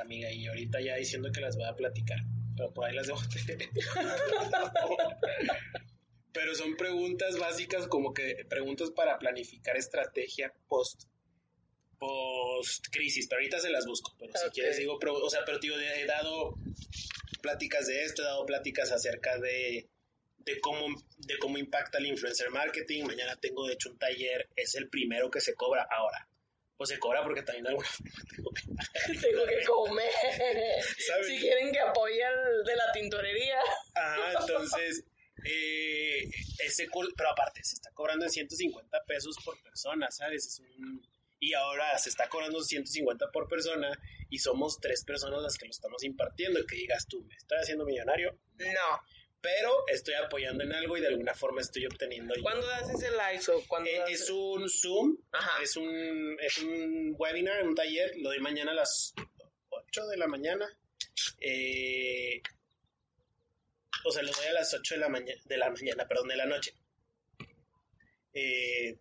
amiga, 0.00 0.30
y 0.30 0.46
ahorita 0.46 0.80
ya 0.80 0.96
diciendo 0.96 1.30
que 1.32 1.40
las 1.40 1.56
voy 1.56 1.66
a 1.66 1.74
platicar, 1.74 2.18
pero 2.56 2.72
por 2.72 2.86
ahí 2.86 2.94
las 2.94 3.06
dejo. 3.06 3.20
pero 6.32 6.54
son 6.54 6.76
preguntas 6.76 7.38
básicas 7.38 7.86
como 7.86 8.12
que 8.12 8.44
preguntas 8.48 8.90
para 8.90 9.18
planificar 9.18 9.76
estrategia 9.76 10.52
post 10.68 11.04
post 11.98 12.86
crisis, 12.90 13.26
pero 13.26 13.40
ahorita 13.40 13.58
se 13.58 13.70
las 13.70 13.86
busco, 13.86 14.14
pero 14.18 14.32
si 14.34 14.50
quieres 14.50 14.76
digo, 14.76 14.98
o 15.00 15.30
sea, 15.30 15.40
pero 15.46 15.58
digo, 15.58 15.76
he 15.78 16.04
dado 16.04 16.54
pláticas 17.40 17.86
de 17.86 18.04
esto, 18.04 18.22
he 18.22 18.26
dado 18.26 18.44
pláticas 18.44 18.92
acerca 18.92 19.38
de 19.38 19.88
de 20.38 20.60
cómo, 20.60 20.86
de 21.18 21.38
cómo 21.38 21.58
impacta 21.58 21.98
el 21.98 22.06
influencer 22.06 22.50
marketing. 22.50 23.04
Mañana 23.04 23.34
tengo, 23.34 23.66
de 23.66 23.74
hecho, 23.74 23.90
un 23.90 23.98
taller, 23.98 24.48
es 24.54 24.76
el 24.76 24.88
primero 24.88 25.28
que 25.28 25.40
se 25.40 25.54
cobra 25.54 25.88
ahora 25.90 26.28
pues 26.76 26.90
se 26.90 26.98
cobra 26.98 27.22
porque 27.22 27.42
también 27.42 27.66
alguna 27.66 27.88
tengo 28.36 28.50
que 28.52 29.18
tengo 29.18 29.46
que 29.46 29.64
comer. 29.64 30.12
Si 31.24 31.38
quieren 31.38 31.72
que 31.72 31.80
apoye 31.80 32.22
al 32.22 32.64
de 32.64 32.76
la 32.76 32.92
tintorería. 32.92 33.58
Ajá, 33.94 34.40
entonces, 34.40 35.04
eh, 35.44 36.28
ese, 36.58 36.88
pero 37.16 37.30
aparte, 37.30 37.64
se 37.64 37.74
está 37.74 37.90
cobrando 37.92 38.24
en 38.24 38.30
150 38.30 39.04
pesos 39.04 39.36
por 39.44 39.60
persona, 39.62 40.10
¿sabes? 40.10 40.46
Es 40.46 40.60
un, 40.60 41.02
y 41.38 41.54
ahora 41.54 41.96
se 41.98 42.08
está 42.08 42.28
cobrando 42.28 42.62
150 42.62 43.30
por 43.30 43.48
persona 43.48 43.90
y 44.30 44.38
somos 44.38 44.80
tres 44.80 45.04
personas 45.04 45.42
las 45.42 45.58
que 45.58 45.66
lo 45.66 45.70
estamos 45.70 46.02
impartiendo. 46.04 46.64
Que 46.66 46.76
digas 46.76 47.06
tú, 47.06 47.22
¿me 47.24 47.36
estoy 47.36 47.58
haciendo 47.58 47.84
millonario? 47.84 48.38
No 48.56 49.00
pero 49.46 49.84
estoy 49.86 50.14
apoyando 50.14 50.64
en 50.64 50.72
algo 50.72 50.96
y 50.96 51.00
de 51.00 51.06
alguna 51.06 51.32
forma 51.32 51.60
estoy 51.60 51.86
obteniendo. 51.86 52.34
¿Cuándo 52.42 52.68
haces 52.72 53.00
el 53.04 53.12
live? 53.12 53.64
O 53.68 53.84
eh, 53.84 54.02
es 54.08 54.28
un 54.28 54.68
Zoom, 54.68 55.16
es 55.62 55.76
un, 55.76 56.36
es 56.40 56.58
un 56.58 57.14
webinar, 57.16 57.62
un 57.62 57.76
taller, 57.76 58.12
lo 58.16 58.30
doy 58.30 58.40
mañana 58.40 58.72
a 58.72 58.74
las 58.74 59.14
8 59.70 60.06
de 60.08 60.16
la 60.16 60.26
mañana. 60.26 60.66
Eh, 61.40 62.42
o 64.04 64.10
sea, 64.10 64.24
lo 64.24 64.32
doy 64.32 64.46
a 64.46 64.52
las 64.52 64.74
8 64.74 64.94
de 64.96 65.00
la, 65.00 65.08
mañana 65.08 65.40
de 65.44 65.56
la 65.56 65.70
mañana, 65.70 66.08
perdón, 66.08 66.26
de 66.26 66.36
la 66.36 66.46
noche. 66.46 66.74
Eh, 68.34 68.98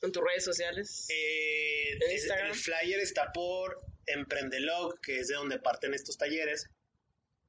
¿En 0.00 0.10
tus 0.10 0.24
redes 0.24 0.44
sociales? 0.44 1.06
Eh, 1.10 1.98
el 2.00 2.54
flyer 2.54 2.98
está 2.98 3.30
por 3.30 3.82
Emprendelog, 4.06 4.98
que 5.02 5.20
es 5.20 5.28
de 5.28 5.34
donde 5.34 5.58
parten 5.58 5.92
estos 5.92 6.16
talleres. 6.16 6.70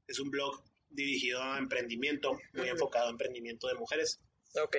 Es 0.08 0.20
un 0.20 0.30
blog 0.30 0.62
dirigido 0.94 1.42
a 1.42 1.58
emprendimiento, 1.58 2.40
muy 2.54 2.70
enfocado 2.70 3.08
a 3.08 3.12
emprendimiento 3.12 3.68
de 3.68 3.76
mujeres. 3.76 4.20
Ok. 4.62 4.78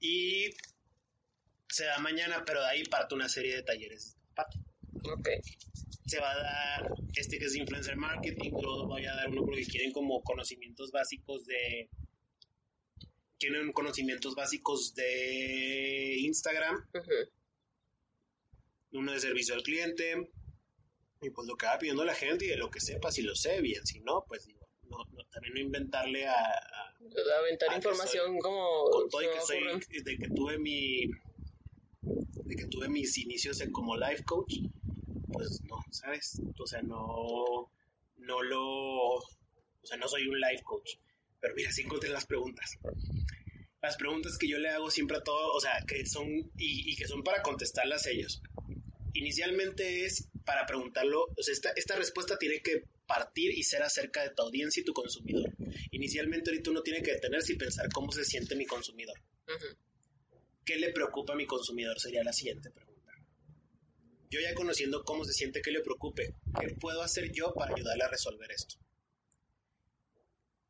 Y 0.00 0.50
se 1.68 1.84
da 1.84 1.98
mañana, 1.98 2.44
pero 2.44 2.60
de 2.60 2.68
ahí 2.68 2.84
parte 2.84 3.14
una 3.14 3.28
serie 3.28 3.54
de 3.54 3.62
talleres. 3.62 4.16
Ok. 4.36 5.28
Se 6.06 6.20
va 6.20 6.32
a 6.32 6.36
dar 6.36 6.94
este 7.16 7.38
que 7.38 7.46
es 7.46 7.54
influencer 7.56 7.96
marketing, 7.96 8.50
luego 8.52 8.86
voy 8.86 9.06
a 9.06 9.14
dar 9.14 9.28
uno 9.28 9.44
porque 9.44 9.64
quieren 9.64 9.92
como 9.92 10.22
conocimientos 10.22 10.90
básicos 10.90 11.46
de... 11.46 11.88
Quieren 13.38 13.72
conocimientos 13.72 14.34
básicos 14.34 14.94
de 14.94 16.16
Instagram. 16.20 16.86
Uno 18.92 19.12
de 19.12 19.20
servicio 19.20 19.54
al 19.54 19.62
cliente. 19.62 20.30
Y 21.20 21.30
pues 21.30 21.48
lo 21.48 21.56
que 21.56 21.66
va 21.66 21.78
pidiendo 21.78 22.04
la 22.04 22.14
gente 22.14 22.44
y 22.44 22.48
de 22.48 22.56
lo 22.56 22.70
que 22.70 22.80
sepa, 22.80 23.10
si 23.10 23.22
lo 23.22 23.34
sé 23.34 23.60
bien, 23.62 23.86
si 23.86 24.00
no, 24.00 24.24
pues 24.28 24.46
digo, 24.46 24.63
no, 24.98 25.24
también 25.30 25.54
no 25.54 25.60
inventarle 25.60 26.26
a... 26.26 26.34
aventar 27.38 27.74
información 27.74 28.38
como... 28.38 28.84
Con 28.90 29.08
todo 29.08 29.22
y 29.22 29.26
que 29.26 29.40
soy, 29.40 30.02
de 30.02 30.18
que 30.18 30.28
tuve 30.28 30.58
mi... 30.58 31.06
De 32.00 32.56
que 32.56 32.66
tuve 32.66 32.88
mis 32.88 33.16
inicios 33.18 33.60
en 33.60 33.72
como 33.72 33.96
life 33.96 34.24
coach, 34.24 34.54
pues 35.32 35.62
no, 35.62 35.78
¿sabes? 35.90 36.40
O 36.58 36.66
sea, 36.66 36.82
no... 36.82 37.70
No 38.18 38.42
lo... 38.42 39.16
O 39.16 39.86
sea, 39.86 39.96
no 39.98 40.08
soy 40.08 40.28
un 40.28 40.40
life 40.40 40.62
coach. 40.62 40.96
Pero 41.40 41.54
mira, 41.54 41.72
sí 41.72 41.82
encontré 41.82 42.10
las 42.10 42.26
preguntas. 42.26 42.78
Las 43.82 43.96
preguntas 43.96 44.38
que 44.38 44.48
yo 44.48 44.58
le 44.58 44.70
hago 44.70 44.90
siempre 44.90 45.18
a 45.18 45.22
todos, 45.22 45.56
o 45.56 45.60
sea, 45.60 45.84
que 45.86 46.06
son... 46.06 46.28
Y, 46.56 46.90
y 46.90 46.96
que 46.96 47.06
son 47.06 47.22
para 47.22 47.42
contestarlas 47.42 48.06
ellos. 48.06 48.42
Inicialmente 49.12 50.04
es 50.04 50.28
para 50.44 50.66
preguntarlo, 50.66 51.28
o 51.36 51.42
sea, 51.42 51.52
esta, 51.52 51.70
esta 51.76 51.96
respuesta 51.96 52.38
tiene 52.38 52.60
que 52.60 52.84
partir 53.06 53.56
y 53.56 53.62
ser 53.62 53.82
acerca 53.82 54.22
de 54.22 54.30
tu 54.30 54.42
audiencia 54.42 54.80
y 54.80 54.84
tu 54.84 54.92
consumidor. 54.92 55.52
Inicialmente 55.90 56.50
ahorita 56.50 56.70
uno 56.70 56.82
tiene 56.82 57.02
que 57.02 57.12
detenerse 57.12 57.52
y 57.52 57.56
pensar 57.56 57.88
cómo 57.92 58.12
se 58.12 58.24
siente 58.24 58.56
mi 58.56 58.66
consumidor. 58.66 59.20
¿Qué 60.64 60.76
le 60.76 60.92
preocupa 60.92 61.34
a 61.34 61.36
mi 61.36 61.46
consumidor? 61.46 62.00
Sería 62.00 62.24
la 62.24 62.32
siguiente 62.32 62.70
pregunta. 62.70 63.12
Yo 64.30 64.40
ya 64.40 64.54
conociendo 64.54 65.04
cómo 65.04 65.24
se 65.24 65.32
siente 65.32 65.62
que 65.62 65.70
le 65.70 65.80
preocupe, 65.80 66.34
¿qué 66.58 66.74
puedo 66.80 67.02
hacer 67.02 67.30
yo 67.32 67.52
para 67.54 67.74
ayudarle 67.74 68.04
a 68.04 68.08
resolver 68.08 68.50
esto? 68.50 68.76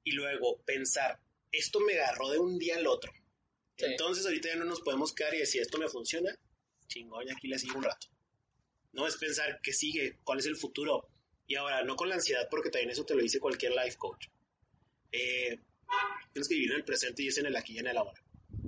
Y 0.03 0.13
luego 0.13 0.63
pensar, 0.65 1.21
esto 1.51 1.81
me 1.81 1.95
agarró 1.95 2.31
de 2.31 2.39
un 2.39 2.59
día 2.59 2.77
al 2.77 2.87
otro. 2.87 3.13
Entonces 3.77 4.27
ahorita 4.27 4.49
ya 4.49 4.57
no 4.57 4.65
nos 4.65 4.83
podemos 4.83 5.13
quedar 5.13 5.35
y 5.35 5.39
decir, 5.39 5.63
esto 5.63 5.79
me 5.79 5.89
funciona, 5.89 6.37
chingón, 6.89 7.27
y 7.27 7.31
aquí 7.31 7.49
le 7.49 7.59
sigo 7.59 7.79
un 7.79 7.85
rato. 7.85 8.09
No 8.93 9.07
es 9.07 9.17
pensar 9.17 9.61
qué 9.63 9.73
sigue, 9.73 10.19
cuál 10.25 10.39
es 10.39 10.47
el 10.47 10.57
futuro, 10.57 11.09
y 11.47 11.57
ahora, 11.57 11.85
no 11.85 11.97
con 11.97 12.09
la 12.09 12.17
ansiedad, 12.17 12.49
porque 12.51 12.71
también 12.71 12.91
eso 12.91 13.05
te 13.05 13.15
lo 13.15 13.23
dice 13.23 13.41
cualquier 13.41 13.73
life 13.73 13.97
coach. 13.97 14.29
Eh, 15.13 15.59
tienes 16.33 16.49
que 16.49 16.55
vivir 16.55 16.73
en 16.73 16.79
el 16.79 16.85
presente 16.85 17.23
y 17.23 17.29
es 17.29 17.39
en 17.39 17.47
el 17.47 17.57
aquí 17.57 17.75
y 17.75 17.79
en 17.79 17.87
el 17.87 17.97
ahora. 17.97 18.21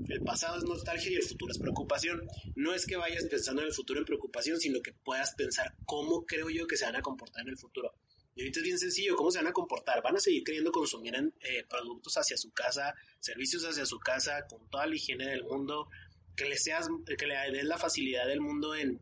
El 0.08 0.22
pasado 0.22 0.58
es 0.58 0.64
nostalgia 0.64 1.10
y 1.10 1.14
el 1.14 1.22
futuro 1.22 1.52
es 1.52 1.58
preocupación. 1.58 2.28
No 2.54 2.74
es 2.74 2.86
que 2.86 2.96
vayas 2.96 3.24
pensando 3.24 3.62
en 3.62 3.68
el 3.68 3.74
futuro 3.74 3.98
en 3.98 4.04
preocupación, 4.04 4.60
sino 4.60 4.82
que 4.82 4.92
puedas 4.92 5.34
pensar 5.34 5.74
cómo 5.86 6.26
creo 6.26 6.50
yo 6.50 6.66
que 6.66 6.76
se 6.76 6.84
van 6.84 6.96
a 6.96 7.02
comportar 7.02 7.42
en 7.42 7.48
el 7.48 7.58
futuro. 7.58 7.92
Y 8.34 8.42
ahorita 8.42 8.60
es 8.60 8.64
bien 8.64 8.78
sencillo, 8.78 9.16
¿cómo 9.16 9.30
se 9.30 9.38
van 9.38 9.46
a 9.46 9.52
comportar? 9.52 10.02
Van 10.02 10.16
a 10.16 10.20
seguir 10.20 10.44
queriendo 10.44 10.70
consumir 10.70 11.14
eh, 11.40 11.64
productos 11.68 12.18
hacia 12.18 12.36
su 12.36 12.52
casa, 12.52 12.94
servicios 13.18 13.64
hacia 13.64 13.86
su 13.86 13.98
casa, 13.98 14.46
con 14.46 14.68
toda 14.68 14.86
la 14.86 14.94
higiene 14.94 15.26
del 15.26 15.42
mundo, 15.44 15.88
que 16.36 16.44
le 16.44 16.58
seas, 16.58 16.88
que 17.06 17.26
le 17.26 17.34
des 17.50 17.64
la 17.64 17.78
facilidad 17.78 18.26
del 18.26 18.42
mundo 18.42 18.74
en, 18.74 19.00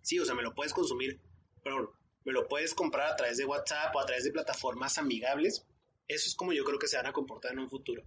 sí, 0.00 0.18
o 0.18 0.24
sea, 0.24 0.34
me 0.34 0.42
lo 0.42 0.54
puedes 0.54 0.72
consumir, 0.72 1.20
pero 1.62 1.94
me 2.26 2.32
lo 2.32 2.48
puedes 2.48 2.74
comprar 2.74 3.12
a 3.12 3.16
través 3.16 3.38
de 3.38 3.44
WhatsApp 3.44 3.94
o 3.94 4.00
a 4.00 4.04
través 4.04 4.24
de 4.24 4.32
plataformas 4.32 4.98
amigables. 4.98 5.64
Eso 6.08 6.28
es 6.28 6.34
como 6.34 6.52
yo 6.52 6.64
creo 6.64 6.78
que 6.78 6.88
se 6.88 6.96
van 6.96 7.06
a 7.06 7.12
comportar 7.12 7.52
en 7.52 7.60
un 7.60 7.70
futuro. 7.70 8.02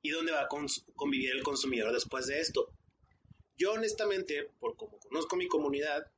¿Y 0.00 0.10
dónde 0.10 0.32
va 0.32 0.40
a 0.40 0.48
convivir 0.48 1.32
el 1.32 1.42
consumidor 1.42 1.92
después 1.92 2.26
de 2.26 2.40
esto? 2.40 2.72
Yo 3.58 3.72
honestamente, 3.72 4.50
por 4.58 4.76
como 4.76 4.98
conozco 4.98 5.36
mi 5.36 5.46
comunidad, 5.46 6.10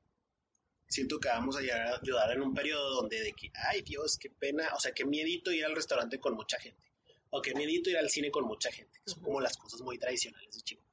siento 0.86 1.18
que 1.18 1.28
vamos 1.30 1.57
a 1.57 1.61
llegar 1.61 1.80
a 1.80 1.99
ayudar 2.01 2.30
en 2.30 2.43
un 2.43 2.55
periodo 2.55 2.95
donde 2.95 3.20
de 3.20 3.32
que, 3.32 3.51
ay 3.55 3.82
Dios, 3.82 4.18
qué 4.18 4.30
pena, 4.30 4.68
o 4.76 4.78
sea, 4.78 4.93
qué 4.93 5.05
miedito 5.05 5.51
ir 5.51 5.64
al 5.64 5.74
restaurante 5.74 6.20
con 6.20 6.34
mucha 6.34 6.61
gente, 6.61 6.93
o 7.30 7.43
qué 7.43 7.57
miedito 7.57 7.90
ir 7.90 7.99
al 7.99 8.09
cine 8.09 8.30
con 8.30 8.45
mucha 8.45 8.70
gente, 8.70 9.01
son 9.05 9.20
como 9.20 9.40
las 9.40 9.57
cosas 9.57 9.80
muy 9.80 9.99
tradicionales 9.99 10.55
de 10.55 10.61
Chico. 10.61 10.84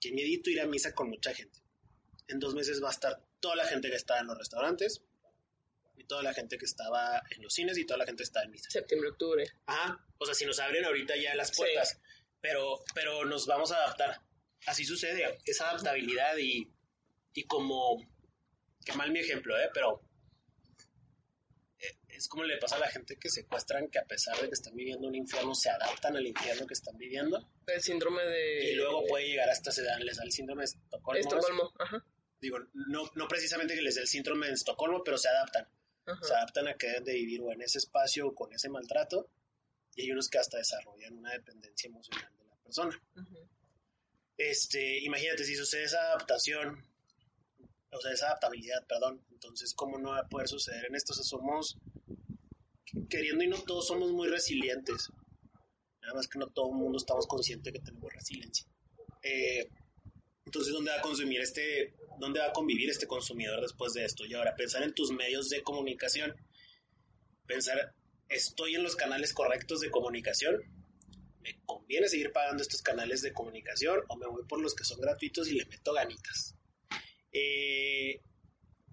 Qué 0.00 0.12
miedito 0.12 0.48
ir 0.48 0.62
a 0.62 0.66
misa 0.66 0.94
con 0.94 1.10
mucha 1.10 1.34
gente. 1.34 1.60
En 2.28 2.38
dos 2.38 2.54
meses 2.54 2.82
va 2.82 2.88
a 2.88 2.92
estar 2.92 3.22
toda 3.40 3.56
la 3.56 3.66
gente 3.66 3.90
que 3.90 3.96
está 3.96 4.18
en 4.18 4.28
los 4.28 4.38
restaurantes, 4.38 5.02
toda 6.06 6.22
la 6.22 6.34
gente 6.34 6.58
que 6.58 6.64
estaba 6.64 7.22
en 7.30 7.42
los 7.42 7.52
cines 7.52 7.76
y 7.78 7.84
toda 7.84 7.98
la 7.98 8.06
gente 8.06 8.18
que 8.18 8.24
está 8.24 8.42
en 8.42 8.50
misa. 8.50 8.70
Septiembre, 8.70 9.10
octubre. 9.10 9.44
Ajá, 9.66 10.04
o 10.18 10.26
sea, 10.26 10.34
si 10.34 10.44
nos 10.46 10.58
abren 10.60 10.84
ahorita 10.84 11.16
ya 11.16 11.34
las 11.34 11.54
puertas, 11.54 12.00
pero, 12.40 12.82
pero 12.94 13.24
nos 13.24 13.46
vamos 13.46 13.72
a 13.72 13.76
adaptar 13.76 14.20
así 14.66 14.84
sucede, 14.84 15.38
esa 15.44 15.70
adaptabilidad 15.70 16.36
y, 16.38 16.70
y 17.34 17.44
como, 17.44 18.04
qué 18.84 18.92
mal 18.94 19.10
mi 19.10 19.20
ejemplo, 19.20 19.58
¿eh? 19.58 19.70
Pero 19.72 20.02
eh, 21.78 21.96
es 22.08 22.28
como 22.28 22.44
le 22.44 22.58
pasa 22.58 22.76
a 22.76 22.80
la 22.80 22.88
gente 22.88 23.16
que 23.16 23.28
secuestran 23.28 23.88
que 23.88 23.98
a 23.98 24.04
pesar 24.04 24.36
de 24.40 24.48
que 24.48 24.54
están 24.54 24.74
viviendo 24.74 25.06
un 25.06 25.14
infierno, 25.14 25.54
se 25.54 25.70
adaptan 25.70 26.16
al 26.16 26.26
infierno 26.26 26.66
que 26.66 26.74
están 26.74 26.96
viviendo. 26.96 27.48
El 27.66 27.82
síndrome 27.82 28.24
de... 28.24 28.72
Y 28.72 28.74
luego 28.74 29.04
puede 29.06 29.28
llegar 29.28 29.48
hasta 29.48 29.70
se 29.70 29.82
dan, 29.82 30.04
les 30.04 30.16
da 30.16 30.24
el 30.24 30.32
síndrome 30.32 30.62
de 30.62 30.66
Estocolmo. 30.66 31.20
Estocolmo, 31.20 31.72
ajá. 31.78 32.04
Digo, 32.40 32.58
no, 32.74 33.10
no 33.14 33.28
precisamente 33.28 33.74
que 33.74 33.82
les 33.82 33.94
dé 33.94 34.02
el 34.02 34.08
síndrome 34.08 34.48
de 34.48 34.54
Estocolmo, 34.54 35.02
pero 35.02 35.16
se 35.16 35.28
adaptan. 35.28 35.68
Se 36.22 36.34
adaptan 36.34 36.68
a 36.68 36.74
que 36.74 36.86
deben 36.86 37.04
de 37.04 37.14
vivir 37.14 37.40
o 37.42 37.52
en 37.52 37.62
ese 37.62 37.78
espacio 37.78 38.28
o 38.28 38.34
con 38.34 38.52
ese 38.52 38.68
maltrato. 38.68 39.28
Y 39.94 40.02
hay 40.02 40.12
unos 40.12 40.28
que 40.28 40.38
hasta 40.38 40.58
desarrollan 40.58 41.18
una 41.18 41.32
dependencia 41.32 41.88
emocional 41.88 42.30
de 42.38 42.44
la 42.44 42.56
persona. 42.56 43.02
Este, 44.36 45.00
imagínate 45.00 45.44
si 45.44 45.56
sucede 45.56 45.84
esa 45.84 45.98
adaptación, 45.98 46.84
o 47.90 48.00
sea, 48.00 48.12
esa 48.12 48.26
adaptabilidad, 48.26 48.86
perdón, 48.86 49.24
entonces, 49.30 49.72
¿cómo 49.74 49.98
no 49.98 50.10
va 50.10 50.20
a 50.20 50.28
poder 50.28 50.48
suceder 50.48 50.84
en 50.84 50.94
esto? 50.94 51.12
O 51.12 51.16
sea, 51.16 51.24
somos, 51.24 51.78
queriendo 53.08 53.42
y 53.44 53.48
no 53.48 53.62
todos 53.62 53.86
somos 53.86 54.12
muy 54.12 54.28
resilientes. 54.28 55.10
Nada 56.02 56.14
más 56.14 56.28
que 56.28 56.38
no 56.38 56.48
todo 56.48 56.68
el 56.70 56.76
mundo 56.76 56.98
estamos 56.98 57.26
conscientes 57.26 57.72
de 57.72 57.78
que 57.78 57.84
tenemos 57.84 58.12
resiliencia. 58.12 58.66
Eh, 59.22 59.68
entonces, 60.46 60.72
¿dónde 60.72 60.90
va 60.90 60.98
a 60.98 61.02
consumir 61.02 61.40
este, 61.40 61.94
dónde 62.18 62.40
va 62.40 62.46
a 62.46 62.52
convivir 62.52 62.88
este 62.88 63.06
consumidor 63.06 63.60
después 63.60 63.92
de 63.92 64.04
esto? 64.04 64.24
Y 64.24 64.34
ahora, 64.34 64.56
pensar 64.56 64.82
en 64.82 64.94
tus 64.94 65.10
medios 65.10 65.50
de 65.50 65.62
comunicación. 65.62 66.34
Pensar, 67.46 67.94
¿estoy 68.28 68.74
en 68.74 68.82
los 68.82 68.96
canales 68.96 69.32
correctos 69.32 69.80
de 69.80 69.90
comunicación? 69.90 70.62
¿me 71.46 71.60
conviene 71.64 72.08
seguir 72.08 72.32
pagando 72.32 72.62
estos 72.62 72.82
canales 72.82 73.22
de 73.22 73.32
comunicación 73.32 74.00
o 74.08 74.16
me 74.16 74.26
voy 74.26 74.44
por 74.48 74.60
los 74.60 74.74
que 74.74 74.84
son 74.84 75.00
gratuitos 75.00 75.48
y 75.48 75.54
le 75.54 75.64
meto 75.66 75.92
ganitas? 75.92 76.56
Eh, 77.32 78.20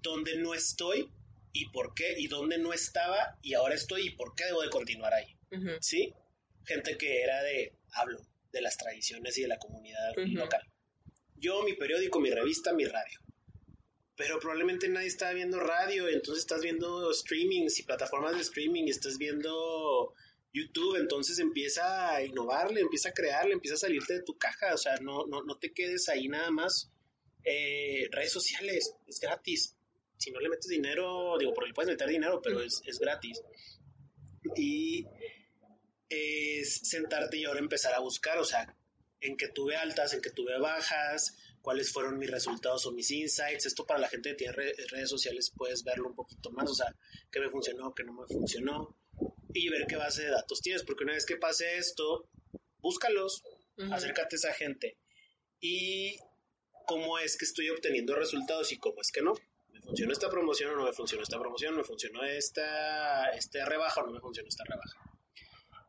¿Dónde 0.01 0.38
no 0.38 0.54
estoy 0.54 1.10
y 1.51 1.70
por 1.70 1.95
qué? 1.95 2.16
¿Y 2.18 2.28
dónde 2.28 2.60
no 2.60 2.74
estaba 2.74 3.38
y 3.41 3.56
ahora 3.56 3.74
estoy 3.74 4.08
y 4.08 4.10
por 4.12 4.36
qué 4.36 4.45
debo 4.45 4.62
de 4.62 4.70
continuar 4.70 5.14
ahí? 5.14 5.36
¿Sí? 5.82 6.14
Gente 6.66 6.97
que 6.97 7.22
era 7.24 7.41
de, 7.43 7.76
hablo 7.93 8.20
de 8.51 8.62
las 8.62 8.78
tradiciones 8.78 9.38
y 9.38 9.43
de 9.43 9.47
la 9.47 9.58
comunidad 9.58 10.14
local. 10.18 10.62
Yo, 11.43 11.61
mi 11.63 11.73
periódico, 11.73 12.21
mi 12.21 12.31
revista, 12.31 12.71
mi 12.71 12.85
radio. 12.85 13.19
Pero 14.15 14.39
probablemente 14.39 14.87
nadie 14.87 15.07
está 15.07 15.33
viendo 15.33 15.59
radio, 15.59 16.07
entonces 16.07 16.43
estás 16.43 16.61
viendo 16.61 17.13
streamings 17.13 17.79
y 17.79 17.83
plataformas 17.83 18.35
de 18.35 18.41
streaming, 18.41 18.85
y 18.85 18.91
estás 18.91 19.17
viendo 19.17 20.13
YouTube, 20.53 20.95
entonces 20.95 21.39
empieza 21.39 22.15
a 22.15 22.23
innovarle, 22.23 22.79
empieza 22.79 23.09
a 23.09 23.13
crearle, 23.13 23.51
empieza 23.51 23.75
a 23.75 23.79
salirte 23.79 24.13
de 24.13 24.23
tu 24.23 24.37
caja, 24.37 24.73
o 24.73 24.77
sea, 24.77 24.95
no, 25.01 25.25
no, 25.25 25.43
no 25.43 25.57
te 25.57 25.73
quedes 25.73 26.07
ahí 26.07 26.29
nada 26.29 26.49
más. 26.49 26.89
Eh, 27.43 28.07
redes 28.09 28.31
sociales, 28.31 28.95
es 29.05 29.19
gratis. 29.19 29.75
Si 30.15 30.31
no 30.31 30.39
le 30.39 30.47
metes 30.47 30.69
dinero, 30.69 31.35
digo, 31.37 31.53
porque 31.53 31.67
le 31.67 31.73
puedes 31.73 31.91
meter 31.91 32.07
dinero, 32.07 32.39
pero 32.41 32.61
es, 32.61 32.81
es 32.85 32.99
gratis. 32.99 33.41
Y 34.55 35.05
es 36.07 36.87
sentarte 36.87 37.35
y 37.35 37.43
ahora 37.43 37.59
empezar 37.59 37.93
a 37.93 37.99
buscar, 37.99 38.37
o 38.37 38.45
sea, 38.45 38.73
en 39.24 39.38
que 39.38 39.47
tuve 39.47 39.76
altas, 39.76 40.13
en 40.13 40.21
que 40.21 40.30
tuve 40.30 40.59
bajas, 40.59 41.38
cuáles 41.61 41.91
fueron 41.91 42.19
mis 42.19 42.30
resultados 42.30 42.86
o 42.86 42.91
mis 42.91 43.09
insights. 43.09 43.65
Esto 43.65 43.86
para 43.86 43.99
la 43.99 44.09
gente 44.09 44.32
que 44.32 44.36
tiene 44.36 44.53
redes 44.53 45.09
sociales 45.09 45.51
puedes 45.55 45.84
verlo 45.84 46.09
un 46.09 46.15
poquito 46.15 46.51
más, 46.51 46.69
o 46.69 46.76
sea, 46.76 46.93
qué 47.32 47.39
me 47.39 47.49
funcionó, 47.49 47.93
qué 47.93 48.03
no 48.03 48.13
me 48.13 48.28
funcionó 48.28 48.95
y 49.53 49.69
ver 49.69 49.88
qué 49.88 49.95
base 49.95 50.24
de 50.24 50.32
datos 50.32 50.61
tienes, 50.61 50.84
porque 50.84 51.05
una 51.05 51.13
vez 51.13 51.26
que 51.26 51.38
pase 51.38 51.78
esto, 51.78 52.30
búscalos, 52.80 53.43
acércate 53.91 54.36
a 54.36 54.38
esa 54.38 54.53
gente 54.53 54.97
y 55.59 56.17
cómo 56.86 57.17
es 57.17 57.38
que 57.38 57.45
estoy 57.45 57.69
obteniendo 57.69 58.13
resultados 58.15 58.71
y 58.74 58.78
cómo 58.78 59.01
es 59.01 59.11
que 59.11 59.21
no. 59.21 59.34
¿Me 59.71 59.82
funcionó 59.82 60.11
esta 60.11 60.30
promoción 60.30 60.71
o 60.71 60.76
no 60.76 60.84
me 60.84 60.93
funcionó 60.93 61.24
esta 61.24 61.39
promoción? 61.39 61.76
¿Me 61.78 61.84
funcionó 61.84 62.24
esta, 62.24 63.30
este 63.30 63.63
rebaja 63.65 64.01
o 64.01 64.05
no 64.05 64.11
me 64.11 64.19
funcionó 64.19 64.49
esta 64.49 64.65
rebaja? 64.65 64.99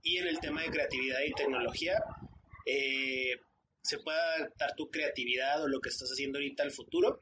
Y 0.03 0.19
en 0.19 0.29
el 0.29 0.39
tema 0.39 0.63
de 0.63 0.71
creatividad 0.71 1.21
y 1.27 1.33
tecnología, 1.33 2.03
eh, 2.65 3.41
se 3.83 3.99
puede 3.99 4.19
adaptar 4.19 4.75
tu 4.77 4.91
creatividad 4.91 5.63
o 5.63 5.69
lo 5.69 5.81
que 5.81 5.91
estás 5.91 6.11
haciendo 6.11 6.39
ahorita 6.39 6.63
al 6.63 6.71
futuro 6.71 7.19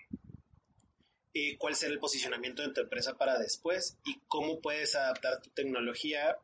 y 1.33 1.57
cuál 1.57 1.75
será 1.75 1.93
el 1.93 1.99
posicionamiento 1.99 2.63
de 2.63 2.73
tu 2.73 2.81
empresa 2.83 3.17
para 3.17 3.39
después 3.39 3.99
y 4.05 4.21
cómo 4.29 4.61
puedes 4.61 4.95
adaptar 4.95 5.41
tu 5.41 5.51
tecnología 5.51 6.37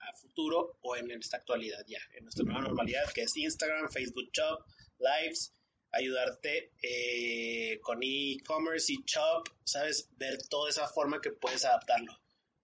a 0.00 0.12
futuro 0.14 0.78
o 0.80 0.96
en 0.96 1.10
esta 1.12 1.36
actualidad 1.36 1.84
ya, 1.86 2.00
en 2.14 2.24
nuestra 2.24 2.44
nueva 2.44 2.62
normalidad 2.62 3.12
que 3.14 3.22
es 3.22 3.36
Instagram, 3.36 3.90
Facebook 3.90 4.30
Shop, 4.32 4.64
Lives, 4.98 5.52
ayudarte 5.92 6.72
eh, 6.82 7.78
con 7.82 8.00
e-commerce 8.02 8.92
y 8.92 9.02
Shop, 9.06 9.48
¿sabes? 9.64 10.08
Ver 10.16 10.38
toda 10.48 10.70
esa 10.70 10.88
forma 10.88 11.20
que 11.20 11.30
puedes 11.30 11.64
adaptarlo. 11.64 12.18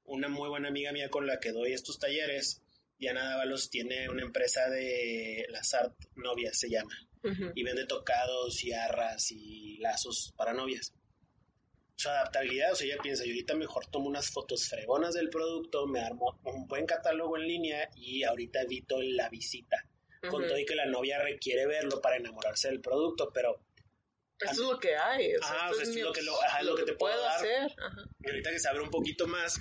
Una 0.05 0.29
muy 0.29 0.49
buena 0.49 0.68
amiga 0.68 0.93
mía 0.93 1.11
con 1.11 1.26
la 1.26 1.39
que 1.39 1.53
doy 1.53 1.72
estos 1.72 1.99
talleres, 1.99 2.62
Diana 2.99 3.30
Dávalos, 3.30 3.70
tiene 3.70 4.09
una 4.09 4.22
empresa 4.22 4.68
de 4.68 5.46
las 5.51 5.72
art 5.74 5.94
novias, 6.16 6.59
se 6.59 6.68
llama, 6.68 6.94
y 7.55 7.62
vende 7.62 7.86
tocados 7.86 8.64
y 8.64 8.72
arras 8.72 9.30
y 9.30 9.78
lazos 9.78 10.32
para 10.36 10.53
novias 10.53 10.92
su 11.99 12.09
adaptabilidad, 12.09 12.72
o 12.72 12.76
sea, 12.76 12.86
ella 12.86 13.03
piensa, 13.03 13.24
yo 13.24 13.32
ahorita 13.32 13.57
mejor 13.57 13.86
tomo 13.86 14.07
unas 14.07 14.30
fotos 14.30 14.68
fregonas 14.68 15.14
del 15.14 15.30
producto, 15.30 15.84
me 15.88 15.99
armo 15.99 16.38
un 16.44 16.68
buen 16.68 16.86
catálogo 16.86 17.36
en 17.36 17.49
línea 17.49 17.90
y 17.96 18.22
ahorita 18.22 18.62
evito 18.62 19.03
la 19.03 19.28
visita. 19.28 19.84
Con 20.30 20.46
todo 20.46 20.59
y 20.59 20.64
que 20.64 20.76
la 20.76 20.86
novia 20.86 21.20
requiere 21.20 21.66
verlo 21.66 22.01
para 22.01 22.16
enamorarse 22.16 22.68
del 22.68 22.80
producto, 22.80 23.30
pero... 23.32 23.61
Esto 24.40 24.62
es 24.62 24.68
lo 24.70 24.78
que 24.78 24.96
hay. 24.96 25.34
O 25.34 25.42
sea, 25.42 25.70
esto 25.70 25.82
es, 25.82 25.96
lo 25.96 26.12
que, 26.12 26.22
lo, 26.22 26.76
que, 26.76 26.84
te 26.84 26.92
puedo, 26.92 27.20
dar. 27.20 27.36
Hacer. 27.36 27.74
Y 28.20 28.28
ahorita 28.28 28.51
que 28.51 28.61
se 28.61 28.68
abre 28.68 28.82
un 28.82 28.90
poquito 28.90 29.26
más, 29.26 29.61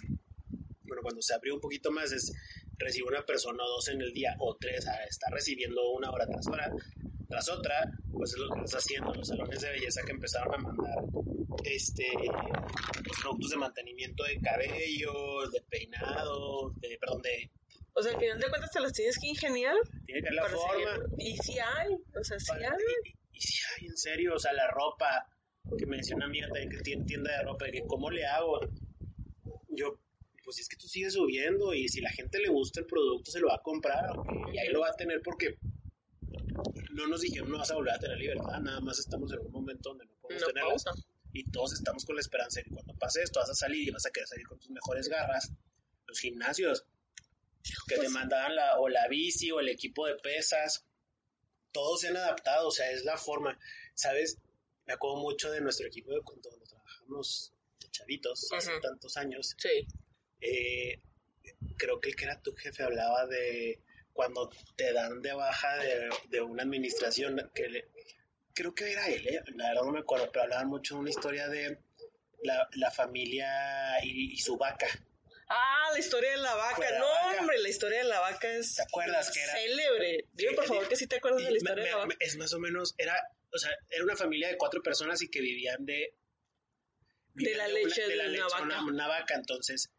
bueno, 0.83 1.01
cuando 1.01 1.21
se 1.23 1.33
abrió 1.33 1.55
un 1.55 1.61
poquito 1.61 1.89
más 1.89 2.11
es 2.11 2.31
recibe 2.78 3.07
una 3.07 3.25
persona 3.25 3.63
o 3.63 3.69
dos 3.69 3.88
en 3.89 4.01
el 4.01 4.13
día 4.13 4.36
o 4.39 4.55
tres, 4.55 4.86
está 5.09 5.30
recibiendo 5.30 5.89
una 5.91 6.11
hora 6.11 6.25
tras 6.28 6.47
hora, 6.47 6.71
tras 7.28 7.49
otra, 7.49 7.91
pues 8.11 8.34
es 8.34 8.39
lo 8.39 8.49
que 8.49 8.61
estás 8.63 8.84
haciendo. 8.84 9.13
Los 9.13 9.28
salones 9.28 9.61
de 9.61 9.71
belleza 9.71 10.01
que 10.05 10.11
empezaron 10.11 10.53
a 10.53 10.57
mandar 10.57 10.97
este 11.63 12.07
productos 13.21 13.51
de 13.51 13.57
mantenimiento 13.57 14.23
de 14.23 14.39
cabello, 14.39 15.49
de 15.51 15.61
peinado, 15.69 16.71
de 16.78 16.97
perdón, 16.99 17.21
de 17.21 17.51
o 17.97 18.03
sea, 18.03 18.13
al 18.13 18.19
final 18.19 18.39
de 18.39 18.49
cuentas 18.49 18.69
te 18.69 18.80
los 18.80 18.93
tienes 18.93 19.17
que 19.17 19.28
ingeniar. 19.28 19.75
Tiene 20.05 20.21
que 20.21 20.28
haber 20.30 20.51
la 20.51 20.57
forma. 20.57 21.15
Y 21.17 21.36
si 21.38 21.57
hay, 21.57 21.95
o 21.95 22.23
sea, 22.23 22.39
si 22.39 22.51
hay. 22.51 22.78
Y, 23.34 23.41
si 23.41 23.59
hay, 23.65 23.88
en 23.88 23.97
serio, 23.97 24.36
o 24.36 24.39
sea, 24.39 24.53
la 24.53 24.69
ropa, 24.69 25.28
que 25.75 25.88
me 25.88 25.97
decía 25.97 26.15
una 26.15 26.25
amiga 26.25 26.45
también 26.45 26.69
que 26.69 26.78
tiene 26.82 27.05
tienda 27.05 27.36
de 27.36 27.43
ropa, 27.43 27.65
que 27.71 27.82
cómo 27.88 28.11
le 28.11 28.23
hago. 28.23 28.59
Yo, 29.69 29.99
pues 30.47 30.59
es 30.59 30.69
que 30.69 30.77
tú 30.77 30.87
sigues 30.87 31.11
subiendo 31.11 31.73
y 31.73 31.89
si 31.89 31.99
la 31.99 32.09
gente 32.09 32.39
le 32.39 32.47
gusta 32.47 32.79
el 32.79 32.85
producto 32.85 33.29
se 33.29 33.41
lo 33.41 33.49
va 33.49 33.55
a 33.55 33.61
comprar 33.61 34.11
y 34.53 34.57
ahí 34.57 34.69
lo 34.69 34.79
va 34.79 34.87
a 34.87 34.93
tener 34.93 35.21
porque 35.21 35.57
no 36.93 37.05
nos 37.05 37.19
dijeron 37.19 37.51
no 37.51 37.57
vas 37.57 37.69
a 37.69 37.75
volver 37.75 37.95
a 37.95 37.99
tener 37.99 38.17
libertad, 38.17 38.57
nada 38.61 38.79
más 38.79 38.97
estamos 38.97 39.29
en 39.33 39.39
un 39.39 39.51
momento 39.51 39.89
donde 39.89 40.05
no 40.05 40.13
podemos 40.21 40.45
tenerla. 40.45 40.75
Y 41.33 41.51
todos 41.51 41.73
estamos 41.73 42.05
con 42.05 42.15
la 42.15 42.21
esperanza 42.21 42.61
de 42.61 42.63
que 42.63 42.69
cuando 42.69 42.93
pase 42.93 43.23
esto 43.23 43.41
vas 43.41 43.49
a 43.49 43.55
salir 43.55 43.89
y 43.89 43.91
vas 43.91 44.05
a 44.05 44.09
querer 44.09 44.29
salir 44.29 44.47
con 44.47 44.57
tus 44.57 44.69
mejores 44.69 45.09
garras. 45.09 45.51
Los 46.05 46.17
gimnasios 46.17 46.85
que 47.89 47.95
te 47.95 48.01
pues 48.03 48.11
mandaban 48.11 48.55
la, 48.55 48.79
o 48.79 48.87
la 48.87 49.05
bici 49.09 49.51
o 49.51 49.59
el 49.59 49.67
equipo 49.67 50.07
de 50.07 50.15
pesas, 50.15 50.85
todos 51.73 51.99
se 51.99 52.07
han 52.07 52.15
adaptado, 52.15 52.69
o 52.69 52.71
sea, 52.71 52.89
es 52.91 53.03
la 53.03 53.17
forma. 53.17 53.59
¿Sabes? 53.95 54.37
Me 54.85 54.93
acuerdo 54.93 55.17
mucho 55.17 55.51
de 55.51 55.59
nuestro 55.59 55.87
equipo 55.87 56.13
de 56.13 56.21
cuando 56.21 56.49
trabajamos 56.69 57.51
chavitos 57.91 58.49
hace 58.53 58.79
tantos 58.79 59.17
años. 59.17 59.53
Sí. 59.57 59.85
Eh, 60.41 60.99
creo 61.77 61.99
que 61.99 62.09
el 62.09 62.15
que 62.15 62.25
era 62.25 62.41
tu 62.41 62.55
jefe 62.55 62.83
hablaba 62.83 63.25
de 63.27 63.79
cuando 64.13 64.49
te 64.75 64.93
dan 64.93 65.21
de 65.21 65.33
baja 65.33 65.77
de, 66.29 66.41
una 66.41 66.63
administración, 66.63 67.51
que 67.53 67.69
le, 67.69 67.88
creo 68.53 68.73
que 68.73 68.91
era 68.91 69.07
él, 69.07 69.27
¿eh? 69.27 69.43
la 69.55 69.69
verdad 69.69 69.83
no 69.83 69.91
me 69.91 69.99
acuerdo, 69.99 70.31
pero 70.31 70.43
hablaban 70.43 70.67
mucho 70.67 70.95
de 70.95 71.01
una 71.01 71.09
historia 71.11 71.47
de 71.47 71.77
la, 72.41 72.91
familia 72.91 73.47
y, 74.03 74.38
su 74.39 74.57
vaca. 74.57 74.88
Ah, 75.49 75.89
la 75.93 75.99
historia 75.99 76.31
de 76.31 76.38
la 76.38 76.55
vaca. 76.55 76.99
no, 76.99 77.39
hombre, 77.39 77.59
la 77.59 77.69
historia 77.69 77.99
de 77.99 78.05
la 78.05 78.19
vaca 78.19 78.51
es. 78.51 78.75
¿Te 78.75 78.83
acuerdas 78.83 79.31
que 79.31 79.41
era? 79.41 79.53
Célebre. 79.53 80.25
Dime, 80.33 80.53
por 80.53 80.65
favor, 80.65 80.89
que 80.89 80.95
sí 80.95 81.07
te 81.07 81.17
acuerdas 81.17 81.43
de 81.43 81.51
la 81.51 81.57
historia 81.57 81.83
de 81.83 81.91
la 81.91 81.97
vaca. 81.97 82.15
Es 82.19 82.35
más 82.38 82.53
o 82.53 82.59
menos, 82.59 82.95
era, 82.97 83.15
o 83.53 83.57
sea, 83.57 83.71
era 83.89 84.03
una 84.03 84.15
familia 84.15 84.49
de 84.49 84.57
cuatro 84.57 84.81
personas 84.81 85.21
y 85.21 85.29
que 85.29 85.41
vivían 85.41 85.85
de. 85.85 86.15
de 87.35 87.55
la 87.55 87.67
leche 87.67 88.07
de, 88.07 88.15
la 88.15 88.27
leche 88.27 88.43
una, 88.61 88.83
una, 88.83 89.07
vaca. 89.07 89.35
Entonces, 89.35 89.91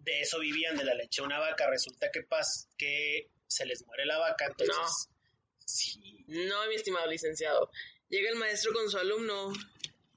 de 0.00 0.20
eso 0.20 0.38
vivían, 0.38 0.76
de 0.76 0.84
la 0.84 0.94
leche 0.94 1.22
de 1.22 1.26
una 1.26 1.38
vaca. 1.38 1.68
Resulta 1.68 2.10
que, 2.10 2.22
pas, 2.22 2.68
que 2.76 3.28
se 3.46 3.66
les 3.66 3.84
muere 3.86 4.06
la 4.06 4.18
vaca, 4.18 4.46
entonces. 4.46 4.76
No. 4.76 4.88
Sí. 5.64 6.24
No, 6.26 6.66
mi 6.68 6.74
estimado 6.74 7.06
licenciado. 7.06 7.70
Llega 8.08 8.30
el 8.30 8.36
maestro 8.36 8.72
con 8.72 8.90
su 8.90 8.98
alumno 8.98 9.52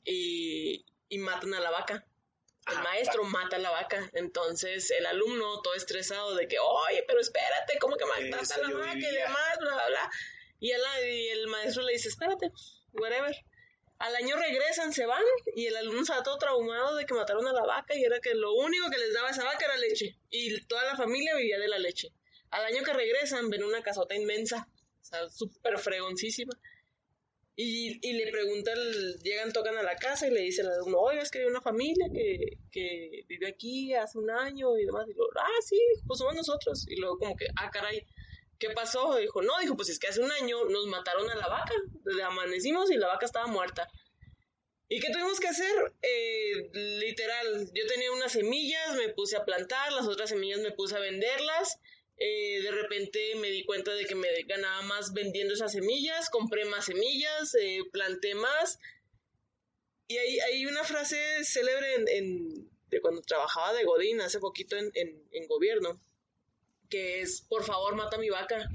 y, 0.03 0.85
y 1.09 1.17
matan 1.19 1.53
a 1.53 1.59
la 1.59 1.69
vaca. 1.69 2.05
El 2.65 2.81
maestro 2.81 3.23
mata 3.25 3.57
a 3.57 3.59
la 3.59 3.69
vaca. 3.69 4.09
Entonces 4.13 4.89
el 4.91 5.05
alumno, 5.05 5.61
todo 5.61 5.75
estresado 5.75 6.33
de 6.35 6.47
que, 6.47 6.57
oye, 6.59 7.03
pero 7.07 7.19
espérate, 7.19 7.77
¿cómo 7.79 7.97
que 7.97 8.05
mataste 8.05 8.55
a 8.55 8.67
la 8.67 8.73
vaca 8.73 8.97
y 8.97 9.01
demás? 9.01 9.57
Bla, 9.59 9.73
bla, 9.73 9.87
bla. 9.87 10.11
Y, 10.59 10.71
el 10.71 11.47
maestro 11.47 11.83
le 11.83 11.93
dice, 11.93 12.07
espérate, 12.07 12.51
whatever. 12.93 13.35
Al 14.03 14.17
año 14.17 14.35
regresan, 14.35 14.91
se 14.91 15.05
van 15.05 15.23
y 15.55 15.67
el 15.67 15.77
alumno 15.77 16.01
está 16.01 16.21
todo 16.23 16.37
traumado 16.37 16.93
de 16.97 17.05
que 17.05 17.13
mataron 17.13 17.47
a 17.47 17.53
la 17.53 17.63
vaca 17.63 17.95
y 17.95 18.03
era 18.03 18.19
que 18.19 18.35
lo 18.35 18.53
único 18.53 18.89
que 18.89 18.97
les 18.97 19.13
daba 19.13 19.29
esa 19.29 19.45
vaca 19.45 19.63
era 19.63 19.77
leche. 19.77 20.17
Y 20.29 20.59
toda 20.65 20.83
la 20.83 20.97
familia 20.97 21.37
vivía 21.37 21.57
de 21.57 21.69
la 21.69 21.79
leche. 21.79 22.09
Al 22.49 22.65
año 22.65 22.83
que 22.83 22.91
regresan, 22.91 23.49
ven 23.49 23.63
una 23.63 23.81
casota 23.81 24.13
inmensa, 24.13 24.67
o 25.01 25.05
sea, 25.05 25.29
súper 25.29 25.79
fregoncísima. 25.79 26.51
Y, 27.55 28.05
y, 28.05 28.13
le 28.13 28.29
preguntan, 28.29 28.77
llegan, 29.23 29.53
tocan 29.53 29.77
a 29.77 29.83
la 29.83 29.95
casa 29.95 30.27
y 30.27 30.31
le 30.31 30.41
dicen 30.41 30.65
a 30.65 30.83
uno, 30.83 30.97
oye, 30.97 31.21
es 31.21 31.31
que 31.31 31.39
hay 31.39 31.45
una 31.45 31.61
familia 31.61 32.07
que, 32.13 32.57
que 32.71 33.23
vive 33.29 33.47
aquí 33.47 33.93
hace 33.93 34.17
un 34.17 34.29
año 34.29 34.77
y 34.77 34.85
demás. 34.85 35.07
Y 35.07 35.13
luego, 35.13 35.31
ah, 35.39 35.61
sí, 35.65 35.79
pues 36.05 36.19
somos 36.19 36.35
nosotros. 36.35 36.85
Y 36.89 36.97
luego 36.97 37.19
como 37.19 37.37
que, 37.37 37.45
ah, 37.55 37.71
caray, 37.71 38.05
¿qué 38.59 38.69
pasó? 38.71 39.15
Dijo, 39.15 39.41
no, 39.41 39.57
dijo, 39.59 39.75
pues 39.75 39.89
es 39.89 39.99
que 39.99 40.07
hace 40.07 40.21
un 40.21 40.31
año 40.31 40.65
nos 40.65 40.87
mataron 40.87 41.29
a 41.29 41.35
la 41.35 41.47
vaca. 41.47 41.73
Desde 42.03 42.23
amanecimos 42.23 42.91
y 42.91 42.97
la 42.97 43.07
vaca 43.07 43.25
estaba 43.25 43.47
muerta. 43.47 43.87
¿Y 44.89 44.99
qué 44.99 45.11
tuvimos 45.11 45.39
que 45.39 45.47
hacer? 45.47 45.93
Eh, 46.01 46.69
literal, 46.73 47.71
yo 47.73 47.87
tenía 47.87 48.11
unas 48.11 48.31
semillas, 48.31 48.95
me 48.95 49.09
puse 49.09 49.37
a 49.37 49.45
plantar, 49.45 49.91
las 49.93 50.07
otras 50.07 50.29
semillas 50.29 50.59
me 50.59 50.71
puse 50.71 50.95
a 50.95 50.99
venderlas 50.99 51.79
eh, 52.17 52.61
de 52.61 52.71
repente 52.71 53.35
me 53.35 53.49
di 53.49 53.65
cuenta 53.65 53.93
de 53.93 54.05
que 54.05 54.15
me 54.15 54.27
ganaba 54.43 54.81
más 54.83 55.13
vendiendo 55.13 55.53
esas 55.53 55.71
semillas, 55.71 56.29
compré 56.29 56.65
más 56.65 56.85
semillas, 56.85 57.55
eh, 57.55 57.81
planté 57.91 58.35
más. 58.35 58.79
Y 60.07 60.17
hay, 60.17 60.39
hay 60.39 60.65
una 60.65 60.83
frase 60.83 61.43
célebre 61.43 61.95
en, 62.17 62.69
de 62.89 63.01
cuando 63.01 63.21
trabajaba 63.21 63.73
de 63.73 63.83
Godín 63.83 64.21
hace 64.21 64.39
poquito 64.39 64.77
en, 64.77 64.91
en, 64.93 65.47
gobierno, 65.47 65.99
que 66.93 67.21
es, 67.21 67.41
por 67.41 67.63
favor, 67.63 67.95
mata 67.95 68.17
a 68.17 68.19
mi 68.19 68.29
vaca. 68.29 68.69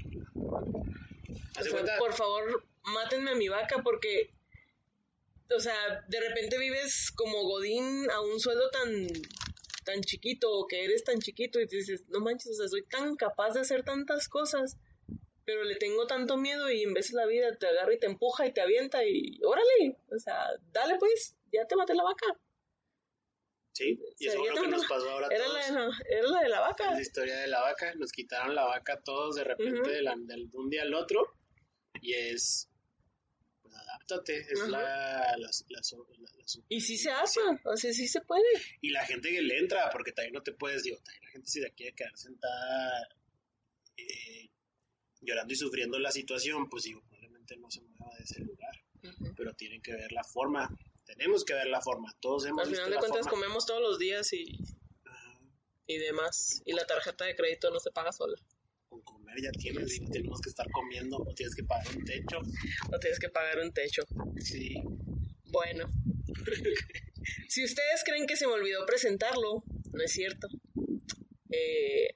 por 1.97 2.13
favor, 2.13 2.65
mátenme 2.83 3.31
a 3.31 3.35
mi 3.35 3.47
vaca 3.47 3.81
porque, 3.81 4.33
o 5.55 5.59
sea, 5.61 6.03
de 6.09 6.19
repente 6.19 6.57
vives 6.57 7.11
como 7.15 7.43
Godín 7.43 8.11
a 8.11 8.19
un 8.19 8.37
sueldo 8.41 8.69
tan 8.71 9.07
tan 9.85 10.01
chiquito 10.01 10.51
o 10.51 10.67
que 10.67 10.83
eres 10.83 11.05
tan 11.05 11.19
chiquito 11.19 11.61
y 11.61 11.67
te 11.67 11.77
dices, 11.77 12.03
no 12.09 12.19
manches, 12.19 12.51
o 12.51 12.55
sea, 12.55 12.67
soy 12.67 12.83
tan 12.83 13.15
capaz 13.15 13.53
de 13.53 13.61
hacer 13.61 13.85
tantas 13.85 14.27
cosas, 14.27 14.75
pero 15.45 15.63
le 15.63 15.75
tengo 15.77 16.05
tanto 16.05 16.35
miedo 16.35 16.69
y 16.69 16.83
en 16.83 16.93
vez 16.93 17.11
de 17.11 17.15
la 17.15 17.25
vida 17.25 17.55
te 17.55 17.67
agarra 17.67 17.93
y 17.93 17.99
te 17.99 18.07
empuja 18.07 18.45
y 18.45 18.51
te 18.51 18.59
avienta 18.59 19.05
y 19.05 19.39
órale, 19.45 19.95
o 20.11 20.19
sea, 20.19 20.45
dale 20.73 20.97
pues, 20.99 21.37
ya 21.53 21.65
te 21.65 21.77
maté 21.77 21.95
la 21.95 22.03
vaca. 22.03 22.37
Sí, 23.79 23.97
y 24.19 24.27
eso 24.27 24.43
es 24.43 24.55
lo 24.55 24.61
que 24.61 24.67
nos 24.67 24.85
pasó 24.87 25.09
ahora 25.09 25.27
era 25.31 25.45
todos. 25.45 25.69
La, 25.69 25.89
era 26.09 26.27
la 26.27 26.41
de 26.41 26.49
la 26.49 26.59
vaca. 26.59 26.91
la 26.91 27.01
historia 27.01 27.37
de 27.37 27.47
la 27.47 27.61
vaca, 27.61 27.95
nos 27.95 28.11
quitaron 28.11 28.53
la 28.53 28.65
vaca 28.65 28.99
todos 29.01 29.35
de 29.35 29.45
repente 29.45 29.89
de, 29.89 30.01
de 30.01 30.57
un 30.57 30.69
día 30.69 30.81
al 30.81 30.93
otro 30.93 31.33
y 32.01 32.13
es 32.13 32.69
es 34.27 34.67
la, 34.67 35.37
Y 36.67 36.81
sí 36.81 36.97
se 36.97 37.11
hace, 37.11 37.39
o 37.63 37.77
sea, 37.77 37.93
sí 37.93 38.07
se 38.07 38.21
puede. 38.21 38.43
Y 38.81 38.89
la 38.89 39.05
gente 39.05 39.29
que 39.29 39.41
le 39.41 39.57
entra, 39.59 39.89
porque 39.91 40.11
también 40.11 40.33
no 40.33 40.41
te 40.41 40.53
puedes, 40.53 40.83
digo, 40.83 40.97
también 40.97 41.23
la 41.25 41.29
gente 41.31 41.49
si 41.49 41.59
de 41.59 41.71
quiere 41.71 41.93
quedar 41.93 42.17
sentada 42.17 43.07
eh, 43.97 44.49
llorando 45.21 45.53
y 45.53 45.57
sufriendo 45.57 45.99
la 45.99 46.11
situación, 46.11 46.69
pues 46.69 46.83
digo, 46.83 47.01
probablemente 47.07 47.57
no 47.57 47.69
se 47.69 47.81
mueva 47.81 48.15
de 48.17 48.23
ese 48.23 48.41
lugar. 48.41 48.75
Pero 49.37 49.53
tienen 49.53 49.81
que 49.81 49.93
ver 49.93 50.11
la 50.11 50.23
forma, 50.23 50.69
tenemos 51.15 51.43
que 51.43 51.53
ver 51.53 51.67
la 51.67 51.81
forma, 51.81 52.13
todos 52.19 52.45
hemos 52.45 52.67
Al 52.67 52.73
final 52.73 52.91
de 52.91 52.97
cuentas 52.97 53.27
comemos 53.27 53.65
todos 53.65 53.81
los 53.81 53.99
días 53.99 54.31
y, 54.33 54.59
y 55.87 55.97
demás, 55.97 56.61
y 56.65 56.73
la 56.73 56.85
tarjeta 56.85 57.25
de 57.25 57.35
crédito 57.35 57.71
no 57.71 57.79
se 57.79 57.91
paga 57.91 58.11
sola 58.11 58.37
con 58.89 59.01
comer 59.03 59.35
ya 59.41 59.51
tienes 59.51 59.95
y 60.01 60.05
tenemos 60.07 60.41
que 60.41 60.49
estar 60.49 60.69
comiendo 60.71 61.17
o 61.17 61.33
tienes 61.33 61.55
que 61.55 61.63
pagar 61.63 61.87
un 61.95 62.03
techo. 62.03 62.39
O 62.91 62.99
tienes 62.99 63.19
que 63.19 63.29
pagar 63.29 63.59
un 63.59 63.71
techo. 63.71 64.03
Sí. 64.39 64.81
Bueno. 65.45 65.87
si 67.47 67.63
ustedes 67.63 68.03
creen 68.03 68.25
que 68.25 68.35
se 68.35 68.47
me 68.47 68.53
olvidó 68.53 68.85
presentarlo, 68.85 69.63
no 69.93 70.03
es 70.03 70.11
cierto. 70.11 70.47
Eh, 71.51 72.09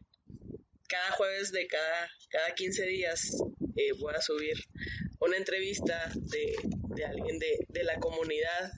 cada 0.88 1.12
jueves 1.12 1.52
de 1.52 1.68
cada, 1.68 2.10
cada 2.30 2.54
15 2.54 2.86
días 2.86 3.38
eh, 3.76 3.94
voy 4.00 4.14
a 4.14 4.22
subir 4.22 4.58
una 5.20 5.38
entrevista 5.38 6.12
de, 6.16 6.56
de 6.96 7.06
alguien 7.06 7.40
de, 7.40 7.66
de, 7.70 7.84
la 7.84 8.00
comunidad. 8.00 8.72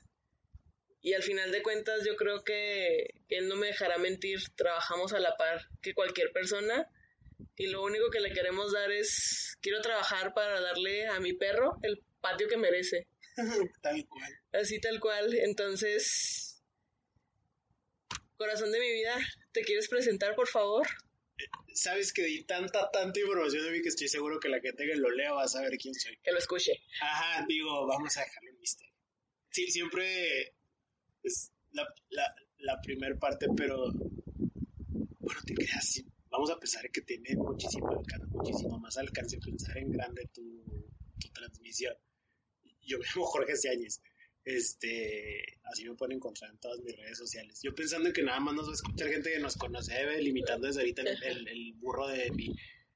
Y 1.06 1.14
al 1.14 1.22
final 1.22 1.52
de 1.52 1.62
cuentas 1.62 2.04
yo 2.04 2.16
creo 2.16 2.44
que, 2.44 3.14
él 3.30 3.48
no 3.48 3.58
me 3.58 3.68
dejará 3.68 4.00
mentir. 4.00 4.40
Trabajamos 4.56 5.14
a 5.14 5.20
la 5.20 5.38
par 5.38 5.70
que 5.84 5.94
cualquier 5.94 6.32
persona 6.32 6.90
y 7.56 7.68
lo 7.68 7.84
único 7.84 8.10
que 8.10 8.20
le 8.20 8.34
queremos 8.34 8.72
dar 8.72 8.92
es, 8.92 9.56
quiero 9.62 9.82
trabajar 9.82 10.34
para 10.34 10.60
darle 10.60 11.06
a 11.06 11.20
mi 11.20 11.34
perro 11.34 11.78
el 11.84 12.04
patio 12.22 12.48
que 12.48 12.58
merece. 12.58 13.06
tal 13.84 14.04
cual. 14.08 14.34
Así 14.52 14.82
tal 14.82 15.00
cual. 15.00 15.32
Entonces, 15.36 16.64
corazón 18.36 18.72
de 18.72 18.80
mi 18.80 18.92
vida, 18.92 19.16
¿te 19.52 19.62
quieres 19.62 19.88
presentar, 19.88 20.34
por 20.34 20.48
favor? 20.48 20.88
Sabes 21.76 22.14
que 22.14 22.24
di 22.24 22.46
tanta, 22.46 22.90
tanta 22.90 23.20
información 23.20 23.64
de 23.64 23.72
mí 23.74 23.84
que 23.84 23.90
estoy 23.90 24.08
seguro 24.08 24.40
que 24.40 24.50
la 24.50 24.60
que 24.60 24.74
lo 24.96 25.12
lea 25.12 25.34
va 25.34 25.44
a 25.44 25.48
saber 25.48 25.78
quién 25.78 25.94
soy. 25.94 26.18
Que 26.24 26.32
lo 26.32 26.40
escuche. 26.40 26.82
Ajá, 27.00 27.46
digo, 27.48 27.86
vamos 27.86 28.18
a 28.18 28.22
dejarlo 28.22 28.50
en 28.50 28.60
misterio. 28.60 28.96
Sí, 29.52 29.68
siempre 29.68 30.55
es 31.28 31.52
la, 31.72 31.88
la, 32.10 32.36
la 32.60 32.82
primera 32.82 33.18
parte, 33.18 33.48
pero 33.56 33.92
bueno, 33.92 35.42
te 35.46 35.54
quedas 35.56 36.04
vamos 36.36 36.52
a 36.52 36.60
pensar 36.60 36.90
que 36.92 37.02
tiene 37.02 37.36
muchísimo 37.36 37.90
alcance, 37.90 38.28
muchísimo 38.28 38.78
más 38.78 38.98
alcance, 38.98 39.38
pensar 39.38 39.78
en 39.78 39.92
grande 39.92 40.30
tu, 40.34 40.44
transmisión. 41.34 41.94
Yo 42.82 42.98
me 42.98 43.06
llamo 43.06 43.26
Jorge 43.26 43.58
Ciáñez. 43.58 44.02
Este, 44.44 45.60
así 45.64 45.84
me 45.90 45.96
pueden 45.96 46.18
encontrar 46.18 46.52
en 46.52 46.60
todas 46.60 46.80
mis 46.80 46.96
redes 46.96 47.18
sociales. 47.18 47.60
Yo 47.64 47.74
pensando 47.74 48.08
en 48.08 48.14
que 48.14 48.22
nada 48.22 48.40
más 48.40 48.54
nos 48.54 48.68
va 48.68 48.72
a 48.72 48.76
escuchar 48.76 49.10
gente 49.10 49.32
que 49.32 49.40
nos 49.40 49.56
conoce, 49.56 50.22
limitando 50.22 50.68
desde 50.68 50.82
ahorita 50.82 51.02
el, 51.02 51.74
burro 51.78 52.08
de 52.08 52.32
mí. 52.32 52.56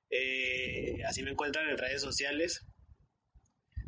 Eh, 0.09 1.01
así 1.05 1.23
me 1.23 1.31
encuentran 1.31 1.67
en 1.69 1.77
redes 1.77 2.01
sociales. 2.01 2.61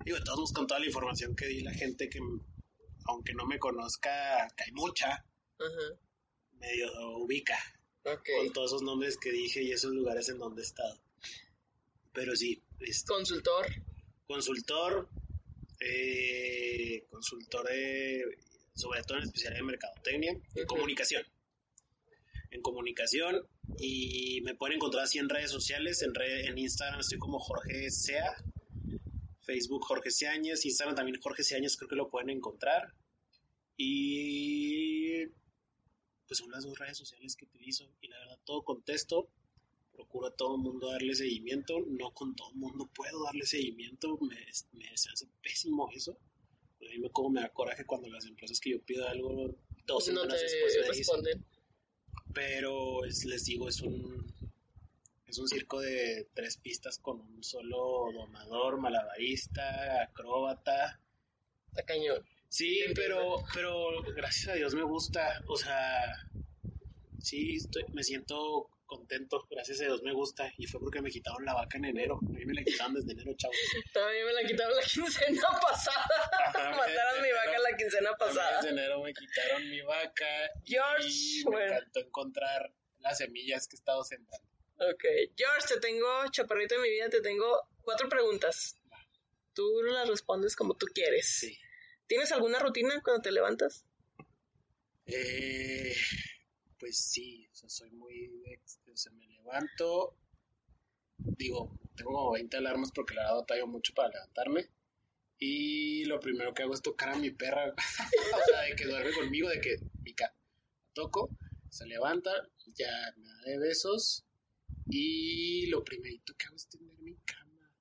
Digo, 0.04 0.18
todos 0.26 0.52
con 0.52 0.66
toda 0.66 0.80
la 0.80 0.88
información 0.88 1.36
que 1.36 1.46
di 1.46 1.62
la 1.62 1.74
gente 1.74 2.10
que, 2.10 2.20
aunque 3.06 3.34
no 3.34 3.46
me 3.46 3.60
conozca, 3.60 4.48
que 4.56 4.64
hay 4.66 4.72
mucha, 4.72 5.26
medio 6.54 7.18
ubica 7.18 7.58
con 8.04 8.52
todos 8.54 8.72
esos 8.72 8.82
nombres 8.82 9.18
que 9.18 9.32
dije 9.32 9.64
y 9.64 9.72
esos 9.72 9.94
lugares 9.94 10.30
en 10.30 10.40
donde 10.40 10.62
he 10.62 10.66
estado. 10.66 11.00
Pero 12.14 12.36
sí. 12.36 12.62
Este, 12.80 13.08
consultor. 13.08 13.68
Consultor. 14.28 15.10
Eh, 15.80 17.06
consultor 17.10 17.68
de, 17.68 18.24
sobre 18.74 19.04
todo 19.04 19.18
en 19.18 19.24
especial 19.24 19.56
en 19.56 19.66
mercadotecnia, 19.66 20.40
en 20.56 20.66
comunicación. 20.66 21.24
En 22.52 22.62
comunicación 22.62 23.48
y 23.78 24.42
me 24.42 24.56
pueden 24.56 24.76
encontrar 24.76 25.06
así 25.06 25.18
en 25.18 25.30
redes 25.30 25.50
sociales, 25.50 26.02
en, 26.02 26.12
en 26.20 26.58
Instagram 26.58 27.00
estoy 27.00 27.18
como 27.18 27.40
Jorge 27.40 27.90
Sea, 27.90 28.36
Facebook 29.52 29.84
Jorge 29.84 30.12
Seañez, 30.12 30.66
Instagram 30.66 30.96
también 30.96 31.20
Jorge 31.20 31.44
Seañez 31.44 31.76
creo 31.76 31.90
que 31.90 31.96
lo 31.96 32.10
pueden 32.10 32.30
encontrar. 32.30 32.94
Y 33.76 35.26
pues 36.26 36.38
son 36.38 36.52
las 36.52 36.64
dos 36.64 36.80
redes 36.80 36.98
sociales 36.98 37.36
que 37.36 37.44
utilizo 37.46 37.92
y 38.00 38.08
la 38.08 38.18
verdad 38.20 38.40
todo 38.46 38.64
contesto, 38.64 39.28
procuro 39.92 40.28
a 40.28 40.36
todo 40.36 40.56
el 40.56 40.62
mundo 40.62 40.90
darle 40.90 41.14
seguimiento, 41.14 41.80
no 41.86 42.12
con 42.12 42.34
todo 42.36 42.52
el 42.52 42.56
mundo 42.56 42.90
puedo 42.96 43.24
darle 43.26 43.46
seguimiento, 43.46 44.18
me, 44.22 44.38
me 44.72 44.98
se 44.98 45.10
hace 45.10 45.28
pésimo 45.42 45.90
eso. 45.92 46.18
A 46.80 46.90
mí 46.90 47.00
me, 47.00 47.10
como 47.10 47.32
me 47.32 47.42
da 47.42 47.50
coraje 47.50 47.86
cuando 47.86 48.08
las 48.08 48.26
empresas 48.26 48.60
que 48.62 48.72
yo 48.72 48.82
pido 48.82 49.08
algo 49.08 49.54
dos 49.86 50.06
semanas 50.06 50.40
después 50.42 50.78
me 50.80 50.88
responden. 50.88 51.46
pero 52.34 53.04
les 53.04 53.44
digo, 53.44 53.68
es 53.68 53.82
un, 53.82 54.31
es 55.32 55.40
un 55.40 55.48
circo 55.48 55.80
de 55.80 56.28
tres 56.34 56.58
pistas 56.58 57.00
con 57.00 57.22
un 57.22 57.42
solo 57.42 58.12
domador, 58.14 58.78
malabarista, 58.78 60.04
acróbata. 60.04 61.00
Está 61.70 61.84
cañón. 61.84 62.26
Sí, 62.50 62.84
pero, 62.94 63.38
pero 63.54 64.04
gracias 64.14 64.50
a 64.50 64.54
Dios 64.56 64.76
me 64.76 64.84
gusta, 64.84 65.42
o 65.48 65.56
sea, 65.56 66.28
sí, 67.20 67.56
estoy, 67.56 67.86
me 67.94 68.04
siento 68.04 68.70
contento, 68.86 69.48
gracias 69.50 69.80
a 69.80 69.86
Dios 69.86 70.04
me 70.04 70.12
gusta, 70.12 70.52
y 70.58 70.66
fue 70.66 70.82
porque 70.82 71.02
me 71.02 71.10
quitaron 71.10 71.46
la 71.46 71.54
vaca 71.54 71.78
en 71.78 71.86
enero, 71.86 72.20
a 72.22 72.30
mí 72.30 72.46
me 72.46 72.54
la 72.54 72.64
quitaron 72.64 72.96
desde 72.96 73.14
enero, 73.14 73.34
chavos. 73.38 73.56
Todavía 73.94 74.26
me 74.26 74.34
la 74.34 74.44
quitaron 74.44 74.76
la 74.76 74.84
quincena 74.84 75.48
pasada, 75.62 76.08
mataron 76.78 77.22
mi 77.22 77.32
vaca 77.32 77.60
la 77.72 77.78
quincena 77.78 78.12
pasada. 78.20 78.58
Desde 78.58 78.70
enero 78.72 79.02
me 79.02 79.14
quitaron 79.14 79.70
mi 79.70 79.80
vaca, 79.80 80.28
George, 80.66 81.08
y 81.08 81.46
me 81.46 81.68
encantó 81.68 82.02
encontrar 82.02 82.74
las 83.00 83.18
semillas 83.20 83.66
que 83.70 83.78
he 83.78 83.80
estado 83.80 84.04
sembrando. 84.04 84.51
Ok, 84.82 85.04
George, 85.38 85.76
te 85.76 85.80
tengo, 85.80 86.08
chaparrito 86.32 86.74
de 86.74 86.82
mi 86.82 86.90
vida, 86.90 87.08
te 87.08 87.22
tengo 87.22 87.70
cuatro 87.84 88.10
preguntas. 88.10 88.76
Tú 89.54 89.84
las 89.84 90.10
respondes 90.10 90.56
como 90.56 90.76
tú 90.76 90.88
quieres. 90.88 91.28
Sí. 91.28 91.56
¿Tienes 92.08 92.32
alguna 92.32 92.58
rutina 92.58 93.00
cuando 93.04 93.22
te 93.22 93.32
levantas? 93.32 93.86
Eh, 95.06 95.96
pues 96.80 96.98
sí, 96.98 97.48
o 97.52 97.56
sea, 97.56 97.70
soy 97.70 97.92
muy... 97.92 98.32
O 98.92 98.98
sea, 98.98 99.12
me 99.12 99.28
levanto, 99.28 100.18
digo, 101.20 101.78
tengo 101.96 102.32
20 102.32 102.58
alarmas 102.58 102.92
porque 102.92 103.14
la 103.14 103.22
verdad 103.22 103.36
batallo 103.42 103.68
mucho 103.68 103.94
para 103.94 104.10
levantarme. 104.10 104.68
Y 105.38 106.06
lo 106.06 106.20
primero 106.20 106.56
que 106.56 106.64
hago 106.64 106.74
es 106.74 106.82
tocar 106.82 107.10
a 107.10 107.18
mi 107.18 107.30
perra, 107.30 107.72
o 108.36 108.50
sea, 108.50 108.62
de 108.62 108.76
que 108.76 108.86
duerme 108.86 109.14
conmigo, 109.14 109.48
de 109.48 109.62
que 109.62 109.78
pica. 110.04 110.36
Toco, 110.94 111.30
se 111.70 111.86
levanta, 111.86 112.32
ya 112.74 113.14
me 113.18 113.28
da 113.28 113.42
de 113.46 113.60
besos, 113.60 114.26
y 114.92 115.68
lo 115.68 115.84
primerito 115.84 116.36
que 116.38 116.46
hago 116.48 116.56
es 116.58 116.68
tender 116.68 117.00
mi 117.00 117.16
cama. 117.26 117.72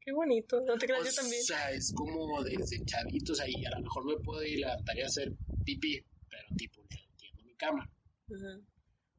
Qué 0.00 0.12
bonito, 0.12 0.60
no 0.60 0.76
te 0.76 0.86
creas 0.86 1.04
yo 1.04 1.14
también. 1.14 1.40
O 1.40 1.44
sea, 1.44 1.70
es 1.70 1.92
como 1.92 2.42
desde 2.42 2.84
chavitos 2.84 3.40
ahí, 3.40 3.64
a 3.64 3.70
lo 3.70 3.82
mejor 3.82 4.04
me 4.04 4.16
puedo 4.18 4.42
ir 4.44 4.64
a 4.64 4.76
la 4.76 4.84
tarea 4.84 5.04
a 5.04 5.08
hacer 5.08 5.34
pipí, 5.64 6.04
pero 6.28 6.48
tipo, 6.56 6.84
tiendo 7.16 7.42
mi 7.44 7.54
cama. 7.54 7.90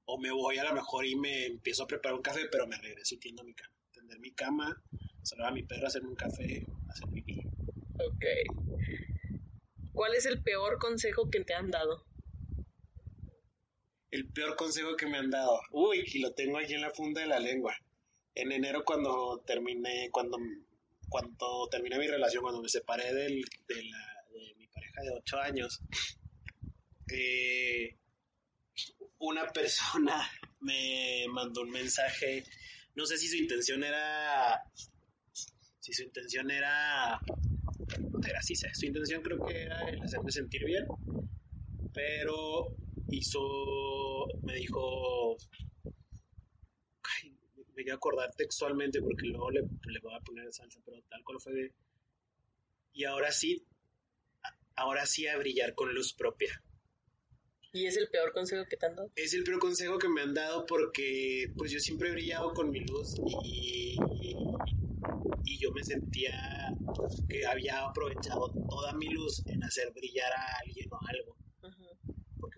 O 0.06 0.18
me 0.20 0.32
voy 0.32 0.58
a 0.58 0.64
lo 0.66 0.74
mejor 0.74 1.06
y 1.06 1.16
me 1.16 1.46
empiezo 1.46 1.84
a 1.84 1.88
preparar 1.88 2.16
un 2.16 2.22
café, 2.22 2.48
pero 2.52 2.68
me 2.68 2.78
regreso 2.78 3.16
y 3.16 3.20
tiendo 3.20 3.44
mi 3.44 3.54
cama. 3.54 3.74
Tender 3.92 4.20
mi 4.20 4.34
cama, 4.34 4.82
saludar 5.24 5.52
a 5.52 5.54
mi 5.54 5.64
perro, 5.64 5.88
hacerme 5.88 6.10
un 6.10 6.16
café, 6.16 6.68
hacer 6.88 7.10
pipí. 7.14 7.46
Ok. 8.00 8.26
¿Cuál 9.94 10.14
es 10.14 10.26
el 10.26 10.42
peor 10.42 10.78
consejo 10.78 11.30
que 11.30 11.44
te 11.44 11.54
han 11.54 11.72
dado? 11.72 12.07
El 14.12 14.28
peor 14.30 14.56
consejo 14.56 14.96
que 14.96 15.08
me 15.08 15.18
han 15.18 15.30
dado. 15.30 15.60
Uy, 15.72 16.04
y 16.06 16.20
lo 16.20 16.34
tengo 16.34 16.58
ahí 16.58 16.74
en 16.74 16.82
la 16.82 16.92
funda 16.92 17.22
de 17.22 17.28
la 17.28 17.40
lengua. 17.40 17.76
En 18.36 18.52
enero 18.52 18.84
cuando 18.86 19.44
terminé, 19.46 20.10
cuando, 20.12 20.38
cuando 21.10 21.68
terminé 21.70 21.98
mi 21.98 22.08
relación, 22.08 22.44
cuando 22.44 22.62
me 22.62 22.70
separé 22.70 23.14
del, 23.14 23.44
de, 23.68 23.84
la, 23.84 24.26
de 24.32 24.56
mi 24.56 24.68
pareja 24.68 25.02
de 25.02 25.12
ocho 25.12 25.38
años, 25.40 25.82
eh, 27.12 27.98
una 29.20 29.48
persona 29.52 30.30
me 30.62 31.26
mandó 31.30 31.62
un 31.62 31.72
mensaje, 31.72 32.44
no 32.96 33.06
sé 33.06 33.18
si 33.18 33.28
su 33.28 33.36
intención 33.36 33.84
era, 33.84 34.62
si 35.80 35.94
su 35.94 36.04
intención 36.04 36.52
era, 36.52 37.20
era 38.28 38.40
así, 38.40 38.56
su 38.56 38.86
intención 38.86 39.22
creo 39.22 39.44
que 39.46 39.64
era 39.64 39.90
el 39.90 40.02
hacerme 40.02 40.32
sentir 40.32 40.64
bien, 40.66 40.86
pero 41.94 42.76
hizo, 43.10 44.28
me 44.44 44.56
dijo, 44.56 45.38
me 47.76 47.84
voy 47.84 47.92
a 47.92 47.96
acordar 47.96 48.34
textualmente 48.36 49.02
porque 49.02 49.28
luego 49.28 49.52
le, 49.52 49.62
voy 50.02 50.14
a 50.16 50.20
poner 50.22 50.52
salsa, 50.52 50.80
pero 50.86 51.02
tal 51.10 51.24
cual 51.24 51.40
fue 51.40 51.72
y 52.94 53.04
ahora 53.04 53.32
sí, 53.32 53.64
ahora 54.76 55.06
sí 55.06 55.28
a 55.28 55.38
brillar 55.38 55.76
con 55.76 55.94
luz 55.94 56.14
propia. 56.14 56.52
¿Y 57.74 57.86
es 57.86 57.96
el 57.98 58.10
peor 58.10 58.34
consejo 58.34 58.66
que 58.68 58.78
te 58.78 58.88
han 58.88 58.96
dado? 58.96 59.12
Es 59.16 59.36
el 59.36 59.44
peor 59.44 59.60
consejo 59.60 60.00
que 60.00 60.10
me 60.10 60.22
han 60.22 60.34
dado 60.34 60.66
porque 60.66 61.54
pues 61.56 61.70
yo 61.72 61.80
siempre 61.80 62.10
he 62.10 62.12
brillado 62.14 62.54
con 62.54 62.72
mi 62.72 62.80
luz 62.80 63.14
y, 63.46 64.00
y 65.44 65.60
yo 65.60 65.72
me 65.72 65.84
sentía 65.84 66.32
que 67.30 67.46
había 67.46 67.86
aprovechado 67.86 68.52
toda 68.68 68.94
mi 68.94 69.10
luz 69.10 69.44
en 69.48 69.64
hacer 69.64 69.92
brillar 69.94 70.32
a 70.32 70.58
alguien 70.66 70.92
o 70.92 71.00
algo 71.08 71.37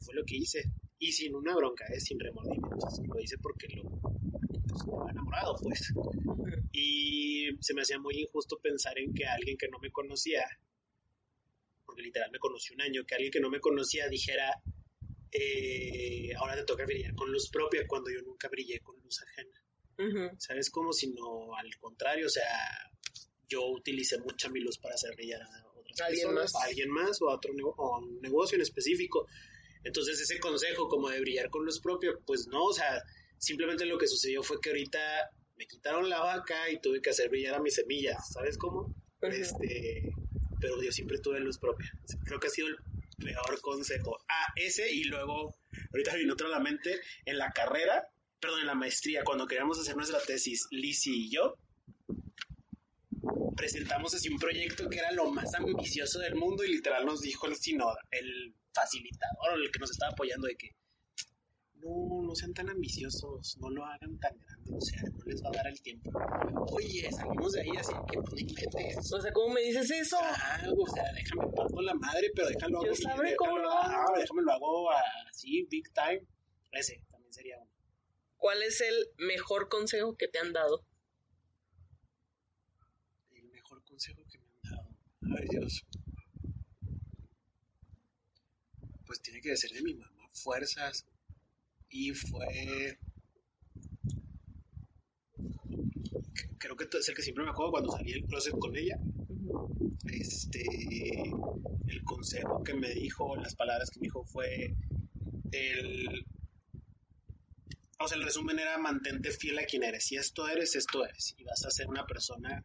fue 0.10 0.20
lo 0.20 0.26
que 0.26 0.38
hice. 0.38 0.64
Y 0.98 1.12
sin 1.12 1.36
una 1.36 1.56
bronca, 1.56 1.86
¿eh? 1.86 2.00
sin 2.00 2.20
remordimientos. 2.20 3.00
Lo 3.08 3.20
hice 3.20 3.38
porque 3.38 3.68
lo 3.70 3.84
pues, 4.68 4.82
enamorado, 5.12 5.56
pues. 5.62 5.94
Y 6.72 7.50
se 7.62 7.74
me 7.74 7.82
hacía 7.82 8.00
muy 8.00 8.20
injusto 8.20 8.60
pensar 8.60 8.98
en 9.00 9.14
que 9.14 9.26
alguien 9.26 9.58
que 9.58 9.70
no 9.70 9.80
me 9.80 9.92
conocía, 9.92 10.46
porque 11.86 12.02
literal 12.02 12.30
me 12.32 12.40
conoció 12.40 12.76
un 12.76 12.82
año, 12.82 13.06
que 13.06 13.16
alguien 13.16 13.32
que 13.32 13.40
no 13.40 13.50
me 13.50 13.60
conocía 13.60 14.08
dijera, 14.10 14.52
eh, 15.32 16.34
ahora 16.38 16.56
te 16.56 16.64
toca 16.64 16.86
brillar 16.86 17.16
con 17.16 17.32
luz 17.32 17.50
propia 17.50 17.88
cuando 17.88 18.10
yo 18.10 18.22
nunca 18.22 18.50
brillé 18.50 18.80
con 18.82 19.00
luz 19.02 19.22
ajena. 19.22 20.36
¿Sabes? 20.38 20.70
Como 20.70 20.94
si 20.94 21.12
no, 21.12 21.54
al 21.58 21.78
contrario, 21.78 22.28
o 22.28 22.30
sea, 22.30 22.48
yo 23.50 23.66
utilicé 23.68 24.18
mucha 24.20 24.50
mi 24.50 24.62
luz 24.62 24.78
para 24.78 24.96
hacer 24.96 25.14
brillar 25.14 25.42
a 25.42 25.68
otras 25.76 26.02
¿Alguien 26.02 26.28
personas, 26.28 26.54
más? 26.54 26.64
a 26.64 26.66
alguien 26.68 26.90
más 26.90 27.22
o 27.22 27.30
a 27.30 27.36
otro 27.36 27.54
o 27.76 27.96
a 27.96 28.00
un 28.00 28.22
negocio 28.22 28.56
en 28.56 28.62
específico. 28.62 29.28
Entonces 29.84 30.20
ese 30.20 30.40
consejo 30.40 30.88
como 30.88 31.10
de 31.10 31.22
brillar 31.22 31.50
con 31.50 31.66
luz 31.66 31.80
propia, 31.80 32.12
pues 32.26 32.48
no, 32.48 32.66
o 32.66 32.74
sea, 32.74 33.02
simplemente 33.38 33.86
lo 33.86 33.98
que 33.98 34.08
sucedió 34.08 34.44
fue 34.44 34.60
que 34.62 34.70
ahorita 34.70 35.00
me 35.58 35.68
quitaron 35.68 36.10
la 36.10 36.20
vaca 36.20 36.70
y 36.70 36.80
tuve 36.80 37.02
que 37.02 37.10
hacer 37.10 37.30
brillar 37.30 37.56
a 37.56 37.60
mis 37.60 37.76
semillas, 37.76 38.32
¿sabes 38.32 38.58
cómo? 38.58 38.94
Este, 39.22 40.14
pero 40.60 40.82
yo 40.82 40.92
siempre 40.92 41.20
tuve 41.20 41.40
luz 41.40 41.58
propia. 41.58 41.94
Creo 42.26 42.40
que 42.40 42.48
ha 42.48 42.52
sido 42.52 42.68
el 42.70 42.78
peor 43.18 43.62
consejo. 43.62 44.18
Ah, 44.30 44.48
ese 44.56 44.92
y 44.92 45.04
luego, 45.06 45.58
ahorita 45.92 46.16
vino 46.16 46.34
otro 46.34 46.48
a 46.48 46.52
la 46.52 46.60
mente, 46.60 47.00
en 47.26 47.38
la 47.38 47.52
carrera, 47.52 48.08
perdón, 48.40 48.62
en 48.62 48.68
la 48.68 48.76
maestría, 48.76 49.24
cuando 49.24 49.48
queríamos 49.48 49.80
hacer 49.80 49.96
nuestra 49.96 50.20
tesis, 50.22 50.68
Lizzie 50.72 51.14
y 51.14 51.30
yo, 51.30 51.56
presentamos 53.56 54.14
así 54.14 54.30
un 54.30 54.40
proyecto 54.40 54.90
que 54.90 55.00
era 55.00 55.12
lo 55.12 55.30
más 55.32 55.54
ambicioso 55.54 56.20
del 56.20 56.36
mundo 56.36 56.64
y 56.64 56.70
literal 56.70 57.06
nos 57.06 57.22
dijo 57.22 57.48
el 57.48 57.58
sino, 57.58 57.94
el 58.12 58.54
facilitador, 58.74 59.62
el 59.62 59.72
que 59.72 59.80
nos 59.80 59.92
estaba 59.92 60.12
apoyando 60.12 60.48
de 60.48 60.56
que 60.56 60.76
no, 61.76 62.22
no 62.24 62.36
sean 62.36 62.54
tan 62.54 62.70
ambiciosos, 62.70 63.58
no 63.60 63.70
lo 63.70 63.86
hagan 63.86 64.18
tan 64.20 64.38
grande, 64.38 64.72
o 64.76 64.82
sea, 64.82 65.02
no 65.04 65.24
les 65.26 65.42
va 65.42 65.48
a 65.50 65.56
dar 65.56 65.68
el 65.68 65.82
tiempo. 65.82 66.12
Oye, 66.74 67.10
salimos 67.12 67.54
de 67.54 67.62
ahí 67.62 67.72
así 67.78 67.94
que 68.12 68.20
pues, 68.20 68.34
no 68.34 68.40
inventes. 68.40 69.14
O 69.14 69.22
sea, 69.22 69.32
¿cómo 69.32 69.54
me 69.54 69.62
dices 69.62 69.90
eso? 69.92 70.18
Ah, 70.22 70.62
o 70.78 70.88
sea, 70.94 71.04
déjame 71.16 71.48
parto 71.56 71.82
la 71.82 71.94
madre, 71.94 72.32
pero 72.36 72.50
déjalo 72.50 72.84
Yo 72.84 72.92
hago. 72.92 72.96
sabré 72.96 73.36
cómo 73.38 73.58
lo 73.60 73.72
hago. 73.72 74.14
ah, 74.14 74.20
déjame 74.20 74.42
lo 74.42 74.52
hago 74.52 74.90
así, 75.30 75.66
big 75.72 75.86
time. 75.94 76.22
Ese 76.72 77.02
también 77.10 77.32
sería 77.34 77.58
uno. 77.60 77.72
¿Cuál 78.38 78.62
es 78.64 78.82
el 78.82 79.08
mejor 79.18 79.70
consejo 79.70 80.16
que 80.18 80.28
te 80.28 80.40
han 80.40 80.52
dado? 80.54 80.86
El 83.32 83.48
mejor 83.52 83.84
consejo 83.86 84.22
que 84.30 84.38
me 84.38 84.46
han 84.48 84.62
dado. 84.76 84.90
Ay, 85.40 85.48
Dios. 85.50 85.86
Pues 89.10 89.24
tiene 89.24 89.42
que 89.42 89.58
ser 89.58 89.72
de 89.72 89.82
mi 89.82 89.96
mamá, 89.96 90.30
fuerzas. 90.34 91.04
Y 91.90 92.12
fue. 92.14 93.00
Creo 96.60 96.76
que 96.76 96.88
es 96.96 97.10
el 97.10 97.16
que 97.16 97.24
siempre 97.24 97.44
me 97.44 97.50
acuerdo 97.50 97.72
cuando 97.72 97.92
salí 97.92 98.12
del 98.12 98.28
closet 98.28 98.54
con 98.60 98.78
ella. 98.78 99.00
Este. 100.14 100.64
El 101.88 102.04
consejo 102.04 102.64
que 102.64 102.76
me 102.76 102.94
dijo, 102.94 103.36
las 103.38 103.56
palabras 103.56 103.90
que 103.90 104.00
me 104.00 104.06
dijo 104.06 104.24
fue. 104.26 104.76
El. 105.54 106.28
O 107.98 108.08
sea, 108.08 108.16
el 108.16 108.24
resumen 108.24 108.60
era 108.60 108.78
mantente 108.78 109.32
fiel 109.32 109.58
a 109.58 109.66
quien 109.66 109.82
eres. 109.86 110.06
Si 110.06 110.18
esto 110.18 110.48
eres, 110.48 110.76
esto 110.76 111.04
eres. 111.04 111.34
Y 111.36 111.46
vas 111.46 111.66
a 111.66 111.72
ser 111.72 111.88
una 111.88 112.06
persona 112.06 112.64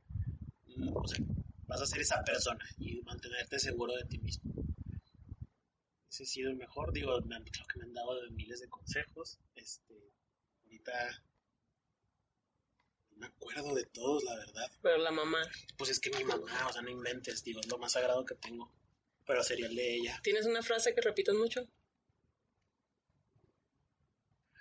mm, 0.76 0.94
o 0.94 1.08
sea, 1.08 1.24
vas 1.66 1.80
a 1.80 1.86
ser 1.86 2.02
esa 2.02 2.22
persona 2.22 2.66
y 2.76 3.00
mantenerte 3.00 3.58
seguro 3.58 3.94
de 3.94 4.04
ti 4.04 4.18
mismo. 4.18 4.53
Ese 6.14 6.22
ha 6.22 6.26
sido 6.26 6.50
el 6.50 6.56
mejor, 6.56 6.92
digo, 6.92 7.20
me 7.22 7.34
han, 7.34 7.42
creo 7.42 7.66
que 7.66 7.80
me 7.80 7.86
han 7.86 7.92
dado 7.92 8.12
miles 8.30 8.60
de 8.60 8.68
consejos. 8.68 9.40
Este, 9.56 10.12
ahorita 10.62 11.24
no 13.10 13.16
me 13.16 13.26
acuerdo 13.26 13.74
de 13.74 13.84
todos, 13.86 14.22
la 14.22 14.36
verdad. 14.36 14.70
Pero 14.80 14.98
la 14.98 15.10
mamá. 15.10 15.42
Pues 15.76 15.90
es 15.90 15.98
que 15.98 16.16
mi 16.16 16.22
mamá, 16.22 16.68
o 16.68 16.72
sea, 16.72 16.82
no 16.82 16.90
inventes, 16.90 17.42
digo, 17.42 17.58
es 17.58 17.66
lo 17.66 17.78
más 17.78 17.92
sagrado 17.92 18.24
que 18.24 18.36
tengo. 18.36 18.72
Pero 19.26 19.42
sería 19.42 19.66
el 19.66 19.74
de 19.74 19.96
ella. 19.96 20.20
¿Tienes 20.22 20.46
una 20.46 20.62
frase 20.62 20.94
que 20.94 21.00
repitas 21.00 21.34
mucho? 21.34 21.68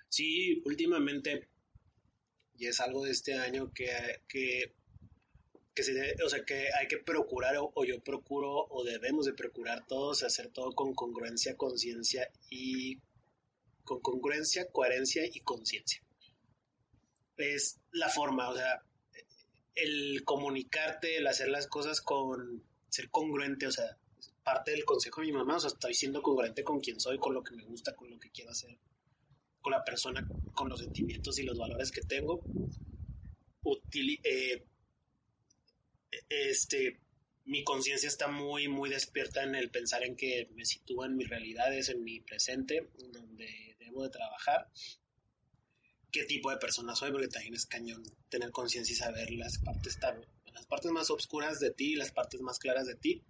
Sí, 0.10 0.60
últimamente, 0.66 1.50
y 2.56 2.66
es 2.66 2.80
algo 2.80 3.04
de 3.04 3.12
este 3.12 3.36
año 3.36 3.72
que, 3.72 4.24
que, 4.28 4.74
que 5.74 5.84
se 5.84 5.94
debe- 5.94 6.24
o 6.24 6.30
sea, 6.30 6.44
que 6.46 6.68
hay 6.80 6.88
que 6.88 6.98
procurar, 6.98 7.58
o, 7.58 7.72
o 7.74 7.86
yo 7.86 8.00
procuro, 8.02 8.68
o 8.70 8.84
debemos 8.84 9.26
de 9.26 9.34
procurar 9.34 9.86
todos, 9.88 10.24
hacer 10.24 10.50
todo 10.50 10.74
con 10.74 10.94
congruencia, 10.94 11.58
conciencia 11.58 12.30
y 12.50 13.00
con 13.84 14.00
congruencia, 14.02 14.70
coherencia 14.72 15.26
y 15.26 15.40
conciencia. 15.42 16.02
Es 17.38 17.80
la 17.92 18.10
forma, 18.10 18.50
o 18.50 18.56
sea, 18.56 18.84
el 19.76 20.24
comunicarte, 20.24 21.18
el 21.18 21.28
hacer 21.28 21.50
las 21.50 21.68
cosas 21.68 22.02
con 22.02 22.64
ser 22.90 23.10
congruente, 23.10 23.66
o 23.66 23.72
sea, 23.72 23.98
parte 24.44 24.72
del 24.72 24.86
consejo 24.86 25.22
de 25.22 25.28
mi 25.28 25.34
mamá, 25.34 25.56
o 25.56 25.60
sea, 25.60 25.70
estoy 25.70 25.94
siendo 25.96 26.22
congruente 26.22 26.64
con 26.64 26.80
quien 26.80 27.00
soy, 27.00 27.18
con 27.18 27.34
lo 27.34 27.44
que 27.44 27.56
me 27.56 27.64
gusta, 27.66 27.96
con 27.96 28.10
lo 28.10 28.20
que 28.20 28.30
quiero 28.30 28.52
hacer, 28.52 28.78
con 29.62 29.72
la 29.72 29.84
persona, 29.84 30.28
con 30.54 30.70
los 30.70 30.80
sentimientos 30.80 31.40
y 31.40 31.44
los 31.44 31.58
valores 31.58 31.92
que 31.92 32.02
tengo. 32.02 32.44
Eh, 34.24 34.64
este, 36.50 37.00
mi 37.46 37.64
conciencia 37.64 38.08
está 38.08 38.28
muy, 38.28 38.68
muy 38.68 38.90
despierta 38.90 39.44
en 39.44 39.56
el 39.56 39.70
pensar 39.70 40.04
en 40.04 40.16
que 40.16 40.50
me 40.56 40.66
sitúa 40.66 41.08
en 41.08 41.16
mis 41.16 41.30
realidades, 41.30 41.90
en 41.90 42.04
mi 42.04 42.20
presente, 42.22 42.90
donde 43.12 43.76
debo 43.80 44.04
de 44.04 44.10
trabajar. 44.10 44.70
Qué 46.12 46.26
tipo 46.26 46.52
de 46.52 46.58
persona 46.58 46.96
soy, 46.96 47.12
porque 47.12 47.28
también 47.28 47.56
es 47.56 47.66
cañón 47.66 48.04
tener 48.30 48.52
conciencia 48.52 48.94
y 48.94 48.96
saber 48.96 49.32
las 49.32 49.58
partes, 49.58 49.98
las 50.54 50.66
partes 50.68 50.92
más 50.92 51.10
oscuras 51.10 51.60
de 51.60 51.72
ti 51.72 51.94
y 51.94 51.96
las 51.96 52.12
partes 52.12 52.42
más 52.42 52.60
claras 52.60 52.88
de 52.88 52.96
ti 52.96 53.24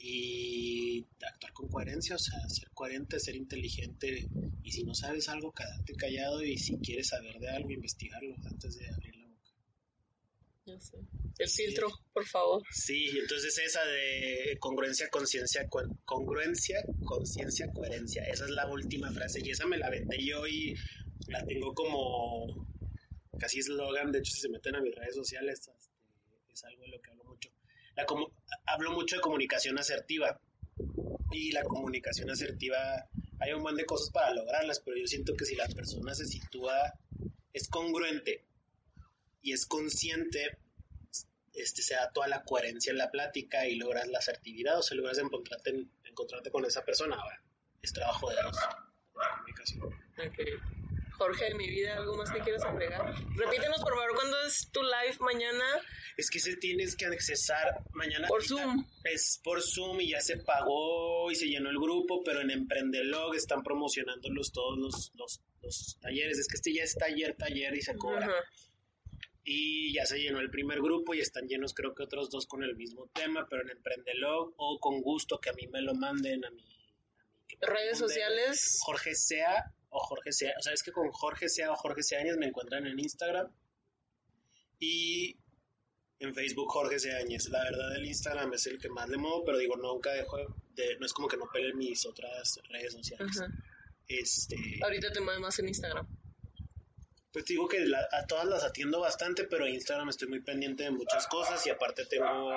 y 0.00 1.06
actuar 1.26 1.52
con 1.52 1.68
coherencia, 1.68 2.14
o 2.16 2.18
sea, 2.18 2.48
ser 2.48 2.70
coherente, 2.70 3.18
ser 3.18 3.34
inteligente 3.34 4.28
y 4.62 4.70
si 4.70 4.84
no 4.84 4.94
sabes 4.94 5.28
algo, 5.28 5.52
quédate 5.52 5.94
callado 5.94 6.42
y 6.42 6.56
si 6.56 6.78
quieres 6.78 7.08
saber 7.08 7.38
de 7.40 7.50
algo, 7.50 7.70
investigarlo 7.70 8.36
antes 8.46 8.78
de 8.78 8.88
abrir 8.88 9.17
la 10.68 10.80
sé. 10.80 10.98
El 11.38 11.48
filtro, 11.48 11.88
por 12.12 12.26
favor. 12.26 12.62
Sí, 12.70 13.10
entonces 13.18 13.58
esa 13.58 13.84
de 13.84 14.56
congruencia, 14.60 15.08
conciencia, 15.08 15.68
congruencia, 16.04 16.82
conciencia, 17.04 17.72
coherencia, 17.72 18.24
esa 18.24 18.44
es 18.44 18.50
la 18.50 18.68
última 18.68 19.10
frase 19.12 19.40
y 19.44 19.50
esa 19.50 19.66
me 19.66 19.78
la 19.78 19.90
vendé 19.90 20.18
yo 20.24 20.46
y 20.46 20.74
la 21.28 21.44
tengo 21.44 21.74
como 21.74 22.68
casi 23.38 23.60
eslogan, 23.60 24.10
de 24.10 24.18
hecho 24.18 24.32
si 24.32 24.40
se 24.40 24.48
meten 24.48 24.74
a 24.76 24.80
mis 24.80 24.94
redes 24.94 25.14
sociales 25.14 25.60
este, 25.60 25.72
es 26.52 26.64
algo 26.64 26.82
de 26.82 26.88
lo 26.88 27.00
que 27.00 27.10
hablo 27.10 27.24
mucho 27.24 27.50
hablo 28.66 28.92
mucho 28.92 29.16
de 29.16 29.22
comunicación 29.22 29.78
asertiva. 29.78 30.40
Y 31.30 31.52
la 31.52 31.62
comunicación 31.62 32.30
asertiva, 32.30 32.78
hay 33.40 33.52
un 33.52 33.62
montón 33.62 33.76
de 33.76 33.84
cosas 33.84 34.10
para 34.10 34.32
lograrlas, 34.32 34.80
pero 34.80 34.96
yo 34.96 35.06
siento 35.06 35.34
que 35.34 35.44
si 35.44 35.56
la 35.56 35.66
persona 35.66 36.14
se 36.14 36.24
sitúa, 36.24 36.94
es 37.52 37.68
congruente 37.68 38.47
y 39.42 39.52
es 39.52 39.66
consciente, 39.66 40.58
este, 41.54 41.82
se 41.82 41.94
da 41.94 42.10
toda 42.12 42.28
la 42.28 42.44
coherencia 42.44 42.90
en 42.90 42.98
la 42.98 43.10
plática 43.10 43.66
y 43.66 43.76
logras 43.76 44.08
la 44.08 44.18
asertividad 44.18 44.78
o 44.78 44.82
se 44.82 44.94
logras 44.94 45.18
encontrarte, 45.18 45.86
encontrarte 46.04 46.50
con 46.50 46.64
esa 46.64 46.84
persona. 46.84 47.16
Ahora, 47.16 47.42
es 47.82 47.92
trabajo 47.92 48.30
de 48.30 48.42
los, 48.42 48.56
la 48.56 49.30
comunicación. 49.36 49.94
Jorge, 51.18 51.46
de 51.46 51.54
mi 51.56 51.68
vida, 51.68 51.96
¿algo 51.96 52.16
más 52.16 52.30
que 52.30 52.38
quieras 52.38 52.62
agregar? 52.62 53.12
Repítenos, 53.34 53.80
por 53.80 53.92
favor, 53.92 54.14
¿cuándo 54.14 54.36
es 54.46 54.70
tu 54.70 54.80
live 54.82 55.16
mañana? 55.18 55.64
Es 56.16 56.30
que 56.30 56.38
se 56.38 56.56
tienes 56.56 56.94
que 56.94 57.06
accesar 57.06 57.82
mañana. 57.92 58.28
Por 58.28 58.44
Zoom. 58.44 58.86
Es 59.02 59.40
por 59.42 59.60
Zoom 59.60 60.00
y 60.00 60.10
ya 60.10 60.20
se 60.20 60.36
pagó 60.36 61.28
y 61.30 61.34
se 61.34 61.46
llenó 61.46 61.70
el 61.70 61.78
grupo, 61.78 62.22
pero 62.22 62.40
en 62.40 62.52
Emprendelog 62.52 63.34
están 63.34 63.64
promocionando 63.64 64.28
todos 64.52 64.78
los, 64.78 65.12
los, 65.16 65.40
los, 65.60 65.98
talleres. 66.00 66.38
Es 66.38 66.46
que 66.46 66.54
este 66.54 66.72
ya 66.72 66.84
es 66.84 66.94
taller, 66.94 67.34
taller 67.36 67.74
y 67.74 67.82
se 67.82 67.96
cobra. 67.96 68.32
Y 69.50 69.94
ya 69.94 70.04
se 70.04 70.18
llenó 70.18 70.40
el 70.40 70.50
primer 70.50 70.82
grupo 70.82 71.14
y 71.14 71.20
están 71.20 71.48
llenos 71.48 71.72
creo 71.72 71.94
que 71.94 72.02
otros 72.02 72.28
dos 72.28 72.46
con 72.46 72.62
el 72.62 72.76
mismo 72.76 73.08
tema, 73.14 73.46
pero 73.48 73.62
en 73.62 73.70
Emprendelog 73.70 74.52
o 74.58 74.78
con 74.78 75.00
gusto 75.00 75.40
que 75.40 75.48
a 75.48 75.54
mí 75.54 75.66
me 75.68 75.80
lo 75.80 75.94
manden 75.94 76.44
a 76.44 76.50
mi... 76.50 76.62
Redes 77.62 77.96
sociales. 77.96 78.78
Jorge 78.82 79.14
Sea 79.14 79.72
o 79.88 80.00
Jorge 80.00 80.32
Sea, 80.32 80.52
o 80.58 80.60
sea, 80.60 80.74
es 80.74 80.82
que 80.82 80.92
con 80.92 81.10
Jorge 81.10 81.48
Sea 81.48 81.72
o 81.72 81.76
Jorge 81.76 82.02
Seañez 82.02 82.36
me 82.36 82.44
encuentran 82.44 82.86
en 82.86 82.98
Instagram 82.98 83.50
y 84.78 85.38
en 86.18 86.34
Facebook 86.34 86.70
Jorge 86.70 86.98
Seañez. 86.98 87.48
La 87.48 87.64
verdad 87.64 87.96
el 87.96 88.04
Instagram 88.04 88.52
es 88.52 88.66
el 88.66 88.78
que 88.78 88.90
más 88.90 89.08
le 89.08 89.16
muevo, 89.16 89.46
pero 89.46 89.56
digo, 89.56 89.78
nunca 89.78 90.12
dejo 90.12 90.36
de, 90.74 90.98
no 90.98 91.06
es 91.06 91.12
como 91.14 91.26
que 91.26 91.38
no 91.38 91.48
peleen 91.50 91.78
mis 91.78 92.04
otras 92.04 92.60
redes 92.68 92.92
sociales. 92.92 93.40
Este, 94.06 94.56
Ahorita 94.82 95.10
te 95.10 95.20
mueves 95.22 95.40
más 95.40 95.58
en 95.58 95.68
Instagram. 95.68 96.06
Pues 97.32 97.44
digo 97.44 97.68
que 97.68 97.84
a 98.12 98.26
todas 98.26 98.46
las 98.46 98.64
atiendo 98.64 99.00
bastante, 99.00 99.44
pero 99.44 99.66
en 99.66 99.74
Instagram 99.74 100.08
estoy 100.08 100.28
muy 100.28 100.40
pendiente 100.40 100.84
de 100.84 100.90
muchas 100.90 101.26
cosas 101.26 101.64
y 101.66 101.70
aparte 101.70 102.06
tengo 102.06 102.50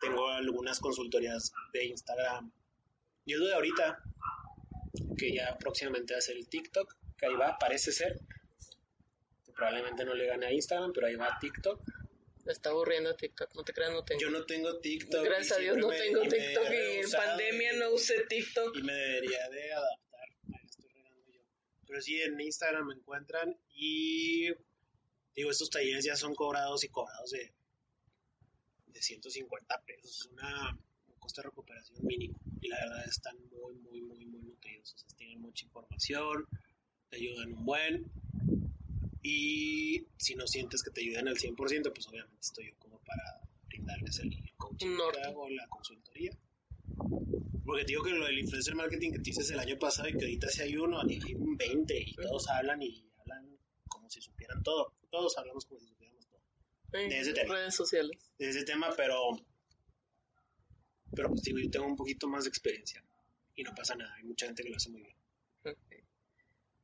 tengo 0.00 0.28
algunas 0.28 0.80
consultorías 0.80 1.52
de 1.72 1.84
Instagram. 1.86 2.52
Yo 3.26 3.44
de 3.44 3.54
ahorita 3.54 4.02
que 5.16 5.34
ya 5.34 5.56
próximamente 5.58 6.14
va 6.14 6.18
a 6.18 6.22
ser 6.22 6.36
el 6.36 6.48
TikTok, 6.48 6.94
que 7.16 7.26
ahí 7.26 7.34
va, 7.34 7.58
parece 7.58 7.92
ser. 7.92 8.20
probablemente 9.54 10.04
no 10.04 10.14
le 10.14 10.26
gane 10.26 10.46
a 10.46 10.52
Instagram, 10.52 10.92
pero 10.92 11.06
ahí 11.06 11.16
va 11.16 11.38
TikTok. 11.40 11.80
Me 12.44 12.52
está 12.52 12.70
aburriendo 12.70 13.14
TikTok, 13.16 13.54
no 13.54 13.64
te 13.64 13.72
creas, 13.72 13.92
no 13.92 14.04
tengo. 14.04 14.20
Yo 14.20 14.30
no 14.30 14.44
tengo 14.44 14.78
TikTok. 14.78 15.24
Gracias 15.24 15.56
a 15.56 15.60
Dios 15.60 15.78
no 15.78 15.88
tengo 15.88 16.20
TikTok 16.22 16.70
y 16.70 17.00
en 17.00 17.10
pandemia 17.10 17.72
no 17.74 17.90
usé 17.92 18.26
TikTok. 18.28 18.76
Y 18.76 18.82
me 18.82 18.92
debería 18.92 19.48
de 19.48 19.72
adaptar, 19.72 20.28
ahí 20.54 20.66
estoy 20.66 20.88
regando 20.88 21.22
yo. 21.32 21.40
Pero 21.86 22.00
sí, 22.00 22.20
en 22.20 22.40
Instagram 22.40 22.86
me 22.86 22.94
encuentran 22.94 23.56
y 23.74 24.48
digo, 25.34 25.50
estos 25.50 25.70
talleres 25.70 26.04
ya 26.04 26.16
son 26.16 26.34
cobrados 26.34 26.84
y 26.84 26.88
cobrados 26.88 27.30
de, 27.30 27.52
de 28.86 29.02
150 29.02 29.82
pesos. 29.82 30.28
Una 30.32 30.78
costo 31.24 31.40
de 31.40 31.48
recuperación 31.48 31.98
mínimo. 32.02 32.38
Y 32.60 32.68
la 32.68 32.76
verdad 32.76 33.08
están 33.08 33.36
muy, 33.50 33.74
muy, 33.76 34.02
muy, 34.02 34.26
muy 34.26 34.42
nutridos. 34.42 34.94
O 34.94 34.98
sea, 34.98 35.16
tienen 35.16 35.40
mucha 35.40 35.64
información, 35.64 36.46
te 37.08 37.16
ayudan 37.16 37.54
un 37.54 37.64
buen. 37.64 38.04
Y 39.22 40.06
si 40.18 40.34
no 40.34 40.46
sientes 40.46 40.82
que 40.82 40.90
te 40.90 41.00
ayudan 41.00 41.28
al 41.28 41.36
100%, 41.36 41.56
pues 41.56 42.06
obviamente 42.08 42.40
estoy 42.42 42.68
yo 42.68 42.78
como 42.78 42.98
para 42.98 43.40
brindarles 43.68 44.18
el 44.18 44.30
coaching 44.58 44.96
o 45.34 45.48
la 45.48 45.66
consultoría. 45.68 46.30
Porque 47.64 47.84
digo 47.84 48.02
que 48.02 48.10
lo 48.10 48.26
del 48.26 48.38
influencer 48.38 48.74
marketing 48.74 49.12
que 49.12 49.18
te 49.18 49.30
dices 49.30 49.50
el 49.50 49.58
año 49.58 49.78
pasado 49.78 50.08
y 50.08 50.12
que 50.12 50.24
ahorita 50.24 50.48
si 50.48 50.62
hay 50.62 50.76
uno, 50.76 51.00
hay 51.00 51.34
un 51.34 51.56
20 51.56 51.98
y 51.98 52.14
todos 52.14 52.48
hablan 52.48 52.82
y 52.82 53.10
hablan 53.20 53.58
como 53.88 54.10
si 54.10 54.20
supieran 54.20 54.62
todo. 54.62 54.94
Todos 55.10 55.36
hablamos 55.38 55.64
como 55.64 55.80
si 55.80 55.86
supiéramos 55.86 56.26
todo. 56.28 56.40
de 56.92 57.20
ese 57.20 57.32
tema. 57.32 57.54
Redes 57.54 57.74
sociales. 57.74 58.32
De 58.38 58.50
ese 58.50 58.64
tema, 58.64 58.90
pero 58.96 59.36
pero 61.14 61.28
pues 61.28 61.42
digo, 61.42 61.58
yo 61.58 61.70
tengo 61.70 61.86
un 61.86 61.96
poquito 61.96 62.28
más 62.28 62.44
de 62.44 62.48
experiencia 62.48 63.02
y 63.54 63.62
no 63.62 63.74
pasa 63.74 63.94
nada, 63.94 64.12
hay 64.16 64.24
mucha 64.24 64.46
gente 64.46 64.62
que 64.62 64.70
lo 64.70 64.76
hace 64.76 64.90
muy 64.90 65.02
bien. 65.02 65.16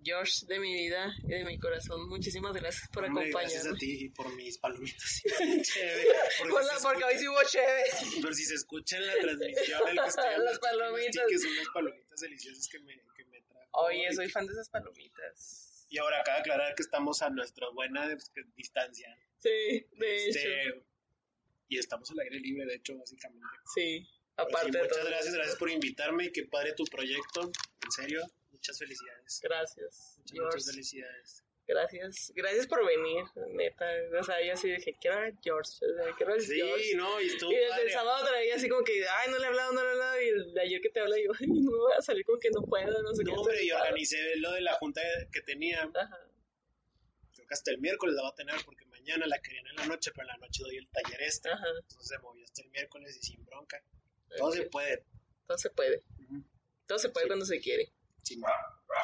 George, 0.02 0.46
de 0.46 0.58
mi 0.58 0.74
vida 0.74 1.14
y 1.22 1.28
de 1.28 1.44
mi 1.44 1.58
corazón, 1.58 2.08
muchísimas 2.08 2.54
gracias 2.54 2.88
por 2.88 3.04
acompañarme. 3.04 3.40
Gracias 3.40 3.66
a 3.66 3.74
ti 3.74 4.04
y 4.04 4.08
por 4.10 4.34
mis 4.34 4.58
palomitas. 4.58 5.22
Porque, 6.82 7.04
hoy 7.04 7.18
sí 7.18 7.28
hubo 7.28 7.42
chévere. 7.44 7.84
Pero 8.20 8.32
si 8.32 8.44
se 8.44 8.54
escucha 8.54 8.96
en 8.96 9.06
la 9.06 9.14
transmisión, 9.20 9.80
el 9.88 9.88
que 9.88 9.94
las 9.94 10.58
palomitas. 10.58 11.26
Que 11.28 11.38
son 11.38 11.52
unas 11.52 11.68
palomitas 11.68 12.20
deliciosas 12.20 12.68
que 12.68 12.78
me, 12.80 13.00
que 13.16 13.24
me 13.26 13.40
trajo. 13.42 13.68
Oye, 13.72 14.12
soy 14.12 14.28
fan 14.28 14.46
de 14.46 14.52
esas 14.52 14.68
palomitas. 14.68 15.86
Y 15.90 15.98
ahora 15.98 16.20
acaba 16.20 16.36
de 16.36 16.40
aclarar 16.42 16.74
que 16.74 16.82
estamos 16.82 17.20
a 17.20 17.30
nuestra 17.30 17.68
buena 17.70 18.08
distancia. 18.56 19.18
Sí, 19.38 19.48
de 19.48 20.28
este, 20.28 20.68
hecho. 20.68 20.84
Y 21.68 21.78
estamos 21.78 22.10
al 22.10 22.20
aire 22.20 22.38
libre, 22.38 22.64
de 22.66 22.76
hecho, 22.76 22.96
básicamente. 22.96 23.46
Sí. 23.74 24.08
Aparte 24.36 24.78
muchas 24.78 25.04
gracias, 25.04 25.34
gracias 25.34 25.56
por 25.56 25.70
invitarme 25.70 26.26
y 26.26 26.32
qué 26.32 26.44
padre 26.44 26.72
tu 26.74 26.84
proyecto. 26.84 27.50
En 27.82 27.90
serio, 27.90 28.22
muchas 28.60 28.78
felicidades. 28.78 29.40
Gracias. 29.42 30.18
Muchas, 30.32 30.66
felicidades. 30.66 31.44
Gracias, 31.66 32.32
gracias 32.34 32.66
por 32.66 32.84
venir, 32.84 33.24
neta. 33.52 33.86
O 34.18 34.24
sea, 34.24 34.44
yo 34.44 34.54
así 34.54 34.70
dije, 34.72 34.96
quiero 35.00 35.20
ver 35.20 35.34
George, 35.40 35.70
sí, 35.70 36.56
George. 36.56 36.96
no, 36.96 37.20
y 37.20 37.26
estuvo 37.28 37.52
Y 37.52 37.54
desde 37.54 37.82
el 37.82 37.90
sábado 37.92 38.26
traía 38.26 38.56
así 38.56 38.68
como 38.68 38.82
que, 38.82 39.06
ay, 39.08 39.30
no 39.30 39.38
le 39.38 39.44
he 39.44 39.46
hablado, 39.46 39.72
no 39.72 39.82
le 39.82 39.88
he 39.88 39.92
hablado. 39.92 40.20
Y 40.20 40.52
de 40.52 40.60
ayer 40.60 40.80
que 40.80 40.90
te 40.90 41.00
hablé, 41.00 41.22
yo, 41.22 41.30
ay, 41.38 41.46
no 41.46 41.70
me 41.70 41.78
voy 41.78 41.92
a 41.96 42.02
salir 42.02 42.24
con 42.24 42.40
que 42.40 42.50
no 42.50 42.62
puedo, 42.62 43.02
no 43.02 43.14
sé 43.14 43.22
qué. 43.24 43.30
No, 43.30 43.40
hombre, 43.40 43.62
y 43.62 43.70
organicé 43.70 44.36
lo 44.36 44.50
de 44.52 44.62
la 44.62 44.74
junta 44.74 45.00
que 45.32 45.42
tenía. 45.42 45.88
Ajá. 45.94 46.26
Creo 47.34 47.46
que 47.46 47.54
hasta 47.54 47.70
el 47.70 47.78
miércoles 47.78 48.16
la 48.16 48.22
va 48.22 48.28
a 48.30 48.34
tener 48.34 48.56
porque 48.64 48.84
mañana 48.86 49.26
la 49.28 49.40
querían 49.40 49.66
en 49.68 49.76
la 49.76 49.86
noche, 49.86 50.10
pero 50.12 50.22
en 50.22 50.40
la 50.40 50.46
noche 50.46 50.64
doy 50.64 50.76
el 50.76 50.88
taller 50.88 51.22
este. 51.22 51.50
Ajá. 51.50 51.66
Entonces 51.82 52.08
se 52.08 52.18
movió 52.18 52.44
hasta 52.44 52.62
el 52.62 52.70
miércoles 52.70 53.16
y 53.16 53.22
sin 53.22 53.44
bronca. 53.44 53.80
Todo 54.36 54.50
se 54.52 54.64
puede. 54.64 55.04
Todo 55.46 55.56
se 55.56 55.70
puede. 55.70 56.02
Todo 56.86 56.98
se 56.98 57.10
puede 57.10 57.28
cuando 57.28 57.46
se 57.46 57.60
quiere. 57.60 57.92
Sí. 58.22 58.40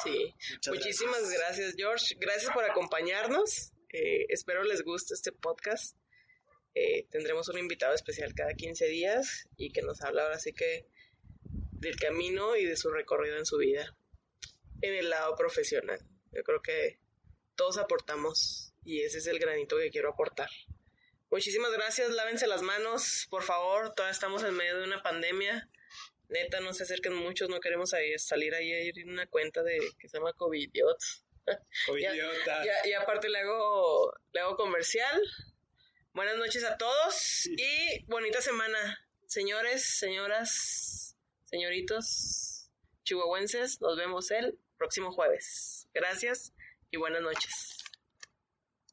sí. 0.03 0.35
Muchísimas 0.69 1.29
gracias. 1.29 1.75
George. 1.75 2.15
Gracias 2.19 2.51
por 2.53 2.63
acompañarnos. 2.63 3.71
Eh, 3.89 4.25
espero 4.29 4.63
les 4.63 4.83
guste 4.83 5.13
este 5.13 5.31
podcast. 5.31 5.95
Eh, 6.75 7.07
tendremos 7.09 7.47
un 7.49 7.57
invitado 7.57 7.93
especial 7.93 8.33
cada 8.35 8.53
15 8.53 8.85
días 8.87 9.47
y 9.57 9.71
que 9.71 9.81
nos 9.81 10.01
habla 10.01 10.23
ahora 10.23 10.39
sí 10.39 10.53
que 10.53 10.85
del 11.71 11.95
camino 11.95 12.55
y 12.55 12.65
de 12.65 12.77
su 12.77 12.89
recorrido 12.91 13.37
en 13.37 13.45
su 13.45 13.57
vida 13.57 13.95
en 14.81 14.93
el 14.93 15.09
lado 15.09 15.35
profesional. 15.35 15.99
Yo 16.31 16.43
creo 16.43 16.61
que 16.61 16.99
todos 17.55 17.77
aportamos 17.77 18.73
y 18.83 19.01
ese 19.01 19.17
es 19.17 19.27
el 19.27 19.39
granito 19.39 19.77
que 19.77 19.89
quiero 19.89 20.09
aportar. 20.09 20.49
Muchísimas 21.29 21.71
gracias, 21.71 22.11
lávense 22.11 22.47
las 22.47 22.61
manos, 22.61 23.27
por 23.29 23.43
favor, 23.43 23.93
todavía 23.93 24.13
estamos 24.13 24.43
en 24.43 24.53
medio 24.53 24.77
de 24.77 24.85
una 24.85 25.01
pandemia. 25.01 25.69
Neta, 26.29 26.59
no 26.59 26.73
se 26.73 26.83
acerquen 26.83 27.15
muchos, 27.15 27.49
no 27.49 27.59
queremos 27.59 27.93
ahí 27.93 28.17
salir 28.19 28.53
ahí 28.53 28.71
a 28.71 28.81
ir 28.81 28.99
en 28.99 29.09
una 29.09 29.27
cuenta 29.27 29.63
de 29.63 29.79
que 29.97 30.09
se 30.09 30.17
llama 30.17 30.33
Covidiot. 30.33 30.97
Covidiota. 31.85 32.63
Y, 32.85 32.93
aparte 32.93 33.29
le 33.29 33.39
hago, 33.39 34.13
le 34.33 34.41
hago 34.41 34.57
comercial. 34.57 35.21
Buenas 36.13 36.37
noches 36.37 36.63
a 36.63 36.77
todos 36.77 37.45
y 37.45 38.03
bonita 38.07 38.41
semana. 38.41 38.99
Señores, 39.27 39.83
señoras, 39.83 41.15
señoritos, 41.45 42.69
chihuahuenses, 43.03 43.79
nos 43.81 43.97
vemos 43.97 44.31
el 44.31 44.57
próximo 44.77 45.11
jueves. 45.11 45.87
Gracias 45.93 46.53
y 46.91 46.97
buenas 46.97 47.21
noches. 47.21 47.76